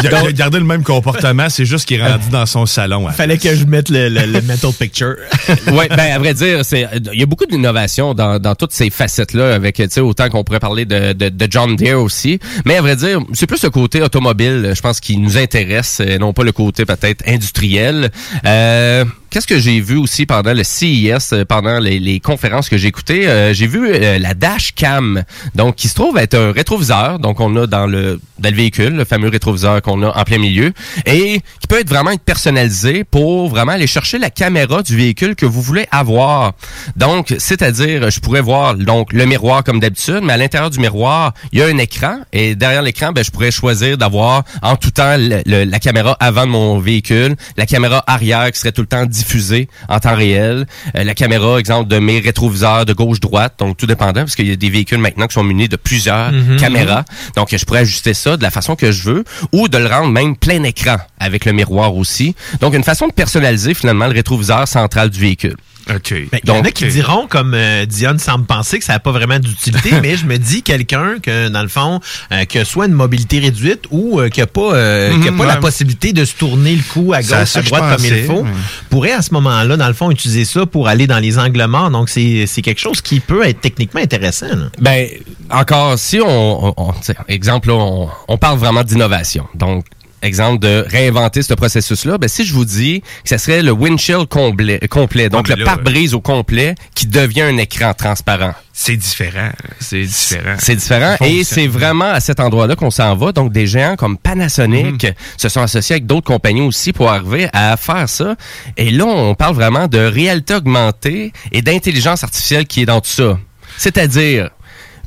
Il 0.02 0.06
a, 0.08 0.22
il 0.22 0.26
a 0.28 0.32
gardé 0.32 0.58
le 0.58 0.64
même 0.64 0.82
comportement, 0.82 1.48
c'est 1.48 1.64
juste 1.64 1.86
qu'il 1.86 2.00
est 2.00 2.06
rendu 2.06 2.28
dans 2.30 2.44
son 2.46 2.66
salon. 2.66 3.08
Fallait 3.10 3.38
que 3.38 3.54
je 3.54 3.64
mette 3.64 3.88
le, 3.88 4.08
le, 4.08 4.26
le 4.26 4.42
mental 4.42 4.72
picture. 4.78 5.14
ouais, 5.72 5.88
ben 5.88 6.12
à 6.12 6.18
vrai 6.18 6.34
dire, 6.34 6.64
c'est 6.64 6.86
il 7.12 7.18
y 7.18 7.22
a 7.22 7.26
beaucoup 7.26 7.46
d'innovation 7.46 8.12
dans, 8.14 8.38
dans 8.38 8.54
toutes 8.54 8.72
ces 8.72 8.90
facettes-là, 8.90 9.54
avec 9.54 9.76
tu 9.76 9.86
sais 9.88 10.00
autant 10.00 10.28
qu'on 10.28 10.44
pourrait 10.44 10.60
parler 10.60 10.84
de, 10.84 11.12
de, 11.12 11.28
de 11.28 11.46
John 11.50 11.76
Deere 11.76 12.00
aussi, 12.00 12.38
mais 12.66 12.76
à 12.76 12.82
vrai 12.82 12.96
dire, 12.96 13.20
c'est 13.32 13.46
plus 13.46 13.62
le 13.62 13.70
côté 13.70 14.02
automobile, 14.02 14.72
je 14.74 14.80
pense, 14.80 15.00
qui 15.00 15.16
nous 15.16 15.38
intéresse, 15.38 16.00
et 16.00 16.18
non 16.18 16.32
pas 16.32 16.44
le 16.44 16.52
côté 16.52 16.84
peut-être 16.84 17.26
industriel. 17.26 18.10
Euh, 18.44 19.04
Qu'est-ce 19.34 19.48
que 19.48 19.58
j'ai 19.58 19.80
vu 19.80 19.96
aussi 19.96 20.26
pendant 20.26 20.52
le 20.52 20.62
CES, 20.62 21.32
euh, 21.32 21.44
pendant 21.44 21.80
les, 21.80 22.20
conférences 22.20 22.68
que 22.68 22.76
j'ai 22.76 22.86
écoutées? 22.86 23.26
Euh, 23.26 23.52
j'ai 23.52 23.66
vu 23.66 23.90
euh, 23.92 24.16
la 24.20 24.32
Dash 24.32 24.72
Cam, 24.76 25.24
donc 25.56 25.74
qui 25.74 25.88
se 25.88 25.94
trouve 25.96 26.18
être 26.18 26.34
un 26.34 26.52
rétroviseur, 26.52 27.18
donc 27.18 27.40
on 27.40 27.56
a 27.56 27.66
dans 27.66 27.88
le, 27.88 28.20
dans 28.38 28.50
le 28.50 28.54
véhicule, 28.54 28.94
le 28.94 29.04
fameux 29.04 29.28
rétroviseur 29.30 29.82
qu'on 29.82 30.04
a 30.04 30.16
en 30.16 30.22
plein 30.22 30.38
milieu, 30.38 30.72
et 31.04 31.40
qui 31.58 31.66
peut 31.68 31.80
être 31.80 31.88
vraiment 31.88 32.12
être 32.12 32.22
personnalisé 32.22 33.02
pour 33.02 33.48
vraiment 33.48 33.72
aller 33.72 33.88
chercher 33.88 34.18
la 34.18 34.30
caméra 34.30 34.84
du 34.84 34.96
véhicule 34.96 35.34
que 35.34 35.46
vous 35.46 35.62
voulez 35.62 35.88
avoir. 35.90 36.52
Donc, 36.94 37.34
c'est-à-dire, 37.38 38.12
je 38.12 38.20
pourrais 38.20 38.40
voir 38.40 38.76
donc 38.76 39.12
le 39.12 39.26
miroir 39.26 39.64
comme 39.64 39.80
d'habitude, 39.80 40.20
mais 40.22 40.34
à 40.34 40.36
l'intérieur 40.36 40.70
du 40.70 40.78
miroir, 40.78 41.34
il 41.50 41.58
y 41.58 41.62
a 41.62 41.66
un 41.66 41.78
écran, 41.78 42.18
et 42.32 42.54
derrière 42.54 42.82
l'écran, 42.82 43.10
ben, 43.10 43.24
je 43.24 43.32
pourrais 43.32 43.50
choisir 43.50 43.98
d'avoir 43.98 44.44
en 44.62 44.76
tout 44.76 44.92
temps 44.92 45.16
la 45.18 45.78
caméra 45.80 46.16
avant 46.20 46.46
de 46.46 46.52
mon 46.52 46.78
véhicule, 46.78 47.34
la 47.56 47.66
caméra 47.66 48.04
arrière 48.06 48.52
qui 48.52 48.60
serait 48.60 48.70
tout 48.70 48.82
le 48.82 48.86
temps 48.86 49.06
diffusée 49.24 49.68
en 49.88 49.98
temps 50.00 50.14
réel, 50.14 50.66
euh, 50.96 51.04
la 51.04 51.14
caméra, 51.14 51.58
exemple, 51.58 51.88
de 51.88 51.98
mes 51.98 52.20
rétroviseurs 52.20 52.84
de 52.84 52.92
gauche-droite, 52.92 53.54
donc 53.58 53.76
tout 53.76 53.86
dépendant, 53.86 54.20
parce 54.20 54.36
qu'il 54.36 54.48
y 54.48 54.52
a 54.52 54.56
des 54.56 54.70
véhicules 54.70 54.98
maintenant 54.98 55.26
qui 55.26 55.34
sont 55.34 55.42
munis 55.44 55.68
de 55.68 55.76
plusieurs 55.76 56.30
Mhm. 56.32 56.56
caméras. 56.56 57.04
Donc, 57.36 57.48
je 57.56 57.64
pourrais 57.64 57.80
ajuster 57.80 58.14
ça 58.14 58.36
de 58.36 58.42
la 58.42 58.50
façon 58.50 58.76
que 58.76 58.92
je 58.92 59.02
veux, 59.10 59.24
ou 59.52 59.68
de 59.68 59.78
le 59.78 59.86
rendre 59.86 60.10
même 60.10 60.36
plein 60.36 60.62
écran 60.64 60.96
avec 61.18 61.44
le 61.44 61.52
miroir 61.52 61.94
aussi. 61.96 62.34
Donc, 62.60 62.74
une 62.74 62.84
façon 62.84 63.06
de 63.08 63.12
personnaliser 63.12 63.74
finalement 63.74 64.06
le 64.06 64.12
rétroviseur 64.12 64.68
central 64.68 65.10
du 65.10 65.18
véhicule. 65.20 65.56
OK. 65.90 66.14
Ben, 66.32 66.40
Il 66.44 66.48
y 66.48 66.52
en 66.52 66.62
a 66.62 66.70
qui 66.70 66.86
diront, 66.86 67.26
comme 67.26 67.52
euh, 67.54 67.84
Diane 67.86 68.18
semble 68.18 68.46
penser, 68.46 68.78
que 68.78 68.84
ça 68.84 68.94
n'a 68.94 69.00
pas 69.00 69.12
vraiment 69.12 69.38
d'utilité, 69.38 69.90
mais 70.02 70.16
je 70.16 70.24
me 70.26 70.38
dis 70.38 70.62
quelqu'un 70.62 71.16
que, 71.22 71.48
dans 71.48 71.62
le 71.62 71.68
fond, 71.68 72.00
euh, 72.32 72.44
que 72.46 72.64
soit 72.64 72.86
une 72.86 72.92
mobilité 72.92 73.38
réduite 73.38 73.82
ou 73.90 74.18
euh, 74.20 74.28
qui 74.30 74.40
n'a 74.40 74.46
pas, 74.46 74.74
euh, 74.74 75.20
qui 75.20 75.28
a 75.28 75.30
Mhm, 75.30 75.36
pas 75.38 75.46
la 75.46 75.54
ouais. 75.54 75.60
possibilité 75.60 76.12
de 76.12 76.24
se 76.24 76.34
tourner 76.34 76.74
le 76.76 76.82
cou 76.92 77.12
à 77.12 77.20
gauche, 77.20 77.44
ça 77.44 77.58
à 77.58 77.62
droite 77.62 77.96
comme 77.96 78.04
il 78.06 78.24
faut, 78.24 78.42
ouais. 78.42 78.50
pourrait 78.90 79.12
à 79.12 79.22
ce 79.22 79.32
moment-là, 79.34 79.76
dans 79.76 79.88
le 79.88 79.94
fond, 79.94 80.10
utiliser 80.10 80.44
ça 80.44 80.64
pour 80.66 80.88
aller 80.88 81.06
dans 81.06 81.18
les 81.18 81.38
angles 81.38 81.66
morts. 81.66 81.90
Donc, 81.90 82.08
c'est 82.08 82.46
c'est 82.46 82.62
quelque 82.62 82.80
chose 82.80 83.00
qui 83.00 83.20
peut 83.20 83.44
être 83.46 83.60
techniquement 83.60 84.00
intéressant. 84.00 84.46
là. 84.48 84.70
Ben, 84.80 85.08
encore, 85.50 85.98
si 85.98 86.20
on, 86.20 86.68
on- 86.68 86.74
on- 86.78 86.94
exemple, 87.28 87.68
là, 87.68 87.74
on, 87.74 88.08
on 88.28 88.38
parle 88.38 88.58
vraiment 88.58 88.82
d'innovation. 88.84 89.46
Donc, 89.54 89.84
exemple 90.24 90.58
de 90.60 90.84
réinventer 90.88 91.42
ce 91.42 91.54
processus-là, 91.54 92.18
ben, 92.18 92.28
si 92.28 92.44
je 92.44 92.52
vous 92.54 92.64
dis 92.64 93.00
que 93.00 93.30
ce 93.30 93.38
serait 93.38 93.62
le 93.62 93.72
windshield 93.72 94.26
complet, 94.26 94.80
complet 94.90 95.28
donc 95.28 95.48
le 95.48 95.64
pare-brise 95.64 96.14
au 96.14 96.20
complet 96.20 96.74
qui 96.94 97.06
devient 97.06 97.42
un 97.42 97.56
écran 97.58 97.94
transparent. 97.94 98.54
C'est 98.72 98.96
différent. 98.96 99.50
C'est 99.78 100.02
différent. 100.02 100.56
C'est 100.58 100.74
différent 100.74 101.16
et 101.20 101.44
c'est 101.44 101.68
vraiment 101.68 102.10
à 102.10 102.18
cet 102.18 102.40
endroit-là 102.40 102.74
qu'on 102.74 102.90
s'en 102.90 103.14
va. 103.14 103.30
Donc, 103.30 103.52
des 103.52 103.68
géants 103.68 103.94
comme 103.94 104.18
Panasonic 104.18 105.06
se 105.36 105.48
sont 105.48 105.60
associés 105.60 105.94
avec 105.94 106.06
d'autres 106.06 106.26
compagnies 106.26 106.62
aussi 106.62 106.92
pour 106.92 107.08
arriver 107.08 107.48
à 107.52 107.76
faire 107.76 108.08
ça. 108.08 108.34
Et 108.76 108.90
là, 108.90 109.04
on 109.06 109.34
parle 109.36 109.54
vraiment 109.54 109.86
de 109.86 109.98
réalité 109.98 110.54
augmentée 110.54 111.32
et 111.52 111.62
d'intelligence 111.62 112.24
artificielle 112.24 112.66
qui 112.66 112.82
est 112.82 112.86
dans 112.86 113.00
tout 113.00 113.10
ça. 113.10 113.38
C'est-à-dire 113.78 114.50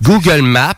Google 0.01 0.41
Maps, 0.41 0.73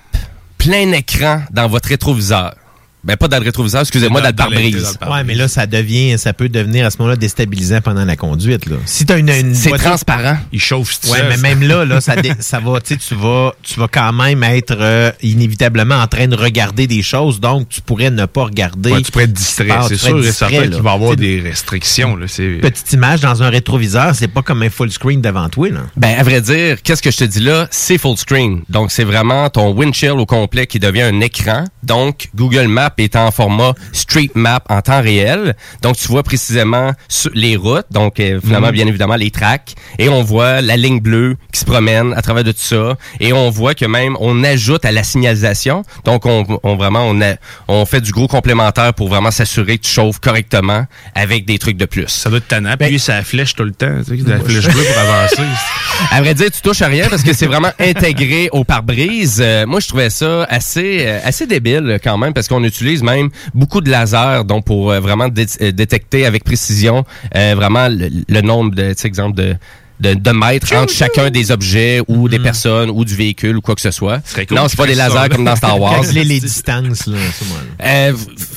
plein 0.58 0.92
écran 0.92 1.44
dans 1.52 1.68
votre 1.68 1.90
rétroviseur. 1.90 2.56
Ben, 3.04 3.16
pas 3.16 3.28
dans 3.30 3.38
le 3.38 3.46
rétroviseur, 3.46 3.82
excusez-moi, 3.82 4.22
dans, 4.22 4.28
le 4.28 4.36
pare-brise. 4.36 4.98
Ouais, 5.10 5.24
mais 5.24 5.36
là, 5.36 5.48
ça 5.48 5.66
devient, 5.66 6.18
ça 6.18 6.34
peut 6.34 6.50
devenir 6.50 6.86
à 6.86 6.92
ce 6.92 6.98
moment-là 7.00 7.16
déstabilisant 7.16 7.80
pendant 7.82 8.04
la 8.04 8.18
conduite. 8.18 8.66
Là. 8.66 8.76
Si 8.86 9.06
t'as 9.06 9.18
une, 9.18 9.30
une 9.30 9.56
C'est 9.56 9.72
transparent. 9.72 10.38
Il 10.52 10.60
chauffe 10.60 11.00
Ouais, 11.10 11.24
mais 11.30 11.38
même 11.38 11.62
là, 11.62 11.86
là, 11.86 12.02
ça, 12.02 12.16
dé- 12.16 12.34
ça 12.40 12.60
va, 12.60 12.82
tu 12.82 12.94
sais, 12.94 13.00
tu 13.00 13.16
vas, 13.16 13.54
tu 13.64 13.80
vas 13.80 13.88
quand 13.88 14.12
même 14.12 14.44
être 14.44 14.76
euh, 14.80 15.12
inévitablement 15.22 15.96
en 15.96 16.08
train 16.08 16.28
de 16.28 16.36
regarder 16.36 16.88
des 16.88 17.02
choses, 17.02 17.40
donc 17.40 17.70
tu 17.70 17.82
pourrais 17.82 18.10
ne 18.10 18.26
pas 18.26 18.46
regarder. 18.46 18.92
Ouais, 18.92 19.02
tu 19.02 19.12
pourrais 19.12 19.26
être 19.26 19.34
distrait. 19.34 19.68
Ah, 19.72 19.86
c'est 19.88 19.98
sûr 19.98 20.20
et 20.20 20.32
certain 20.32 20.64
qu'il 20.64 20.82
va 20.82 20.92
y 20.92 20.94
avoir 20.94 21.16
des 21.16 21.40
restrictions. 21.40 22.16
Là. 22.16 22.26
C'est... 22.28 22.60
Petite 22.62 22.92
image 22.94 23.22
dans 23.22 23.44
un 23.44 23.50
rétroviseur, 23.50 24.14
c'est 24.16 24.28
pas 24.28 24.42
comme 24.42 24.64
un 24.64 24.70
full 24.70 24.92
screen 24.92 25.22
devant 25.22 25.48
toi, 25.50 25.70
là. 25.70 25.82
Ben, 25.96 26.18
à 26.18 26.24
vrai 26.24 26.42
dire, 26.42 26.82
qu'est-ce 26.82 27.02
que 27.02 27.12
je 27.12 27.18
te 27.18 27.24
dis 27.24 27.40
là? 27.40 27.68
C'est 27.72 27.98
full 27.98 28.18
screen. 28.18 28.62
Donc, 28.70 28.92
c'est 28.92 29.04
vraiment 29.04 29.50
ton 29.50 29.72
windshield 29.72 30.20
au 30.20 30.26
complet 30.26 30.68
qui 30.68 30.80
devient 30.80 31.04
un 31.04 31.22
écran. 31.22 31.66
Donc, 31.84 32.30
Google 32.36 32.68
Maps 32.68 32.89
est 32.98 33.16
en 33.16 33.32
format 33.32 33.74
Street 33.94 34.32
Map 34.36 34.62
en 34.70 34.82
temps 34.82 35.02
réel. 35.02 35.56
Donc, 35.82 35.98
tu 35.98 36.08
vois 36.08 36.24
précisément 36.24 36.92
les 37.34 37.56
routes. 37.56 37.86
Donc, 37.92 38.20
euh, 38.20 38.40
finalement, 38.44 38.68
Mhm. 38.68 38.74
bien 38.74 38.88
évidemment, 38.88 39.16
les 39.16 39.32
tracks. 39.32 39.74
Et 39.98 40.10
on 40.10 40.24
voit 40.24 40.62
la 40.62 40.78
ligne 40.78 41.00
bleue 41.00 41.38
qui 41.52 41.60
se 41.60 41.66
promène 41.66 42.14
à 42.16 42.22
travers 42.22 42.44
de 42.44 42.52
tout 42.52 42.60
ça. 42.62 42.96
Et 43.20 43.34
on 43.34 43.50
voit 43.50 43.76
que 43.76 43.86
même, 43.86 44.16
on 44.20 44.44
ajoute 44.44 44.86
à 44.86 44.92
la 44.92 45.04
signalisation. 45.04 45.84
Donc, 46.06 46.26
on, 46.26 46.46
on 46.64 46.76
vraiment, 46.76 47.04
on, 47.06 47.22
a, 47.22 47.36
on 47.68 47.86
fait 47.86 48.02
du 48.02 48.12
gros 48.12 48.28
complémentaire 48.28 48.94
pour 48.94 49.10
vraiment 49.10 49.32
s'assurer 49.32 49.78
que 49.78 49.84
tu 49.84 49.92
chauffes 49.92 50.20
correctement 50.20 50.86
avec 51.16 51.46
des 51.46 51.58
trucs 51.60 51.78
de 51.78 51.86
plus. 51.86 52.08
Ça 52.08 52.30
doit 52.30 52.38
être 52.40 52.48
tannant. 52.48 52.76
Puis 52.80 53.00
ça 53.00 53.22
flèche 53.24 53.56
tout 53.56 53.64
le 53.64 53.72
temps. 53.72 54.00
Tu 54.08 54.18
sais, 54.22 54.30
la 54.30 54.40
flèche 54.40 54.66
bleue 54.68 54.84
pour 54.84 54.98
avancer. 55.02 55.42
À 56.12 56.22
vrai 56.22 56.34
dire, 56.34 56.50
tu 56.50 56.62
touches 56.62 56.82
à 56.82 56.88
rien 56.88 57.08
parce 57.10 57.24
que 57.24 57.34
c'est 57.34 57.46
vraiment 57.46 57.72
intégré 57.78 58.48
au 58.54 58.64
pare-brise. 58.64 59.40
Euh, 59.44 59.66
moi, 59.66 59.82
je 59.82 59.88
trouvais 59.90 60.10
ça 60.10 60.44
assez 60.46 61.06
euh, 61.06 61.20
assez 61.26 61.46
débile 61.46 62.00
quand 62.02 62.18
même 62.18 62.34
parce 62.34 62.48
qu'on 62.48 62.64
utilise 62.64 62.79
même 63.04 63.30
beaucoup 63.54 63.82
de 63.82 63.90
laser 63.90 64.46
donc 64.46 64.66
pour 64.66 64.92
euh, 64.92 65.00
vraiment 65.00 65.28
dé- 65.30 65.46
euh, 65.62 65.72
détecter 65.72 66.26
avec 66.26 66.44
précision 66.44 67.06
euh, 67.36 67.54
vraiment 67.56 67.88
le, 67.88 68.10
le 68.28 68.42
nombre 68.42 68.74
de, 68.76 68.94
exemple 69.06 69.36
de 69.38 69.56
de, 70.00 70.14
de 70.14 70.32
mètres 70.32 70.74
entre 70.78 70.94
chacun 70.94 71.30
des 71.30 71.52
objets 71.52 72.00
ou 72.08 72.30
des 72.30 72.40
personnes 72.40 72.90
ou 72.90 73.04
du 73.04 73.14
véhicule 73.16 73.58
ou 73.58 73.62
quoi 73.62 73.76
que 73.76 73.82
ce 73.82 73.92
soit. 73.92 74.22
cool 74.34 74.56
non, 74.56 74.70
c'est 74.70 74.78
pas 74.78 74.88
des 74.88 74.96
ça, 74.96 75.10
lasers 75.10 75.28
comme 75.30 75.44
dans 75.44 75.58
Star 75.58 75.78
Wars. 75.82 75.96
Calculer 76.00 76.24
les 76.24 76.40
distances, 76.40 77.06
là, 77.06 77.18
ce. 77.38 77.44
Euh, 77.86 78.14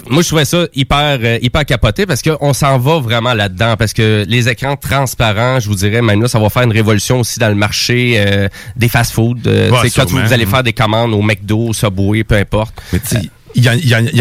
moi, 0.09 0.23
je 0.23 0.29
trouvais 0.29 0.45
ça 0.45 0.67
hyper 0.73 1.19
euh, 1.21 1.39
hyper 1.43 1.65
capoté 1.67 2.07
parce 2.07 2.23
qu'on 2.23 2.53
s'en 2.53 2.79
va 2.79 3.01
vraiment 3.01 3.35
là-dedans 3.35 3.75
parce 3.77 3.93
que 3.93 4.25
les 4.29 4.49
écrans 4.49 4.77
transparents, 4.77 5.59
je 5.59 5.67
vous 5.69 5.75
dirais, 5.75 6.01
même 6.01 6.23
là, 6.23 6.29
ça 6.29 6.39
va 6.39 6.49
faire 6.49 6.63
une 6.63 6.71
révolution 6.73 7.19
aussi 7.19 7.41
dans 7.41 7.49
le 7.49 7.57
marché 7.57 8.15
euh, 8.19 8.49
des 8.77 8.89
fast-food. 8.89 9.45
Euh, 9.49 9.71
Ouais, 9.71 9.83
tu 9.83 9.89
sais, 9.91 10.01
quand 10.01 10.11
vous, 10.11 10.33
allez 10.33 10.47
faire 10.47 10.63
des 10.63 10.73
commandes 10.73 11.13
au 11.13 11.23
McDo, 11.23 11.59
au 11.69 11.73
Subway, 11.73 12.23
peu 12.23 12.37
importe. 12.37 12.75
Mais 12.93 13.01
tu 13.01 13.17
sais, 13.17 13.31
il 13.55 13.65
y, 13.65 13.69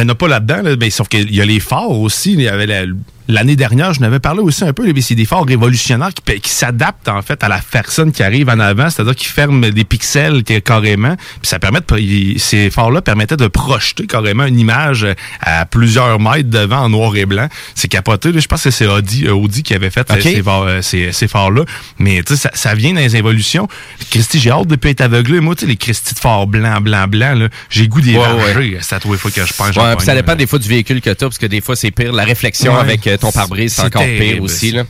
en- 0.01 0.09
a 0.09 0.15
pas 0.15 0.27
là-dedans, 0.27 0.61
là, 0.63 0.75
mais 0.79 0.89
sauf 0.89 1.07
qu'il 1.07 1.33
y 1.33 1.41
a 1.41 1.45
les 1.45 1.59
phares 1.59 1.91
aussi. 1.91 2.33
Il 2.33 2.41
y 2.41 2.47
avait 2.47 2.67
la- 2.67 2.85
L'année 3.27 3.55
dernière, 3.55 3.93
je 3.93 4.01
n'avais 4.01 4.19
parlé 4.19 4.41
aussi 4.41 4.63
un 4.63 4.73
peu, 4.73 4.91
mais 4.93 5.01
c'est 5.01 5.15
des 5.15 5.25
phares 5.25 5.45
révolutionnaires 5.45 6.11
qui, 6.13 6.49
s'adaptent 6.49 7.07
en 7.07 7.21
fait 7.21 7.43
à 7.43 7.47
la 7.49 7.59
personne 7.59 8.11
qui 8.11 8.23
arrive 8.23 8.49
en 8.49 8.59
avant, 8.59 8.89
c'est-à-dire 8.89 9.15
qui 9.15 9.25
ferment 9.25 9.69
des 9.69 9.83
pixels 9.83 10.43
carrément. 10.43 11.15
Puis 11.15 11.49
ça 11.49 11.59
permet 11.59 11.79
de, 11.79 12.37
ces 12.37 12.69
phares-là 12.69 13.01
permettaient 13.01 13.37
de 13.37 13.47
projeter 13.47 14.07
carrément 14.07 14.45
une 14.45 14.59
image 14.59 15.03
euh, 15.03 15.13
à 15.39 15.65
plusieurs 15.65 16.19
mètres 16.19 16.49
devant 16.49 16.79
en 16.79 16.89
noir 16.89 17.15
et 17.15 17.25
blanc. 17.25 17.47
C'est 17.75 17.87
capoté. 17.87 18.31
là. 18.31 18.39
Je 18.39 18.47
pense 18.47 18.63
que 18.63 18.71
c'est 18.71 18.87
Audi, 18.87 19.25
euh, 19.27 19.33
Audi 19.33 19.63
qui 19.63 19.73
avait 19.73 19.89
fait 19.89 20.09
euh, 20.11 20.81
ces, 20.81 21.11
ces, 21.11 21.27
phares-là. 21.27 21.63
Mais 21.99 22.23
tu 22.23 22.35
sais, 22.35 22.41
ça, 22.41 22.51
ça 22.53 22.73
vient 22.73 22.93
dans 22.93 22.99
les 22.99 23.15
évolutions. 23.15 23.67
Christy, 24.09 24.39
j'ai 24.39 24.51
hâte 24.51 24.67
de 24.67 24.75
plus 24.75 24.91
être 24.91 25.01
aveuglé. 25.01 25.39
Moi, 25.39 25.55
tu 25.55 25.61
sais, 25.61 25.67
les 25.67 25.77
Christy 25.77 26.13
de 26.15 26.19
phares 26.19 26.47
blancs, 26.47 26.83
blancs, 26.83 27.09
blancs, 27.09 27.37
là, 27.37 27.47
j'ai 27.69 27.87
goût 27.87 28.01
des 28.01 28.17
Ouais. 28.17 28.77
C'est 28.81 28.95
à 28.95 28.99
tous 28.99 29.13
les 29.13 29.17
fois 29.17 29.31
que 29.31 29.45
je 29.45 29.53
pense. 29.53 29.75
Ouais, 29.75 29.95
ça 29.99 30.15
dépend 30.15 30.35
des 30.35 30.47
fois 30.47 30.59
du 30.59 30.67
véhicule 30.67 31.01
que 31.01 31.09
tu 31.09 31.23
as, 31.23 31.27
parce 31.27 31.37
que 31.37 31.45
des 31.45 31.61
fois, 31.61 31.75
c'est 31.75 31.91
pire. 31.91 32.11
La 32.11 32.23
réflexion 32.23 32.73
Ouais. 32.73 32.79
avec 32.79 33.07
ton 33.17 33.31
pare-brise, 33.31 33.73
c'est 33.73 33.83
encore 33.83 34.01
terrible, 34.01 34.33
pire 34.33 34.43
aussi. 34.43 34.71
Là. 34.71 34.83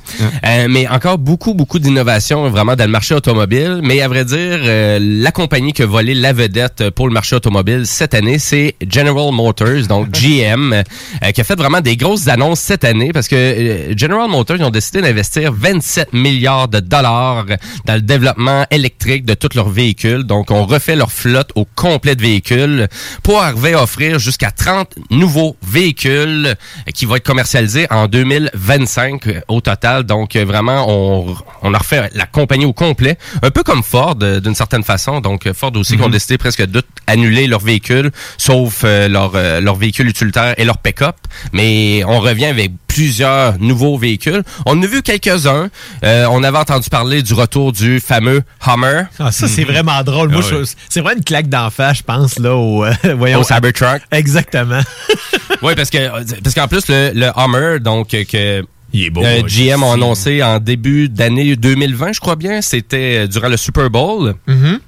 Euh, 0.45 0.67
mais 0.69 0.87
encore 0.87 1.17
beaucoup, 1.17 1.53
beaucoup 1.53 1.79
d'innovation 1.79 2.49
vraiment 2.49 2.75
dans 2.75 2.85
le 2.85 2.91
marché 2.91 3.15
automobile. 3.15 3.79
Mais 3.83 4.01
à 4.01 4.07
vrai 4.07 4.25
dire, 4.25 4.59
euh, 4.63 4.99
la 5.01 5.31
compagnie 5.31 5.73
qui 5.73 5.83
a 5.83 5.85
volé 5.85 6.13
la 6.13 6.33
vedette 6.33 6.89
pour 6.91 7.07
le 7.07 7.13
marché 7.13 7.35
automobile 7.35 7.85
cette 7.85 8.13
année, 8.13 8.39
c'est 8.39 8.75
General 8.87 9.31
Motors, 9.31 9.87
donc 9.87 10.09
GM, 10.11 10.73
euh, 10.73 11.31
qui 11.31 11.41
a 11.41 11.43
fait 11.43 11.55
vraiment 11.55 11.81
des 11.81 11.97
grosses 11.97 12.27
annonces 12.27 12.59
cette 12.59 12.83
année 12.83 13.11
parce 13.13 13.27
que 13.27 13.35
euh, 13.35 13.93
General 13.97 14.29
Motors 14.29 14.57
ils 14.57 14.63
ont 14.63 14.69
décidé 14.69 15.01
d'investir 15.01 15.53
27 15.53 16.13
milliards 16.13 16.67
de 16.67 16.79
dollars 16.79 17.45
dans 17.85 17.95
le 17.95 18.01
développement 18.01 18.65
électrique 18.71 19.25
de 19.25 19.33
tous 19.33 19.55
leurs 19.55 19.69
véhicules. 19.69 20.23
Donc, 20.23 20.51
on 20.51 20.65
refait 20.65 20.95
leur 20.95 21.11
flotte 21.11 21.51
au 21.55 21.65
complet 21.75 22.15
de 22.15 22.21
véhicules 22.21 22.87
pour 23.23 23.41
arriver 23.41 23.73
à 23.73 23.83
offrir 23.83 24.19
jusqu'à 24.19 24.51
30 24.51 24.95
nouveaux 25.09 25.55
véhicules 25.61 26.55
qui 26.93 27.05
vont 27.05 27.15
être 27.15 27.25
commercialisés 27.25 27.87
en 27.89 28.07
2025 28.11 29.27
euh, 29.27 29.41
au 29.47 29.61
total. 29.61 30.03
Donc 30.03 30.35
euh, 30.35 30.45
vraiment, 30.45 30.85
on, 30.89 31.35
on 31.63 31.73
a 31.73 31.77
refait 31.77 32.09
la 32.13 32.25
compagnie 32.25 32.65
au 32.65 32.73
complet, 32.73 33.17
un 33.41 33.49
peu 33.51 33.63
comme 33.63 33.83
Ford 33.83 34.15
euh, 34.21 34.39
d'une 34.39 34.55
certaine 34.55 34.83
façon. 34.83 35.21
Donc 35.21 35.51
Ford 35.53 35.71
aussi 35.75 35.95
qui 35.97 36.03
ont 36.03 36.07
Mhm. 36.07 36.11
décidé 36.11 36.37
presque 36.37 36.63
d'annuler 37.07 37.47
leurs 37.47 37.61
véhicules, 37.61 38.11
sauf 38.37 38.81
euh, 38.83 39.07
leur, 39.07 39.31
euh, 39.35 39.61
leurs 39.61 39.75
véhicules 39.75 40.07
utilitaires 40.07 40.53
et 40.57 40.65
leur 40.65 40.77
pick-up. 40.77 41.15
Mais 41.53 42.03
on 42.05 42.19
revient 42.19 42.45
avec 42.47 42.71
plusieurs 42.87 43.57
nouveaux 43.59 43.97
véhicules. 43.97 44.43
On 44.65 44.77
en 44.77 44.83
a 44.83 44.85
vu 44.85 45.01
quelques-uns. 45.01 45.69
Euh, 46.03 46.25
on 46.29 46.43
avait 46.43 46.57
entendu 46.57 46.89
parler 46.89 47.21
du 47.23 47.33
retour 47.33 47.71
du 47.71 48.01
fameux 48.01 48.41
Hummer. 48.67 49.03
Ah, 49.17 49.31
ça, 49.31 49.47
c'est 49.47 49.63
vraiment 49.63 50.03
drôle. 50.03 50.29
Moi, 50.29 50.41
Ah 50.43 50.47
je- 50.51 50.71
c'est 50.89 50.99
vraiment 50.99 51.17
une 51.17 51.23
claque 51.23 51.47
d'en 51.47 51.69
face, 51.69 51.99
je 51.99 52.03
pense, 52.03 52.37
là, 52.37 52.53
au, 52.53 52.83
euh, 52.83 52.91
voyons, 53.17 53.39
Au 53.39 53.43
Cybertruck. 53.43 54.01
Exactement. 54.11 54.81
oui, 55.61 55.73
parce 55.75 55.89
que 55.89 55.97
parce 56.41 56.53
qu'en 56.53 56.67
plus 56.67 56.87
le, 56.89 57.11
le 57.15 57.31
Hummer, 57.37 57.79
donc 57.79 58.00
euh, 58.13 58.23
que 58.23 58.63
Il 58.93 59.03
est 59.05 59.09
beau. 59.09 59.23
euh, 59.23 59.41
GM 59.47 59.83
a 59.83 59.93
annoncé 59.93 60.43
en 60.43 60.59
début 60.59 61.09
d'année 61.09 61.55
2020, 61.55 62.13
je 62.13 62.19
crois 62.19 62.35
bien, 62.35 62.61
c'était 62.61 63.23
euh, 63.23 63.27
durant 63.27 63.49
le 63.49 63.57
Super 63.57 63.89
Bowl. 63.89 64.35
Mhm. 64.47 64.79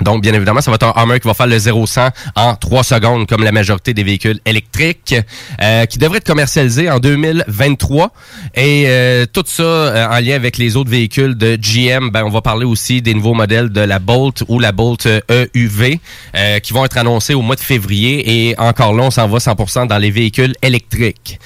Donc, 0.00 0.22
bien 0.22 0.34
évidemment, 0.34 0.60
ça 0.60 0.72
va 0.72 0.74
être 0.74 0.92
un 0.96 1.02
Hummer 1.04 1.20
qui 1.20 1.28
va 1.28 1.34
faire 1.34 1.46
le 1.46 1.56
0-100 1.56 2.10
en 2.34 2.56
3 2.56 2.82
secondes, 2.82 3.28
comme 3.28 3.44
la 3.44 3.52
majorité 3.52 3.94
des 3.94 4.02
véhicules 4.02 4.40
électriques, 4.44 5.14
euh, 5.62 5.86
qui 5.86 5.98
devrait 5.98 6.18
être 6.18 6.26
commercialisé 6.26 6.90
en 6.90 6.98
2023. 6.98 8.10
Et 8.56 8.86
euh, 8.88 9.24
tout 9.32 9.44
ça 9.46 9.62
euh, 9.62 10.08
en 10.08 10.18
lien 10.20 10.34
avec 10.34 10.58
les 10.58 10.74
autres 10.74 10.90
véhicules 10.90 11.36
de 11.36 11.54
GM, 11.54 12.10
ben, 12.10 12.24
on 12.24 12.30
va 12.30 12.40
parler 12.42 12.64
aussi 12.64 13.02
des 13.02 13.14
nouveaux 13.14 13.34
modèles 13.34 13.70
de 13.70 13.82
la 13.82 14.00
Bolt 14.00 14.42
ou 14.48 14.58
la 14.58 14.72
Bolt 14.72 15.06
EUV, 15.30 16.00
euh, 16.34 16.58
qui 16.58 16.72
vont 16.72 16.84
être 16.84 16.98
annoncés 16.98 17.34
au 17.34 17.42
mois 17.42 17.54
de 17.56 17.60
février. 17.60 18.48
Et 18.48 18.58
encore 18.58 18.94
là, 18.94 19.04
on 19.04 19.10
s'en 19.12 19.28
va 19.28 19.38
100% 19.38 19.86
dans 19.86 19.98
les 19.98 20.10
véhicules 20.10 20.54
électriques. 20.60 21.38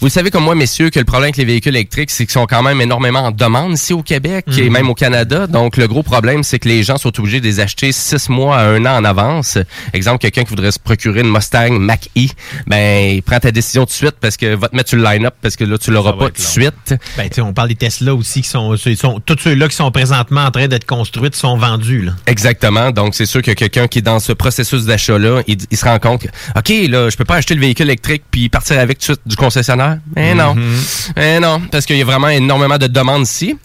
Vous 0.00 0.06
le 0.08 0.10
savez 0.10 0.30
comme 0.30 0.44
moi, 0.44 0.54
messieurs, 0.54 0.90
que 0.90 0.98
le 0.98 1.06
problème 1.06 1.28
avec 1.28 1.38
les 1.38 1.46
véhicules 1.46 1.74
électriques, 1.74 2.10
c'est 2.10 2.26
qu'ils 2.26 2.32
sont 2.32 2.44
quand 2.46 2.62
même 2.62 2.82
énormément 2.82 3.20
en 3.20 3.30
demande 3.30 3.72
ici 3.72 3.94
au 3.94 4.02
Québec 4.02 4.44
et 4.58 4.64
Mhm. 4.64 4.72
même 4.72 4.90
au 4.90 4.94
Canada. 4.94 5.46
Donc, 5.46 5.78
le 5.78 5.88
gros 5.88 6.02
problème, 6.02 6.42
c'est 6.42 6.58
que 6.58 6.68
les 6.68 6.82
gens 6.82 6.98
sont 6.98 7.18
obligés 7.18 7.40
de 7.40 7.46
les 7.46 7.60
acheter 7.60 7.92
six 7.92 8.28
mois 8.28 8.58
à 8.58 8.64
un 8.66 8.84
an 8.84 8.98
en 8.98 9.04
avance. 9.04 9.56
Exemple, 9.94 10.18
quelqu'un 10.18 10.44
qui 10.44 10.50
voudrait 10.50 10.70
se 10.70 10.78
procurer 10.78 11.20
une 11.20 11.30
Mustang 11.32 11.70
Mach-E, 11.78 12.26
ben, 12.66 13.14
il 13.16 13.22
prend 13.22 13.38
ta 13.40 13.50
décision 13.50 13.82
tout 13.86 13.90
de 13.90 13.92
suite 13.94 14.16
parce 14.20 14.36
que 14.36 14.54
va 14.54 14.68
te 14.68 14.76
mettre 14.76 14.90
sur 14.90 14.98
le 14.98 15.04
line-up 15.04 15.34
parce 15.40 15.56
que 15.56 15.64
là, 15.64 15.78
tu 15.78 15.90
l'auras 15.90 16.12
pas 16.12 16.26
tout 16.26 16.32
de 16.42 16.46
suite. 16.46 16.94
Ben, 17.16 17.28
tu 17.30 17.36
sais, 17.36 17.40
on 17.40 17.54
parle 17.54 17.68
des 17.68 17.74
Tesla 17.76 18.14
aussi 18.14 18.42
qui 18.42 18.48
sont, 18.50 18.74
ils 18.76 18.96
sont 18.98 19.18
tous 19.24 19.38
ceux-là 19.42 19.66
qui 19.68 19.76
sont 19.76 19.90
présentement 19.90 20.42
en 20.44 20.50
train 20.50 20.68
d'être 20.68 20.84
construits 20.86 21.30
sont 21.32 21.56
vendus, 21.56 22.02
là. 22.02 22.12
Exactement. 22.26 22.90
Donc, 22.90 23.14
c'est 23.14 23.26
sûr 23.26 23.40
que 23.40 23.52
quelqu'un 23.52 23.88
qui 23.88 24.00
est 24.00 24.02
dans 24.02 24.20
ce 24.20 24.32
processus 24.32 24.84
d'achat-là, 24.84 25.40
il, 25.46 25.56
il 25.70 25.76
se 25.78 25.84
rend 25.86 25.98
compte 25.98 26.20
que, 26.22 26.28
OK, 26.58 26.68
là, 26.90 27.08
je 27.08 27.16
peux 27.16 27.24
pas 27.24 27.36
acheter 27.36 27.54
le 27.54 27.60
véhicule 27.62 27.86
électrique 27.86 28.24
puis 28.30 28.48
partir 28.50 28.78
avec 28.78 28.98
tout 28.98 29.12
de 29.12 29.14
suite 29.14 29.20
du 29.26 29.36
concessionnaire. 29.36 29.85
Mais 30.14 30.34
non. 30.34 30.54
Mhm. 30.54 30.76
Eh 31.16 31.38
non, 31.40 31.60
parce 31.70 31.86
qu'il 31.86 31.96
y 31.96 32.02
a 32.02 32.04
vraiment 32.04 32.28
énormément 32.28 32.78
de 32.78 32.86
demandes 32.86 33.22
ici. 33.22 33.56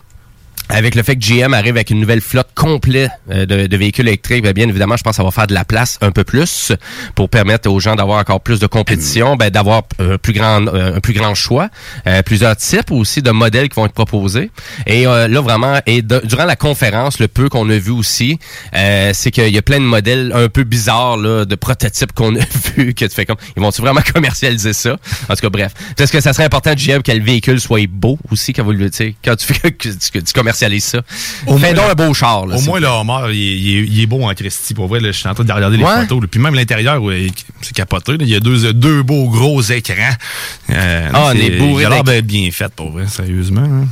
Avec 0.71 0.95
le 0.95 1.03
fait 1.03 1.15
que 1.15 1.21
GM 1.21 1.53
arrive 1.53 1.75
avec 1.75 1.89
une 1.89 1.99
nouvelle 1.99 2.21
flotte 2.21 2.49
complète 2.55 3.11
euh, 3.29 3.45
de, 3.45 3.67
de 3.67 3.77
véhicules 3.77 4.07
électriques, 4.07 4.43
ben, 4.43 4.53
bien 4.53 4.67
évidemment, 4.67 4.95
je 4.97 5.03
pense 5.03 5.11
que 5.11 5.17
ça 5.17 5.23
va 5.23 5.31
faire 5.31 5.47
de 5.47 5.53
la 5.53 5.65
place 5.65 5.97
un 6.01 6.11
peu 6.11 6.23
plus 6.23 6.71
pour 7.15 7.29
permettre 7.29 7.69
aux 7.69 7.79
gens 7.79 7.95
d'avoir 7.95 8.19
encore 8.19 8.41
plus 8.41 8.59
de 8.59 8.67
compétition, 8.67 9.35
ben, 9.35 9.49
d'avoir 9.49 9.83
un 9.99 10.17
plus 10.17 10.33
grand 10.33 10.65
euh, 10.67 10.95
un 10.95 10.99
plus 10.99 11.13
grand 11.13 11.35
choix, 11.35 11.69
euh, 12.07 12.21
plusieurs 12.21 12.55
types 12.55 12.91
aussi 12.91 13.21
de 13.21 13.31
modèles 13.31 13.69
qui 13.69 13.75
vont 13.75 13.85
être 13.85 13.93
proposés. 13.93 14.49
Et 14.87 15.07
euh, 15.07 15.27
là 15.27 15.41
vraiment, 15.41 15.79
et 15.85 16.01
durant 16.01 16.45
la 16.45 16.55
conférence, 16.55 17.19
le 17.19 17.27
peu 17.27 17.49
qu'on 17.49 17.69
a 17.69 17.77
vu 17.77 17.91
aussi, 17.91 18.39
euh, 18.75 19.11
c'est 19.13 19.31
qu'il 19.31 19.49
y 19.49 19.57
a 19.57 19.61
plein 19.61 19.79
de 19.79 19.85
modèles 19.85 20.31
un 20.33 20.47
peu 20.47 20.63
bizarres 20.63 21.17
là, 21.17 21.45
de 21.45 21.55
prototypes 21.55 22.13
qu'on 22.13 22.35
a 22.35 22.45
vu 22.75 22.93
que 22.93 23.05
tu 23.05 23.13
fais 23.13 23.25
comme, 23.25 23.37
ils 23.55 23.61
vont-tu 23.61 23.81
vraiment 23.81 24.01
commercialiser 24.13 24.73
ça? 24.73 24.97
En 25.29 25.35
tout 25.35 25.41
cas, 25.41 25.49
bref, 25.49 25.73
parce 25.97 26.11
que 26.11 26.21
ça 26.21 26.33
serait 26.33 26.45
important 26.45 26.73
GM 26.73 27.01
que 27.01 27.11
le 27.11 27.23
véhicule 27.23 27.59
soit 27.59 27.87
beau 27.87 28.17
aussi 28.31 28.53
quand 28.53 28.63
vous 28.63 28.71
le, 28.71 28.89
quand 29.23 29.35
tu 29.35 29.45
fais 29.45 29.71
que 29.71 29.89
tu, 29.89 30.11
que 30.13 30.19
tu 30.19 30.33
commercialises 30.33 30.60
ça. 30.79 30.99
Au 31.47 31.57
Fais 31.57 31.73
moins, 31.73 31.83
donc 31.83 31.91
un 31.91 32.07
beau 32.07 32.13
char. 32.13 32.45
Là, 32.45 32.55
Au 32.57 32.61
moins, 32.61 32.79
le. 32.79 32.87
Hummer, 32.87 33.33
il, 33.33 33.37
est- 33.37 33.57
il 33.57 33.77
est- 33.79 33.87
il 33.87 34.01
est 34.01 34.05
beau 34.05 34.23
en 34.23 34.33
Christie. 34.33 34.73
Pour 34.73 34.87
vrai, 34.87 34.99
là, 34.99 35.11
je 35.11 35.17
suis 35.17 35.27
en 35.27 35.33
train 35.33 35.43
de 35.43 35.51
regarder 35.51 35.77
les 35.77 35.83
Ouais. 35.83 36.01
photos. 36.01 36.21
là. 36.21 36.27
Puis 36.29 36.39
même 36.39 36.55
l'intérieur, 36.55 37.01
ouais, 37.01 37.27
c'est 37.61 37.73
capoté. 37.73 38.13
Il 38.19 38.27
y 38.29 38.35
a 38.35 38.39
deux, 38.39 38.73
deux 38.73 39.03
beaux 39.03 39.29
gros 39.29 39.61
écrans. 39.61 39.95
Euh, 40.69 41.09
Ah, 41.13 41.31
c'est- 41.33 41.41
on 41.41 41.45
est 41.45 41.49
bourré 41.57 41.83
Il 41.83 41.85
a 41.87 42.01
l'air 42.03 42.23
bien 42.23 42.49
fait, 42.51 42.71
pour 42.73 42.91
vrai, 42.91 43.07
sérieusement. 43.07 43.61
hein. 43.61 43.87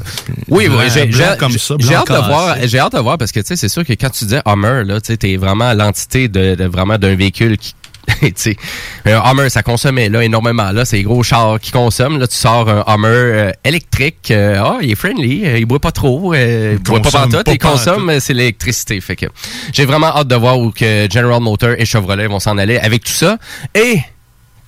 Oui, 0.47 0.67
oui, 0.69 0.83
j'ai 1.09 1.23
hâte 1.23 1.39
de 1.41 2.27
voir. 2.27 2.55
J'ai 2.65 2.79
hâte 2.79 2.93
de 2.93 2.99
voir 2.99 3.17
parce 3.17 3.31
que 3.31 3.39
tu 3.39 3.47
sais, 3.47 3.55
c'est 3.55 3.69
sûr 3.69 3.85
que 3.85 3.93
quand 3.93 4.09
tu 4.09 4.25
dis 4.25 4.37
Hummer, 4.45 4.83
là, 4.85 5.01
tu 5.01 5.17
t'es 5.17 5.37
vraiment 5.37 5.73
l'entité 5.73 6.27
de, 6.27 6.55
de 6.55 6.65
vraiment 6.65 6.97
d'un 6.97 7.15
véhicule 7.15 7.57
qui 7.57 7.73
un 9.05 9.21
Hummer, 9.31 9.49
ça 9.49 9.63
consommait 9.63 10.09
là 10.09 10.23
énormément. 10.23 10.71
Là, 10.71 10.85
c'est 10.85 10.97
les 10.97 11.03
gros 11.03 11.23
chars 11.23 11.59
qui 11.59 11.71
consomment. 11.71 12.19
Là, 12.19 12.27
tu 12.27 12.35
sors 12.35 12.67
un 12.69 12.83
Hummer 12.87 13.07
euh, 13.09 13.51
électrique. 13.63 14.31
euh, 14.31 14.57
Ah, 14.63 14.77
il 14.81 14.91
est 14.91 14.95
friendly. 14.95 15.45
euh, 15.45 15.57
il 15.59 15.65
boit 15.65 15.79
pas 15.79 15.91
trop. 15.91 16.33
euh, 16.33 16.73
il 16.77 16.83
boit 16.83 17.01
pas 17.01 17.11
pantoute. 17.11 17.47
Il 17.53 17.57
consomme, 17.59 18.09
euh, 18.09 18.19
c'est 18.19 18.33
l'électricité. 18.33 18.99
Fait 19.01 19.15
que 19.15 19.25
j'ai 19.73 19.85
vraiment 19.85 20.07
hâte 20.15 20.27
de 20.27 20.35
voir 20.35 20.59
où 20.59 20.71
que 20.71 21.07
General 21.11 21.39
Motors 21.41 21.75
et 21.77 21.85
Chevrolet 21.85 22.27
vont 22.27 22.39
s'en 22.39 22.57
aller 22.57 22.77
avec 22.77 23.03
tout 23.03 23.11
ça. 23.13 23.37
Et 23.75 23.99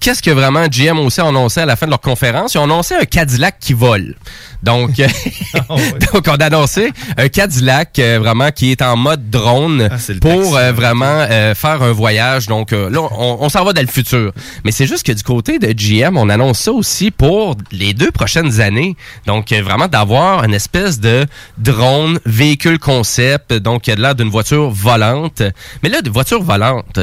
qu'est-ce 0.01 0.21
que 0.21 0.31
vraiment 0.31 0.65
GM 0.67 0.99
aussi 0.99 1.21
a 1.21 1.27
annoncé 1.27 1.61
à 1.61 1.65
la 1.65 1.75
fin 1.77 1.85
de 1.85 1.91
leur 1.91 2.01
conférence? 2.01 2.55
Ils 2.55 2.57
ont 2.57 2.63
annoncé 2.63 2.95
un 2.95 3.05
Cadillac 3.05 3.55
qui 3.59 3.73
vole. 3.73 4.15
Donc, 4.63 4.99
euh, 4.99 5.07
donc 6.13 6.25
on 6.27 6.35
a 6.35 6.45
annoncé 6.45 6.91
un 7.17 7.29
Cadillac 7.29 7.97
euh, 7.99 8.19
vraiment 8.19 8.51
qui 8.51 8.71
est 8.71 8.81
en 8.81 8.97
mode 8.97 9.29
drone 9.29 9.89
Ah, 9.91 9.95
pour 10.19 10.57
euh, 10.57 10.71
vraiment 10.71 11.05
euh, 11.05 11.55
faire 11.55 11.81
un 11.81 11.91
voyage. 11.91 12.47
Donc 12.47 12.73
euh, 12.73 12.89
là, 12.89 12.99
on, 13.17 13.37
on 13.39 13.49
s'en 13.49 13.63
va 13.63 13.73
dans 13.73 13.81
le 13.81 13.87
futur. 13.87 14.33
Mais 14.65 14.71
c'est 14.71 14.87
juste 14.87 15.05
que 15.05 15.11
du 15.11 15.23
côté 15.23 15.59
de 15.59 15.71
GM, 15.71 16.17
on 16.17 16.29
annonce 16.29 16.59
ça 16.59 16.71
aussi 16.71 17.11
pour 17.11 17.55
les 17.71 17.93
deux 17.93 18.11
prochaines 18.11 18.59
années. 18.59 18.95
Donc 19.27 19.51
euh, 19.51 19.61
vraiment 19.61 19.87
d'avoir 19.87 20.43
une 20.43 20.53
espèce 20.53 20.99
de 20.99 21.25
drone 21.57 22.19
véhicule 22.25 22.79
concept. 22.79 23.53
Donc 23.53 23.87
il 23.87 23.91
y 23.91 23.93
a 23.93 23.95
de 23.95 24.01
l'air 24.01 24.15
d'une 24.15 24.29
voiture 24.29 24.69
volante. 24.71 25.43
Mais 25.83 25.89
là, 25.89 26.01
de 26.01 26.09
voiture 26.09 26.41
volante. 26.43 26.99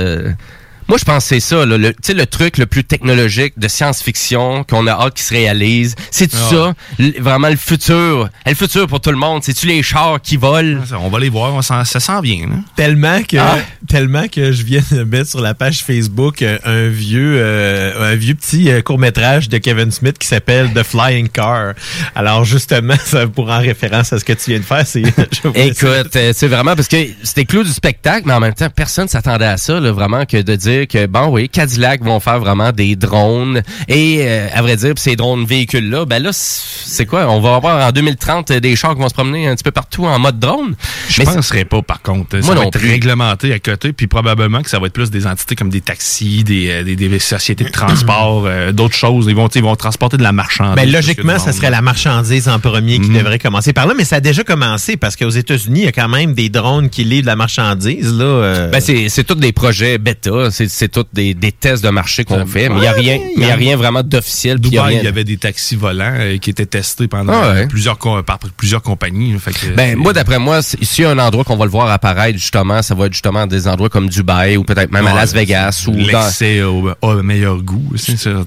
Euh, 0.88 0.90
moi, 0.90 0.98
je 0.98 1.04
pense 1.04 1.24
que 1.24 1.28
c'est 1.28 1.40
ça, 1.40 1.66
là, 1.66 1.76
le, 1.78 1.90
tu 1.92 1.98
sais, 2.02 2.14
le 2.14 2.26
truc 2.26 2.58
le 2.58 2.66
plus 2.66 2.84
technologique 2.84 3.54
de 3.58 3.68
science-fiction 3.68 4.64
qu'on 4.64 4.86
a 4.86 4.92
hâte 4.92 5.14
qui 5.14 5.22
se 5.22 5.34
réalise. 5.34 5.94
C'est 6.10 6.30
Ah. 6.34 6.50
ça, 6.50 6.74
vraiment 7.20 7.48
le 7.48 7.56
futur. 7.56 8.28
Et 8.46 8.50
le 8.50 8.54
futur 8.54 8.86
pour 8.86 9.00
tout 9.00 9.10
le 9.10 9.16
monde, 9.16 9.42
c'est-tu 9.44 9.66
les 9.66 9.82
chars 9.82 10.20
qui 10.22 10.36
volent? 10.36 10.80
On 11.00 11.08
va 11.08 11.18
les 11.18 11.28
voir, 11.28 11.54
on 11.54 11.62
s'en- 11.62 11.84
ça 11.84 12.00
sent 12.00 12.20
bien. 12.22 12.46
là. 12.48 12.56
Tellement 12.76 13.22
que, 13.22 13.36
Ah. 13.36 13.58
tellement 13.88 14.26
que 14.28 14.52
je 14.52 14.62
viens 14.62 14.82
de 14.90 15.02
mettre 15.04 15.28
sur 15.30 15.40
la 15.40 15.54
page 15.54 15.82
Facebook 15.84 16.42
euh, 16.42 16.58
un 16.64 16.88
vieux, 16.88 17.34
euh, 17.36 18.12
un 18.12 18.14
vieux 18.16 18.34
petit 18.34 18.70
court 18.84 18.98
métrage 18.98 19.48
de 19.48 19.58
Kevin 19.58 19.90
Smith 19.90 20.18
qui 20.18 20.26
s'appelle 20.26 20.72
The 20.74 20.82
Flying 20.82 21.28
Car. 21.28 21.74
Alors 22.14 22.44
justement, 22.44 22.94
ça 23.04 23.26
pour 23.26 23.50
en 23.50 23.58
référence 23.58 24.12
à 24.12 24.18
ce 24.18 24.24
que 24.24 24.32
tu 24.32 24.50
viens 24.50 24.60
de 24.60 24.64
faire, 24.64 24.86
c'est. 24.86 25.02
Écoute, 25.54 26.16
euh, 26.16 26.32
c'est 26.34 26.48
vraiment 26.48 26.74
parce 26.74 26.88
que 26.88 26.96
c'était 27.22 27.44
clou 27.44 27.62
du 27.62 27.70
spectacle, 27.72 28.22
mais 28.26 28.34
en 28.34 28.40
même 28.40 28.54
temps, 28.54 28.68
personne 28.70 29.08
s'attendait 29.08 29.44
à 29.46 29.56
ça, 29.56 29.80
là, 29.80 29.92
vraiment, 29.92 30.24
que 30.24 30.40
de 30.42 30.56
dire 30.56 30.77
que, 30.86 31.06
bon, 31.06 31.28
oui, 31.28 31.48
Cadillac 31.48 32.02
vont 32.02 32.20
faire 32.20 32.38
vraiment 32.38 32.72
des 32.72 32.96
drones. 32.96 33.62
Et, 33.88 34.18
euh, 34.20 34.48
à 34.52 34.62
vrai 34.62 34.76
dire, 34.76 34.94
pis 34.94 35.02
ces 35.02 35.16
drones 35.16 35.44
véhicules-là, 35.44 36.04
ben 36.04 36.22
là, 36.22 36.30
c'est 36.32 37.06
quoi? 37.06 37.26
On 37.28 37.40
va 37.40 37.56
avoir 37.56 37.88
en 37.88 37.92
2030 37.92 38.52
des 38.52 38.76
chars 38.76 38.94
qui 38.94 39.00
vont 39.00 39.08
se 39.08 39.14
promener 39.14 39.48
un 39.48 39.54
petit 39.54 39.64
peu 39.64 39.70
partout 39.70 40.04
en 40.06 40.18
mode 40.18 40.38
drone. 40.38 40.74
Je 41.08 41.20
Mais 41.20 41.24
penserais 41.24 41.64
pas, 41.64 41.82
par 41.82 42.02
contre. 42.02 42.36
Moi 42.36 42.42
ça 42.42 42.48
va 42.48 42.54
non 42.62 42.68
être 42.68 42.78
plus. 42.78 42.88
réglementé 42.90 43.52
à 43.52 43.58
côté, 43.58 43.92
puis 43.92 44.06
probablement 44.06 44.62
que 44.62 44.70
ça 44.70 44.78
va 44.78 44.86
être 44.86 44.92
plus 44.92 45.10
des 45.10 45.26
entités 45.26 45.54
comme 45.54 45.70
des 45.70 45.80
taxis, 45.80 46.44
des, 46.44 46.68
euh, 46.70 46.82
des, 46.84 46.96
des 46.96 47.18
sociétés 47.18 47.64
de 47.64 47.70
transport, 47.70 48.44
euh, 48.46 48.72
d'autres 48.72 48.94
choses. 48.96 49.26
Ils 49.28 49.34
vont, 49.34 49.48
ils 49.48 49.62
vont 49.62 49.76
transporter 49.76 50.16
de 50.16 50.22
la 50.22 50.32
marchandise. 50.32 50.76
Ben, 50.76 50.90
logiquement, 50.90 51.38
ça 51.38 51.52
serait 51.52 51.70
la 51.70 51.82
marchandise 51.82 52.48
en 52.48 52.58
premier 52.58 52.98
qui 53.00 53.08
devrait 53.08 53.38
commencer 53.38 53.72
par 53.72 53.86
là, 53.86 53.94
mais 53.96 54.04
ça 54.04 54.16
a 54.16 54.20
déjà 54.20 54.44
commencé 54.44 54.96
parce 54.96 55.16
qu'aux 55.16 55.28
États-Unis, 55.30 55.80
il 55.80 55.84
y 55.84 55.88
a 55.88 55.92
quand 55.92 56.08
même 56.08 56.34
des 56.34 56.48
drones 56.48 56.88
qui 56.90 57.04
livrent 57.04 57.22
de 57.22 57.26
la 57.26 57.36
marchandise. 57.36 58.12
Là, 58.12 58.24
euh. 58.24 58.68
Ben 58.70 58.80
c'est 58.80 59.08
c'est 59.08 59.24
tous 59.24 59.34
des 59.34 59.52
projets 59.52 59.98
bêta, 59.98 60.50
c'est 60.50 60.67
c'est 60.68 60.88
tous 60.88 61.04
des, 61.12 61.34
des 61.34 61.52
tests 61.52 61.82
de 61.82 61.90
marché 61.90 62.24
qu'on 62.24 62.46
fait, 62.46 62.68
mais 62.68 62.76
il 62.78 62.84
y 62.84 62.86
a 62.86 62.92
rien, 62.92 63.18
il 63.36 63.42
y 63.42 63.50
a- 63.50 63.54
rien 63.56 63.76
vraiment 63.76 64.02
d'officiel. 64.02 64.58
Dubaï, 64.58 64.96
il 64.98 65.04
y 65.04 65.06
avait 65.08 65.24
des 65.24 65.36
taxis 65.36 65.76
volants 65.76 66.14
euh, 66.18 66.38
qui 66.38 66.50
étaient 66.50 66.66
testés 66.66 67.08
pendant 67.08 67.32
Ah 67.34 67.52
ouais. 67.54 67.66
plusieurs 67.66 67.98
par 67.98 68.38
plusieurs 68.56 68.82
compagnies. 68.82 69.32
là. 69.32 69.38
Fait 69.38 69.52
que, 69.52 69.74
Ben, 69.74 69.96
moi, 69.96 70.12
d'après 70.12 70.38
moi, 70.38 70.62
s'il 70.62 71.04
y 71.04 71.06
a 71.06 71.10
un 71.10 71.18
endroit 71.18 71.44
qu'on 71.44 71.56
va 71.56 71.64
le 71.64 71.70
voir 71.70 71.90
apparaître, 71.90 72.38
justement, 72.38 72.82
ça 72.82 72.94
va 72.94 73.06
être 73.06 73.12
justement 73.12 73.46
des 73.46 73.66
endroits 73.66 73.88
comme 73.88 74.08
Dubaï 74.08 74.56
ou 74.56 74.64
peut-être 74.64 74.92
même 74.92 75.06
à 75.06 75.14
Las 75.14 75.32
Vegas 75.32 75.84
ou 75.88 75.92
dans... 75.92 75.98
l'excès 75.98 76.62
au, 76.62 76.90
au 77.02 77.22
meilleur 77.22 77.62
goût. 77.62 77.92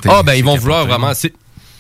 Ah, 0.08 0.24
ben, 0.24 0.34
ils 0.34 0.44
vont 0.44 0.56
vouloir 0.56 0.86
vraiment... 0.86 1.12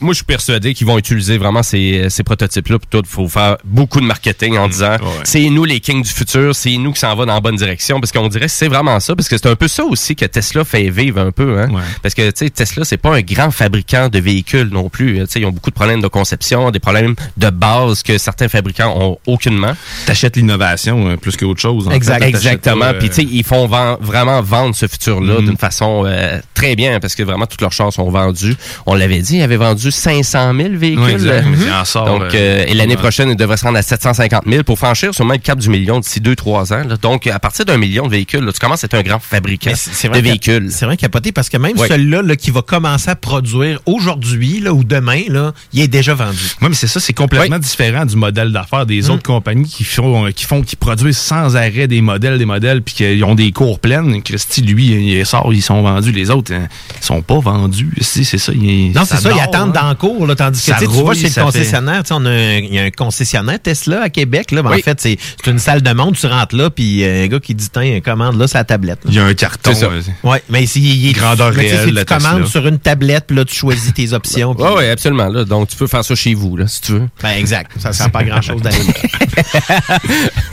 Moi, 0.01 0.13
je 0.13 0.17
suis 0.17 0.25
persuadé 0.25 0.73
qu'ils 0.73 0.87
vont 0.87 0.97
utiliser 0.97 1.37
vraiment 1.37 1.63
ces, 1.63 2.07
ces 2.09 2.23
prototypes-là. 2.23 2.79
Puis 2.79 2.87
tout, 2.89 3.01
il 3.05 3.09
faut 3.09 3.27
faire 3.27 3.57
beaucoup 3.63 4.01
de 4.01 4.05
marketing 4.05 4.57
en 4.57 4.67
disant 4.67 4.97
c'est 5.23 5.47
nous 5.49 5.63
les 5.63 5.79
kings 5.79 6.01
du 6.03 6.09
futur, 6.09 6.55
c'est 6.55 6.75
nous 6.77 6.91
qui 6.93 6.99
s'en 6.99 7.15
va 7.15 7.25
dans 7.25 7.33
la 7.35 7.39
bonne 7.39 7.55
direction. 7.55 7.99
Parce 7.99 8.11
qu'on 8.11 8.27
dirait 8.27 8.45
que 8.45 8.51
c'est 8.51 8.67
vraiment 8.67 8.99
ça. 8.99 9.15
Parce 9.15 9.29
que 9.29 9.37
c'est 9.37 9.47
un 9.47 9.55
peu 9.55 9.67
ça 9.67 9.83
aussi 9.83 10.15
que 10.15 10.25
Tesla 10.25 10.63
fait 10.65 10.89
vivre 10.89 11.19
un 11.21 11.31
peu. 11.31 11.59
Hein? 11.59 11.67
Parce 12.01 12.15
que 12.15 12.29
Tesla, 12.31 12.83
c'est 12.83 12.97
pas 12.97 13.15
un 13.15 13.21
grand 13.21 13.51
fabricant 13.51 14.09
de 14.09 14.19
véhicules 14.19 14.69
non 14.71 14.89
plus. 14.89 15.25
Sais, 15.27 15.39
Ils 15.39 15.45
ont 15.45 15.51
beaucoup 15.51 15.69
de 15.69 15.75
problèmes 15.75 16.01
de 16.01 16.07
conception, 16.07 16.71
des 16.71 16.79
problèmes 16.79 17.15
de 17.37 17.49
base 17.49 18.03
que 18.03 18.17
certains 18.17 18.47
fabricants 18.49 18.93
ont 18.99 19.17
aucunement. 19.31 19.73
T'achètes 20.05 20.35
l'innovation 20.37 21.07
euh, 21.09 21.17
plus 21.17 21.37
qu'autre 21.37 21.61
chose. 21.61 21.87
en 21.87 21.91
fait. 21.91 21.97
Exactement. 22.29 22.85
euh, 22.85 22.99
Puis 22.99 23.09
sais, 23.11 23.23
ils 23.23 23.43
font 23.43 23.67
ven- 23.67 23.97
vraiment 24.01 24.41
vendre 24.41 24.75
ce 24.75 24.87
futur-là 24.87 25.41
d'une 25.41 25.57
façon 25.57 26.03
euh, 26.05 26.39
très 26.53 26.75
bien 26.75 26.99
parce 26.99 27.15
que 27.15 27.23
vraiment 27.23 27.45
toutes 27.45 27.61
leurs 27.61 27.71
chars 27.71 27.93
sont 27.93 28.09
vendus. 28.09 28.55
On 28.85 28.95
l'avait 28.95 29.19
dit, 29.19 29.37
ils 29.37 29.41
avaient 29.43 29.57
vendu 29.57 29.90
vendu 29.91 30.23
500 30.23 30.53
000 30.55 30.69
véhicules. 30.75 31.03
Ouais, 31.03 31.11
exact. 31.13 31.45
Mais 31.49 31.57
il 31.65 31.71
en 31.71 31.85
sort, 31.85 32.05
Donc, 32.05 32.21
euh, 32.23 32.27
euh, 32.33 32.65
et 32.67 32.73
l'année 32.73 32.95
prochaine, 32.97 33.29
il 33.29 33.35
devrait 33.35 33.57
se 33.57 33.65
rendre 33.65 33.77
à 33.77 33.81
750 33.81 34.43
000 34.47 34.63
pour 34.63 34.77
franchir 34.77 35.13
sûrement 35.13 35.33
le 35.33 35.39
cap 35.39 35.59
du 35.59 35.69
million 35.69 35.99
d'ici 35.99 36.19
2-3 36.19 36.73
ans. 36.73 36.83
là. 36.87 36.97
Donc, 36.97 37.27
à 37.27 37.39
partir 37.39 37.65
d'un 37.65 37.77
million 37.77 38.05
de 38.05 38.11
véhicules, 38.11 38.43
là, 38.43 38.51
tu 38.51 38.59
commences 38.59 38.83
à 38.83 38.85
être 38.85 38.93
un 38.95 39.01
grand 39.03 39.19
fabricant 39.19 39.71
de 39.71 40.19
véhicules. 40.19 40.67
C'est 40.71 40.85
vrai 40.85 40.97
capoté 40.97 41.31
parce 41.31 41.49
que 41.49 41.57
même 41.57 41.77
celui-là 41.77 42.21
là, 42.21 42.35
qui 42.35 42.51
va 42.51 42.61
commencer 42.61 43.09
à 43.09 43.15
produire 43.15 43.79
aujourd'hui 43.85 44.59
là, 44.59 44.73
ou 44.73 44.83
demain, 44.83 45.21
là, 45.29 45.53
il 45.73 45.81
est 45.81 45.87
déjà 45.87 46.13
vendu. 46.13 46.37
Oui, 46.61 46.67
mais 46.69 46.75
c'est 46.75 46.87
ça, 46.87 46.99
c'est 46.99 47.13
complètement 47.13 47.59
différent 47.59 48.05
du 48.05 48.15
modèle 48.15 48.51
d'affaires 48.51 48.85
des 48.85 49.01
Mm. 49.01 49.09
autres 49.11 49.23
compagnies 49.23 49.67
qui 49.69 49.83
font, 49.83 50.29
qui 50.31 50.45
font, 50.45 50.61
qui 50.61 50.75
produisent 50.75 51.17
sans 51.17 51.55
arrêt 51.55 51.87
des 51.87 52.01
modèles, 52.01 52.37
des 52.37 52.45
modèles, 52.45 52.81
puis 52.81 52.93
qu'ils 52.95 53.23
ont 53.23 53.35
des 53.35 53.51
cours 53.51 53.79
pleines. 53.79 54.21
Christy, 54.21 54.61
lui, 54.61 54.85
il 55.17 55.25
sort, 55.25 55.51
ils 55.53 55.61
sont 55.61 55.81
vendus. 55.81 56.11
Les 56.11 56.29
autres, 56.29 56.53
hein, 56.53 56.67
ils 57.01 57.05
sont 57.05 57.21
pas 57.21 57.39
vendus. 57.39 57.89
Si, 58.01 58.25
c'est 58.25 58.37
ça. 58.37 58.51
il- 58.53 58.91
Non, 58.93 59.01
c'est 59.05 59.17
ça, 59.17 59.29
ils 59.29 59.33
dort, 59.33 59.41
attendent 59.41 59.73
le 59.89 59.95
cours, 59.95 60.27
là, 60.27 60.35
tandis 60.35 60.59
que 60.59 60.65
Ça 60.65 60.75
tu 60.79 60.85
vois, 60.85 61.13
chez 61.13 61.29
le 61.29 61.43
concessionnaire, 61.43 62.03
tu 62.03 62.09
sais, 62.09 62.13
on 62.13 62.25
a 62.25 62.29
un- 62.29 62.57
il 62.59 62.73
y 62.73 62.79
a 62.79 62.83
un 62.83 62.89
concessionnaire 62.91 63.59
Tesla 63.61 64.03
à 64.03 64.09
Québec. 64.09 64.51
Là, 64.51 64.61
Ben, 64.61 64.71
Oui. 64.71 64.77
En 64.79 64.81
fait, 64.83 64.99
c'est 65.01 65.17
c'est 65.43 65.51
une 65.51 65.59
salle 65.59 65.81
de 65.81 65.91
monde, 65.93 66.15
tu 66.15 66.25
rentres 66.27 66.55
là, 66.55 66.69
puis 66.69 67.03
euh, 67.03 67.25
un 67.25 67.27
gars 67.27 67.39
qui 67.39 67.55
dit, 67.55 67.67
tiens, 67.71 67.99
commande 68.01 68.37
là, 68.39 68.47
c'est 68.47 68.57
la 68.57 68.63
tablette. 68.63 68.99
Il 69.07 69.13
y 69.13 69.19
a 69.19 69.25
un 69.25 69.33
carton. 69.33 69.71
C'est 69.73 69.79
ça. 69.79 69.85
euh, 69.87 70.01
Ouais, 70.23 70.41
mais 70.49 70.65
c'est 70.65 70.79
il 70.79 71.09
est 71.09 71.13
Grandeur 71.13 71.53
réelle, 71.53 71.93
Tu 71.97 72.05
commandes 72.05 72.45
sur 72.47 72.65
une 72.67 72.79
tablette, 72.79 73.25
puis 73.27 73.35
là, 73.35 73.45
tu 73.45 73.55
choisis 73.55 73.93
tes 73.93 74.13
options. 74.13 74.55
Oui, 74.59 74.67
oui, 74.77 74.85
absolument. 74.89 75.27
Là. 75.27 75.43
Donc, 75.45 75.69
tu 75.69 75.75
peux 75.75 75.87
faire 75.87 76.03
ça 76.05 76.15
chez 76.15 76.33
vous, 76.33 76.55
là, 76.57 76.67
si 76.67 76.81
tu 76.81 76.91
veux. 76.93 77.07
Ben, 77.21 77.31
exact. 77.31 77.71
Ça 77.79 77.91
sert 77.93 78.09
pas 78.11 78.19
à 78.19 78.23
grand-chose 78.23 78.61
d'aller 78.61 78.77
là. 78.77 78.93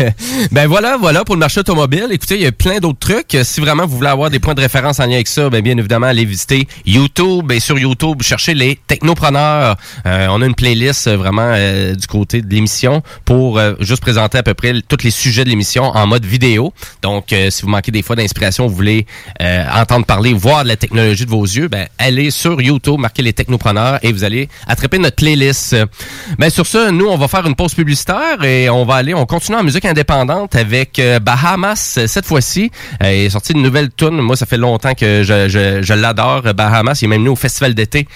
ben 0.53 0.67
voilà, 0.67 0.97
voilà 0.97 1.25
pour 1.25 1.35
le 1.35 1.41
marché 1.41 1.61
automobile. 1.61 2.07
Écoutez, 2.11 2.37
il 2.37 2.43
y 2.43 2.47
a 2.47 2.53
plein 2.53 2.79
d'autres 2.79 2.99
trucs. 2.99 3.37
Si 3.43 3.61
vraiment 3.61 3.87
vous 3.87 3.97
voulez 3.97 4.09
avoir 4.09 4.31
des 4.31 4.39
points 4.39 4.55
de 4.55 4.61
référence 4.61 5.01
en 5.01 5.05
lien 5.07 5.15
avec 5.15 5.29
ça, 5.29 5.51
ben 5.51 5.61
bien 5.63 5.77
évidemment, 5.77 6.07
allez 6.07 6.25
visiter 6.25 6.67
YouTube. 6.87 7.51
Et 7.53 7.61
sur 7.61 7.79
YouTube, 7.79 8.23
cherchez 8.23 8.55
les 8.55 8.79
technopreneurs. 8.87 9.18
Euh, 9.25 9.75
on 10.31 10.43
a 10.43 10.47
une 10.47 10.55
playlist 10.55 11.07
euh, 11.07 11.17
vraiment 11.17 11.51
euh, 11.55 11.95
du 11.95 12.07
côté 12.07 12.43
de 12.43 12.53
l'émission 12.53 13.03
pour 13.25 13.61
juste 13.81 14.01
présenter 14.01 14.39
à 14.39 14.43
peu 14.43 14.55
près 14.55 14.75
tous 14.87 15.05
les 15.05 15.11
sujets 15.11 15.45
de 15.45 15.49
l'émission 15.49 15.85
en 15.85 16.07
mode 16.07 16.25
vidéo. 16.25 16.73
Donc, 17.03 17.35
si 17.51 17.63
vous 17.63 17.69
manquez 17.69 17.91
des 17.91 18.03
fois 18.03 18.17
d'inspiration, 18.17 18.67
vous 18.67 18.75
voulez 18.75 19.07
entendre 19.41 20.07
parler, 20.07 20.33
voir 20.33 20.63
de 20.63 20.69
la 20.69 20.77
technologie 20.77 21.25
de 21.25 21.31
vos 21.31 21.45
yeux, 21.45 21.69
ben 21.69 21.87
allez 21.99 22.31
sur 22.31 22.61
YouTube, 22.61 22.99
marquez 22.99 23.23
les 23.23 23.33
technopreneurs 23.33 23.99
et 24.03 24.13
vous 24.13 24.25
allez 24.25 24.49
attraper 24.67 24.99
notre 24.99 25.17
playlist. 25.17 25.77
Ben 26.39 26.51
sur 26.51 26.67
ça, 26.67 26.91
nous 26.91 27.07
on 27.07 27.17
va 27.17 27.29
faire 27.29 27.47
une 27.47 27.55
pause 27.55 27.75
publicitaire 27.75 28.43
et 28.43 28.71
on 28.71 28.85
va 28.85 28.95
aller, 28.95 29.15
on 29.15 29.27
continue 29.27 29.59
en 29.59 29.65
musique 29.65 29.85
indépendante 29.85 30.55
avec 30.55 31.01
Bahamas 31.23 31.99
cette 32.07 32.27
fois-ci. 32.27 32.71
Il 33.01 33.07
est 33.07 33.31
sorti 33.31 33.53
une 33.53 33.63
nouvelle 33.63 33.91
tune. 33.91 34.21
Moi, 34.21 34.37
ça 34.37 34.47
fait 34.47 34.57
longtemps 34.57 34.95
que 34.95 35.23
je, 35.23 35.49
je, 35.49 35.95
l'adore. 35.95 36.43
Bahamas, 36.55 37.01
il 37.03 37.07
est 37.07 37.09
même 37.09 37.21
venu 37.21 37.31
au 37.31 37.37
festival 37.37 37.75
d'été 37.75 38.07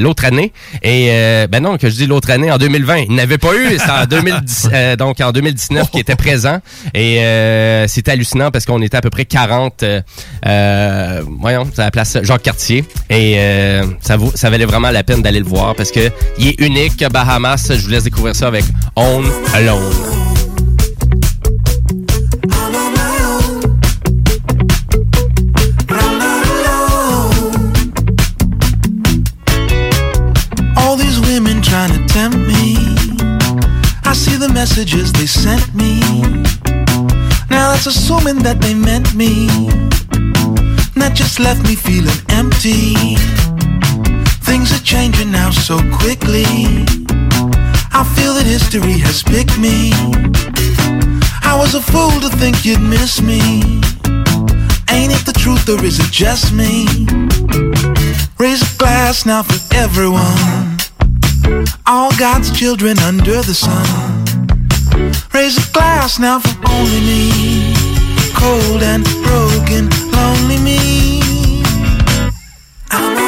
l'autre 0.00 0.24
année. 0.24 0.35
Et 0.82 1.08
euh, 1.10 1.46
ben 1.46 1.62
non, 1.62 1.76
que 1.76 1.88
je 1.88 1.94
dis 1.96 2.06
l'autre 2.06 2.30
année 2.30 2.50
en 2.50 2.58
2020, 2.58 2.96
il 3.08 3.14
n'avait 3.14 3.38
pas 3.38 3.54
eu. 3.54 3.76
C'est 3.78 3.90
en 3.90 4.06
2010, 4.06 4.68
euh, 4.72 4.96
donc 4.96 5.20
en 5.20 5.32
2019 5.32 5.90
qui 5.90 5.98
était 6.00 6.16
présent. 6.16 6.60
Et 6.94 7.20
euh, 7.20 7.86
c'était 7.88 8.12
hallucinant 8.12 8.50
parce 8.50 8.64
qu'on 8.66 8.82
était 8.82 8.96
à 8.96 9.00
peu 9.00 9.10
près 9.10 9.24
40. 9.24 9.82
euh, 9.82 10.00
euh, 10.46 11.22
voyons, 11.40 11.68
c'est 11.72 11.82
à 11.82 11.86
la 11.86 11.90
place 11.90 12.18
Jacques 12.22 12.42
Cartier. 12.42 12.84
Et 13.10 13.34
euh, 13.38 13.84
ça, 14.00 14.16
vaut, 14.16 14.32
ça 14.34 14.50
valait 14.50 14.64
vraiment 14.66 14.90
la 14.90 15.02
peine 15.02 15.22
d'aller 15.22 15.40
le 15.40 15.46
voir 15.46 15.74
parce 15.74 15.90
que 15.90 16.10
il 16.38 16.48
est 16.48 16.60
unique. 16.60 17.04
Bahamas, 17.10 17.72
je 17.72 17.82
vous 17.82 17.90
laisse 17.90 18.04
découvrir 18.04 18.34
ça 18.34 18.48
avec 18.48 18.64
On 18.96 19.22
Alone. 19.54 20.15
Messages 34.76 35.10
they 35.12 35.24
sent 35.24 35.74
me. 35.74 36.00
Now 37.48 37.72
that's 37.72 37.86
assuming 37.86 38.40
that 38.40 38.60
they 38.60 38.74
meant 38.74 39.14
me. 39.14 39.48
That 41.00 41.12
just 41.14 41.40
left 41.40 41.62
me 41.62 41.74
feeling 41.74 42.20
empty. 42.28 43.16
Things 44.44 44.72
are 44.76 44.84
changing 44.84 45.32
now 45.32 45.48
so 45.48 45.78
quickly. 45.96 46.44
I 47.96 48.04
feel 48.16 48.34
that 48.34 48.44
history 48.44 48.98
has 49.00 49.22
picked 49.22 49.56
me. 49.58 49.92
I 51.40 51.56
was 51.56 51.74
a 51.74 51.80
fool 51.80 52.20
to 52.20 52.28
think 52.36 52.66
you'd 52.66 52.82
miss 52.82 53.22
me. 53.22 53.40
Ain't 54.92 55.12
it 55.16 55.24
the 55.24 55.36
truth 55.40 55.66
or 55.70 55.82
is 55.82 56.00
it 56.00 56.12
just 56.12 56.52
me? 56.52 56.84
Raise 58.36 58.60
a 58.60 58.76
glass 58.76 59.24
now 59.24 59.42
for 59.42 59.56
everyone. 59.74 60.76
All 61.86 62.12
God's 62.18 62.50
children 62.50 62.98
under 62.98 63.40
the 63.40 63.54
sun. 63.54 64.15
Raise 65.32 65.58
a 65.58 65.72
glass 65.72 66.18
now 66.18 66.38
for 66.38 66.56
only 66.70 67.00
me. 67.00 67.74
Cold 68.34 68.82
and 68.82 69.04
broken, 69.24 69.88
lonely 70.12 70.58
me. 70.58 71.62
I'm 72.90 73.25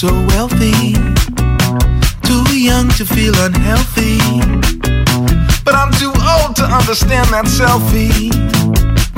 so 0.00 0.08
wealthy. 0.28 0.94
Too 2.24 2.44
young 2.56 2.88
to 2.96 3.04
feel 3.04 3.34
unhealthy. 3.36 4.16
But 5.62 5.74
I'm 5.74 5.92
too 5.92 6.08
old 6.08 6.56
to 6.56 6.64
understand 6.64 7.28
that 7.28 7.44
selfie. 7.44 8.32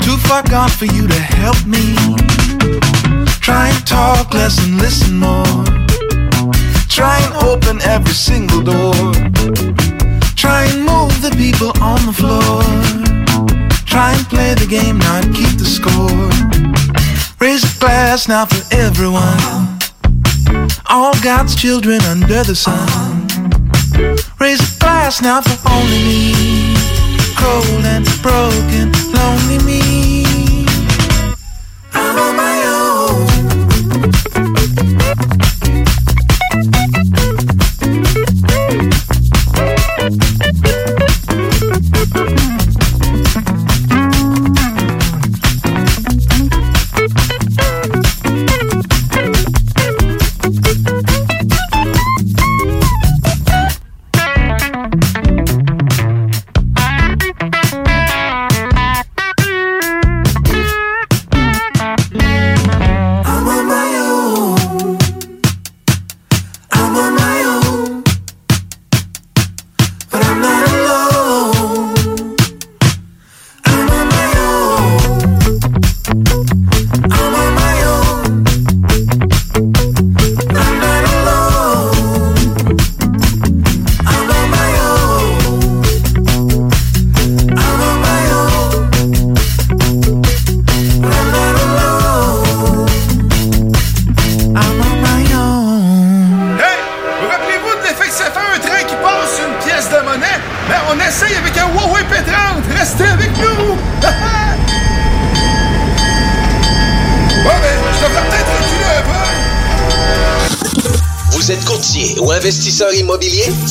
Too 0.03 0.17
far 0.27 0.43
gone 0.43 0.67
for 0.67 0.83
you 0.83 1.07
to 1.07 1.19
help 1.39 1.55
me. 1.65 1.95
Try 3.39 3.69
and 3.69 3.87
talk 3.87 4.33
less 4.33 4.59
and 4.65 4.77
listen 4.77 5.15
more. 5.15 5.63
Try 6.89 7.15
and 7.23 7.33
open 7.47 7.81
every 7.83 8.11
single 8.11 8.61
door. 8.61 9.13
Try 10.35 10.65
and 10.65 10.83
move 10.83 11.15
the 11.21 11.33
people 11.37 11.71
on 11.81 12.05
the 12.05 12.11
floor. 12.11 12.59
Try 13.85 14.11
and 14.17 14.25
play 14.27 14.53
the 14.53 14.67
game, 14.67 14.97
not 14.97 15.23
keep 15.31 15.55
the 15.57 15.69
score. 15.77 16.27
Raise 17.39 17.63
a 17.63 17.79
glass 17.79 18.27
now 18.27 18.45
for 18.45 18.63
everyone. 18.75 19.52
All 20.95 21.15
God's 21.23 21.55
children 21.55 21.99
under 22.03 22.43
the 22.43 22.53
sun. 22.53 23.25
Raise 24.39 24.61
a 24.61 24.79
glass 24.79 25.23
now 25.23 25.41
for 25.41 25.57
only 25.71 25.97
me. 25.97 26.75
Cold 27.35 27.83
and 27.83 28.05
broken, 28.21 28.91
lonely 29.11 29.57
me. 29.65 30.23
I'm 31.95 32.19
on 32.19 32.35
my 32.35 32.52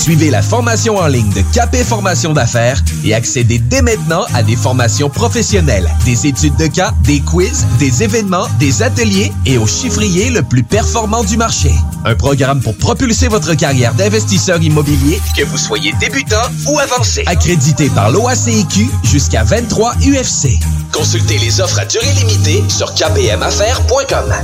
Suivez 0.03 0.31
la 0.31 0.43
formation 0.43 0.97
en 0.97 1.07
ligne 1.07 1.31
de 1.31 1.43
Capé 1.55 1.85
Formation 1.85 2.33
d'affaires 2.33 2.83
et 3.05 3.15
accédez 3.15 3.61
dès 3.61 3.83
maintenant 3.83 4.25
à 4.35 4.43
des 4.43 4.57
formations 4.57 5.09
professionnelles, 5.09 5.89
des 6.05 6.27
études 6.27 6.57
de 6.57 6.67
cas, 6.67 6.93
des 7.05 7.21
quiz, 7.21 7.65
des 7.79 8.03
événements, 8.03 8.49
des 8.59 8.83
ateliers 8.83 9.33
et 9.47 9.59
au 9.59 9.67
chiffrier 9.69 10.31
le 10.31 10.43
plus 10.43 10.65
performant 10.65 11.23
du 11.23 11.37
marché. 11.37 11.71
Un 12.05 12.17
programme 12.17 12.61
pour 12.61 12.77
propulser 12.77 13.29
votre 13.29 13.55
carrière 13.55 13.95
d'investisseur 13.95 14.61
immobilier, 14.61 15.21
que 15.37 15.45
vous 15.45 15.57
soyez 15.57 15.93
débutant 16.01 16.43
ou 16.69 16.79
avancé. 16.79 17.23
Accrédité 17.27 17.89
par 17.91 18.11
l'OACIQ 18.11 18.89
jusqu'à 19.05 19.45
23 19.45 19.95
UFC. 19.97 20.59
Consultez 20.93 21.39
les 21.39 21.61
offres 21.61 21.79
à 21.79 21.85
durée 21.85 22.13
limitée 22.19 22.65
sur 22.69 22.93
kpmaffaires.com. 22.95 24.35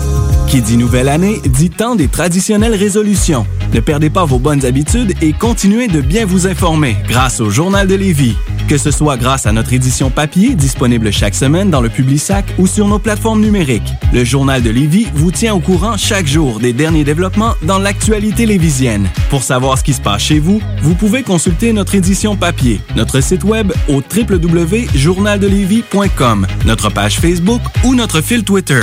Qui 0.47 0.62
dit 0.62 0.76
nouvelle 0.76 1.09
année 1.09 1.40
dit 1.44 1.70
temps 1.70 1.97
des 1.97 2.09
traditionnelles 2.09 2.76
résolutions. 2.76 3.47
Ne 3.74 3.80
perdez 3.80 4.09
pas 4.09 4.24
vos 4.24 4.39
bonnes 4.39 4.64
habitudes 4.64 5.14
et 5.20 5.32
continuez 5.32 5.89
de 5.89 6.01
bien 6.01 6.26
vous 6.26 6.47
informer 6.47 6.97
grâce 7.09 7.40
au 7.40 7.51
Journal 7.51 7.86
de 7.86 7.94
Lévis. 7.97 8.36
Que 8.68 8.76
ce 8.76 8.90
soit 8.90 9.16
grâce 9.16 9.46
à 9.46 9.52
notre 9.52 9.72
édition 9.72 10.10
papier 10.10 10.54
disponible 10.54 11.10
chaque 11.10 11.34
semaine 11.34 11.70
dans 11.70 11.80
le 11.80 11.88
Publisac 11.88 12.44
ou 12.58 12.66
sur 12.66 12.86
nos 12.86 12.98
plateformes 12.98 13.40
numériques, 13.40 13.94
le 14.12 14.24
Journal 14.24 14.62
de 14.62 14.68
Lévis 14.68 15.06
vous 15.14 15.30
tient 15.30 15.54
au 15.54 15.60
courant 15.60 15.96
chaque 15.96 16.26
jour 16.26 16.60
des 16.60 16.74
derniers 16.74 17.04
développements 17.04 17.54
dans 17.62 17.78
l'actualité 17.78 18.44
lévisienne. 18.44 19.08
Pour 19.30 19.42
savoir 19.42 19.78
ce 19.78 19.84
qui 19.84 19.94
se 19.94 20.02
passe 20.02 20.20
chez 20.20 20.38
vous, 20.38 20.60
vous 20.82 20.94
pouvez 20.94 21.22
consulter 21.22 21.72
notre 21.72 21.94
édition 21.94 22.36
papier, 22.36 22.82
notre 22.94 23.22
site 23.22 23.42
web 23.42 23.72
au 23.88 24.02
www.journaldelévis.com, 24.02 26.46
notre 26.66 26.90
page 26.90 27.18
Facebook 27.18 27.62
ou 27.84 27.94
notre 27.94 28.20
fil 28.20 28.44
Twitter. 28.44 28.82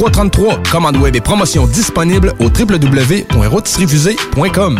3333. 0.01 0.63
Commande 0.71 0.97
web 0.97 1.15
et 1.15 1.21
promotion 1.21 1.67
disponible 1.67 2.33
au 2.39 2.45
www.rotisseriefusée.com. 2.45 4.79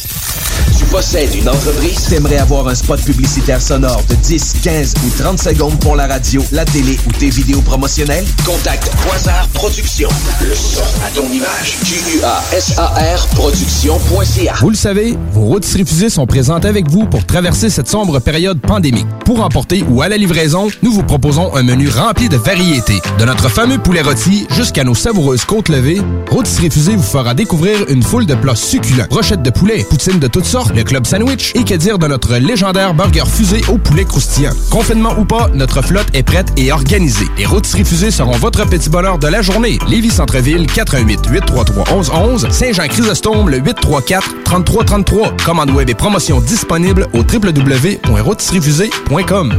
Possèdes 0.91 1.33
une 1.35 1.47
entreprise? 1.47 2.03
T'aimerais 2.09 2.37
avoir 2.37 2.67
un 2.67 2.75
spot 2.75 3.01
publicitaire 3.01 3.61
sonore 3.61 4.03
de 4.09 4.15
10, 4.15 4.55
15 4.61 4.93
ou 5.05 5.09
30 5.23 5.39
secondes 5.39 5.79
pour 5.79 5.95
la 5.95 6.05
radio, 6.05 6.43
la 6.51 6.65
télé 6.65 6.99
ou 7.07 7.13
tes 7.13 7.29
vidéos 7.29 7.61
promotionnelles? 7.61 8.25
Contacte 8.45 8.91
Quasar 9.07 9.47
Productions. 9.53 10.09
Le 10.41 10.53
son 10.53 10.81
à 11.05 11.09
ton 11.15 11.31
image. 11.31 11.77
Q-U-A-S-A-R 11.85 13.27
Productions.ca 13.27 14.55
Vous 14.59 14.69
le 14.69 14.75
savez, 14.75 15.17
vos 15.31 15.45
routes 15.45 15.65
refusées 15.65 16.09
sont 16.09 16.27
présentes 16.27 16.65
avec 16.65 16.89
vous 16.89 17.05
pour 17.05 17.25
traverser 17.25 17.69
cette 17.69 17.87
sombre 17.87 18.19
période 18.19 18.59
pandémique. 18.59 19.07
Pour 19.23 19.45
emporter 19.45 19.85
ou 19.89 20.01
à 20.01 20.09
la 20.09 20.17
livraison, 20.17 20.67
nous 20.83 20.91
vous 20.91 21.03
proposons 21.03 21.55
un 21.55 21.63
menu 21.63 21.87
rempli 21.87 22.27
de 22.27 22.35
variétés. 22.35 22.99
De 23.17 23.23
notre 23.23 23.47
fameux 23.47 23.77
poulet 23.77 24.01
rôti 24.01 24.45
jusqu'à 24.51 24.83
nos 24.83 24.95
savoureuses 24.95 25.45
côtes 25.45 25.69
levées, 25.69 26.01
Rôtisserie 26.29 26.69
Fusée 26.69 26.95
vous 26.97 27.01
fera 27.01 27.33
découvrir 27.33 27.77
une 27.87 28.03
foule 28.03 28.25
de 28.25 28.35
plats 28.35 28.55
succulents. 28.55 29.07
Brochettes 29.09 29.41
de 29.41 29.51
poulet, 29.51 29.85
poutines 29.89 30.19
de 30.19 30.27
toutes 30.27 30.45
sortes, 30.45 30.73
le 30.81 30.85
club 30.85 31.05
sandwich 31.05 31.51
et 31.53 31.63
que 31.63 31.75
dire 31.75 31.99
de 31.99 32.07
notre 32.07 32.37
légendaire 32.37 32.95
burger 32.95 33.27
fusé 33.27 33.61
au 33.69 33.77
poulet 33.77 34.03
croustillant. 34.03 34.49
Confinement 34.71 35.13
ou 35.19 35.25
pas, 35.25 35.47
notre 35.53 35.83
flotte 35.83 36.07
est 36.13 36.23
prête 36.23 36.51
et 36.57 36.71
organisée. 36.71 37.27
Les 37.37 37.45
Rôtisseries 37.45 37.85
Fusées 37.85 38.09
seront 38.09 38.31
votre 38.31 38.67
petit 38.67 38.89
bonheur 38.89 39.19
de 39.19 39.27
la 39.27 39.43
journée. 39.43 39.77
Lévis 39.87 40.09
Centreville, 40.09 40.65
418 40.65 41.27
833 41.29 41.83
1111 41.95 42.49
Saint-Jean-Chrysostome, 42.49 43.49
le 43.49 43.59
834 43.59 44.43
3333. 44.43 45.37
Commande 45.45 45.69
web 45.69 45.87
et 45.87 45.93
promotion 45.93 46.41
disponible 46.41 47.07
au 47.13 47.19
www.rôtisseriefusée.com. 47.19 49.53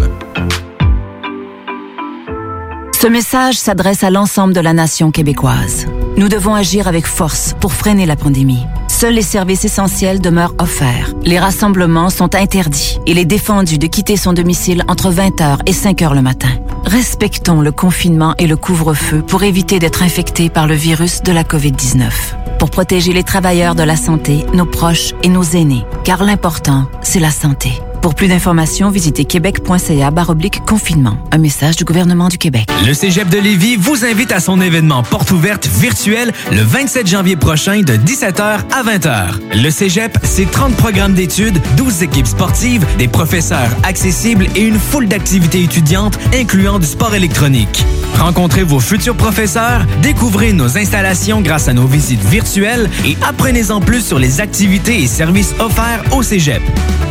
Ce 3.01 3.07
message 3.07 3.55
s'adresse 3.55 4.03
à 4.03 4.11
l'ensemble 4.11 4.55
de 4.55 4.61
la 4.61 4.73
nation 4.73 5.13
québécoise. 5.13 5.87
Nous 6.17 6.29
devons 6.29 6.55
agir 6.55 6.89
avec 6.89 7.07
force 7.07 7.55
pour 7.61 7.73
freiner 7.73 8.05
la 8.05 8.17
pandémie. 8.17 8.67
Seuls 8.89 9.15
les 9.15 9.23
services 9.23 9.65
essentiels 9.65 10.21
demeurent 10.21 10.55
offerts. 10.59 11.15
Les 11.25 11.39
rassemblements 11.39 12.11
sont 12.11 12.35
interdits. 12.35 12.99
Il 13.07 13.19
est 13.19 13.25
défendu 13.25 13.79
de 13.79 13.87
quitter 13.87 14.17
son 14.17 14.33
domicile 14.33 14.85
entre 14.89 15.11
20h 15.11 15.61
et 15.67 15.73
5h 15.73 16.15
le 16.15 16.23
matin. 16.23 16.51
Respectons 16.85 17.63
le 17.63 17.73
confinement 17.73 18.35
et 18.39 18.47
le 18.47 18.57
couvre-feu 18.57 19.23
pour 19.23 19.43
éviter 19.43 19.79
d'être 19.79 20.03
infectés 20.03 20.51
par 20.51 20.67
le 20.67 20.75
virus 20.75 21.23
de 21.23 21.33
la 21.33 21.45
COVID-19. 21.45 22.11
Pour 22.59 22.71
protéger 22.71 23.13
les 23.13 23.25
travailleurs 23.25 23.75
de 23.75 23.83
la 23.83 23.97
santé, 23.97 24.45
nos 24.53 24.67
proches 24.67 25.15
et 25.23 25.29
nos 25.29 25.43
aînés. 25.43 25.85
Car 26.05 26.23
l'important, 26.23 26.89
c'est 27.01 27.21
la 27.21 27.31
santé. 27.31 27.73
Pour 28.03 28.17
plus 28.17 28.27
d'informations, 28.27 28.91
visitez 28.91 29.25
québec.ca 29.25 30.11
baroblique 30.11 30.65
confinement. 30.67 31.17
Un 31.31 31.39
message 31.39 31.77
du 31.77 31.85
gouvernement 31.85 32.29
du 32.29 32.37
Québec. 32.37 32.69
Le 32.85 32.95
Cégep 32.95 33.29
de 33.29 33.39
Lévis 33.39 33.77
vous 33.77 34.05
invite 34.05 34.33
à 34.33 34.41
son 34.41 34.61
événement 34.61 35.05
porte 35.05 35.31
ouverte 35.31 35.69
virtuelle 35.69 36.33
le 36.51 36.63
27 36.63 37.07
janvier 37.07 37.37
prochain 37.37 37.83
de 37.83 37.93
17h 37.93 38.41
à 38.73 38.83
20h. 38.83 39.63
Le 39.63 39.71
Cégep, 39.71 40.19
c'est 40.25 40.51
30 40.51 40.75
programmes 40.75 41.15
d'études, 41.15 41.61
12 41.77 42.03
équipes 42.03 42.27
sportives, 42.27 42.85
des 42.99 43.07
professeurs 43.07 43.71
accessibles 43.85 44.49
et 44.57 44.63
une 44.63 44.81
foule 44.81 45.07
d'activités 45.07 45.63
étudiantes 45.63 46.19
incluant 46.35 46.81
du 46.81 46.87
sport 46.87 47.15
électronique. 47.15 47.85
Rencontrez 48.19 48.65
vos 48.65 48.81
futurs 48.81 49.17
professeurs, 49.17 49.87
découvrez 50.03 50.53
nos 50.53 50.77
installations 50.77 51.41
grâce 51.41 51.69
à 51.69 51.73
nos 51.73 51.87
visites 51.87 52.25
virtuelles 52.25 52.91
et 53.07 53.17
apprenez-en 53.23 53.81
plus 53.81 54.05
sur 54.05 54.19
les 54.19 54.41
activités 54.41 55.03
et 55.03 55.07
services 55.07 55.55
offerts 55.61 56.03
au 56.11 56.25
Cégep. 56.25 56.63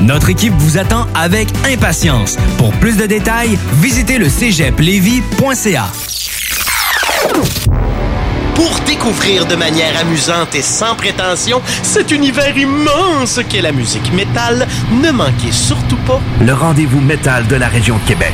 Notre 0.02 0.30
équipe 0.30 0.54
vous 0.58 0.78
attend 0.82 1.06
avec 1.14 1.48
impatience. 1.72 2.38
Pour 2.58 2.72
plus 2.74 2.98
de 2.98 3.06
détails, 3.06 3.58
visitez 3.82 4.18
le 4.18 4.28
cégeplevy.ca. 4.28 5.86
Pour 8.56 8.80
découvrir 8.88 9.46
de 9.46 9.56
manière 9.56 10.00
amusante 10.00 10.56
et 10.56 10.64
sans 10.64 10.96
prétention 10.96 11.62
cet 11.84 12.12
univers 12.12 12.58
immense 12.58 13.40
qu'est 13.48 13.62
la 13.62 13.72
musique 13.72 14.12
métal, 14.14 14.68
ne 14.92 15.12
manquez 15.12 15.52
surtout 15.52 15.98
pas 16.08 16.20
Le 16.42 16.54
rendez-vous 16.54 17.00
métal 17.00 17.46
de 17.48 17.56
la 17.56 17.68
région 17.68 17.98
de 17.98 18.08
Québec. 18.08 18.34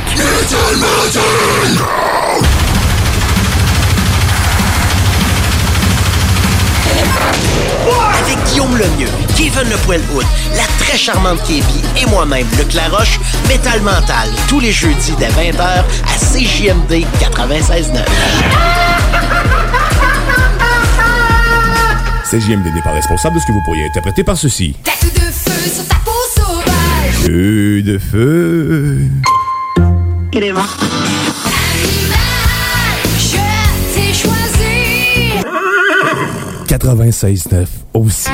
Guillaume 8.58 8.76
Lemieux, 8.76 9.06
Kevin 9.36 9.70
Le 9.70 9.76
Poilhoud, 9.84 10.24
la 10.56 10.64
très 10.84 10.98
charmante 10.98 11.40
Kébi 11.44 11.80
et 11.96 12.06
moi-même, 12.06 12.44
Luc 12.58 12.74
Laroche, 12.74 13.20
Métal 13.46 13.80
Mental, 13.82 14.28
tous 14.48 14.58
les 14.58 14.72
jeudis 14.72 15.14
dès 15.16 15.28
20h 15.28 15.62
à 15.62 16.18
CJMD 16.18 17.06
96.9. 17.20 18.02
CJMD 22.28 22.74
n'est 22.74 22.82
pas 22.82 22.90
responsable 22.90 23.36
de 23.36 23.40
ce 23.40 23.46
que 23.46 23.52
vous 23.52 23.62
pourriez 23.64 23.84
interpréter 23.84 24.24
par 24.24 24.36
ceci. 24.36 24.74
Tête 24.82 25.14
de 25.14 25.20
feu 25.20 25.70
sur 25.76 25.86
ta 25.86 25.94
peau 26.04 26.10
sauvage. 26.36 27.26
Feu 27.26 27.82
de 27.82 27.96
feu. 27.96 28.98
Je 30.34 30.40
t'ai 30.40 30.50
choisi. 30.50 31.47
96.9 36.68 37.66
aussi. 37.94 38.28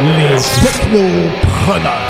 Les 0.00 0.36
technopreneurs. 0.62 2.08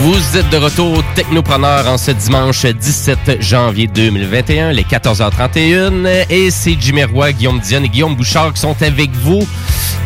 Vous 0.00 0.38
êtes 0.38 0.48
de 0.48 0.56
retour 0.56 1.02
Technopreneur 1.14 1.86
en 1.86 1.98
ce 1.98 2.12
dimanche 2.12 2.64
17 2.64 3.42
janvier 3.42 3.86
2021, 3.88 4.72
les 4.72 4.84
14h31. 4.84 6.24
Et 6.30 6.50
c'est 6.50 6.76
Jimmy 6.80 7.04
Roy, 7.04 7.32
Guillaume 7.32 7.60
Dion 7.60 7.82
et 7.82 7.88
Guillaume 7.90 8.16
Bouchard 8.16 8.54
qui 8.54 8.60
sont 8.60 8.80
avec 8.80 9.10
vous 9.10 9.46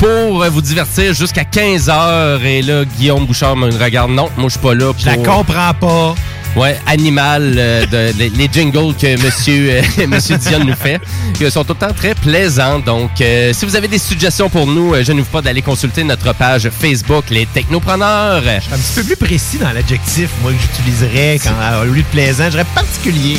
pour 0.03 0.45
vous 0.51 0.61
divertir 0.61 1.15
jusqu'à 1.15 1.45
15h. 1.45 2.43
Et 2.45 2.63
là, 2.63 2.85
Guillaume 2.85 3.25
Bouchard 3.25 3.57
me 3.57 3.71
regarde. 3.71 4.11
Non, 4.11 4.29
moi, 4.37 4.47
je 4.47 4.51
suis 4.51 4.59
pas 4.59 4.75
là. 4.75 4.93
Je 4.99 5.07
la 5.07 5.17
comprends 5.17 5.75
pas. 5.81 6.15
Ouais, 6.55 6.79
animal, 6.87 7.55
euh, 7.57 7.87
de, 7.87 8.19
les, 8.19 8.29
les 8.29 8.47
jingles 8.53 8.95
que 8.95 9.17
Monsieur, 9.25 9.71
euh, 9.99 10.07
Monsieur 10.07 10.37
Dion 10.37 10.59
nous 10.63 10.75
fait, 10.75 11.01
qui 11.33 11.51
sont 11.51 11.65
tout 11.65 11.73
le 11.73 11.87
temps 11.87 11.95
très 11.95 12.15
plaisants. 12.15 12.79
Donc, 12.79 13.11
euh, 13.23 13.55
si 13.55 13.65
vous 13.65 13.75
avez 13.75 13.89
des 13.89 13.97
suggestions 13.99 14.51
pour 14.51 14.67
nous, 14.67 14.93
euh, 14.93 15.03
je 15.03 15.13
n'oublie 15.13 15.31
pas 15.33 15.41
d'aller 15.41 15.63
consulter 15.63 16.05
notre 16.05 16.35
page 16.35 16.69
Facebook, 16.69 17.25
les 17.31 17.47
Technopreneurs. 17.47 18.43
Un 18.47 18.77
petit 18.77 18.93
peu 18.97 19.03
plus 19.03 19.17
précis 19.17 19.57
dans 19.57 19.73
l'adjectif, 19.73 20.29
moi, 20.43 20.53
que 20.53 20.59
j'utiliserais 20.61 21.41
quand, 21.43 21.81
au 21.81 21.85
lieu 21.87 22.03
de 22.03 22.07
plaisant, 22.09 22.45
je 22.45 22.51
dirais 22.51 22.67
particulier. 22.75 23.39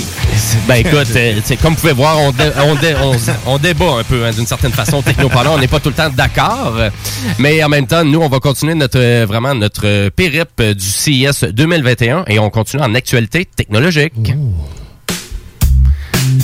Ben 0.68 0.76
écoute, 0.78 1.08
euh, 1.16 1.40
comme 1.62 1.76
vous 1.76 1.82
pouvez 1.82 1.94
voir, 1.94 2.18
on, 2.20 2.32
dé- 2.32 2.50
on, 2.66 2.74
dé- 2.76 2.96
on, 3.00 3.16
on 3.54 3.58
débat 3.60 3.92
un 4.00 4.04
peu 4.04 4.26
hein, 4.26 4.32
d'une 4.32 4.48
certaine 4.48 4.72
façon 4.72 5.04
technopreneur. 5.04 5.54
On 5.54 5.60
n'est 5.60 5.68
pas 5.68 5.80
tout 5.80 5.90
le 5.90 5.96
temps 5.96 6.10
d'accord, 6.10 6.80
mais 7.38 7.64
en 7.64 7.70
même 7.70 7.86
temps, 7.86 8.04
nous, 8.04 8.20
on 8.22 8.28
va 8.30 8.40
continuer 8.40 8.74
notre 8.74 8.98
euh, 9.00 9.26
vraiment 9.28 9.54
notre 9.54 9.82
euh, 9.86 10.10
périple 10.10 10.52
euh, 10.62 10.74
du 10.74 10.84
CIS 10.86 11.46
2021 11.52 12.26
et 12.28 12.40
on 12.40 12.50
continue 12.50 12.82
en 12.82 12.96
actualité 13.04 13.44
technologique. 13.44 14.34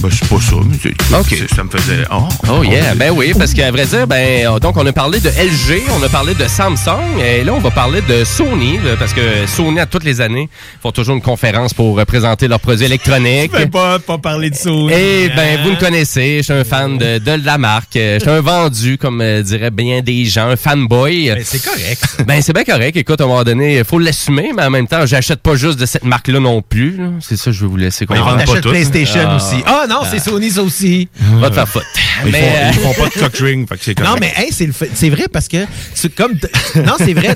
Ben, 0.01 0.09
c'est 0.11 0.27
pas 0.29 0.39
ça, 0.41 0.55
mais 0.65 0.77
c'est- 0.81 1.35
c'est- 1.37 1.55
ça 1.55 1.63
me 1.63 1.69
faisait. 1.69 2.05
Oh, 2.11 2.27
Oh 2.49 2.63
yeah, 2.63 2.95
ben 2.95 3.11
oui, 3.11 3.33
parce 3.37 3.53
qu'à 3.53 3.69
vrai 3.71 3.85
dire, 3.85 4.07
ben 4.07 4.45
euh, 4.47 4.59
donc 4.59 4.77
on 4.77 4.85
a 4.85 4.93
parlé 4.93 5.19
de 5.19 5.29
LG, 5.29 5.83
on 5.99 6.01
a 6.03 6.09
parlé 6.09 6.33
de 6.35 6.47
Samsung, 6.47 7.19
et 7.21 7.43
là 7.43 7.53
on 7.53 7.59
va 7.59 7.69
parler 7.71 8.01
de 8.01 8.23
Sony, 8.23 8.77
là, 8.77 8.95
parce 8.97 9.13
que 9.13 9.45
Sony 9.47 9.79
à 9.79 9.85
toutes 9.85 10.03
les 10.05 10.21
années 10.21 10.49
font 10.81 10.91
toujours 10.91 11.15
une 11.15 11.21
conférence 11.21 11.73
pour 11.73 11.99
euh, 11.99 12.05
présenter 12.05 12.47
leurs 12.47 12.59
produits 12.61 12.85
électroniques. 12.85 13.51
Je 13.59 13.65
pas, 13.65 13.99
pas 13.99 14.17
parler 14.17 14.49
de 14.49 14.55
Sony. 14.55 14.91
Eh 14.93 15.29
ben, 15.29 15.39
hein? 15.39 15.61
vous 15.63 15.71
me 15.71 15.75
connaissez, 15.79 16.37
je 16.37 16.43
suis 16.43 16.53
un 16.53 16.63
fan 16.63 16.97
de, 16.97 17.17
de 17.17 17.45
la 17.45 17.57
marque. 17.57 17.95
Je 17.95 18.19
suis 18.19 18.29
un 18.29 18.41
vendu, 18.41 18.97
comme 18.97 19.19
euh, 19.21 19.41
diraient 19.43 19.69
bien 19.71 20.01
des 20.01 20.25
gens, 20.25 20.47
un 20.49 20.55
fanboy. 20.55 21.29
Ben, 21.29 21.41
c'est 21.43 21.63
correct. 21.63 22.01
ça. 22.17 22.23
Ben, 22.23 22.41
c'est 22.41 22.53
bien 22.53 22.63
correct. 22.63 22.95
Écoute, 22.95 23.19
à 23.19 23.25
un 23.25 23.27
moment 23.27 23.43
donné, 23.43 23.77
il 23.79 23.83
faut 23.83 23.99
l'assumer, 23.99 24.51
mais 24.55 24.63
en 24.63 24.69
même 24.69 24.87
temps, 24.87 25.05
j'achète 25.05 25.41
pas 25.41 25.55
juste 25.55 25.79
de 25.79 25.85
cette 25.85 26.05
marque-là 26.05 26.39
non 26.39 26.61
plus. 26.61 26.97
là. 26.97 27.09
C'est 27.19 27.37
ça, 27.37 27.51
je 27.51 27.61
vais 27.61 27.67
vous 27.67 27.77
laisser 27.77 28.05
On 28.09 28.13
comprendre. 28.15 28.39
achète 28.41 28.61
PlayStation 28.63 29.21
Ah. 29.27 29.35
aussi. 29.35 29.61
Ah 29.65 29.85
non, 29.89 30.01
c'est 30.09 30.19
Sony 30.19 30.51
ça 30.51 30.61
aussi. 30.63 31.09
Va 31.39 31.49
te 31.49 31.55
faire 31.55 31.67
foutre. 31.67 31.85
Ils, 32.25 32.31
Mais, 32.31 32.39
font, 32.41 32.47
euh, 32.47 32.71
ils 32.73 32.79
font 32.79 32.93
pas 33.03 33.09
de 33.09 33.13
cock 33.19 33.37
ring, 33.37 33.67
fait 33.67 33.77
que 33.77 33.83
c'est 33.83 33.95
correct. 33.95 34.11
Non, 34.13 34.17
mais 34.19 34.33
hey, 34.35 34.51
c'est 34.51 34.65
le 34.65 34.71
fait- 34.73 34.91
c'est 34.93 35.09
vrai 35.09 35.25
parce 35.31 35.47
que 35.47 35.65
c'est 35.93 36.13
comme 36.13 36.33
non, 36.75 36.93
c'est 36.97 37.13
vrai. 37.13 37.35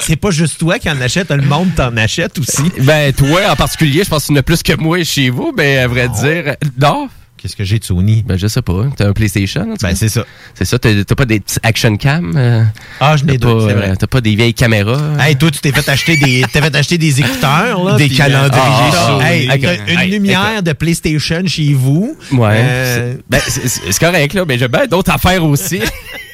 C'est 0.00 0.16
pas 0.16 0.30
juste 0.30 0.58
toi 0.58 0.78
qui 0.78 0.90
en 0.90 1.00
achète, 1.00 1.30
le 1.30 1.42
monde 1.42 1.68
t'en 1.76 1.96
achète 1.96 2.38
aussi. 2.38 2.62
Ben, 2.80 3.12
toi 3.12 3.40
en 3.50 3.56
particulier, 3.56 4.02
je 4.04 4.08
pense 4.08 4.22
que 4.22 4.26
tu 4.28 4.32
n'as 4.32 4.42
plus 4.42 4.62
que 4.62 4.74
moi 4.76 5.02
chez 5.04 5.30
vous, 5.30 5.52
mais 5.56 5.78
à 5.78 5.88
vrai 5.88 6.08
dire. 6.08 6.56
Non? 6.80 7.08
Qu'est-ce 7.44 7.56
que 7.56 7.64
j'ai 7.64 7.78
de 7.78 7.84
Sony? 7.84 8.22
Ben, 8.26 8.38
je 8.38 8.46
sais 8.46 8.62
pas. 8.62 8.86
T'as 8.96 9.06
un 9.06 9.12
PlayStation? 9.12 9.60
en 9.70 9.76
tout 9.76 9.82
Ben, 9.82 9.94
c'est 9.94 10.08
ça. 10.08 10.24
C'est 10.54 10.64
ça, 10.64 10.78
t'as 10.78 11.04
pas 11.14 11.26
des 11.26 11.40
petits 11.40 11.58
action 11.62 11.94
cam? 11.98 12.32
euh? 12.34 12.64
Ah, 13.00 13.18
je 13.18 13.24
n'ai 13.26 13.36
pas, 13.38 13.48
c'est 13.68 13.74
vrai. 13.74 13.90
euh, 13.90 13.94
T'as 13.98 14.06
pas 14.06 14.22
des 14.22 14.34
vieilles 14.34 14.54
caméras? 14.54 14.98
Hey, 15.20 15.36
toi, 15.36 15.50
tu 15.50 15.58
t'es 15.60 15.70
fait 15.70 15.86
acheter 15.86 16.16
des, 16.16 16.42
t'as 16.50 16.62
fait 16.62 16.74
acheter 16.74 16.96
des 16.96 17.20
écouteurs, 17.20 17.84
là. 17.84 17.96
Des 17.98 18.08
calendriers 18.08 18.62
euh, 18.62 19.18
ah, 19.20 19.30
Hey, 19.30 19.50
Ok. 19.52 19.60
t'as 19.60 19.92
une 19.92 19.98
Hey, 19.98 20.10
lumière 20.10 20.62
de 20.62 20.72
PlayStation 20.72 21.42
chez 21.46 21.74
vous. 21.74 22.16
Ouais. 22.32 22.48
Euh, 22.56 23.14
C'est- 23.14 23.22
Ben, 23.28 23.40
c'est 23.46 23.98
correct, 24.00 24.32
là, 24.32 24.44
mais 24.48 24.58
j'ai 24.58 24.68
bien 24.68 24.86
d'autres 24.86 25.12
affaires 25.12 25.44
aussi. 25.44 25.80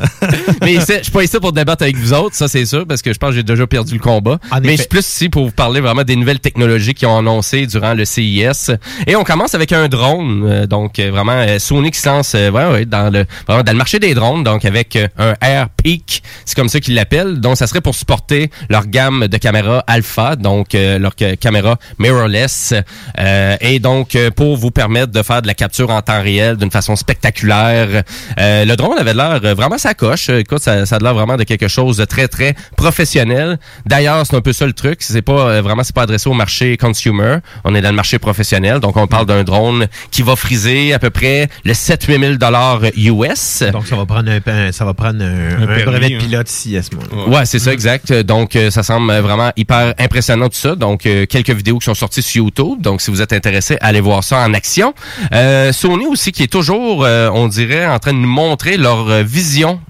mais 0.62 0.74
je 0.74 1.02
suis 1.02 1.10
pas 1.12 1.22
ici 1.22 1.38
pour 1.40 1.52
débattre 1.52 1.82
avec 1.82 1.96
vous 1.96 2.12
autres, 2.12 2.34
ça 2.34 2.48
c'est 2.48 2.64
sûr, 2.64 2.86
parce 2.86 3.02
que 3.02 3.12
je 3.12 3.18
pense 3.18 3.30
que 3.30 3.36
j'ai 3.36 3.42
déjà 3.42 3.66
perdu 3.66 3.94
le 3.94 4.00
combat. 4.00 4.38
En 4.50 4.60
mais 4.60 4.68
effet. 4.68 4.76
je 4.76 4.80
suis 4.82 4.88
plus 4.88 5.00
ici 5.00 5.28
pour 5.28 5.46
vous 5.46 5.50
parler 5.52 5.80
vraiment 5.80 6.02
des 6.04 6.16
nouvelles 6.16 6.40
technologies 6.40 6.94
qui 6.94 7.06
ont 7.06 7.18
annoncé 7.18 7.66
durant 7.66 7.94
le 7.94 8.04
CIS. 8.04 8.70
Et 9.06 9.16
on 9.16 9.24
commence 9.24 9.54
avec 9.54 9.72
un 9.72 9.88
drone, 9.88 10.46
euh, 10.48 10.66
donc 10.66 10.98
euh, 10.98 11.10
vraiment 11.10 11.32
euh, 11.32 11.58
Sony 11.58 11.90
qui 11.90 11.98
se 12.00 12.08
lance 12.08 12.34
ouais, 12.34 12.48
ouais, 12.50 12.84
dans 12.84 13.12
le 13.12 13.24
vraiment 13.46 13.62
dans 13.62 13.72
le 13.72 13.78
marché 13.78 13.98
des 13.98 14.14
drones, 14.14 14.44
donc 14.44 14.64
avec 14.64 14.98
un 15.18 15.34
Air 15.40 15.68
Peak, 15.70 16.22
c'est 16.44 16.54
comme 16.56 16.68
ça 16.68 16.80
qu'ils 16.80 16.94
l'appellent. 16.94 17.40
Donc 17.40 17.56
ça 17.56 17.66
serait 17.66 17.80
pour 17.80 17.94
supporter 17.94 18.50
leur 18.68 18.86
gamme 18.86 19.28
de 19.28 19.36
caméras 19.36 19.84
alpha, 19.86 20.36
donc 20.36 20.74
euh, 20.74 20.98
leur 20.98 21.12
ca- 21.18 21.36
caméra 21.36 21.76
mirrorless, 21.98 22.74
euh, 23.18 23.56
et 23.60 23.78
donc 23.78 24.16
pour 24.36 24.56
vous 24.56 24.70
permettre 24.70 25.12
de 25.12 25.22
faire 25.22 25.42
de 25.42 25.46
la 25.46 25.54
capture 25.54 25.90
en 25.90 26.02
temps 26.02 26.22
réel 26.22 26.56
d'une 26.56 26.70
façon 26.70 26.96
spectaculaire. 26.96 28.02
Euh, 28.38 28.64
le 28.64 28.76
drone 28.76 28.98
avait 28.98 29.14
l'air 29.14 29.40
vraiment 29.54 29.78
sa 29.82 29.94
coche. 29.94 30.28
Écoute, 30.28 30.62
ça, 30.62 30.86
ça 30.86 30.96
a 30.96 30.98
l'air 31.00 31.12
vraiment 31.14 31.36
de 31.36 31.44
quelque 31.44 31.68
chose 31.68 31.96
de 31.96 32.04
très 32.04 32.28
très 32.28 32.54
professionnel. 32.76 33.58
D'ailleurs, 33.86 34.24
c'est 34.26 34.36
un 34.36 34.40
peu 34.40 34.52
ça 34.52 34.66
le 34.66 34.72
truc. 34.72 34.98
C'est 35.00 35.22
pas 35.22 35.32
euh, 35.48 35.62
vraiment 35.62 35.82
c'est 35.82 35.94
pas 35.94 36.02
adressé 36.02 36.28
au 36.28 36.34
marché 36.34 36.76
consumer. 36.76 37.38
On 37.64 37.74
est 37.74 37.80
dans 37.80 37.90
le 37.90 37.96
marché 37.96 38.18
professionnel, 38.18 38.78
donc 38.80 38.96
on 38.96 39.06
parle 39.06 39.26
d'un 39.26 39.42
drone 39.44 39.88
qui 40.10 40.22
va 40.22 40.36
friser 40.36 40.92
à 40.92 40.98
peu 40.98 41.10
près 41.10 41.48
le 41.64 41.72
7-8 41.72 42.20
000 42.20 42.34
dollars 42.34 42.80
US. 42.96 43.64
donc, 43.72 43.86
ça 43.86 43.96
va 43.96 44.06
prendre 44.06 44.30
un, 44.30 44.40
un- 44.46 44.72
ça 44.72 44.84
va 44.84 44.94
prendre 44.94 45.22
un, 45.24 45.62
un 45.62 45.66
permis, 45.66 45.84
brevet 45.84 46.10
de 46.10 46.14
hein. 46.14 46.18
pilote 46.20 46.50
ici 46.50 46.76
à 46.76 46.82
ce 46.82 46.90
moment 46.94 47.28
Ouais, 47.28 47.44
c'est 47.44 47.58
ça, 47.58 47.72
exact. 47.72 48.12
Donc, 48.12 48.54
euh, 48.56 48.70
ça 48.70 48.82
semble 48.82 49.12
vraiment 49.18 49.50
hyper 49.56 49.94
impressionnant 49.98 50.48
tout 50.48 50.56
ça. 50.58 50.74
Donc, 50.76 51.06
euh, 51.06 51.26
quelques 51.26 51.50
vidéos 51.50 51.78
qui 51.78 51.86
sont 51.86 51.94
sorties 51.94 52.22
sur 52.22 52.44
YouTube. 52.44 52.80
Donc, 52.80 53.00
si 53.00 53.10
vous 53.10 53.20
êtes 53.22 53.32
intéressé, 53.32 53.76
allez 53.80 54.00
voir 54.00 54.22
ça 54.22 54.38
en 54.46 54.54
action. 54.54 54.94
Euh, 55.32 55.72
Sony 55.72 56.06
aussi 56.06 56.30
qui 56.32 56.42
est 56.44 56.52
toujours, 56.52 57.04
euh, 57.04 57.28
on 57.32 57.48
dirait, 57.48 57.86
en 57.86 57.98
train 57.98 58.12
de 58.12 58.18
nous 58.18 58.28
montrer 58.28 58.76
leur 58.76 59.08
euh, 59.08 59.22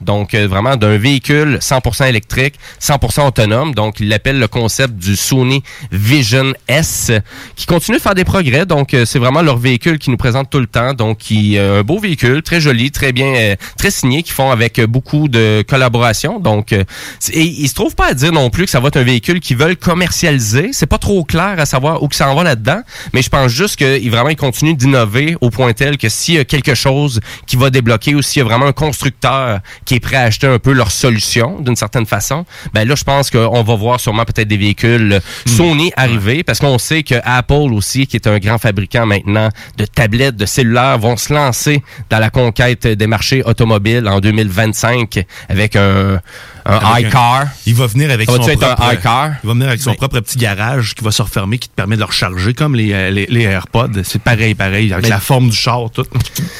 Donc, 0.00 0.34
euh, 0.34 0.46
vraiment 0.46 0.76
d'un 0.76 0.96
véhicule 0.96 1.58
100% 1.60 2.06
électrique, 2.06 2.54
100% 2.80 3.26
autonome. 3.26 3.74
Donc, 3.74 4.00
ils 4.00 4.08
l'appellent 4.08 4.38
le 4.38 4.48
concept 4.48 4.94
du 4.94 5.16
Sony 5.16 5.62
Vision 5.90 6.52
S, 6.68 7.10
qui 7.56 7.66
continue 7.66 7.98
de 7.98 8.02
faire 8.02 8.14
des 8.14 8.24
progrès. 8.24 8.66
Donc, 8.66 8.94
euh, 8.94 9.04
c'est 9.04 9.18
vraiment 9.18 9.42
leur 9.42 9.58
véhicule 9.58 9.98
qui 9.98 10.10
nous 10.10 10.16
présente 10.16 10.50
tout 10.50 10.60
le 10.60 10.66
temps. 10.66 10.94
Donc, 10.94 11.18
qui 11.18 11.58
euh, 11.58 11.80
un 11.80 11.82
beau 11.82 11.98
véhicule, 11.98 12.42
très 12.42 12.60
joli, 12.60 12.90
très 12.90 13.12
bien, 13.12 13.34
euh, 13.34 13.56
très 13.78 13.90
signé, 13.90 14.22
qui 14.22 14.32
font 14.32 14.50
avec 14.50 14.78
euh, 14.78 14.86
beaucoup 14.86 15.28
de 15.28 15.64
collaboration. 15.66 16.40
Donc, 16.40 16.72
euh, 16.72 16.84
et 17.32 17.42
ils 17.42 17.68
se 17.68 17.74
trouvent 17.74 17.94
pas 17.94 18.08
à 18.08 18.14
dire 18.14 18.32
non 18.32 18.50
plus 18.50 18.64
que 18.64 18.70
ça 18.70 18.80
va 18.80 18.88
être 18.88 18.96
un 18.96 19.02
véhicule 19.02 19.40
qu'ils 19.40 19.56
veulent 19.56 19.76
commercialiser. 19.76 20.70
C'est 20.72 20.86
pas 20.86 20.98
trop 20.98 21.24
clair 21.24 21.54
à 21.58 21.66
savoir 21.66 22.02
où 22.02 22.08
que 22.08 22.16
ça 22.16 22.28
en 22.28 22.34
va 22.34 22.42
là-dedans. 22.42 22.82
Mais 23.12 23.22
je 23.22 23.28
pense 23.28 23.50
juste 23.50 23.76
qu'ils 23.76 24.10
vraiment 24.10 24.30
ils 24.30 24.36
continuent 24.36 24.76
d'innover 24.76 25.36
au 25.40 25.50
point 25.50 25.72
tel 25.72 25.96
que 25.96 26.08
s'il 26.08 26.34
y 26.34 26.38
a 26.38 26.44
quelque 26.44 26.74
chose 26.74 27.20
qui 27.46 27.56
va 27.56 27.70
débloquer 27.70 28.14
ou 28.14 28.22
s'il 28.22 28.40
y 28.40 28.44
a 28.44 28.48
vraiment 28.48 28.66
un 28.66 28.72
constructeur 28.72 29.60
qui 29.84 29.94
est 29.94 30.00
prêt 30.00 30.16
à 30.16 30.22
acheter 30.22 30.46
un 30.46 30.58
peu 30.58 30.72
leur 30.72 30.90
solution 30.90 31.60
d'une 31.60 31.76
certaine 31.76 32.06
façon, 32.06 32.44
ben 32.72 32.86
là 32.86 32.94
je 32.94 33.04
pense 33.04 33.30
qu'on 33.30 33.62
va 33.62 33.74
voir 33.74 34.00
sûrement 34.00 34.24
peut-être 34.24 34.48
des 34.48 34.56
véhicules 34.56 35.20
Sony 35.46 35.92
arriver 35.96 36.42
parce 36.42 36.58
qu'on 36.58 36.78
sait 36.78 37.02
que 37.02 37.16
Apple 37.24 37.72
aussi, 37.72 38.06
qui 38.06 38.16
est 38.16 38.26
un 38.26 38.38
grand 38.38 38.58
fabricant 38.58 39.06
maintenant 39.06 39.48
de 39.76 39.84
tablettes, 39.84 40.36
de 40.36 40.46
cellulaires, 40.46 40.98
vont 40.98 41.16
se 41.16 41.32
lancer 41.32 41.82
dans 42.10 42.18
la 42.18 42.30
conquête 42.30 42.86
des 42.86 43.06
marchés 43.06 43.42
automobiles 43.44 44.08
en 44.08 44.20
2025 44.20 45.24
avec 45.48 45.76
un, 45.76 46.20
un 46.64 46.98
iCar. 47.00 47.46
Il 47.66 47.74
va 47.74 47.86
venir 47.86 48.10
avec 48.10 48.28
Ça 48.30 48.36
son 48.36 48.48
un 48.48 48.56
propre, 48.56 48.92
iCar? 48.94 49.30
Il 49.42 49.46
va 49.48 49.52
venir 49.54 49.68
avec 49.68 49.80
son 49.80 49.90
Mais- 49.90 49.96
propre 49.96 50.20
petit 50.20 50.38
garage 50.38 50.94
qui 50.94 51.04
va 51.04 51.10
se 51.10 51.22
refermer, 51.22 51.58
qui 51.58 51.68
te 51.68 51.74
permet 51.74 51.96
de 51.96 52.00
le 52.00 52.06
recharger 52.06 52.54
comme 52.54 52.74
les, 52.74 52.92
euh, 52.92 53.10
les, 53.10 53.26
les 53.26 53.42
AirPods. 53.42 54.02
C'est 54.04 54.20
pareil, 54.22 54.54
pareil, 54.54 54.92
avec 54.92 55.04
Mais- 55.04 55.10
la 55.10 55.20
forme 55.20 55.50
du 55.50 55.56
char, 55.56 55.90
tout. 55.92 56.04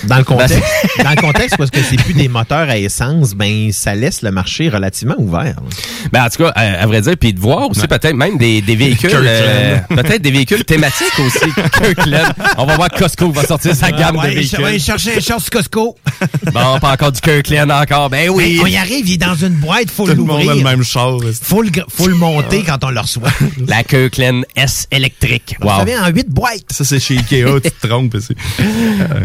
Dans 0.04 0.18
le 0.18 0.24
contexte, 0.24 0.58
dans 1.04 1.10
le 1.10 1.16
contexte 1.20 1.56
parce 1.56 1.70
que 1.70 1.82
c'est 1.82 1.96
plus 1.96 2.14
des 2.14 2.28
moteurs 2.28 2.68
à 2.68 2.78
essence, 2.78 3.34
ben 3.34 3.70
ça 3.72 3.94
laisse 3.94 4.22
le 4.22 4.30
marché 4.30 4.68
relativement 4.68 5.14
ouvert. 5.18 5.56
Ben, 6.12 6.24
en 6.24 6.28
tout 6.28 6.42
cas, 6.44 6.50
à, 6.54 6.82
à 6.82 6.86
vrai 6.86 7.00
dire, 7.00 7.16
puis 7.18 7.32
de 7.32 7.40
voir 7.40 7.70
aussi 7.70 7.86
peut-être 7.86 8.14
même 8.14 8.38
des, 8.38 8.60
des 8.60 8.76
véhicules, 8.76 9.10
euh, 9.14 9.78
peut-être 9.88 10.22
des 10.22 10.30
véhicules 10.30 10.64
thématiques 10.64 11.18
aussi. 11.20 11.38
Kirkland. 11.72 12.32
On 12.58 12.66
va 12.66 12.76
voir 12.76 12.88
Costco 12.90 13.30
va 13.32 13.44
sortir 13.44 13.74
sa 13.74 13.90
gamme 13.92 14.16
Ouais, 14.16 14.30
de 14.30 14.34
véhicules. 14.34 14.64
ouais, 14.64 14.78
chercher 14.78 15.16
un 15.16 15.20
short 15.20 15.48
Costco. 15.50 15.96
Bon, 16.52 16.78
pas 16.80 16.92
encore 16.92 17.12
du 17.12 17.20
Kirkland 17.20 17.70
encore. 17.70 18.10
Ben 18.10 18.28
oui. 18.30 18.58
On 18.62 18.66
y 18.66 18.76
arrive, 18.76 19.08
il 19.08 19.14
est 19.14 19.16
dans 19.16 19.34
une 19.34 19.54
boîte, 19.54 19.90
faut 19.92 20.06
Tout 20.06 20.14
le 20.14 20.22
monde 20.22 20.40
a 20.40 20.42
le 20.42 20.48
l'ouvrir. 20.48 20.64
même 20.64 20.82
char. 20.82 21.18
Faut 21.42 21.62
le, 21.62 21.70
gra- 21.70 21.84
faut 21.88 22.06
le 22.08 22.14
monter 22.14 22.62
quand 22.64 22.82
on 22.84 22.90
le 22.90 23.00
reçoit. 23.00 23.28
La 23.66 23.82
Kirkland 23.84 24.44
S 24.56 24.86
électrique. 24.90 25.56
Wow. 25.62 25.70
Ça 25.78 25.84
vient 25.84 26.04
en 26.04 26.08
8 26.10 26.28
boîtes. 26.30 26.64
Ça, 26.70 26.84
c'est 26.84 26.98
chez 27.00 27.16
Ikea, 27.18 27.60
tu 27.62 27.70
te 27.70 27.86
trompes. 27.86 28.16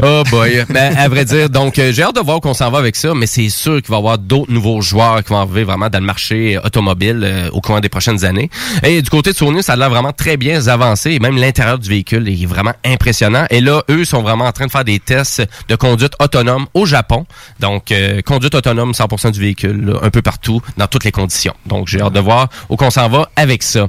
Oh 0.04 0.24
boy. 0.30 0.66
Ben, 0.70 0.96
à 0.98 1.08
vrai 1.08 1.26
dire, 1.26 1.50
donc 1.50 1.80
euh, 1.80 1.92
j'ai 1.92 2.04
hâte 2.04 2.16
de 2.16 2.22
voir 2.22 2.40
qu'on 2.42 2.54
s'en 2.54 2.70
va 2.70 2.78
avec 2.80 2.96
ça, 2.96 3.14
mais 3.16 3.26
c'est 3.28 3.50
sûr 3.50 3.82
qu'il 3.82 3.90
va 3.90 3.96
y 3.96 4.00
avoir 4.00 4.18
d'autres 4.18 4.52
nouveaux 4.52 4.82
joueurs 4.82 5.24
qui 5.24 5.30
vont 5.30 5.40
arriver 5.40 5.64
vraiment 5.64 5.90
dans 5.90 6.00
le 6.00 6.06
marché 6.06 6.58
automobile 6.64 7.22
euh, 7.24 7.50
au 7.52 7.62
cours 7.62 7.80
des 7.82 7.90
prochaines 7.90 8.26
années. 8.26 8.50
Et 8.84 9.02
du 9.02 9.10
côté 9.10 9.32
de 9.32 9.38
Sony, 9.38 9.64
ça 9.64 9.74
a 9.74 9.76
l'air 9.76 9.90
vraiment 9.90 10.14
très 10.14 10.38
bien 10.38 10.68
avancé. 10.68 11.12
Et 11.12 11.20
même 11.20 11.38
l'intérieur 11.38 11.80
du 11.80 11.90
véhicule 11.90 12.28
est 12.30 12.46
vraiment 12.46 12.74
impressionnant. 12.86 13.46
Et 13.50 13.62
là, 13.62 13.84
eux 13.90 14.06
sont 14.06 14.22
vraiment 14.22 14.46
en 14.46 14.52
train 14.52 14.66
de 14.68 14.72
faire 14.72 14.84
des 14.86 15.00
tests 15.00 15.44
de 15.70 15.76
conduite 15.76 16.14
autonome 16.20 16.66
au 16.74 16.86
Japon. 16.86 17.26
Donc, 17.60 17.92
euh, 17.92 18.22
conduite 18.22 18.56
autonome 18.56 18.92
100% 18.92 19.32
du 19.32 19.40
véhicule, 19.40 19.86
là, 19.86 20.00
un 20.04 20.10
peu 20.10 20.22
partout 20.22 20.57
dans 20.78 20.88
toutes 20.88 21.04
les 21.04 21.12
conditions. 21.12 21.54
Donc, 21.66 21.88
j'ai 21.88 22.02
hâte 22.02 22.14
de 22.14 22.20
voir 22.20 22.50
où 22.70 22.76
qu'on 22.76 22.90
s'en 22.90 23.10
va 23.10 23.30
avec 23.36 23.64
ça. 23.64 23.88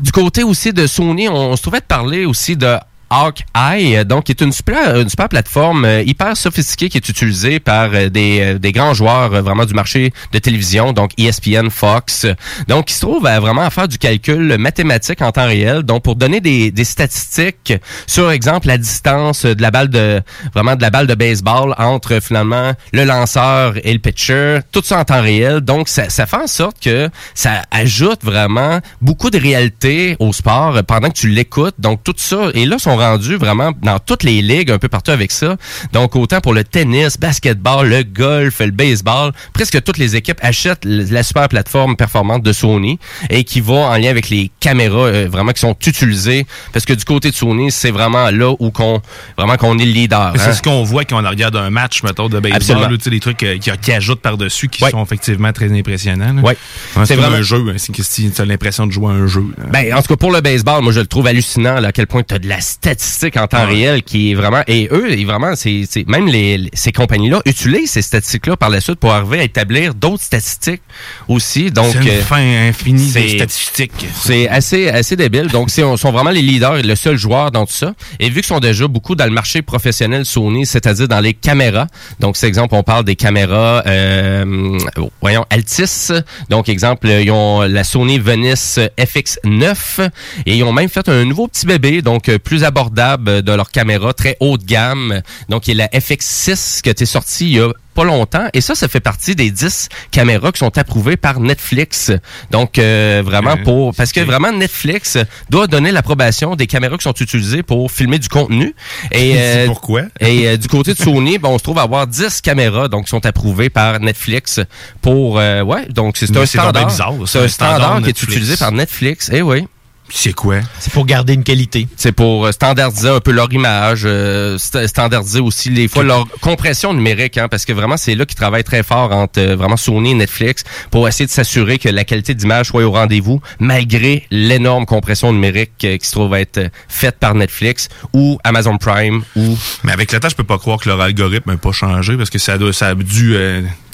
Du 0.00 0.12
côté 0.12 0.42
aussi 0.42 0.72
de 0.72 0.86
Sony, 0.86 1.28
on, 1.28 1.34
on 1.34 1.56
se 1.56 1.62
trouvait 1.62 1.80
de 1.80 1.84
parler 1.84 2.24
aussi 2.24 2.56
de 2.56 2.76
Hawk 3.12 3.42
Eye, 3.54 4.06
donc 4.06 4.24
qui 4.24 4.32
est 4.32 4.40
une 4.40 4.52
super, 4.52 4.98
une 4.98 5.10
super 5.10 5.28
plateforme 5.28 5.84
euh, 5.84 6.02
hyper 6.02 6.34
sophistiquée 6.34 6.88
qui 6.88 6.96
est 6.96 7.08
utilisée 7.10 7.60
par 7.60 7.90
euh, 7.92 8.08
des, 8.08 8.40
euh, 8.40 8.58
des 8.58 8.72
grands 8.72 8.94
joueurs 8.94 9.34
euh, 9.34 9.42
vraiment 9.42 9.66
du 9.66 9.74
marché 9.74 10.14
de 10.32 10.38
télévision, 10.38 10.94
donc 10.94 11.10
ESPN, 11.18 11.68
Fox, 11.68 12.26
donc 12.68 12.86
qui 12.86 12.94
se 12.94 13.00
trouve 13.00 13.26
à 13.26 13.38
vraiment 13.38 13.60
à 13.60 13.68
faire 13.68 13.86
du 13.86 13.98
calcul 13.98 14.56
mathématique 14.56 15.20
en 15.20 15.30
temps 15.30 15.44
réel, 15.44 15.82
donc 15.82 16.02
pour 16.02 16.16
donner 16.16 16.40
des, 16.40 16.70
des 16.70 16.84
statistiques 16.84 17.74
sur 18.06 18.30
exemple 18.30 18.66
la 18.66 18.78
distance 18.78 19.44
de 19.44 19.60
la 19.60 19.70
balle 19.70 19.90
de 19.90 20.22
vraiment 20.54 20.74
de 20.74 20.80
la 20.80 20.88
balle 20.88 21.06
de 21.06 21.14
baseball 21.14 21.74
entre 21.76 22.18
finalement 22.20 22.72
le 22.94 23.04
lanceur 23.04 23.74
et 23.84 23.92
le 23.92 23.98
pitcher, 23.98 24.60
tout 24.72 24.80
ça 24.82 25.00
en 25.00 25.04
temps 25.04 25.20
réel, 25.20 25.60
donc 25.60 25.88
ça, 25.88 26.08
ça 26.08 26.24
fait 26.24 26.36
en 26.36 26.46
sorte 26.46 26.80
que 26.82 27.10
ça 27.34 27.60
ajoute 27.70 28.24
vraiment 28.24 28.80
beaucoup 29.02 29.28
de 29.28 29.38
réalité 29.38 30.16
au 30.18 30.32
sport 30.32 30.76
euh, 30.76 30.82
pendant 30.82 31.08
que 31.08 31.18
tu 31.18 31.28
l'écoutes, 31.28 31.74
donc 31.78 32.02
tout 32.02 32.14
ça 32.16 32.48
et 32.54 32.64
là 32.64 32.78
sont 32.78 33.01
rendus 33.02 33.36
vraiment 33.36 33.72
dans 33.82 33.98
toutes 33.98 34.22
les 34.22 34.42
ligues 34.42 34.70
un 34.70 34.78
peu 34.78 34.88
partout 34.88 35.10
avec 35.10 35.30
ça. 35.32 35.56
Donc 35.92 36.16
autant 36.16 36.40
pour 36.40 36.54
le 36.54 36.64
tennis, 36.64 37.18
basketball, 37.18 37.88
le 37.88 38.02
golf, 38.02 38.60
le 38.60 38.70
baseball, 38.70 39.32
presque 39.52 39.82
toutes 39.82 39.98
les 39.98 40.16
équipes 40.16 40.38
achètent 40.42 40.84
la 40.84 41.22
super 41.22 41.48
plateforme 41.48 41.96
performante 41.96 42.42
de 42.42 42.52
Sony 42.52 42.98
et 43.30 43.44
qui 43.44 43.60
va 43.60 43.74
en 43.74 43.96
lien 43.96 44.10
avec 44.10 44.28
les 44.30 44.50
caméras 44.60 45.06
euh, 45.06 45.28
vraiment 45.30 45.52
qui 45.52 45.60
sont 45.60 45.76
utilisées 45.86 46.46
parce 46.72 46.84
que 46.84 46.92
du 46.92 47.04
côté 47.04 47.30
de 47.30 47.34
Sony, 47.34 47.70
c'est 47.70 47.90
vraiment 47.90 48.30
là 48.30 48.54
où 48.58 48.70
qu'on 48.70 49.00
vraiment 49.36 49.56
qu'on 49.56 49.78
est 49.78 49.84
le 49.84 49.92
leader. 49.92 50.32
C'est 50.36 50.42
hein. 50.48 50.52
ce 50.52 50.62
qu'on 50.62 50.82
voit 50.84 51.04
quand 51.04 51.22
on 51.24 51.28
regarde 51.28 51.56
un 51.56 51.70
match, 51.70 52.02
mettons, 52.02 52.28
de 52.28 52.38
baseball. 52.40 52.56
Absolument. 52.56 52.88
là, 52.88 52.96
tu 52.96 53.04
sais, 53.04 53.10
des 53.10 53.20
trucs 53.20 53.42
euh, 53.42 53.58
qui, 53.58 53.70
qui 53.80 53.92
ajoutent 53.92 54.20
par-dessus 54.20 54.68
qui 54.68 54.84
sont 54.88 55.02
effectivement 55.04 55.52
très 55.52 55.72
impressionnants. 55.76 56.38
Ouais, 56.42 56.56
C'est 57.04 57.16
vraiment- 57.16 57.36
un 57.36 57.42
jeu. 57.42 57.64
hein, 57.70 57.74
C'est 57.78 57.94
que 57.94 58.02
si 58.02 58.30
tu 58.30 58.40
as 58.40 58.44
l'impression 58.44 58.86
de 58.86 58.92
jouer 58.92 59.08
à 59.12 59.14
un 59.16 59.26
jeu. 59.26 59.44
là. 59.58 59.64
Ben, 59.70 59.94
en 59.94 60.02
tout 60.02 60.08
cas, 60.08 60.16
pour 60.16 60.30
le 60.32 60.40
baseball, 60.40 60.82
moi, 60.82 60.92
je 60.92 61.00
le 61.00 61.06
trouve 61.06 61.26
hallucinant, 61.26 61.80
là, 61.80 61.88
à 61.88 61.92
quel 61.92 62.06
point 62.06 62.22
tu 62.22 62.34
as 62.34 62.38
de 62.38 62.48
la 62.48 62.60
statistique 62.92 63.36
en 63.36 63.46
temps 63.46 63.66
réel 63.66 64.02
qui 64.02 64.32
est 64.32 64.34
vraiment, 64.34 64.62
et 64.66 64.88
eux, 64.92 65.12
et 65.12 65.24
vraiment, 65.24 65.54
c'est, 65.56 65.86
même 66.06 66.26
les, 66.26 66.58
les- 66.58 66.70
ces 66.74 66.92
compagnies-là 66.92 67.40
utilisent 67.46 67.90
ces 67.92 68.02
statistiques-là 68.02 68.56
par 68.56 68.68
la 68.70 68.80
suite 68.80 68.96
pour 68.96 69.12
arriver 69.12 69.40
à 69.40 69.44
établir 69.44 69.94
d'autres 69.94 70.22
statistiques 70.22 70.82
aussi. 71.28 71.70
Donc, 71.70 71.86
C'est 71.92 72.02
une 72.02 72.08
euh, 72.08 72.22
fin 72.22 72.68
infinie 72.68 73.10
de 73.12 73.28
statistiques. 73.36 74.06
c'est 74.14 74.48
assez, 74.48 74.88
assez 74.88 75.16
débile. 75.16 75.46
Donc, 75.48 75.70
c'est, 75.70 75.82
on 75.82 75.96
sont 75.96 76.12
vraiment 76.12 76.30
les 76.30 76.42
leaders 76.42 76.76
et 76.78 76.82
le 76.82 76.94
seul 76.96 77.16
joueur 77.16 77.50
dans 77.50 77.64
tout 77.66 77.72
ça. 77.72 77.94
Et 78.20 78.28
vu 78.28 78.36
qu'ils 78.36 78.44
sont 78.46 78.60
déjà 78.60 78.86
beaucoup 78.88 79.14
dans 79.14 79.24
le 79.26 79.30
marché 79.30 79.62
professionnel 79.62 80.24
Sony, 80.24 80.66
c'est-à-dire 80.66 81.08
dans 81.08 81.20
les 81.20 81.34
caméras. 81.34 81.86
Donc, 82.20 82.36
c'est 82.36 82.46
exemple, 82.46 82.74
on 82.74 82.82
parle 82.82 83.04
des 83.04 83.16
caméras, 83.16 83.82
euh, 83.86 84.78
voyons, 85.20 85.44
Altis. 85.50 86.10
Donc, 86.50 86.68
exemple, 86.68 87.08
ils 87.08 87.30
ont 87.30 87.62
la 87.62 87.84
Sony 87.84 88.18
Venice 88.18 88.78
FX9 88.98 90.08
et 90.46 90.56
ils 90.56 90.62
ont 90.64 90.72
même 90.72 90.88
fait 90.88 91.08
un 91.08 91.24
nouveau 91.24 91.48
petit 91.48 91.66
bébé, 91.66 92.02
donc 92.02 92.28
euh, 92.28 92.38
plus 92.38 92.64
abordable 92.64 92.81
de 92.90 93.54
leur 93.54 93.70
caméra, 93.70 94.12
très 94.12 94.36
haut 94.40 94.58
de 94.58 94.64
gamme. 94.64 95.22
Donc, 95.48 95.68
il 95.68 95.76
y 95.76 95.80
a 95.80 95.88
la 95.92 95.98
FX6 95.98 96.80
qui 96.82 96.88
a 96.88 96.92
été 96.92 97.06
sortie 97.06 97.46
il 97.50 97.56
y 97.56 97.60
a 97.60 97.70
pas 97.94 98.04
longtemps. 98.04 98.48
Et 98.52 98.60
ça, 98.60 98.74
ça 98.74 98.88
fait 98.88 99.00
partie 99.00 99.34
des 99.34 99.50
10 99.50 99.88
caméras 100.10 100.52
qui 100.52 100.58
sont 100.58 100.76
approuvées 100.78 101.16
par 101.16 101.40
Netflix. 101.40 102.10
Donc, 102.50 102.78
euh, 102.78 103.22
vraiment 103.24 103.56
pour... 103.56 103.94
Parce 103.94 104.12
que 104.12 104.20
vraiment, 104.20 104.52
Netflix 104.52 105.18
doit 105.50 105.66
donner 105.66 105.92
l'approbation 105.92 106.56
des 106.56 106.66
caméras 106.66 106.96
qui 106.96 107.04
sont 107.04 107.12
utilisées 107.12 107.62
pour 107.62 107.90
filmer 107.90 108.18
du 108.18 108.28
contenu. 108.28 108.74
Et, 109.10 109.64
pourquoi? 109.66 110.02
Et 110.20 110.48
euh, 110.48 110.56
du 110.56 110.68
côté 110.68 110.94
de 110.94 110.98
Sony, 110.98 111.38
ben, 111.38 111.50
on 111.50 111.58
se 111.58 111.62
trouve 111.62 111.78
à 111.78 111.82
avoir 111.82 112.06
10 112.06 112.40
caméras 112.40 112.88
donc 112.88 113.04
qui 113.04 113.10
sont 113.10 113.24
approuvées 113.26 113.70
par 113.70 114.00
Netflix 114.00 114.60
pour... 115.00 115.38
euh, 115.38 115.62
ouais, 115.62 115.86
donc 115.88 116.16
c'est 116.16 116.34
un 116.36 116.46
standard. 116.46 116.90
C'est 117.26 117.38
un 117.38 117.48
standard 117.48 118.02
qui 118.02 118.08
est 118.08 118.22
utilisé 118.22 118.56
par 118.56 118.72
Netflix. 118.72 119.30
Eh 119.32 119.42
oui. 119.42 119.66
C'est 120.14 120.34
quoi? 120.34 120.56
C'est 120.78 120.92
pour 120.92 121.06
garder 121.06 121.32
une 121.34 121.42
qualité. 121.42 121.88
C'est 121.96 122.12
pour 122.12 122.44
euh, 122.46 122.52
standardiser 122.52 123.08
un 123.08 123.20
peu 123.20 123.30
leur 123.32 123.50
image, 123.52 124.02
euh, 124.04 124.58
sta- 124.58 124.86
standardiser 124.86 125.40
aussi 125.40 125.70
des 125.70 125.88
fois 125.88 126.02
leur 126.04 126.26
compression 126.40 126.92
numérique, 126.92 127.38
hein, 127.38 127.48
parce 127.48 127.64
que 127.64 127.72
vraiment 127.72 127.96
c'est 127.96 128.14
là 128.14 128.26
qu'ils 128.26 128.36
travaillent 128.36 128.62
très 128.64 128.82
fort 128.82 129.10
entre 129.12 129.40
euh, 129.40 129.56
vraiment 129.56 129.76
Sony 129.78 130.10
et 130.10 130.14
Netflix 130.14 130.64
pour 130.90 131.08
essayer 131.08 131.24
de 131.26 131.30
s'assurer 131.30 131.78
que 131.78 131.88
la 131.88 132.04
qualité 132.04 132.34
d'image 132.34 132.66
soit 132.66 132.84
au 132.84 132.90
rendez-vous, 132.92 133.40
malgré 133.58 134.26
l'énorme 134.30 134.84
compression 134.86 135.32
numérique 135.32 135.72
euh, 135.84 135.96
qui 135.96 136.06
se 136.06 136.12
trouve 136.12 136.34
être 136.34 136.60
faite 136.88 137.18
par 137.18 137.34
Netflix 137.34 137.88
ou 138.12 138.38
Amazon 138.44 138.76
Prime 138.78 139.22
ou 139.34 139.56
Mais 139.84 139.92
avec 139.92 140.12
le 140.12 140.20
temps, 140.20 140.28
je 140.28 140.36
peux 140.36 140.44
pas 140.44 140.58
croire 140.58 140.78
que 140.78 140.88
leur 140.88 141.00
algorithme 141.00 141.50
n'a 141.52 141.56
pas 141.56 141.72
changé 141.72 142.16
parce 142.16 142.30
que 142.30 142.38
ça, 142.38 142.58
doit, 142.58 142.72
ça 142.72 142.88
a 142.88 142.94
dû. 142.94 143.34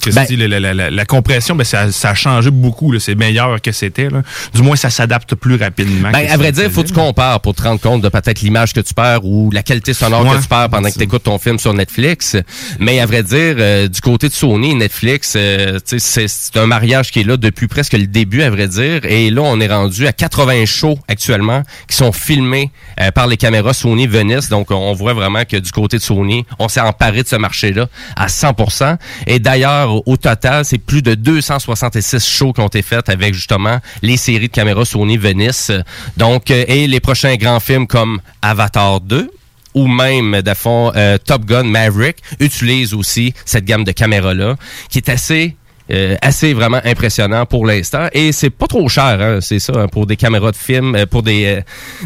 Ben- 0.07 0.25
la, 0.49 0.59
la- 0.59 0.73
la- 0.73 0.89
la 0.89 1.05
compression, 1.05 1.55
ben, 1.55 1.63
ça, 1.63 1.91
ça 1.91 2.11
a 2.11 2.15
changé 2.15 2.51
beaucoup. 2.51 2.97
C'est 2.99 3.15
meilleur 3.15 3.61
que 3.61 3.71
c'était. 3.71 4.07
Du 4.53 4.61
moins, 4.61 4.75
ça 4.75 4.89
s'adapte 4.89 5.35
plus 5.35 5.55
rapidement. 5.55 6.11
Ben, 6.11 6.27
à 6.29 6.37
vrai 6.37 6.51
dire, 6.51 6.63
faisait. 6.63 6.73
faut 6.73 6.83
que 6.83 6.87
tu 6.87 6.93
compares 6.93 7.39
pour 7.41 7.53
te 7.55 7.61
rendre 7.63 7.79
compte 7.81 8.01
de 8.01 8.09
peut-être 8.09 8.41
l'image 8.41 8.73
que 8.73 8.79
tu 8.79 8.93
perds 8.93 9.25
ou 9.25 9.51
la 9.51 9.63
qualité 9.63 9.93
sonore 9.93 10.25
Ouais, 10.25 10.37
que 10.37 10.41
tu 10.41 10.47
perds 10.47 10.69
pendant 10.69 10.89
que 10.89 10.93
tu 10.97 11.03
écoutes 11.03 11.23
ton 11.23 11.37
film 11.37 11.59
sur 11.59 11.73
Netflix. 11.73 12.35
Mais 12.79 12.99
à 12.99 13.05
vrai 13.05 13.23
dire, 13.23 13.55
euh, 13.59 13.87
du 13.87 14.01
côté 14.01 14.29
de 14.29 14.33
Sony 14.33 14.71
et 14.71 14.75
Netflix, 14.75 15.33
euh, 15.35 15.79
c'est 15.85 16.57
un 16.57 16.65
mariage 16.65 17.11
qui 17.11 17.21
est 17.21 17.23
là 17.23 17.37
depuis 17.37 17.67
presque 17.67 17.93
le 17.93 18.07
début, 18.07 18.41
à 18.43 18.49
vrai 18.49 18.67
dire. 18.67 19.05
Et 19.05 19.29
là, 19.29 19.41
on 19.43 19.59
est 19.59 19.67
rendu 19.67 20.07
à 20.07 20.13
80 20.13 20.65
shows 20.65 20.97
actuellement 21.07 21.63
qui 21.87 21.95
sont 21.95 22.11
filmés 22.11 22.71
euh, 23.01 23.11
par 23.11 23.27
les 23.27 23.37
caméras 23.37 23.73
Sony 23.73 24.07
Venice. 24.07 24.49
Donc, 24.49 24.71
on 24.71 24.93
voit 24.93 25.13
vraiment 25.13 25.43
que 25.45 25.57
du 25.57 25.71
côté 25.71 25.97
de 25.97 26.01
Sony, 26.01 26.45
on 26.59 26.67
s'est 26.69 26.79
emparé 26.81 27.23
de 27.23 27.27
ce 27.27 27.35
marché-là 27.35 27.87
à 28.15 28.27
100%. 28.27 28.97
Et 29.27 29.39
d'ailleurs, 29.39 29.88
au- 30.05 30.17
total, 30.17 30.65
c'est 30.65 30.77
plus 30.77 31.01
de 31.01 31.15
266 31.15 32.19
shows 32.27 32.53
qui 32.53 32.61
ont 32.61 32.67
été 32.67 32.81
faits 32.81 33.09
avec 33.09 33.33
justement 33.33 33.79
les 34.01 34.17
séries 34.17 34.47
de 34.47 34.53
caméras 34.53 34.85
Sony 34.85 35.17
Venice. 35.17 35.71
Donc, 36.17 36.51
euh, 36.51 36.63
et 36.67 36.87
les 36.87 36.99
prochains 36.99 37.35
grands 37.35 37.59
films 37.59 37.87
comme 37.87 38.19
Avatar 38.41 39.01
2 39.01 39.29
ou 39.75 39.87
même, 39.87 40.41
de 40.41 40.53
euh, 40.95 41.17
Top 41.23 41.45
Gun 41.45 41.63
Maverick 41.63 42.17
utilisent 42.39 42.93
aussi 42.95 43.33
cette 43.45 43.65
gamme 43.65 43.83
de 43.83 43.91
caméras-là, 43.91 44.55
qui 44.89 44.97
est 44.97 45.09
assez 45.09 45.55
euh, 45.91 46.15
assez 46.21 46.53
vraiment 46.53 46.79
impressionnant 46.85 47.45
pour 47.45 47.65
l'instant 47.65 48.07
et 48.13 48.31
c'est 48.31 48.49
pas 48.49 48.67
trop 48.67 48.87
cher 48.89 49.17
hein, 49.21 49.39
c'est 49.41 49.59
ça 49.59 49.73
hein, 49.75 49.87
pour 49.87 50.05
des 50.05 50.15
caméras 50.15 50.51
de 50.51 50.55
film 50.57 50.95
euh, 50.95 51.05
pour 51.05 51.23
des 51.23 51.45
euh, 51.45 51.61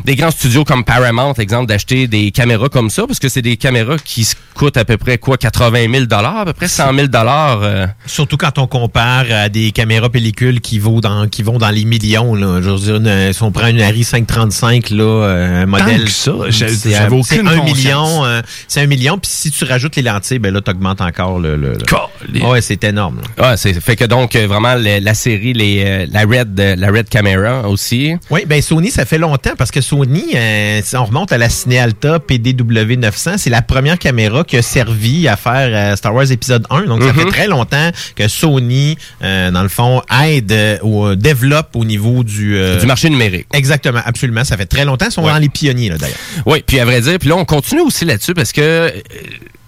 des 0.05 0.15
grands 0.15 0.31
studios 0.31 0.63
comme 0.63 0.83
Paramount 0.83 1.33
exemple 1.33 1.67
d'acheter 1.67 2.07
des 2.07 2.31
caméras 2.31 2.69
comme 2.69 2.89
ça 2.89 3.05
parce 3.07 3.19
que 3.19 3.29
c'est 3.29 3.41
des 3.41 3.57
caméras 3.57 3.97
qui 4.03 4.23
se 4.23 4.35
coûtent 4.53 4.77
à 4.77 4.85
peu 4.85 4.97
près 4.97 5.17
quoi 5.17 5.37
80 5.37 5.91
000 5.91 6.05
dollars 6.05 6.37
à 6.39 6.45
peu 6.45 6.53
près 6.53 6.67
100 6.67 6.93
000 6.93 7.07
dollars 7.07 7.61
euh, 7.63 7.87
Surtout 8.05 8.37
quand 8.37 8.57
on 8.57 8.67
compare 8.67 9.25
à 9.31 9.49
des 9.49 9.71
caméras 9.71 10.09
pellicules 10.09 10.61
qui 10.61 10.79
vont 10.79 10.99
dans 10.99 11.27
qui 11.27 11.43
vont 11.43 11.57
dans 11.57 11.69
les 11.69 11.85
millions 11.85 12.35
là. 12.35 12.61
Je 12.61 12.69
veux 12.69 12.77
dire, 12.79 12.95
une- 12.97 13.33
si 13.33 13.43
on 13.43 13.51
prend 13.51 13.67
une 13.67 13.81
Arri 13.81 14.03
535 14.03 14.89
là, 14.91 15.03
euh, 15.03 15.63
un 15.63 15.65
modèle, 15.65 16.03
que 16.05 16.09
ça, 16.09 16.31
c'est 16.69 16.95
un 16.95 17.07
conscience. 17.57 17.77
million, 17.77 18.25
euh, 18.25 18.41
c'est 18.67 18.81
un 18.81 18.87
million. 18.87 19.17
Puis 19.17 19.31
si 19.31 19.51
tu 19.51 19.63
rajoutes 19.63 19.95
les 19.95 20.01
lentilles, 20.03 20.39
ben 20.39 20.53
là 20.53 20.61
t'augmentes 20.61 21.01
encore 21.01 21.39
le. 21.39 21.55
le, 21.55 21.73
le- 21.73 21.77
Ouais, 22.43 22.61
c'est 22.61 22.83
énorme. 22.83 23.21
là. 23.37 23.51
ouais 23.51 23.57
c'est 23.57 23.72
fait 23.81 23.95
que 23.95 24.05
donc 24.05 24.35
euh, 24.35 24.47
vraiment 24.47 24.75
la 24.75 25.13
série 25.13 25.53
les 25.53 25.83
euh, 25.85 26.05
la 26.11 26.21
red 26.21 26.59
euh, 26.59 26.75
la 26.75 26.87
red 26.91 27.09
camera 27.09 27.67
aussi 27.67 28.15
Oui, 28.29 28.41
ben 28.47 28.61
Sony, 28.61 28.91
ça 28.91 29.05
fait 29.05 29.17
longtemps 29.17 29.53
parce 29.57 29.71
que 29.71 29.81
Sony, 29.81 30.23
euh, 30.35 30.81
si 30.83 30.95
on 30.97 31.05
remonte 31.05 31.31
à 31.31 31.37
la 31.37 31.49
Cinealta 31.49 32.19
PDW 32.19 32.95
900, 32.97 33.31
c'est 33.37 33.49
la 33.49 33.61
première 33.61 33.97
caméra 33.99 34.43
qui 34.43 34.57
a 34.57 34.61
servi 34.61 35.27
à 35.27 35.35
faire 35.35 35.69
euh, 35.93 35.95
Star 35.95 36.13
Wars 36.13 36.31
épisode 36.31 36.65
1. 36.69 36.83
Donc, 36.83 37.01
ça 37.03 37.13
Mhm. 37.13 37.19
fait 37.19 37.25
très 37.29 37.47
longtemps 37.47 37.89
que 38.15 38.27
Sony, 38.27 38.97
euh, 39.23 39.51
dans 39.51 39.63
le 39.63 39.69
fond, 39.69 40.01
aide 40.23 40.79
ou 40.83 41.15
développe 41.15 41.75
au 41.75 41.85
niveau 41.85 42.23
du... 42.23 42.57
du 42.79 42.85
marché 42.85 43.09
numérique 43.09 43.47
Exactement, 43.53 44.01
absolument. 44.05 44.43
Ça 44.43 44.57
fait 44.57 44.65
très 44.65 44.85
longtemps. 44.85 45.05
Ils 45.07 45.11
sont 45.11 45.21
dans 45.27 45.37
les 45.37 45.49
pionniers, 45.49 45.89
là, 45.89 45.97
d'ailleurs. 45.97 46.17
Oui, 46.45 46.63
puis 46.65 46.79
à 46.79 46.85
vrai 46.85 47.01
dire, 47.01 47.17
puis 47.19 47.29
là 47.29 47.35
on 47.35 47.45
continue 47.45 47.81
aussi 47.81 48.05
là-dessus 48.05 48.33
parce 48.33 48.51
que 48.51 48.91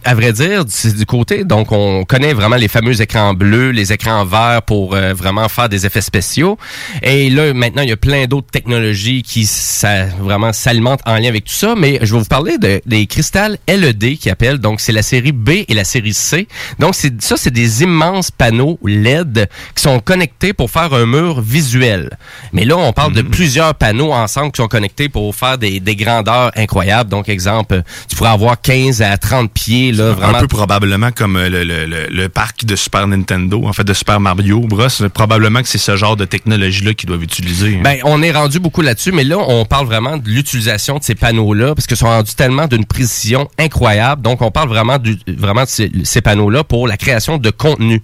à 0.06 0.14
vrai 0.14 0.34
dire, 0.34 0.64
c'est 0.68 0.96
du 0.96 1.06
côté, 1.08 1.44
donc 1.44 1.72
on 1.72 2.06
connaît 2.06 2.34
vraiment 2.34 2.58
les 2.58 2.68
fameux 2.68 3.02
écrans 3.02 3.34
bleus, 3.34 3.72
les 3.72 3.92
écrans 3.92 4.24
verts 4.24 4.62
pour 4.62 4.94
euh, 4.94 5.16
vraiment 5.16 5.50
faire 5.50 5.68
des 5.68 5.88
effets 5.88 6.02
spéciaux. 6.02 6.60
Et 7.02 7.32
là, 7.32 7.54
maintenant, 7.56 7.82
il 7.82 7.90
y 7.90 7.92
a 7.92 7.98
plein 7.98 8.26
d'autres 8.26 8.52
technologies 8.52 9.24
qui 9.24 9.48
ça, 9.48 10.06
vraiment 10.06 10.54
s'alimentent 10.54 11.02
en 11.08 11.16
lien 11.16 11.30
avec 11.30 11.46
tout 11.46 11.54
ça. 11.54 11.74
Mais 11.76 11.98
je 12.04 12.14
vais 12.14 12.20
vous 12.20 12.26
parler 12.26 12.60
de, 12.60 12.82
des 12.86 13.08
cristals 13.08 13.58
LED 13.68 14.20
qui 14.20 14.30
appellent. 14.30 14.60
Donc, 14.60 14.80
c'est 14.80 14.92
la 14.92 15.02
série 15.02 15.32
B 15.32 15.50
et 15.68 15.74
la 15.74 15.84
série 15.84 16.14
C. 16.14 16.48
Donc, 16.78 16.94
c'est 16.94 17.20
ça, 17.24 17.36
c'est 17.36 17.52
des 17.52 17.82
immenses 17.82 18.30
panneaux 18.30 18.78
LED 18.86 19.50
qui 19.76 19.82
sont 19.82 20.00
connectés 20.00 20.54
pour 20.54 20.70
faire 20.70 20.94
un 20.94 21.08
mur 21.08 21.42
visuel. 21.42 22.16
Mais 22.54 22.64
là, 22.64 22.78
on 22.78 22.94
parle 22.94 23.14
de 23.14 23.24
plusieurs 23.24 23.74
panneaux 23.74 24.14
ensemble 24.14 24.52
qui 24.52 24.62
sont 24.62 24.68
connectés 24.68 25.10
pour 25.10 25.36
faire 25.36 25.58
des, 25.58 25.80
des 25.80 25.96
grandeurs 25.96 26.52
incroyables. 26.56 27.10
Donc, 27.10 27.28
exemple, 27.28 27.82
tu 28.08 28.16
pourrais 28.16 28.30
avoir 28.30 28.62
15 28.62 29.02
à 29.02 29.18
30 29.18 29.52
pieds 29.52 29.95
là, 29.96 30.12
vraiment. 30.12 30.38
Un 30.38 30.42
peu 30.42 30.48
probablement 30.48 31.12
comme 31.12 31.36
euh, 31.38 31.50
le, 31.50 31.64
le- 31.64 31.86
le- 31.86 32.08
le 32.10 32.30
parc 32.30 32.66
de 32.66 32.76
Super 32.76 33.08
Nintendo, 33.08 33.64
en 33.66 33.74
fait, 33.74 33.84
de 33.84 33.94
Super 33.94 34.20
Mario 34.20 34.60
Bros. 34.62 34.88
Probablement 35.14 35.62
que 35.62 35.68
c'est 35.68 35.78
ce 35.78 35.96
genre 35.96 36.16
de 36.16 36.26
technologie-là 36.26 36.94
qu'ils 36.94 37.08
doivent 37.08 37.24
utiliser. 37.24 37.76
hein. 37.78 37.82
Ben, 37.84 37.98
on 38.04 38.22
est 38.22 38.32
rendu 38.32 38.60
beaucoup 38.60 38.82
là-dessus, 38.82 39.12
mais 39.12 39.24
là, 39.24 39.38
on 39.40 39.66
parle 39.66 39.86
vraiment 39.88 40.18
de 40.18 40.28
l'utilisation 40.30 40.98
de 40.98 41.04
ces 41.04 41.16
panneaux-là, 41.16 41.76
parce 41.76 41.88
qu'ils 41.88 41.98
sont 41.98 42.08
rendus 42.08 42.36
tellement 42.36 42.68
d'une 42.68 42.86
précision 42.86 43.48
incroyable. 43.58 44.22
Donc, 44.22 44.42
on 44.42 44.52
parle 44.52 44.70
vraiment, 44.70 44.98
du, 44.98 45.18
vraiment 45.28 45.64
de 45.64 45.70
ces, 45.70 45.92
ces 46.04 46.22
panneaux-là 46.22 46.64
pour 46.64 46.88
la 46.88 46.98
création 46.98 47.38
de 47.38 47.50
contenu. 47.50 48.02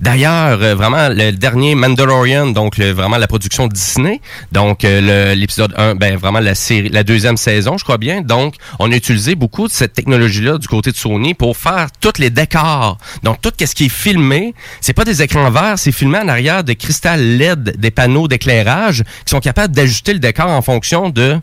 D'ailleurs, 0.00 0.58
euh, 0.62 0.74
vraiment, 0.74 1.08
le 1.08 1.32
dernier 1.32 1.74
Mandalorian, 1.74 2.48
donc 2.48 2.76
le- 2.78 2.90
vraiment 2.92 3.18
la 3.18 3.26
production 3.26 3.66
Disney, 3.66 4.20
donc 4.52 4.84
euh, 4.84 5.34
l'épisode 5.34 5.74
1, 5.76 5.94
ben 5.94 6.16
vraiment 6.16 6.40
la 6.40 6.54
série, 6.54 6.88
la 6.88 7.02
deuxième 7.04 7.36
saison, 7.36 7.76
je 7.78 7.84
crois 7.84 7.98
bien. 7.98 8.22
Donc, 8.22 8.54
on 8.78 8.90
a 8.92 8.96
utilisé 8.96 9.34
beaucoup 9.34 9.66
de 9.68 9.72
cette 9.72 9.92
technologie-là 9.92 10.58
du 10.58 10.68
côté 10.68 10.90
de 10.90 10.96
Sony 10.96 11.33
pour 11.34 11.56
faire 11.56 11.88
tous 12.00 12.18
les 12.18 12.30
décors. 12.30 12.98
Donc, 13.22 13.40
tout 13.40 13.52
ce 13.58 13.74
qui 13.74 13.86
est 13.86 13.88
filmé, 13.88 14.54
c'est 14.80 14.92
pas 14.92 15.04
des 15.04 15.22
écrans 15.22 15.50
verts, 15.50 15.78
c'est 15.78 15.92
filmé 15.92 16.18
en 16.18 16.28
arrière 16.28 16.64
de 16.64 16.72
cristal 16.72 17.20
LED, 17.20 17.76
des 17.78 17.90
panneaux 17.90 18.28
d'éclairage 18.28 19.02
qui 19.24 19.30
sont 19.30 19.40
capables 19.40 19.74
d'ajuster 19.74 20.12
le 20.12 20.18
décor 20.18 20.48
en 20.48 20.62
fonction 20.62 21.10
de 21.10 21.38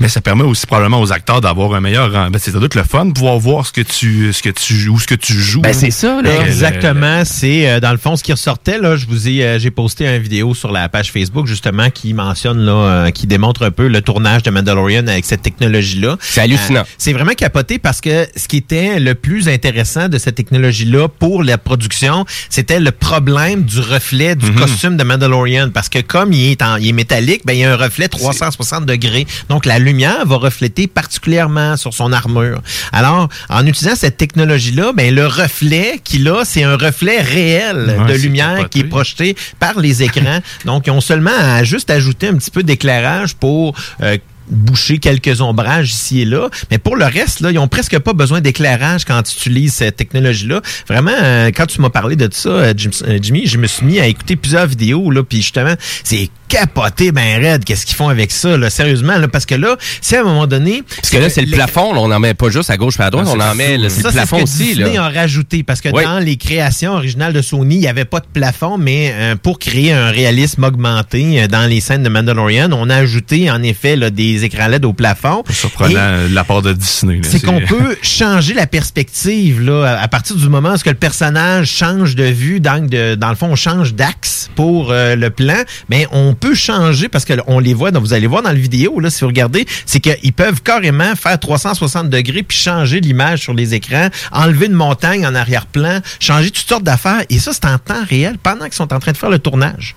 Mais 0.00 0.08
ça 0.08 0.20
permet 0.20 0.44
aussi 0.44 0.66
probablement 0.66 1.00
aux 1.00 1.12
acteurs 1.12 1.40
d'avoir 1.40 1.74
un 1.74 1.80
meilleur. 1.80 2.10
Ben, 2.10 2.30
c'est 2.38 2.52
doute 2.52 2.74
le 2.74 2.84
fun 2.84 3.06
de 3.06 3.12
pouvoir 3.12 3.38
voir 3.38 3.66
ce 3.66 3.72
que 3.72 3.80
tu, 3.80 4.32
ce 4.32 4.42
que 4.42 4.50
tu 4.50 4.74
joues, 4.74 4.98
ce 4.98 5.06
que 5.06 5.14
tu 5.14 5.32
joues. 5.34 5.60
Ben, 5.62 5.72
c'est 5.72 5.90
ça, 5.90 6.18
que 6.22 6.26
le- 6.28 6.46
Exactement, 6.46 7.22
c'est 7.24 7.68
euh, 7.68 7.80
dans 7.80 7.92
le 7.92 7.98
fond 7.98 8.16
ce 8.16 8.22
qui 8.22 8.32
ressortait 8.32 8.78
là. 8.78 8.96
Je 8.96 9.06
vous 9.06 9.28
ai, 9.28 9.42
euh, 9.44 9.58
j'ai 9.58 9.70
posté 9.70 10.06
une 10.06 10.22
vidéo 10.22 10.54
sur 10.54 10.70
la 10.72 10.88
page 10.88 11.10
Facebook 11.12 11.46
justement 11.46 11.90
qui 11.90 12.14
mentionne 12.14 12.58
là, 12.60 12.72
euh, 12.72 13.10
qui 13.10 13.26
démontre 13.26 13.64
un 13.64 13.70
peu 13.70 13.88
le 13.88 14.00
tournage 14.00 14.42
de 14.42 14.50
Mandalorian 14.50 15.06
avec 15.06 15.24
cette 15.24 15.42
technologie 15.42 16.00
là. 16.00 16.16
C'est 16.20 16.40
hallucinant. 16.40 16.84
c'est 16.98 17.12
vraiment 17.12 17.32
capoté 17.34 17.78
parce 17.78 18.00
que 18.00 18.26
ce 18.36 18.48
qui 18.48 18.56
était 18.58 19.00
le 19.00 19.14
plus 19.14 19.48
intéressant 19.48 20.08
de 20.08 20.18
cette 20.18 20.34
technologie 20.34 20.84
là 20.84 21.08
pour 21.08 21.42
la 21.42 21.58
production, 21.58 22.24
c'était 22.50 22.80
le 22.80 22.90
problème 22.90 23.62
du 23.62 23.80
reflet 23.80 24.36
du 24.36 24.46
Mhm. 24.46 24.54
costume 24.54 24.96
de 24.96 25.04
Mandalorian 25.04 25.70
parce 25.72 25.88
que 25.88 25.98
comme 26.00 26.32
il 26.32 26.50
est, 26.52 26.62
en, 26.62 26.76
il 26.76 26.88
est 26.88 26.92
métallique, 26.92 27.42
ben 27.44 27.52
il 27.54 27.60
y 27.60 27.64
a 27.64 27.72
un 27.72 27.76
reflet 27.76 28.08
360 28.08 28.86
degrés. 28.86 29.26
Donc 29.48 29.66
la 29.66 29.71
lumière 29.78 30.26
va 30.26 30.36
refléter 30.36 30.86
particulièrement 30.86 31.76
sur 31.76 31.94
son 31.94 32.12
armure. 32.12 32.60
Alors, 32.92 33.28
en 33.48 33.66
utilisant 33.66 33.96
cette 33.96 34.16
technologie-là, 34.16 34.92
ben 34.92 35.14
le 35.14 35.26
reflet 35.26 36.00
qu'il 36.02 36.28
a, 36.28 36.44
c'est 36.44 36.62
un 36.62 36.76
reflet 36.76 37.20
réel 37.20 37.96
Ouais, 37.98 38.12
de 38.12 38.18
lumière 38.18 38.68
qui 38.68 38.80
est 38.80 38.84
projeté 38.84 39.36
par 39.58 39.78
les 39.78 40.02
écrans. 40.02 40.40
Donc, 40.64 40.86
ils 40.86 40.90
ont 40.90 41.00
seulement 41.00 41.30
à 41.38 41.64
juste 41.64 41.90
ajouter 41.90 42.28
un 42.28 42.34
petit 42.34 42.50
peu 42.50 42.62
d'éclairage 42.62 43.34
pour 43.34 43.74
euh, 44.02 44.18
boucher 44.48 44.98
quelques 44.98 45.40
ombrages 45.40 45.90
ici 45.90 46.20
et 46.22 46.24
là. 46.24 46.48
Mais 46.70 46.78
pour 46.78 46.96
le 46.96 47.04
reste, 47.04 47.40
là, 47.40 47.50
ils 47.50 47.58
ont 47.58 47.68
presque 47.68 47.98
pas 47.98 48.12
besoin 48.12 48.40
d'éclairage 48.40 49.04
quand 49.04 49.22
tu 49.22 49.36
utilises 49.36 49.74
cette 49.74 49.96
technologie-là. 49.96 50.60
Vraiment, 50.88 51.12
euh, 51.22 51.50
quand 51.54 51.66
tu 51.66 51.80
m'as 51.80 51.90
parlé 51.90 52.16
de 52.16 52.28
ça, 52.32 52.48
euh, 52.48 52.74
Jim- 52.76 52.90
euh, 53.06 53.18
Jimmy, 53.20 53.46
je 53.46 53.58
me 53.58 53.66
suis 53.66 53.84
mis 53.86 54.00
à 54.00 54.06
écouter 54.06 54.36
plusieurs 54.36 54.66
vidéos, 54.66 55.10
là, 55.10 55.22
puis 55.22 55.38
justement, 55.38 55.74
c'est 56.04 56.28
capoté 56.48 57.12
ben 57.12 57.40
raide, 57.42 57.64
qu'est-ce 57.64 57.86
qu'ils 57.86 57.96
font 57.96 58.08
avec 58.10 58.30
ça, 58.30 58.58
là, 58.58 58.68
sérieusement, 58.68 59.16
là, 59.16 59.26
parce 59.26 59.46
que 59.46 59.54
là, 59.54 59.76
si 60.02 60.16
à 60.16 60.20
un 60.20 60.24
moment 60.24 60.46
donné... 60.46 60.82
Parce 60.96 61.08
que 61.08 61.16
là, 61.16 61.30
c'est 61.30 61.40
le 61.40 61.50
plafond, 61.50 61.94
là, 61.94 62.00
on 62.00 62.08
n'en 62.08 62.20
met 62.20 62.34
pas 62.34 62.50
juste 62.50 62.68
à 62.68 62.76
gauche 62.76 62.98
et 63.00 63.02
à 63.02 63.08
droite, 63.10 63.26
on 63.30 63.40
en 63.40 63.54
met, 63.54 63.78
c'est 63.88 64.02
Ça, 64.02 64.08
le 64.08 64.12
plafond 64.14 64.36
ce 64.36 64.42
que 64.42 64.44
aussi. 64.44 64.64
Disney 64.74 64.94
Là. 64.96 65.04
a 65.04 65.08
rajouté 65.08 65.62
parce 65.62 65.80
que 65.80 65.88
Oui. 65.88 66.04
dans 66.04 66.18
les 66.18 66.36
créations 66.36 66.92
originales 66.92 67.32
de 67.32 67.40
Sony, 67.40 67.76
il 67.76 67.80
n'y 67.80 67.86
avait 67.88 68.04
pas 68.04 68.20
de 68.20 68.26
plafond, 68.30 68.76
mais 68.76 69.14
pour 69.42 69.58
créer 69.58 69.92
un 69.92 70.10
réalisme 70.10 70.64
augmenté 70.64 71.48
dans 71.48 71.66
les 71.68 71.80
scènes 71.80 72.02
de 72.02 72.08
Mandalorian, 72.10 72.70
on 72.72 72.90
a 72.90 72.96
ajouté 72.96 73.50
en 73.50 73.62
effet 73.62 73.96
là, 73.96 74.10
des 74.10 74.31
écrans 74.44 74.68
LED 74.68 74.84
au 74.84 74.92
plafond. 74.92 75.42
Surprenant 75.50 76.28
de 76.28 76.34
la 76.34 76.44
part 76.44 76.62
de 76.62 76.72
Disney. 76.72 77.20
c'est 77.22 77.42
qu'on 77.42 77.60
peut 77.60 77.96
changer 78.02 78.54
la 78.54 78.66
perspective 78.66 79.60
là, 79.60 79.98
à 80.00 80.08
partir 80.08 80.36
du 80.36 80.48
moment 80.48 80.74
où 80.74 80.78
que 80.82 80.90
le 80.90 80.96
personnage 80.96 81.68
change 81.70 82.16
de 82.16 82.24
vue, 82.24 82.60
de, 82.60 83.14
dans 83.14 83.28
le 83.28 83.36
fond, 83.36 83.48
on 83.50 83.56
change 83.56 83.94
d'axe 83.94 84.50
pour 84.54 84.90
euh, 84.90 85.14
le 85.14 85.30
plan, 85.30 85.62
mais 85.88 86.06
on 86.10 86.34
peut 86.34 86.54
changer 86.54 87.08
parce 87.08 87.24
que 87.24 87.34
on 87.46 87.58
les 87.58 87.74
voit, 87.74 87.90
donc 87.90 88.02
vous 88.02 88.14
allez 88.14 88.26
voir 88.26 88.42
dans 88.42 88.50
la 88.50 88.54
vidéo, 88.54 89.00
là, 89.00 89.10
si 89.10 89.20
vous 89.20 89.28
regardez, 89.28 89.66
c'est 89.86 90.00
qu'ils 90.00 90.32
peuvent 90.32 90.62
carrément 90.62 91.14
faire 91.14 91.38
360 91.38 92.10
degrés 92.10 92.42
puis 92.42 92.56
changer 92.56 93.00
l'image 93.00 93.40
sur 93.40 93.54
les 93.54 93.74
écrans, 93.74 94.08
enlever 94.32 94.66
une 94.66 94.72
montagne 94.72 95.26
en 95.26 95.34
arrière-plan, 95.34 96.00
changer 96.20 96.50
toutes 96.50 96.68
sortes 96.68 96.84
d'affaires, 96.84 97.22
et 97.30 97.38
ça, 97.38 97.52
c'est 97.52 97.66
en 97.66 97.78
temps 97.78 98.04
réel 98.08 98.38
pendant 98.42 98.64
qu'ils 98.64 98.74
sont 98.74 98.92
en 98.92 98.98
train 98.98 99.12
de 99.12 99.16
faire 99.16 99.30
le 99.30 99.38
tournage. 99.38 99.94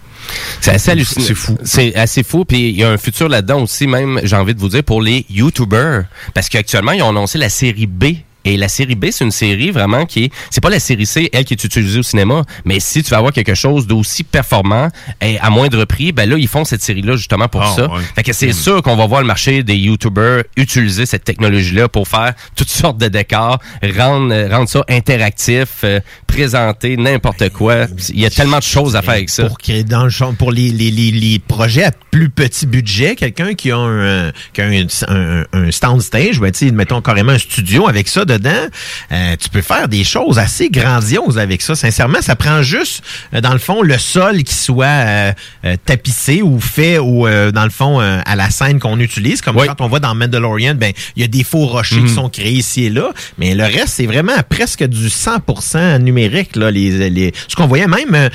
C'est 0.61 0.71
assez 0.71 0.91
hallucinant. 0.91 1.25
C'est 1.25 1.35
fou. 1.35 1.57
C'est 1.63 1.95
assez 1.95 2.23
fou. 2.23 2.45
Puis 2.45 2.69
il 2.69 2.75
y 2.75 2.83
a 2.83 2.89
un 2.89 2.97
futur 2.97 3.29
là-dedans 3.29 3.61
aussi, 3.63 3.87
même, 3.87 4.19
j'ai 4.23 4.35
envie 4.35 4.55
de 4.55 4.59
vous 4.59 4.69
dire, 4.69 4.83
pour 4.83 5.01
les 5.01 5.25
YouTubers. 5.29 6.05
Parce 6.33 6.49
qu'actuellement, 6.49 6.91
ils 6.91 7.01
ont 7.01 7.09
annoncé 7.09 7.37
la 7.37 7.49
série 7.49 7.87
B. 7.87 8.05
Et 8.45 8.55
la 8.57 8.67
série 8.69 8.95
B, 8.95 9.07
c'est 9.11 9.25
une 9.25 9.31
série 9.31 9.71
vraiment 9.71 10.05
qui 10.05 10.25
est... 10.25 10.31
C'est 10.49 10.61
pas 10.61 10.69
la 10.69 10.79
série 10.79 11.05
C, 11.05 11.29
elle, 11.33 11.43
qui 11.45 11.53
est 11.55 11.63
utilisée 11.63 11.99
au 11.99 12.03
cinéma. 12.03 12.43
Mais 12.63 12.79
si 12.79 13.03
tu 13.03 13.09
vas 13.09 13.17
avoir 13.17 13.33
quelque 13.33 13.55
chose 13.55 13.87
d'aussi 13.87 14.23
performant 14.23 14.89
et 15.21 15.37
à 15.39 15.49
moindre 15.49 15.83
prix, 15.85 16.11
ben 16.11 16.29
là, 16.29 16.37
ils 16.37 16.47
font 16.47 16.63
cette 16.63 16.81
série-là 16.81 17.15
justement 17.15 17.47
pour 17.47 17.63
Ah, 17.63 17.73
ça. 17.75 17.91
ouais. 17.91 18.01
Fait 18.15 18.23
que 18.23 18.33
c'est 18.33 18.53
sûr 18.53 18.81
qu'on 18.81 18.95
va 18.95 19.05
voir 19.07 19.21
le 19.21 19.27
marché 19.27 19.63
des 19.63 19.75
YouTubers 19.75 20.43
utiliser 20.55 21.05
cette 21.05 21.23
technologie-là 21.23 21.87
pour 21.89 22.07
faire 22.07 22.33
toutes 22.55 22.69
sortes 22.69 22.97
de 22.97 23.07
décors, 23.07 23.59
rendre, 23.97 24.31
euh, 24.33 24.47
rendre 24.49 24.69
ça 24.69 24.83
interactif, 24.89 25.67
euh, 25.83 25.99
présenter 26.27 26.97
n'importe 26.97 27.49
quoi. 27.49 27.87
Il 28.09 28.19
y 28.19 28.25
a 28.25 28.29
tellement 28.29 28.57
de 28.59 28.63
choses 28.63 28.95
à 28.95 29.01
faire 29.01 29.13
avec 29.15 29.29
ça. 29.29 29.45
Pour 29.45 29.57
créer 29.57 29.83
dans 29.83 30.03
le 30.03 30.09
champ, 30.09 30.33
pour 30.33 30.51
les, 30.51 30.69
les, 30.69 30.91
les, 30.91 31.11
les 31.11 31.39
projets 31.39 31.85
à 31.85 31.91
plus 32.11 32.29
petit 32.29 32.65
budget, 32.65 33.15
quelqu'un 33.15 33.53
qui 33.53 33.71
a 33.71 33.77
un, 33.77 34.31
qui 34.53 34.61
a 34.61 34.65
un, 34.65 34.85
un, 35.07 35.43
un 35.53 35.71
stand 35.71 36.01
stage, 36.01 36.39
ben, 36.39 36.51
mettons 36.73 37.01
carrément 37.01 37.31
un 37.31 37.37
studio 37.39 37.87
avec 37.87 38.07
ça 38.07 38.25
dedans, 38.37 38.67
euh, 39.11 39.35
tu 39.39 39.49
peux 39.49 39.61
faire 39.61 39.87
des 39.87 40.03
choses 40.03 40.39
assez 40.39 40.69
grandioses 40.69 41.37
avec 41.37 41.61
ça. 41.61 41.75
Sincèrement, 41.75 42.21
ça 42.21 42.35
prend 42.35 42.61
juste, 42.61 43.03
euh, 43.33 43.41
dans 43.41 43.53
le 43.53 43.59
fond, 43.59 43.81
le 43.81 43.97
sol 43.97 44.43
qui 44.43 44.53
soit 44.53 44.85
euh, 44.85 45.31
euh, 45.65 45.75
tapissé 45.85 46.41
ou 46.41 46.59
fait 46.59 46.97
ou 46.99 47.27
euh, 47.27 47.51
dans 47.51 47.63
le 47.63 47.69
fond 47.69 47.99
euh, 48.01 48.19
à 48.25 48.35
la 48.35 48.49
scène 48.49 48.79
qu'on 48.79 48.99
utilise. 48.99 49.41
Comme 49.41 49.55
quand 49.55 49.81
on 49.81 49.87
voit 49.87 49.99
dans 49.99 50.15
Mandalorian, 50.15 50.75
ben 50.75 50.91
il 51.15 51.21
y 51.21 51.25
a 51.25 51.27
des 51.27 51.43
faux 51.43 51.65
rochers 51.65 51.95
qui 51.97 52.01
Mhm. 52.03 52.15
sont 52.15 52.29
créés 52.29 52.51
ici 52.53 52.85
et 52.85 52.89
là, 52.89 53.11
mais 53.37 53.55
le 53.55 53.63
reste 53.63 53.89
c'est 53.89 54.05
vraiment 54.05 54.33
presque 54.49 54.83
du 54.83 55.09
100% 55.09 55.99
numérique 55.99 56.55
là. 56.55 56.71
Les, 56.71 57.09
les 57.09 57.33
ce 57.47 57.55
qu'on 57.55 57.67
voyait 57.67 57.87
même 57.87 58.29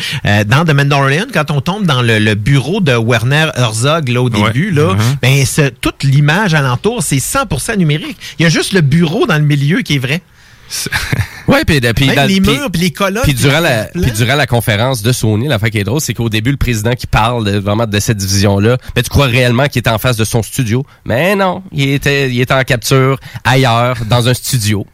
dans 0.46 0.64
The 0.64 0.72
Mandalorian 0.72 1.26
quand 1.32 1.50
on 1.50 1.60
tombe 1.60 1.86
dans 1.86 2.02
le, 2.02 2.18
le 2.18 2.34
bureau 2.34 2.80
de 2.80 2.92
Werner 2.92 3.48
Herzog 3.56 4.08
là 4.08 4.22
au 4.22 4.30
début 4.30 4.70
là, 4.70 4.94
ben 5.22 5.44
c'est- 5.44 5.78
toute 5.80 6.02
l'image 6.04 6.54
alentour 6.54 7.02
c'est 7.02 7.18
100% 7.18 7.76
numérique. 7.76 8.16
Il 8.38 8.42
y 8.42 8.46
a 8.46 8.48
juste 8.48 8.72
le 8.72 8.80
bureau 8.80 9.26
dans 9.26 9.36
le 9.38 9.44
milieu 9.44 9.82
qui 9.82 9.89
est 9.94 9.98
vrai. 9.98 10.22
Ouais, 11.48 11.64
puis 11.64 11.80
les 12.28 12.40
puis- 12.40 12.52
murs 12.52 12.70
puis 12.70 12.80
les 12.80 12.90
colonnes. 12.92 13.24
Puis 13.24 13.34
durant 13.34 13.58
la 13.58 13.88
durant 14.14 14.36
la 14.36 14.46
conférence 14.46 15.02
de 15.02 15.10
Sony, 15.10 15.48
la 15.48 15.58
qui 15.58 15.78
est 15.78 15.84
drôle, 15.84 16.00
c'est 16.00 16.14
qu'au 16.14 16.28
début 16.28 16.52
le 16.52 16.56
président 16.56 16.92
qui 16.92 17.08
parle 17.08 17.44
de- 17.44 17.58
vraiment 17.58 17.86
de 17.88 17.98
cette 17.98 18.18
division 18.18 18.60
là, 18.60 18.76
ben 18.94 19.02
tu 19.02 19.10
crois 19.10 19.26
réellement 19.26 19.66
qu'il 19.66 19.80
était 19.80 19.90
en 19.90 19.98
face 19.98 20.16
de 20.16 20.24
son 20.24 20.44
studio, 20.44 20.86
mais 21.04 21.34
non, 21.34 21.64
il 21.72 21.90
était 21.90 22.30
il 22.30 22.40
était 22.40 22.54
en 22.54 22.62
capture 22.62 23.18
ailleurs 23.42 23.96
dans 24.08 24.28
un 24.28 24.34
studio. 24.34 24.86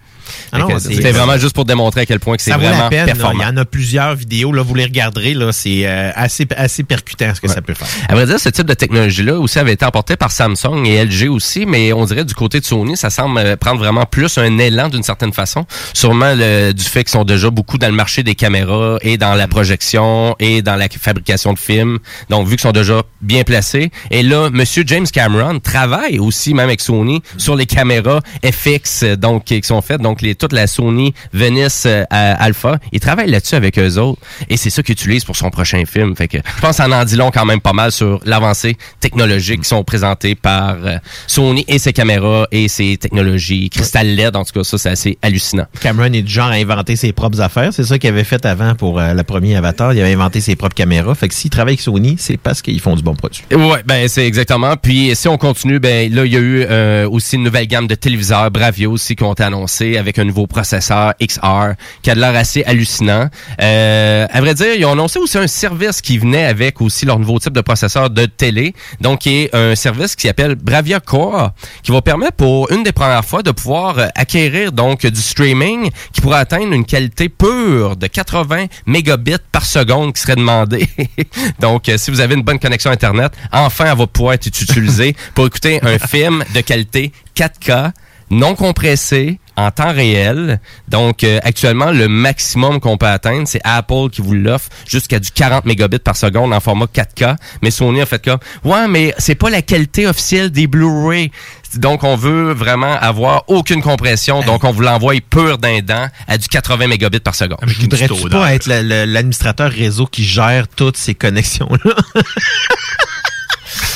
Ah 0.53 0.61
C'était 0.79 1.13
vraiment 1.13 1.39
juste 1.39 1.55
pour 1.55 1.65
démontrer 1.65 2.03
à 2.03 2.07
quel 2.07 2.21
point 2.21 2.37
que 2.37 2.43
c'est 2.43 2.53
vraiment 2.53 2.85
la 2.85 2.89
peine. 2.89 3.07
là. 3.07 3.13
performant. 3.13 3.43
Il 3.43 3.47
y 3.47 3.49
en 3.49 3.57
a 3.57 3.65
plusieurs 3.65 4.15
vidéos. 4.15 4.53
Là, 4.53 4.63
vous 4.63 4.75
les 4.75 4.85
regarderez. 4.85 5.35
Là, 5.35 5.53
c'est 5.53 5.87
euh, 5.87 6.11
assez, 6.15 6.47
assez 6.57 6.83
percutant 6.83 7.35
ce 7.35 7.41
que 7.41 7.49
ça 7.49 7.63
peut 7.63 7.75
faire. 7.75 7.89
À 8.09 8.15
vrai 8.15 8.27
dire, 8.27 8.39
ce 8.39 8.49
type 8.49 8.67
de 8.67 8.75
technologie-là 8.75 9.39
aussi 9.39 9.59
avait 9.59 9.73
été 9.73 9.85
emporté 9.85 10.17
par 10.17 10.33
Samsung 10.33 10.85
et 10.85 11.05
LG 11.05 11.29
aussi, 11.29 11.67
mais 11.67 11.93
on 11.93 12.05
dirait 12.05 12.25
du 12.25 12.35
côté 12.35 12.61
de 12.61 12.65
Sony, 12.65 12.97
ça 12.97 13.11
semble 13.11 13.39
euh, 13.39 13.57
prendre 13.57 13.79
vraiment 13.79 14.05
plus 14.07 14.39
un 14.39 14.59
élan 14.59 14.89
d'une 14.89 15.03
certaine 15.03 15.33
façon. 15.33 15.67
Sûrement 15.93 16.35
le, 16.35 16.73
du 16.73 16.85
fait 16.85 17.05
qu'ils 17.05 17.13
sont 17.13 17.25
déjà 17.25 17.51
beaucoup 17.51 17.79
dans 17.79 17.89
le 17.89 17.95
marché 17.95 18.23
des 18.23 18.35
caméras 18.35 18.99
et 19.03 19.19
dans 19.19 19.35
la 19.35 19.49
projection 19.49 20.37
et 20.39 20.63
dans 20.63 20.77
la 20.77 20.89
fabrication 20.89 21.53
de 21.53 21.59
films. 21.59 21.99
Donc, 22.31 22.47
vu 22.47 22.57
qu'ils 22.57 22.61
sont 22.63 22.73
déjà 22.73 23.03
bien 23.21 23.43
placés. 23.45 23.91
Et 24.11 24.23
là, 24.23 24.51
Monsieur 24.51 24.85
James 24.87 25.07
Cameron 25.07 25.59
travaille 25.61 26.19
aussi, 26.19 26.55
même 26.55 26.67
avec 26.67 26.81
Sony, 26.81 27.23
sur 27.39 27.57
les 27.57 27.67
caméras 27.67 28.21
FX, 28.45 29.03
euh, 29.03 29.17
donc, 29.17 29.45
qui 29.45 29.61
sont 29.63 29.83
faites, 29.83 30.01
donc 30.01 30.23
les, 30.27 30.35
toute 30.35 30.53
la 30.53 30.67
Sony 30.67 31.15
Venice 31.33 31.85
euh, 31.87 32.05
Alpha. 32.11 32.79
Il 32.93 33.01
travaille 33.01 33.31
là-dessus 33.31 33.55
avec 33.55 33.79
eux 33.79 33.97
autres. 33.99 34.21
Et 34.49 34.57
c'est 34.57 34.71
ça 34.71 34.83
qu'il 34.83 34.93
utilise 34.93 35.25
pour 35.25 35.37
son 35.37 35.51
prochain 35.51 35.85
film. 35.87 36.15
Fait 36.17 36.29
que 36.29 36.39
je 36.39 36.61
pense 36.61 36.71
que 36.71 36.77
ça 36.77 36.89
en 36.89 37.05
dit 37.05 37.17
long 37.17 37.31
quand 37.31 37.45
même 37.45 37.61
pas 37.61 37.73
mal 37.73 37.93
sur 37.93 38.21
l'avancée 38.25 38.77
technologique 39.01 39.63
qui 39.63 39.69
sont 39.69 39.85
présentées 39.85 40.35
par 40.35 40.77
euh, 40.85 40.99
Sony 41.27 41.65
et 41.69 41.79
ses 41.79 41.93
caméras 41.93 42.47
et 42.53 42.69
ses 42.69 42.97
technologies. 42.97 43.71
Cristal 43.71 44.15
LED, 44.15 44.37
en 44.37 44.45
tout 44.45 44.53
cas, 44.53 44.65
ça, 44.65 44.79
c'est 44.79 44.91
assez 44.91 45.19
hallucinant. 45.23 45.67
Cameron 45.81 46.13
est 46.13 46.23
du 46.23 46.33
genre 46.33 46.49
à 46.49 46.55
inventer 46.55 46.97
ses 46.97 47.13
propres 47.13 47.41
affaires. 47.41 47.73
C'est 47.73 47.85
ça 47.85 47.99
qu'il 47.99 48.11
avait 48.11 48.25
fait 48.25 48.45
avant 48.45 48.75
pour 48.75 48.99
euh, 48.99 49.15
le 49.15 49.23
premier 49.23 49.57
Avatar. 49.57 49.93
Il 49.93 50.01
avait 50.01 50.13
inventé 50.13 50.41
ses 50.41 50.57
propres 50.57 50.75
caméras. 50.75 51.15
Fait 51.15 51.29
que 51.29 51.35
s'il 51.35 51.51
travaille 51.51 51.73
avec 51.75 51.81
Sony, 51.81 52.17
c'est 52.19 52.37
parce 52.37 52.63
qu'ils 52.63 52.81
font 52.81 52.97
du 52.97 53.03
bon 53.03 53.15
produit. 53.15 53.43
Ouais, 53.53 53.83
ben 53.85 54.09
c'est 54.09 54.27
exactement. 54.27 54.77
Puis 54.77 55.15
si 55.15 55.29
on 55.29 55.39
continue, 55.39 55.79
ben 55.79 56.13
là 56.13 56.25
il 56.25 56.33
y 56.33 56.37
a 56.37 56.41
eu 56.41 56.65
euh, 56.69 57.09
aussi 57.09 57.37
une 57.37 57.43
nouvelle 57.43 57.67
gamme 57.67 57.87
de 57.87 57.95
téléviseurs 57.95 58.51
Bravio 58.51 58.93
aussi 58.93 59.17
qui 59.17 59.25
ont 59.25 59.33
été 59.33 59.43
annoncés 59.43 59.99
avec 60.07 60.19
un 60.21 60.25
nouveau 60.25 60.47
processeur 60.47 61.15
XR 61.21 61.75
qui 62.03 62.11
a 62.11 62.15
de 62.15 62.21
l'air 62.21 62.35
assez 62.37 62.63
hallucinant. 62.65 63.29
Euh, 63.61 64.27
à 64.31 64.41
vrai 64.41 64.55
dire, 64.55 64.75
ils 64.77 64.85
ont 64.85 64.93
annoncé 64.93 65.19
aussi 65.19 65.37
un 65.37 65.49
service 65.49 66.01
qui 66.01 66.19
venait 66.19 66.45
avec 66.45 66.81
aussi 66.81 67.05
leur 67.07 67.19
nouveau 67.19 67.41
type 67.41 67.53
de 67.53 67.61
processeur 67.61 68.09
de 68.09 68.27
télé, 68.27 68.73
donc 69.01 69.21
qui 69.21 69.43
est 69.43 69.55
un 69.55 69.75
service 69.75 70.15
qui 70.15 70.29
s'appelle 70.29 70.55
Bravia 70.55 71.01
Core, 71.01 71.51
qui 71.83 71.91
va 71.91 72.03
permettre 72.03 72.37
pour 72.37 72.71
une 72.71 72.85
des 72.85 72.93
premières 72.93 73.25
fois 73.25 73.43
de 73.43 73.51
pouvoir 73.51 73.99
euh, 73.99 74.07
acquérir 74.15 74.71
donc 74.71 75.05
du 75.05 75.21
streaming 75.21 75.91
qui 76.13 76.21
pourrait 76.21 76.39
atteindre 76.39 76.73
une 76.73 76.85
qualité 76.85 77.29
pure 77.29 77.97
de 77.97 78.07
80 78.07 78.67
mégabits 78.87 79.37
par 79.51 79.67
seconde 79.67 80.13
qui 80.13 80.23
serait 80.23 80.37
demandé. 80.37 80.89
donc, 81.61 81.89
euh, 81.89 81.99
si 81.99 82.13
vous 82.13 82.21
avez 82.21 82.35
une 82.35 82.43
bonne 82.43 82.61
connexion 82.61 82.93
Internet, 82.93 83.33
enfin, 83.51 83.87
elle 83.91 83.99
va 83.99 84.07
pouvoir 84.07 84.35
être 84.35 84.47
utilisée 84.47 85.17
pour 85.35 85.47
écouter 85.47 85.81
un 85.83 85.99
film 86.07 86.45
de 86.55 86.61
qualité 86.61 87.13
4K 87.37 87.91
non 88.31 88.55
compressé 88.55 89.39
en 89.57 89.71
temps 89.71 89.93
réel. 89.93 90.61
Donc 90.89 91.25
euh, 91.25 91.39
actuellement 91.43 91.91
le 91.91 92.09
maximum 92.09 92.81
qu'on 92.81 92.97
peut 92.97 93.07
atteindre, 93.07 93.47
c'est 93.47 93.61
Apple 93.65 94.11
qui 94.13 94.21
vous 94.21 94.35
l'offre 94.35 94.69
jusqu'à 94.87 95.19
du 95.19 95.31
40 95.31 95.65
mégabits 95.65 95.99
par 95.99 96.17
seconde 96.17 96.53
en 96.53 96.61
format 96.61 96.87
4K, 96.87 97.37
mais 97.63 97.71
Sony 97.71 98.01
a 98.01 98.07
fait 98.07 98.25
comme 98.25 98.39
"Ouais, 98.65 98.89
mais 98.89 99.15
c'est 99.19 99.35
pas 99.35 99.51
la 99.51 99.63
qualité 99.63 100.07
officielle 100.07 100.51
des 100.51 100.67
Blu-ray." 100.67 101.31
Donc 101.75 102.05
on 102.05 102.17
veut 102.17 102.53
vraiment 102.53 102.95
avoir 102.95 103.45
aucune 103.49 103.83
compression, 103.83 104.43
donc 104.43 104.65
on 104.65 104.71
vous 104.71 104.83
l'envoie 104.83 105.15
pur 105.29 105.59
d'un 105.59 105.81
dent 105.81 106.07
à 106.27 106.39
du 106.39 106.49
80 106.49 106.87
mégabits 106.87 107.21
par 107.21 107.35
seconde. 107.35 107.59
Je 107.67 107.81
voudrais-tu 107.81 108.29
pas 108.31 108.55
être 108.55 108.67
l'administrateur 108.67 109.71
réseau 109.71 110.07
qui 110.07 110.25
gère 110.25 110.69
toutes 110.69 110.97
ces 110.97 111.15
connexions-là? 111.15 111.95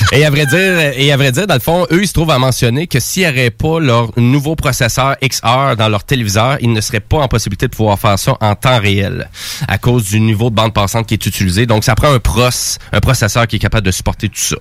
Et 0.11 0.25
à 0.25 0.29
vrai 0.29 0.45
dire, 0.45 0.79
et 0.97 1.11
à 1.11 1.17
vrai 1.17 1.31
dire, 1.31 1.47
dans 1.47 1.53
le 1.53 1.59
fond, 1.59 1.85
eux, 1.91 2.01
ils 2.01 2.07
se 2.07 2.13
trouvent 2.13 2.31
à 2.31 2.39
mentionner 2.39 2.87
que 2.87 2.99
s'il 2.99 3.23
n'y 3.23 3.29
aurait 3.29 3.49
pas 3.49 3.79
leur 3.79 4.11
nouveau 4.17 4.55
processeur 4.55 5.15
XR 5.23 5.75
dans 5.77 5.87
leur 5.87 6.03
téléviseur, 6.03 6.57
ils 6.61 6.71
ne 6.71 6.81
seraient 6.81 6.99
pas 6.99 7.19
en 7.19 7.27
possibilité 7.27 7.67
de 7.67 7.75
pouvoir 7.75 7.97
faire 7.97 8.19
ça 8.19 8.35
en 8.41 8.55
temps 8.55 8.79
réel 8.79 9.29
à 9.67 9.77
cause 9.77 10.03
du 10.05 10.19
niveau 10.19 10.49
de 10.49 10.55
bande 10.55 10.73
passante 10.73 11.07
qui 11.07 11.13
est 11.13 11.25
utilisé. 11.25 11.65
Donc, 11.65 11.83
ça 11.83 11.95
prend 11.95 12.11
un 12.11 12.19
pros, 12.19 12.49
un 12.91 12.99
processeur 12.99 13.47
qui 13.47 13.57
est 13.57 13.59
capable 13.59 13.85
de 13.85 13.91
supporter 13.91 14.29
tout 14.29 14.35
ça. 14.39 14.55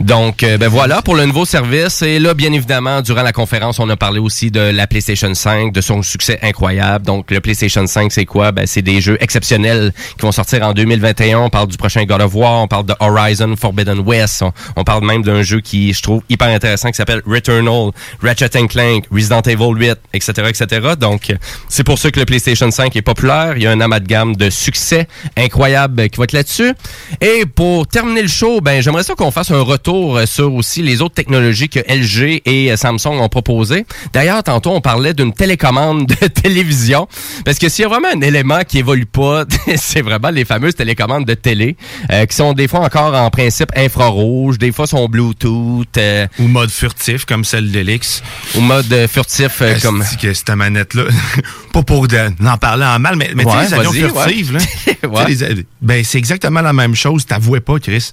Donc, 0.00 0.42
euh, 0.42 0.58
ben 0.58 0.68
voilà 0.68 1.02
pour 1.02 1.14
le 1.14 1.24
nouveau 1.24 1.44
service. 1.44 2.02
Et 2.02 2.18
là, 2.18 2.34
bien 2.34 2.52
évidemment, 2.52 3.00
durant 3.02 3.22
la 3.22 3.32
conférence, 3.32 3.78
on 3.78 3.88
a 3.88 3.96
parlé 3.96 4.18
aussi 4.18 4.50
de 4.50 4.60
la 4.60 4.86
PlayStation 4.86 5.32
5, 5.32 5.72
de 5.72 5.80
son 5.80 6.02
succès 6.02 6.38
incroyable. 6.42 7.04
Donc, 7.06 7.30
le 7.30 7.40
PlayStation 7.40 7.86
5, 7.86 8.12
c'est 8.12 8.26
quoi? 8.26 8.52
Ben, 8.52 8.66
c'est 8.66 8.82
des 8.82 9.00
jeux 9.00 9.16
exceptionnels 9.20 9.92
qui 10.16 10.22
vont 10.22 10.32
sortir 10.32 10.62
en 10.66 10.72
2021. 10.72 11.38
On 11.38 11.50
parle 11.50 11.68
du 11.68 11.76
prochain 11.76 12.04
God 12.04 12.20
of 12.20 12.34
War, 12.34 12.62
on 12.62 12.68
parle 12.68 12.86
de 12.86 12.94
Horizon 13.00 13.54
Forbidden 13.56 14.00
West, 14.00 14.31
on, 14.76 14.84
parle 14.84 15.04
même 15.04 15.22
d'un 15.22 15.42
jeu 15.42 15.60
qui, 15.60 15.92
je 15.92 16.02
trouve, 16.02 16.22
hyper 16.28 16.48
intéressant 16.48 16.90
qui 16.90 16.96
s'appelle 16.96 17.22
Returnal, 17.26 17.90
Ratchet 18.22 18.48
Clank, 18.68 19.04
Resident 19.10 19.42
Evil 19.42 19.74
8, 19.74 19.98
etc., 20.14 20.32
etc. 20.48 20.88
Donc, 20.98 21.34
c'est 21.68 21.84
pour 21.84 21.98
ça 21.98 22.10
que 22.10 22.20
le 22.20 22.26
PlayStation 22.26 22.70
5 22.70 22.94
est 22.96 23.02
populaire. 23.02 23.54
Il 23.56 23.62
y 23.62 23.66
a 23.66 23.70
un 23.70 23.80
amalgame 23.80 24.36
de 24.36 24.50
succès 24.50 25.08
incroyable 25.36 26.08
qui 26.08 26.18
va 26.18 26.24
être 26.24 26.32
là-dessus. 26.32 26.72
Et 27.20 27.44
pour 27.46 27.86
terminer 27.86 28.22
le 28.22 28.28
show, 28.28 28.60
ben, 28.60 28.82
j'aimerais 28.82 29.02
ça 29.02 29.14
qu'on 29.14 29.30
fasse 29.30 29.50
un 29.50 29.62
retour 29.62 30.20
sur 30.26 30.54
aussi 30.54 30.82
les 30.82 31.02
autres 31.02 31.14
technologies 31.14 31.68
que 31.68 31.80
LG 31.80 32.42
et 32.44 32.72
euh, 32.72 32.76
Samsung 32.76 33.20
ont 33.20 33.28
proposées. 33.28 33.84
D'ailleurs, 34.12 34.42
tantôt, 34.42 34.70
on 34.70 34.80
parlait 34.80 35.14
d'une 35.14 35.32
télécommande 35.32 36.06
de 36.06 36.26
télévision. 36.42 37.08
Parce 37.44 37.58
que 37.58 37.68
s'il 37.68 37.82
y 37.82 37.86
a 37.86 37.88
vraiment 37.88 38.08
un 38.14 38.20
élément 38.20 38.60
qui 38.66 38.78
évolue 38.78 39.06
pas, 39.06 39.44
c'est 39.76 40.02
vraiment 40.02 40.30
les 40.30 40.44
fameuses 40.44 40.74
télécommandes 40.74 41.24
de 41.24 41.34
télé, 41.34 41.76
euh, 42.10 42.26
qui 42.26 42.36
sont 42.36 42.52
des 42.52 42.68
fois 42.68 42.80
encore 42.80 43.14
en 43.14 43.30
principe 43.30 43.70
infrarouge, 43.76 44.21
des 44.58 44.72
fois 44.72 44.86
sont 44.86 45.08
Bluetooth. 45.08 45.86
euh, 45.96 46.26
Ou 46.38 46.48
mode 46.48 46.70
furtif, 46.70 47.24
comme 47.24 47.44
celle 47.44 47.70
d'Elix. 47.70 48.22
Ou 48.54 48.60
mode 48.60 48.92
euh, 48.92 49.08
furtif, 49.08 49.60
euh, 49.62 49.78
comme... 49.80 50.04
que 50.20 50.32
cette 50.34 50.50
manette-là, 50.50 51.04
pas 51.72 51.82
pour 51.82 52.08
de- 52.08 52.30
d'en 52.40 52.56
parler 52.58 52.84
en 52.84 52.98
mal, 52.98 53.16
mais, 53.16 53.30
mais 53.34 53.44
tu 53.44 53.50
Ouais, 53.50 53.66
sais, 53.66 53.78
les 53.78 53.86
avions 53.86 54.08
furtives, 54.14 54.52
ouais. 55.04 55.34
là, 55.34 55.48
les- 55.50 55.66
ben, 55.80 56.04
c'est 56.04 56.18
exactement 56.18 56.60
la 56.62 56.72
même 56.72 56.94
chose. 56.94 57.26
T'avouais 57.26 57.60
pas, 57.60 57.78
Chris. 57.78 58.10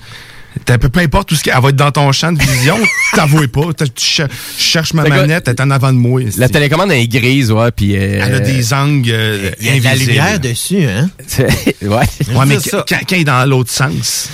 T'as- 0.65 0.79
Peu, 0.79 0.89
peu 0.89 0.99
importe 1.01 1.29
tout 1.29 1.35
ce 1.35 1.43
qui 1.43 1.51
elle 1.51 1.61
va 1.61 1.69
être 1.69 1.75
dans 1.75 1.91
ton 1.91 2.11
champ 2.11 2.31
de 2.31 2.41
vision, 2.41 2.75
t'avouais 3.13 3.47
pas. 3.47 3.71
T'as- 3.77 3.85
Tu 3.87 4.03
cher- 4.05 4.27
je 4.57 4.61
cherche 4.63 4.93
ma 4.93 5.03
manette, 5.03 5.47
elle 5.47 5.53
est 5.53 5.61
en 5.61 5.69
avant 5.69 5.93
de 5.93 5.97
moi. 5.97 6.21
La 6.37 6.49
télécommande 6.49 6.91
elle 6.91 7.01
est 7.01 7.07
grise, 7.07 7.51
ouais, 7.51 7.69
puis... 7.71 7.95
euh, 7.95 8.21
Elle 8.25 8.33
a 8.35 8.39
des 8.39 8.73
angles 8.73 9.11
euh, 9.11 9.51
Il 9.59 9.67
y 9.67 9.69
a 9.69 9.77
de 9.79 9.83
la 9.83 9.89
invisibles. 9.91 10.11
lumière 10.11 10.39
dessus, 10.39 10.83
hein? 10.85 11.09
ouais. 11.83 11.87
Ouais, 12.35 12.45
mais 12.47 12.59
ça. 12.59 12.83
quand, 12.89 12.95
quand 12.97 13.11
elle 13.15 13.19
est 13.21 13.23
dans 13.25 13.47
l'autre 13.47 13.71
sens. 13.71 14.29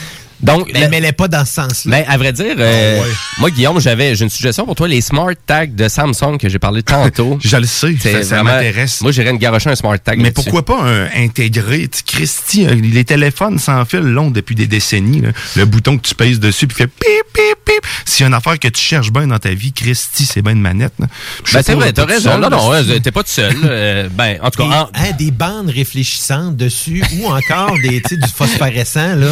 Donc, 0.46 0.72
elle 0.74 0.90
n'est 1.02 1.12
pas 1.12 1.28
dans 1.28 1.44
ce 1.46 1.54
sens-là. 1.54 1.92
Ben, 1.92 2.06
à 2.08 2.18
vrai 2.18 2.32
dire, 2.34 2.56
euh, 2.58 3.00
Ah 3.00 3.04
ouais. 3.04 3.14
moi, 3.40 3.50
Guillaume, 3.52 3.80
j'avais, 3.80 4.16
j'ai 4.16 4.24
une 4.24 4.30
suggestion 4.30 4.66
pour 4.66 4.76
toi. 4.76 4.88
Les 4.88 5.02
smart 5.02 5.32
tags 5.46 5.66
de 5.66 5.88
Samsung 5.88 6.38
que 6.40 6.50
j'ai 6.50 6.60
parlé 6.60 6.84
tantôt. 6.84 7.38
Je 7.44 7.58
le 7.58 7.66
sais, 7.66 7.96
ça, 8.24 8.44
m'intéresse. 8.44 9.02
Moi, 9.02 9.12
j'irais 9.12 9.32
une 9.32 9.38
garocher 9.38 9.70
un 9.70 9.76
smart 9.76 9.98
tag. 10.00 10.20
Mais 10.20 10.32
pourquoi 10.32 10.64
pas 10.66 10.82
un 10.84 11.06
intégré? 11.16 11.90
Christy, 12.06 12.66
euh, 12.66 12.76
les 12.76 13.04
téléphones 13.04 13.60
sans 13.60 13.84
fil 13.86 14.00
longs 14.00 14.32
depuis 14.32 14.56
des 14.56 14.68
décennies. 14.68 15.22
là. 15.22 15.30
Le 15.56 15.66
bouton 15.66 15.98
que 15.98 16.08
tu 16.08 16.16
pèses 16.16 16.40
dessus 16.40 16.68
puis 16.68 16.78
fait 16.78 16.88
pip, 16.88 17.06
pip, 17.34 17.58
pip. 17.66 17.86
S'il 18.06 18.22
y 18.22 18.24
a 18.26 18.28
une 18.28 18.34
affaire 18.34 18.60
que 18.60 18.68
tu 18.68 18.82
cherches 18.82 19.12
bien 19.12 19.28
dans 19.28 19.40
ta 19.40 19.50
vie, 19.50 19.74
Christy, 19.74 20.26
c'est 20.26 20.42
bien 20.42 20.54
une 20.54 20.62
manette. 20.62 20.94
là. 21.00 21.08
Ben, 21.54 21.62
c'est 21.66 21.74
vrai, 21.74 21.92
t'as 21.94 22.06
raison. 22.06 22.32
seul, 22.32 22.42
non, 22.42 22.50
non, 22.50 22.72
t'es 23.02 23.12
pas 23.12 23.24
tout 23.24 23.30
seul. 23.32 23.56
euh, 23.66 24.08
ben, 24.12 24.38
en 24.42 24.50
tout 24.52 24.60
cas, 24.68 24.82
en- 24.84 24.90
hein, 24.94 25.12
des 25.18 25.32
bandes 25.32 25.70
réfléchissantes 25.70 26.56
dessus 26.58 27.04
ou 27.20 27.28
encore 27.28 27.76
des, 27.82 28.00
du 28.00 28.30
phosphorescent, 28.36 29.16
là. 29.16 29.28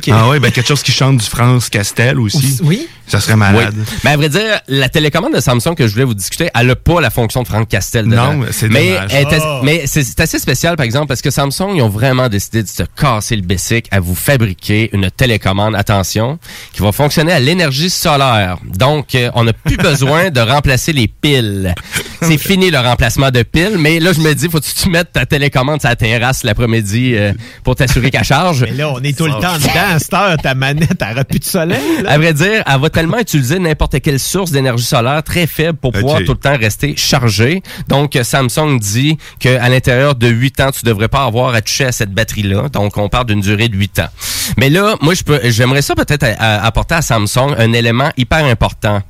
Qui- 0.00 0.10
Ah 0.12 0.28
ouais, 0.28 0.37
ben 0.40 0.50
quelque 0.50 0.68
chose 0.68 0.82
qui 0.82 0.92
chante 0.92 1.18
du 1.18 1.26
France 1.26 1.68
Castel 1.68 2.18
aussi. 2.20 2.58
Oui. 2.62 2.88
Ça 3.06 3.20
serait 3.20 3.36
malade. 3.36 3.74
Oui. 3.76 3.84
Mais 4.04 4.10
à 4.10 4.16
vrai 4.16 4.28
dire, 4.28 4.60
la 4.68 4.88
télécommande 4.90 5.34
de 5.34 5.40
Samsung 5.40 5.74
que 5.74 5.86
je 5.86 5.92
voulais 5.92 6.04
vous 6.04 6.14
discuter, 6.14 6.50
elle 6.54 6.66
n'a 6.66 6.76
pas 6.76 7.00
la 7.00 7.08
fonction 7.10 7.42
de 7.42 7.48
Franck 7.48 7.68
Castel 7.68 8.06
dedans. 8.06 8.34
Non, 8.34 8.46
c'est 8.50 8.68
mais 8.68 8.98
Ah. 8.98 9.60
Mais 9.62 9.84
c'est 9.86 10.20
assez 10.20 10.38
spécial, 10.38 10.76
par 10.76 10.84
exemple, 10.84 11.06
parce 11.06 11.22
que 11.22 11.30
Samsung, 11.30 11.74
ils 11.76 11.82
ont 11.82 11.88
vraiment 11.88 12.28
décidé 12.28 12.62
de 12.62 12.68
se 12.68 12.82
casser 12.82 13.36
le 13.36 13.42
bessic 13.42 13.86
à 13.90 14.00
vous 14.00 14.14
fabriquer 14.14 14.90
une 14.92 15.10
télécommande, 15.10 15.74
attention, 15.74 16.38
qui 16.72 16.82
va 16.82 16.92
fonctionner 16.92 17.32
à 17.32 17.40
l'énergie 17.40 17.90
solaire. 17.90 18.58
Donc, 18.64 19.14
euh, 19.14 19.30
on 19.34 19.44
n'a 19.44 19.52
plus 19.52 19.76
besoin 19.78 20.30
de 20.30 20.40
remplacer 20.40 20.92
les 20.92 21.08
piles. 21.08 21.74
C'est 22.20 22.38
fini 22.38 22.70
le 22.70 22.78
remplacement 22.78 23.30
de 23.30 23.42
piles, 23.42 23.76
mais 23.78 24.00
là, 24.00 24.12
je 24.12 24.20
me 24.20 24.34
dis, 24.34 24.48
faut 24.50 24.60
que 24.60 24.66
tu 24.66 24.90
mettes 24.90 25.12
ta 25.12 25.24
télécommande 25.24 25.80
sur 25.80 25.88
la 25.88 25.96
terrasse 25.96 26.42
l'après-midi 26.44 27.14
euh, 27.14 27.32
pour 27.64 27.76
t'assurer 27.76 28.10
qu'elle 28.10 28.24
charge? 28.24 28.62
Mais 28.68 28.72
là, 28.72 28.90
on 28.90 29.00
est 29.02 29.16
tout 29.16 29.26
le 29.26 29.32
temps 29.32 29.56
dedans. 29.56 29.70
À 29.94 29.98
cette 29.98 30.12
heure, 30.12 30.27
ta 30.36 30.54
manette, 30.54 31.00
elle 31.00 31.24
plus 31.24 31.38
de 31.38 31.44
soleil. 31.44 32.02
là. 32.02 32.12
À 32.12 32.18
vrai 32.18 32.32
dire, 32.34 32.62
elle 32.66 32.80
va 32.80 32.90
tellement 32.90 33.18
utiliser 33.18 33.58
n'importe 33.58 34.00
quelle 34.00 34.18
source 34.20 34.50
d'énergie 34.50 34.84
solaire 34.84 35.22
très 35.22 35.46
faible 35.46 35.78
pour 35.78 35.92
pouvoir 35.92 36.18
tout 36.24 36.32
le 36.32 36.38
temps 36.38 36.56
rester 36.56 36.94
chargée. 36.96 37.62
Donc, 37.88 38.18
Samsung 38.22 38.78
dit 38.78 39.18
qu'à 39.38 39.68
l'intérieur 39.68 40.14
de 40.14 40.28
8 40.28 40.60
ans, 40.60 40.70
tu 40.70 40.84
devrais 40.84 41.08
pas 41.08 41.24
avoir 41.24 41.54
à 41.54 41.62
toucher 41.62 41.86
à 41.86 41.92
cette 41.92 42.12
batterie-là. 42.12 42.68
Donc, 42.68 42.96
on 42.96 43.08
parle 43.08 43.26
d'une 43.26 43.40
durée 43.40 43.68
de 43.68 43.76
8 43.76 43.98
ans. 44.00 44.08
Mais 44.56 44.70
là, 44.70 44.96
moi, 45.00 45.14
je 45.14 45.22
peux, 45.22 45.40
j'aimerais 45.44 45.82
ça 45.82 45.94
peut-être 45.94 46.26
apporter 46.38 46.96
à 46.96 47.02
Samsung 47.02 47.54
un 47.56 47.72
élément 47.72 48.10
hyper 48.16 48.44
important. 48.44 49.02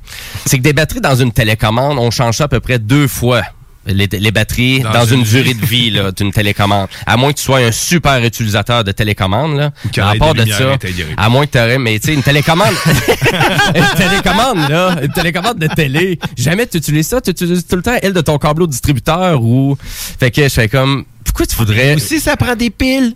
C'est 0.45 0.57
que 0.57 0.63
des 0.63 0.73
batteries 0.73 1.01
dans 1.01 1.15
une 1.15 1.31
télécommande, 1.31 1.97
on 1.99 2.11
change 2.11 2.37
ça 2.37 2.45
à 2.45 2.47
peu 2.47 2.59
près 2.59 2.79
deux 2.79 3.07
fois. 3.07 3.41
Les, 3.89 4.07
les 4.07 4.31
batteries 4.31 4.81
dans, 4.81 4.91
Dans 4.91 5.05
une, 5.05 5.19
une 5.19 5.25
durée 5.25 5.53
de 5.53 5.65
vie 5.65 5.89
là, 5.89 6.11
d'une 6.11 6.31
télécommande. 6.31 6.87
À 7.05 7.17
moins 7.17 7.31
que 7.31 7.37
tu 7.37 7.43
sois 7.43 7.59
un 7.59 7.71
super 7.71 8.23
utilisateur 8.23 8.83
de 8.83 8.91
télécommande. 8.91 9.57
Là. 9.57 9.71
À 9.97 10.15
part 10.15 10.33
de 10.33 10.45
ça, 10.45 10.73
intégrées. 10.73 11.13
à 11.17 11.29
moins 11.29 11.45
que 11.45 11.51
tu 11.51 11.57
aurais, 11.57 11.79
mais 11.79 11.99
tu 11.99 12.07
sais, 12.07 12.13
une 12.13 12.23
télécommande. 12.23 12.73
une 13.75 13.97
télécommande, 13.97 14.69
là. 14.69 14.95
Une 15.01 15.11
télécommande 15.11 15.57
de 15.59 15.67
télé. 15.67 16.19
Jamais 16.37 16.67
tu 16.67 16.77
utilises 16.77 17.07
ça. 17.07 17.21
Tu 17.21 17.31
utilises 17.31 17.65
tout 17.65 17.75
le 17.75 17.81
temps 17.81 17.97
elle 18.01 18.13
de 18.13 18.21
ton 18.21 18.37
câble 18.37 18.63
au 18.63 18.67
distributeur 18.67 19.41
ou. 19.41 19.77
Fait 20.19 20.31
que 20.31 20.43
je 20.43 20.49
fais 20.49 20.69
comme. 20.69 21.05
Pourquoi 21.23 21.45
tu 21.45 21.55
voudrais. 21.55 21.95
Aussi, 21.95 22.19
ça 22.19 22.35
prend 22.37 22.55
des 22.55 22.69
piles. 22.69 23.13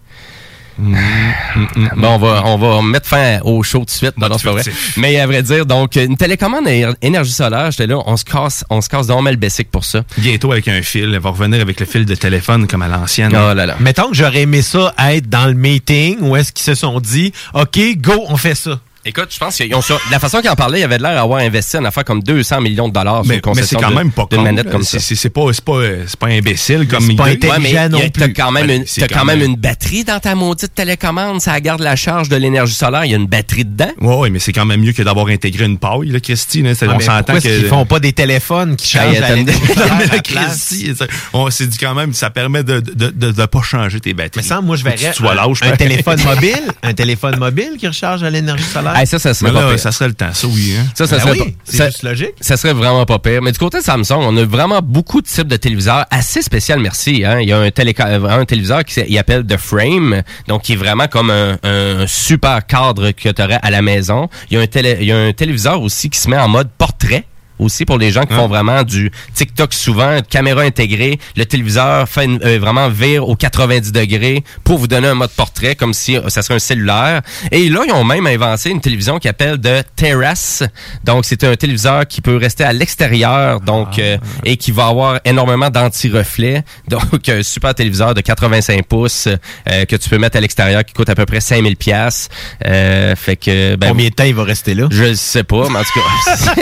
Bon, 0.77 2.07
on 2.07 2.17
va, 2.17 2.43
on 2.45 2.57
va 2.57 2.81
mettre 2.81 3.07
fin 3.07 3.39
au 3.43 3.63
show 3.63 3.79
tout 3.79 3.85
de 3.85 3.89
suite. 3.91 4.17
Non, 4.17 4.29
non, 4.29 4.37
c'est 4.37 4.45
pas 4.45 4.53
vrai. 4.53 4.63
furtif. 4.63 4.97
Mais 4.97 5.19
à 5.19 5.27
vrai 5.27 5.43
dire, 5.43 5.65
donc, 5.65 5.95
une 5.95 6.17
télécommande 6.17 6.67
à 6.67 6.71
énergie 7.01 7.31
solaire, 7.31 7.71
j'étais 7.71 7.87
là, 7.87 8.01
on 8.05 8.17
se 8.17 8.25
casse, 8.25 8.65
on 8.69 8.81
se 8.81 8.89
casse 8.89 9.07
dans 9.07 9.21
le 9.21 9.35
bessic 9.35 9.69
pour 9.71 9.85
ça. 9.85 10.03
Bientôt 10.17 10.51
avec 10.51 10.67
un 10.67 10.81
fil. 10.81 11.13
Elle 11.13 11.19
va 11.19 11.29
revenir 11.29 11.61
avec 11.61 11.79
le 11.79 11.85
fil 11.85 12.05
de 12.05 12.15
téléphone 12.15 12.67
comme 12.67 12.81
à 12.81 12.87
l'ancienne. 12.87 13.31
Oh 13.33 13.53
là 13.53 13.65
là. 13.65 13.75
Mettons 13.79 14.09
que 14.09 14.15
j'aurais 14.15 14.41
aimé 14.41 14.61
ça 14.61 14.93
être 15.09 15.29
dans 15.29 15.45
le 15.45 15.53
meeting 15.53 16.17
où 16.21 16.35
est-ce 16.35 16.51
qu'ils 16.51 16.65
se 16.65 16.75
sont 16.75 16.99
dit, 16.99 17.33
OK, 17.53 17.79
go, 17.97 18.25
on 18.27 18.37
fait 18.37 18.55
ça. 18.55 18.79
Écoute, 19.05 19.27
je 19.31 19.37
pense 19.37 19.57
qu'ils 19.57 19.73
ont 19.75 19.81
sur- 19.81 19.99
la 20.11 20.19
façon 20.19 20.39
qu'ils 20.39 20.49
en 20.49 20.55
parlaient, 20.55 20.79
il 20.79 20.83
avait 20.83 20.97
l'air 20.97 21.13
d'avoir 21.15 21.39
investi 21.41 21.77
en 21.77 21.83
affaire 21.85 22.05
comme 22.05 22.23
200 22.23 22.61
millions 22.61 22.87
de 22.87 22.93
dollars 22.93 23.23
sur 23.23 23.25
Mais, 23.25 23.41
une 23.45 23.53
mais 23.55 23.63
c'est 23.63 23.75
quand 23.75 23.89
de- 23.89 23.95
même 23.95 24.11
pas 24.11 24.25
con. 24.27 24.41
manette 24.41 24.69
comme 24.71 24.83
C'est- 24.83 24.99
ça. 24.99 25.05
C'est 25.05 25.15
c'est 25.15 25.29
pas, 25.29 25.41
c'est 25.51 25.63
pas, 25.63 25.79
c'est 26.07 26.15
pas 26.19 26.27
imbécile 26.27 26.87
comme 26.87 27.05
c'est 27.05 27.15
pas 27.15 27.31
idée. 27.31 27.49
intelligent. 27.49 27.61
Ouais, 27.63 27.71
y 27.73 27.77
a- 27.77 27.89
non 27.89 27.99
t'as 27.99 28.25
plus. 28.25 28.33
quand 28.33 28.51
même, 28.51 28.69
une, 28.69 28.85
t'as 28.85 29.07
quand 29.07 29.19
quand 29.19 29.25
même 29.25 29.39
même- 29.39 29.49
une 29.51 29.55
batterie 29.57 30.03
dans 30.05 30.19
ta 30.19 30.35
maudite 30.35 30.73
télécommande. 30.73 31.41
Ça 31.41 31.59
garde 31.59 31.81
la 31.81 31.95
charge 31.97 32.29
de 32.29 32.35
l'énergie 32.37 32.73
solaire. 32.73 33.03
Il 33.05 33.11
y 33.11 33.13
a 33.13 33.17
une 33.17 33.27
batterie 33.27 33.65
dedans. 33.65 33.91
Ouais, 33.99 34.15
ouais, 34.15 34.29
mais 34.29 34.39
c'est 34.39 34.53
quand 34.53 34.65
même 34.65 34.79
mieux 34.81 34.93
que 34.93 35.01
d'avoir 35.03 35.27
intégré 35.27 35.65
une 35.65 35.77
paille, 35.77 36.07
là, 36.09 36.19
Christy. 36.21 36.61
Là. 36.61 36.71
Ah, 36.81 36.85
on 36.95 36.99
s'entend 36.99 37.33
que. 37.35 37.39
qu'ils 37.39 37.65
font 37.67 37.85
pas 37.85 37.99
des 37.99 38.13
téléphones 38.13 38.75
qui 38.77 38.87
changent 38.89 39.19
la 39.19 39.35
Non? 39.35 39.45
Christy, 40.23 40.93
on 41.33 41.49
s'est 41.49 41.67
dit 41.67 41.77
quand 41.77 41.93
même, 41.93 42.13
ça 42.13 42.29
permet 42.29 42.63
de 42.63 42.79
de, 42.79 43.09
de, 43.09 43.31
de 43.31 43.45
pas 43.45 43.61
changer 43.61 43.99
tes 43.99 44.13
batteries. 44.13 44.41
Mais 44.43 44.47
ça, 44.47 44.61
moi, 44.61 44.75
je 44.75 44.83
verrais 44.83 44.97
un, 45.07 45.11
pareil. 45.21 45.77
téléphone 45.77 46.19
mobile, 46.25 46.63
un 46.81 46.93
téléphone 46.93 47.37
mobile 47.37 47.71
qui 47.77 47.87
recharge 47.87 48.23
à 48.23 48.29
l'énergie 48.29 48.63
solaire. 48.63 48.92
Hey, 48.95 49.07
ça, 49.07 49.19
ça 49.19 49.33
serait 49.33 49.51
Mais 49.51 49.59
là, 49.59 49.65
pas 49.65 49.69
pire. 49.71 49.79
ça 49.79 49.91
serait 49.91 50.07
le 50.07 50.13
temps, 50.13 50.33
ça, 50.33 50.47
oui. 50.47 50.75
Hein? 50.79 50.85
Ça, 50.95 51.07
ça 51.07 51.15
Ben 51.17 51.21
serait 51.21 51.31
oui, 51.31 51.37
pas- 51.39 51.59
c'est 51.63 51.77
ça- 51.77 51.85
juste 51.87 52.03
logique. 52.03 52.31
Ça 52.41 52.57
serait 52.57 52.73
vraiment 52.73 53.05
pas 53.05 53.19
pire. 53.19 53.41
Mais 53.41 53.51
du 53.51 53.57
côté 53.57 53.79
de 53.79 53.83
Samsung, 53.83 54.17
on 54.19 54.37
a 54.37 54.43
vraiment 54.45 54.79
beaucoup 54.81 55.21
de 55.21 55.27
types 55.27 55.47
de 55.47 55.55
téléviseurs 55.57 56.05
assez 56.11 56.41
spécial, 56.41 56.79
merci. 56.79 57.23
Hein. 57.25 57.39
Il 57.41 57.49
y 57.49 57.53
a 57.53 57.59
un, 57.59 57.69
téléca- 57.69 58.07
euh, 58.07 58.27
un 58.39 58.45
téléviseur 58.45 58.83
qui 58.83 58.93
s'appelle 58.93 59.17
appelle 59.17 59.45
The 59.45 59.57
Frame, 59.57 60.21
donc 60.47 60.63
qui 60.63 60.73
est 60.73 60.77
vraiment 60.77 61.07
comme 61.07 61.29
un, 61.29 61.57
un 61.63 62.05
super 62.07 62.65
cadre 62.65 63.11
que 63.11 63.29
tu 63.29 63.41
aurais 63.41 63.59
à 63.61 63.69
la 63.71 63.81
maison. 63.81 64.29
Il 64.51 64.57
y, 64.57 64.59
a 64.59 64.61
un 64.63 64.67
télé- 64.67 64.97
il 65.01 65.07
y 65.07 65.11
a 65.11 65.17
un 65.17 65.33
téléviseur 65.33 65.81
aussi 65.81 66.09
qui 66.09 66.19
se 66.19 66.29
met 66.29 66.37
en 66.37 66.47
mode 66.47 66.69
portrait 66.77 67.25
aussi 67.59 67.85
pour 67.85 67.97
les 67.97 68.11
gens 68.11 68.23
qui 68.25 68.33
font 68.33 68.47
vraiment 68.47 68.83
du 68.83 69.11
TikTok 69.33 69.73
souvent, 69.73 70.19
caméra 70.29 70.61
intégrée, 70.61 71.19
le 71.35 71.45
téléviseur 71.45 72.07
fait 72.09 72.25
une- 72.25 72.39
euh, 72.43 72.59
vraiment 72.59 72.89
vire 72.89 73.27
au 73.27 73.35
90 73.35 73.91
degrés 73.91 74.43
pour 74.63 74.77
vous 74.77 74.87
donner 74.87 75.07
un 75.07 75.13
mode 75.13 75.31
portrait 75.31 75.75
comme 75.75 75.93
si 75.93 76.17
euh, 76.17 76.29
ça 76.29 76.41
serait 76.41 76.55
un 76.55 76.59
cellulaire. 76.59 77.21
Et 77.51 77.69
là, 77.69 77.81
ils 77.87 77.91
ont 77.93 78.03
même 78.03 78.27
inventé 78.27 78.69
une 78.69 78.81
télévision 78.81 79.19
qui 79.19 79.27
appelle 79.27 79.57
de 79.57 79.81
Terrace. 79.95 80.63
Donc, 81.03 81.25
c'est 81.25 81.43
un 81.43 81.55
téléviseur 81.55 82.07
qui 82.07 82.21
peut 82.21 82.37
rester 82.37 82.63
à 82.63 82.73
l'extérieur 82.73 83.61
donc 83.61 83.99
euh, 83.99 84.17
et 84.43 84.57
qui 84.57 84.71
va 84.71 84.87
avoir 84.87 85.19
énormément 85.25 85.69
d'anti-reflets. 85.69 86.63
Donc, 86.87 87.27
un 87.29 87.43
super 87.43 87.73
téléviseur 87.73 88.13
de 88.13 88.21
85 88.21 88.85
pouces 88.85 89.27
euh, 89.69 89.85
que 89.85 89.95
tu 89.95 90.09
peux 90.09 90.17
mettre 90.17 90.37
à 90.37 90.41
l'extérieur 90.41 90.83
qui 90.83 90.93
coûte 90.93 91.09
à 91.09 91.15
peu 91.15 91.25
près 91.25 91.39
5000 91.41 91.75
pièces. 91.77 92.29
fait 92.61 93.35
que 93.37 93.75
ben, 93.75 93.89
Combien 93.89 94.09
de 94.09 94.13
temps 94.13 94.23
il 94.23 94.35
va 94.35 94.43
rester 94.43 94.73
là? 94.75 94.87
je 94.91 95.13
sais 95.13 95.43
pas, 95.43 95.67
mais 95.69 95.79
en 95.79 95.83
tout 95.83 95.99
cas. 95.99 96.53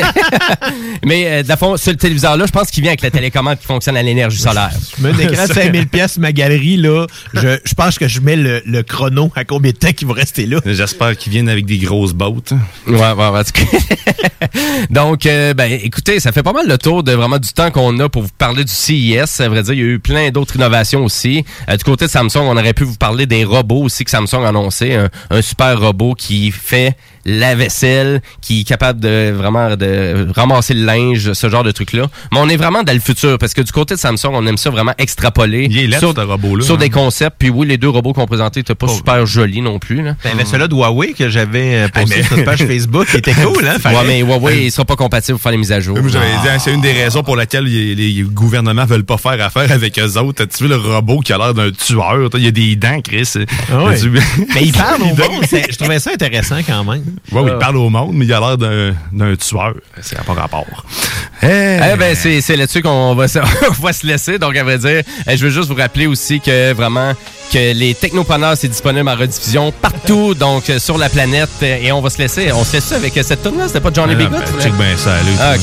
mais 1.05 1.25
euh, 1.27 1.43
de 1.43 1.47
la 1.47 1.57
fond, 1.57 1.77
ce 1.77 1.91
téléviseur-là, 1.91 2.45
je 2.45 2.51
pense 2.51 2.69
qu'il 2.69 2.81
vient 2.83 2.91
avec 2.91 3.01
la 3.01 3.11
télécommande 3.11 3.59
qui 3.59 3.65
fonctionne 3.65 3.97
à 3.97 4.03
l'énergie 4.03 4.39
solaire. 4.39 4.71
Je 4.97 5.03
mets 5.03 5.09
un 5.09 5.19
écran 5.29 5.47
de 5.47 5.53
5000 5.53 5.87
pièces 5.87 6.17
ma 6.17 6.31
galerie, 6.31 6.77
là. 6.77 7.07
Je, 7.33 7.57
je 7.63 7.73
pense 7.73 7.97
que 7.97 8.07
je 8.07 8.19
mets 8.19 8.35
le, 8.35 8.61
le 8.65 8.83
chrono 8.83 9.31
à 9.35 9.43
combien 9.45 9.71
de 9.71 9.77
temps 9.77 9.91
qu'il 9.91 10.07
va 10.07 10.13
rester 10.13 10.45
là. 10.45 10.59
J'espère 10.65 11.17
qu'ils 11.17 11.31
viennent 11.31 11.49
avec 11.49 11.65
des 11.65 11.77
grosses 11.77 12.13
bottes. 12.13 12.53
Ouais, 12.87 12.95
ouais, 13.11 13.29
ouais. 13.29 13.41
Donc, 14.89 15.25
euh, 15.25 15.53
ben, 15.53 15.71
écoutez, 15.71 16.19
ça 16.19 16.31
fait 16.31 16.43
pas 16.43 16.53
mal 16.53 16.67
le 16.67 16.77
tour 16.77 17.03
de 17.03 17.11
vraiment 17.11 17.37
du 17.39 17.51
temps 17.53 17.71
qu'on 17.71 17.97
a 17.99 18.09
pour 18.09 18.23
vous 18.23 18.29
parler 18.37 18.63
du 18.63 18.71
CIS. 18.71 19.41
À 19.41 19.49
vrai 19.49 19.63
dire, 19.63 19.73
il 19.73 19.79
y 19.79 19.83
a 19.83 19.85
eu 19.85 19.99
plein 19.99 20.29
d'autres 20.31 20.55
innovations 20.55 21.03
aussi. 21.03 21.43
Euh, 21.69 21.77
du 21.77 21.83
côté 21.83 22.05
de 22.05 22.11
Samsung, 22.11 22.41
on 22.41 22.57
aurait 22.57 22.73
pu 22.73 22.83
vous 22.83 22.95
parler 22.95 23.25
des 23.25 23.43
robots 23.43 23.83
aussi 23.83 24.03
que 24.03 24.11
Samsung 24.11 24.43
a 24.45 24.49
annoncé. 24.49 24.93
Un, 24.93 25.09
un 25.29 25.41
super 25.41 25.79
robot 25.79 26.15
qui 26.15 26.51
fait 26.51 26.95
la 27.25 27.55
vaisselle, 27.55 28.21
qui 28.41 28.61
est 28.61 28.63
capable 28.63 28.99
de 28.99 29.31
vraiment 29.31 29.75
de 29.75 30.27
ramasser 30.35 30.73
le 30.73 30.85
linge, 30.85 31.33
ce 31.33 31.49
genre 31.49 31.63
de 31.63 31.71
truc-là. 31.71 32.07
Mais 32.31 32.39
on 32.39 32.49
est 32.49 32.57
vraiment 32.57 32.83
dans 32.83 32.93
le 32.93 32.99
futur 32.99 33.37
parce 33.37 33.53
que 33.53 33.61
du 33.61 33.71
côté 33.71 33.95
de 33.95 33.99
Samsung, 33.99 34.31
on 34.33 34.45
aime 34.47 34.57
ça 34.57 34.69
vraiment 34.69 34.93
extrapoler 34.97 35.67
Il 35.69 35.77
est 35.77 35.87
laid, 35.87 35.99
sur, 35.99 36.13
ce 36.15 36.21
robot-là, 36.21 36.63
sur 36.63 36.75
hein. 36.75 36.77
des 36.77 36.89
concepts. 36.89 37.35
Puis 37.39 37.49
oui, 37.49 37.67
les 37.67 37.77
deux 37.77 37.89
robots 37.89 38.13
qu'on 38.13 38.25
présentait 38.27 38.61
étaient 38.61 38.75
pas 38.75 38.87
super 38.87 39.25
jolis 39.25 39.61
non 39.61 39.79
plus. 39.79 40.01
Là. 40.01 40.15
Ben, 40.23 40.33
mais 40.35 40.45
celui-là 40.45 40.67
de 40.67 40.75
Huawei 40.75 41.13
que 41.13 41.29
j'avais 41.29 41.75
euh, 41.75 41.87
posté 41.89 42.23
sur 42.23 42.37
notre 42.37 42.45
page 42.45 42.65
Facebook, 42.65 43.07
il 43.13 43.17
était 43.19 43.33
cool, 43.33 43.65
hein? 43.67 43.77
Ouais, 43.91 44.07
mais 44.07 44.19
Huawei, 44.21 44.65
il 44.65 44.71
sera 44.71 44.85
pas 44.85 44.95
compatible 44.95 45.37
pour 45.37 45.43
faire 45.43 45.51
les 45.51 45.57
mises 45.57 45.71
à 45.71 45.79
jour. 45.79 45.97
Hein, 45.97 46.57
c'est 46.59 46.73
une 46.73 46.81
des 46.81 46.93
raisons 46.93 47.23
pour 47.23 47.35
laquelle 47.35 47.65
les, 47.65 47.95
les 47.95 48.21
gouvernements 48.23 48.85
veulent 48.85 49.03
pas 49.03 49.17
faire 49.17 49.41
affaire 49.43 49.71
avec 49.71 49.99
eux 49.99 50.17
autres. 50.17 50.45
Tu 50.45 50.65
vois 50.65 50.75
le 50.77 50.81
robot 50.81 51.19
qui 51.19 51.33
a 51.33 51.37
l'air 51.37 51.53
d'un 51.53 51.71
tueur? 51.71 52.29
toi, 52.29 52.39
Il 52.39 52.45
y 52.45 52.47
a 52.47 52.51
des 52.51 52.75
dents, 52.75 53.01
Chris. 53.01 53.29
Ah 53.71 53.89
Mais 54.55 54.63
il 54.63 54.71
parle 54.73 55.01
au 55.03 55.43
c'est- 55.47 55.71
Je 55.71 55.77
trouvais 55.77 55.99
ça 55.99 56.11
intéressant 56.13 56.59
quand 56.65 56.83
même. 56.83 57.03
Ouais, 57.31 57.41
oui, 57.41 57.51
il 57.53 57.57
parle 57.57 57.77
au 57.77 57.89
monde, 57.89 58.11
mais 58.13 58.25
il 58.25 58.33
a 58.33 58.39
l'air 58.39 58.57
d'un 58.57 59.35
tueur. 59.35 59.73
C'est 60.01 60.21
pas 60.23 60.33
rapport. 60.33 60.85
Eh 61.43 61.47
ben, 61.97 62.15
c'est, 62.15 62.55
là-dessus 62.55 62.81
qu'on 62.81 63.15
va, 63.15 63.27
se, 63.27 63.39
on 63.69 63.81
va 63.81 63.93
se 63.93 64.05
laisser. 64.05 64.37
Donc, 64.37 64.55
à 64.55 64.63
vrai 64.63 64.77
dire, 64.77 65.01
euh, 65.27 65.35
je 65.35 65.43
veux 65.45 65.49
juste 65.49 65.69
vous 65.69 65.75
rappeler 65.75 66.07
aussi 66.07 66.39
que 66.39 66.73
vraiment, 66.73 67.13
que 67.51 67.73
les 67.73 67.95
technopreneurs, 67.95 68.55
c'est 68.55 68.67
disponible 68.67 69.09
en 69.09 69.15
rediffusion 69.15 69.71
partout, 69.71 70.33
donc 70.35 70.69
euh, 70.69 70.77
sur 70.79 70.97
la 70.97 71.09
planète. 71.09 71.49
Et 71.61 71.91
on 71.91 72.01
va 72.01 72.09
se 72.09 72.19
laisser. 72.19 72.51
On 72.51 72.63
se 72.63 72.73
laisse 72.73 72.85
ça 72.85 72.95
avec 72.97 73.17
euh, 73.17 73.23
cette 73.23 73.41
tune 73.43 73.57
là 73.57 73.67
C'était 73.67 73.79
pas 73.81 73.89
Johnny 73.93 74.13
Ah, 74.19 74.23
B. 74.23 74.31
ben, 74.31 74.41
check 74.61 74.73
bien 74.73 74.95
ça, 74.97 75.15
allez, 75.15 75.31
Ah? 75.39 75.55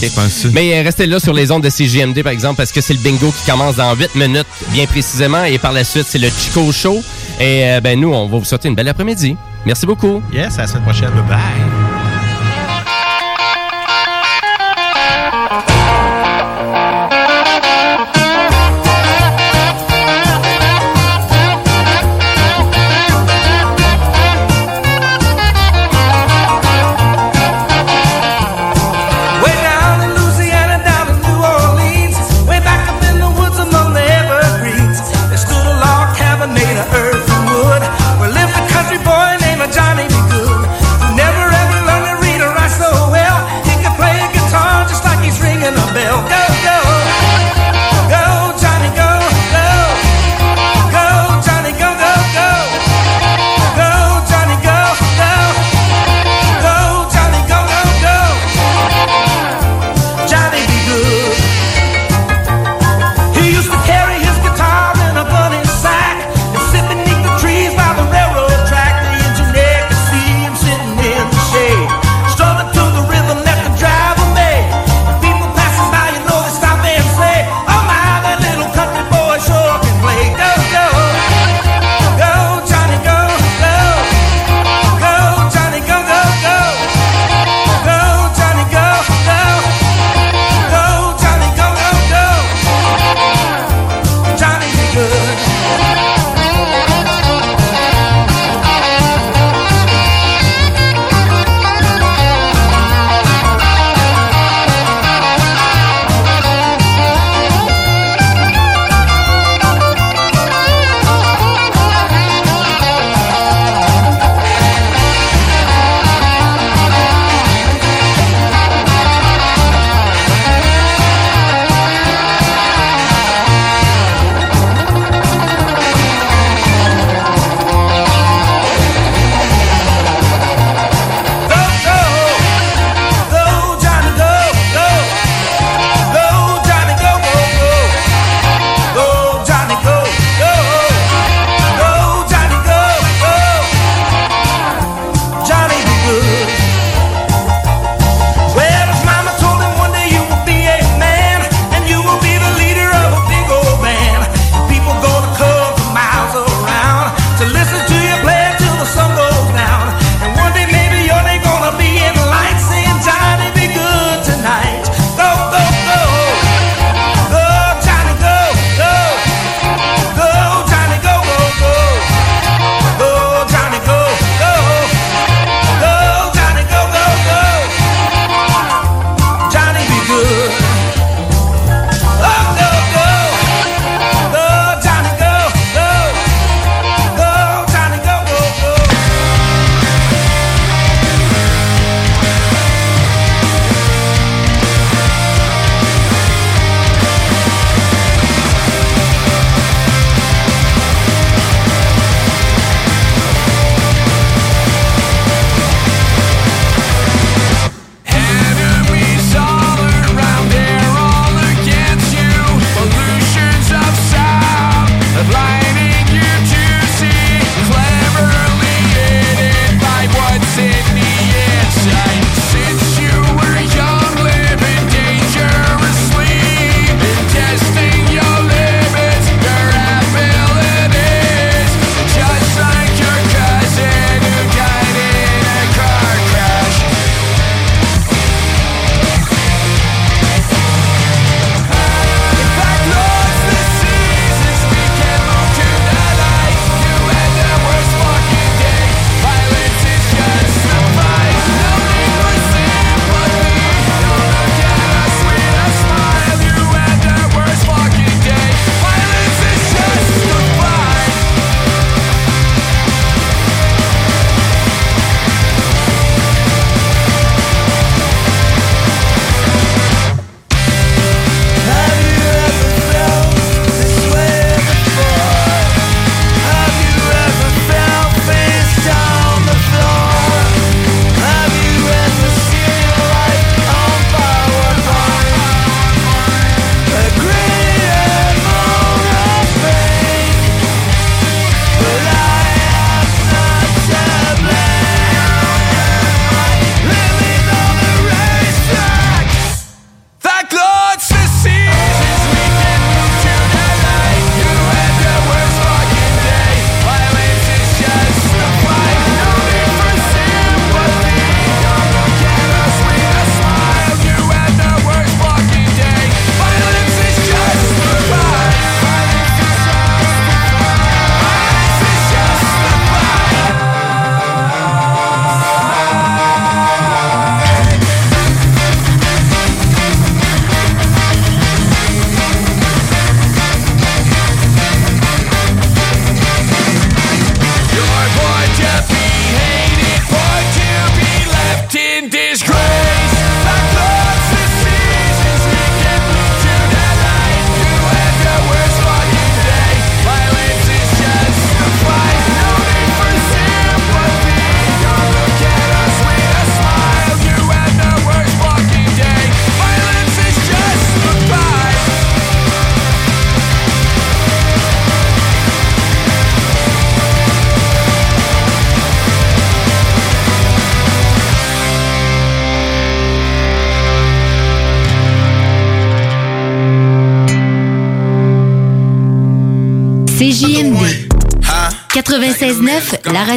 Mais 0.52 0.78
euh, 0.78 0.82
restez 0.82 1.06
là 1.06 1.20
sur 1.20 1.32
les 1.32 1.50
ondes 1.52 1.62
de 1.62 1.70
CGMD, 1.70 2.22
par 2.22 2.32
exemple, 2.32 2.56
parce 2.56 2.72
que 2.72 2.80
c'est 2.80 2.94
le 2.94 3.00
bingo 3.00 3.30
qui 3.32 3.50
commence 3.50 3.76
dans 3.76 3.94
8 3.94 4.14
minutes, 4.16 4.46
bien 4.72 4.86
précisément. 4.86 5.44
Et 5.44 5.58
par 5.58 5.72
la 5.72 5.84
suite, 5.84 6.06
c'est 6.08 6.18
le 6.18 6.28
Chico 6.28 6.72
Show. 6.72 7.02
Et 7.40 7.78
ben, 7.82 7.98
nous, 8.00 8.12
on 8.12 8.26
va 8.26 8.38
vous 8.38 8.44
souhaiter 8.44 8.68
une 8.68 8.74
belle 8.74 8.88
après-midi. 8.88 9.36
Merci 9.66 9.86
beaucoup. 9.86 10.22
Yes, 10.32 10.58
à 10.58 10.62
la 10.62 10.66
semaine 10.68 10.84
prochaine. 10.84 11.10
Bye. 11.28 11.38
Way 11.38 11.77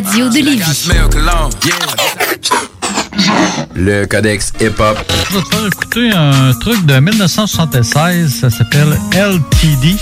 radio 0.03 0.30
de 0.30 0.40
Lévis. 0.40 0.90
Le 3.76 4.06
codex 4.06 4.52
hip-hop. 4.60 4.98
Je 5.30 5.36
vais 5.36 5.44
te 5.44 5.48
faire 5.49 5.68
écouter 5.68 6.11
un 6.11 6.53
truc 6.60 6.86
de 6.86 6.99
1976, 6.99 8.40
ça 8.41 8.49
s'appelle 8.49 8.98
LTD, 9.14 9.95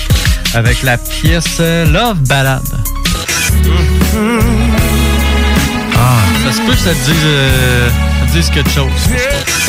avec 0.53 0.83
la 0.83 0.97
pièce 0.97 1.59
Love 1.59 2.19
Ballad. 2.27 2.63
Ah, 5.95 6.21
ça 6.45 6.53
se 6.53 6.61
peut 6.61 6.71
que 6.71 6.77
ça 6.77 6.91
te 6.91 7.05
dise, 7.05 7.15
euh, 7.25 7.89
ça 7.89 8.25
te 8.27 8.37
dise 8.37 8.49
quelque 8.51 8.69
chose. 8.69 8.91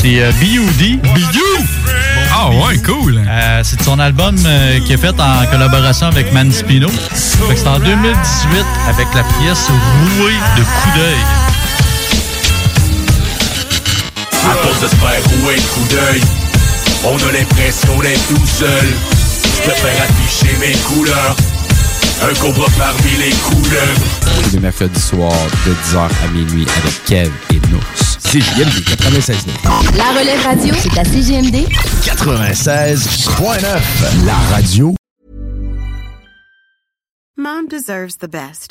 C'est 0.01 0.21
euh, 0.21 0.31
B.U.D. 0.39 0.99
B.U. 1.13 1.80
Ah 2.33 2.49
ouais, 2.49 2.77
cool. 2.79 3.21
Euh, 3.27 3.61
c'est 3.63 3.81
son 3.81 3.99
album 3.99 4.35
euh, 4.45 4.79
qui 4.79 4.93
est 4.93 4.97
fait 4.97 5.19
en 5.19 5.45
collaboration 5.51 6.07
avec 6.07 6.31
Man 6.33 6.51
Spino. 6.51 6.87
Fait 6.87 7.53
que 7.53 7.59
C'est 7.59 7.67
en 7.67 7.79
2018 7.79 8.65
avec 8.87 9.07
la 9.13 9.23
pièce 9.23 9.67
Rouée 9.67 10.33
de 10.57 10.63
coup 10.63 10.97
d'œil. 10.97 11.23
À 14.49 14.55
force 14.55 14.81
de 14.81 14.87
se 14.87 14.95
faire 14.95 15.41
rouer 15.41 15.55
le 15.55 15.61
coup 15.61 15.87
d'œil, 15.89 16.21
on 17.03 17.15
a 17.15 17.31
l'impression 17.31 17.99
d'être 17.99 18.27
tout 18.27 18.47
seul. 18.47 18.87
Je 19.57 19.69
préfère 19.69 20.03
afficher 20.03 20.57
mes 20.59 20.75
couleurs. 20.79 21.35
Un 22.23 22.33
cobra 22.35 22.67
parmi 22.77 23.11
les 23.19 23.31
couleurs. 23.31 23.97
Tous 24.43 24.51
les 24.53 24.59
mercredis 24.59 24.99
soirs 24.99 25.31
de 25.65 25.71
10h 25.71 25.99
à 25.99 26.27
minuit 26.33 26.67
avec 26.77 27.05
Kev 27.05 27.31
et 27.51 27.61
Nous. 27.69 27.79
CJMD 28.31 28.85
96 28.85 29.45
La 29.97 30.11
relève 30.17 30.41
radio, 30.45 30.73
c'est 30.77 30.97
à 30.97 31.03
CJMD 31.03 31.67
96.9. 32.01 34.25
La 34.25 34.35
radio. 34.55 34.95
Mom 37.35 37.67
deserves 37.67 38.19
the 38.19 38.29
best, 38.29 38.70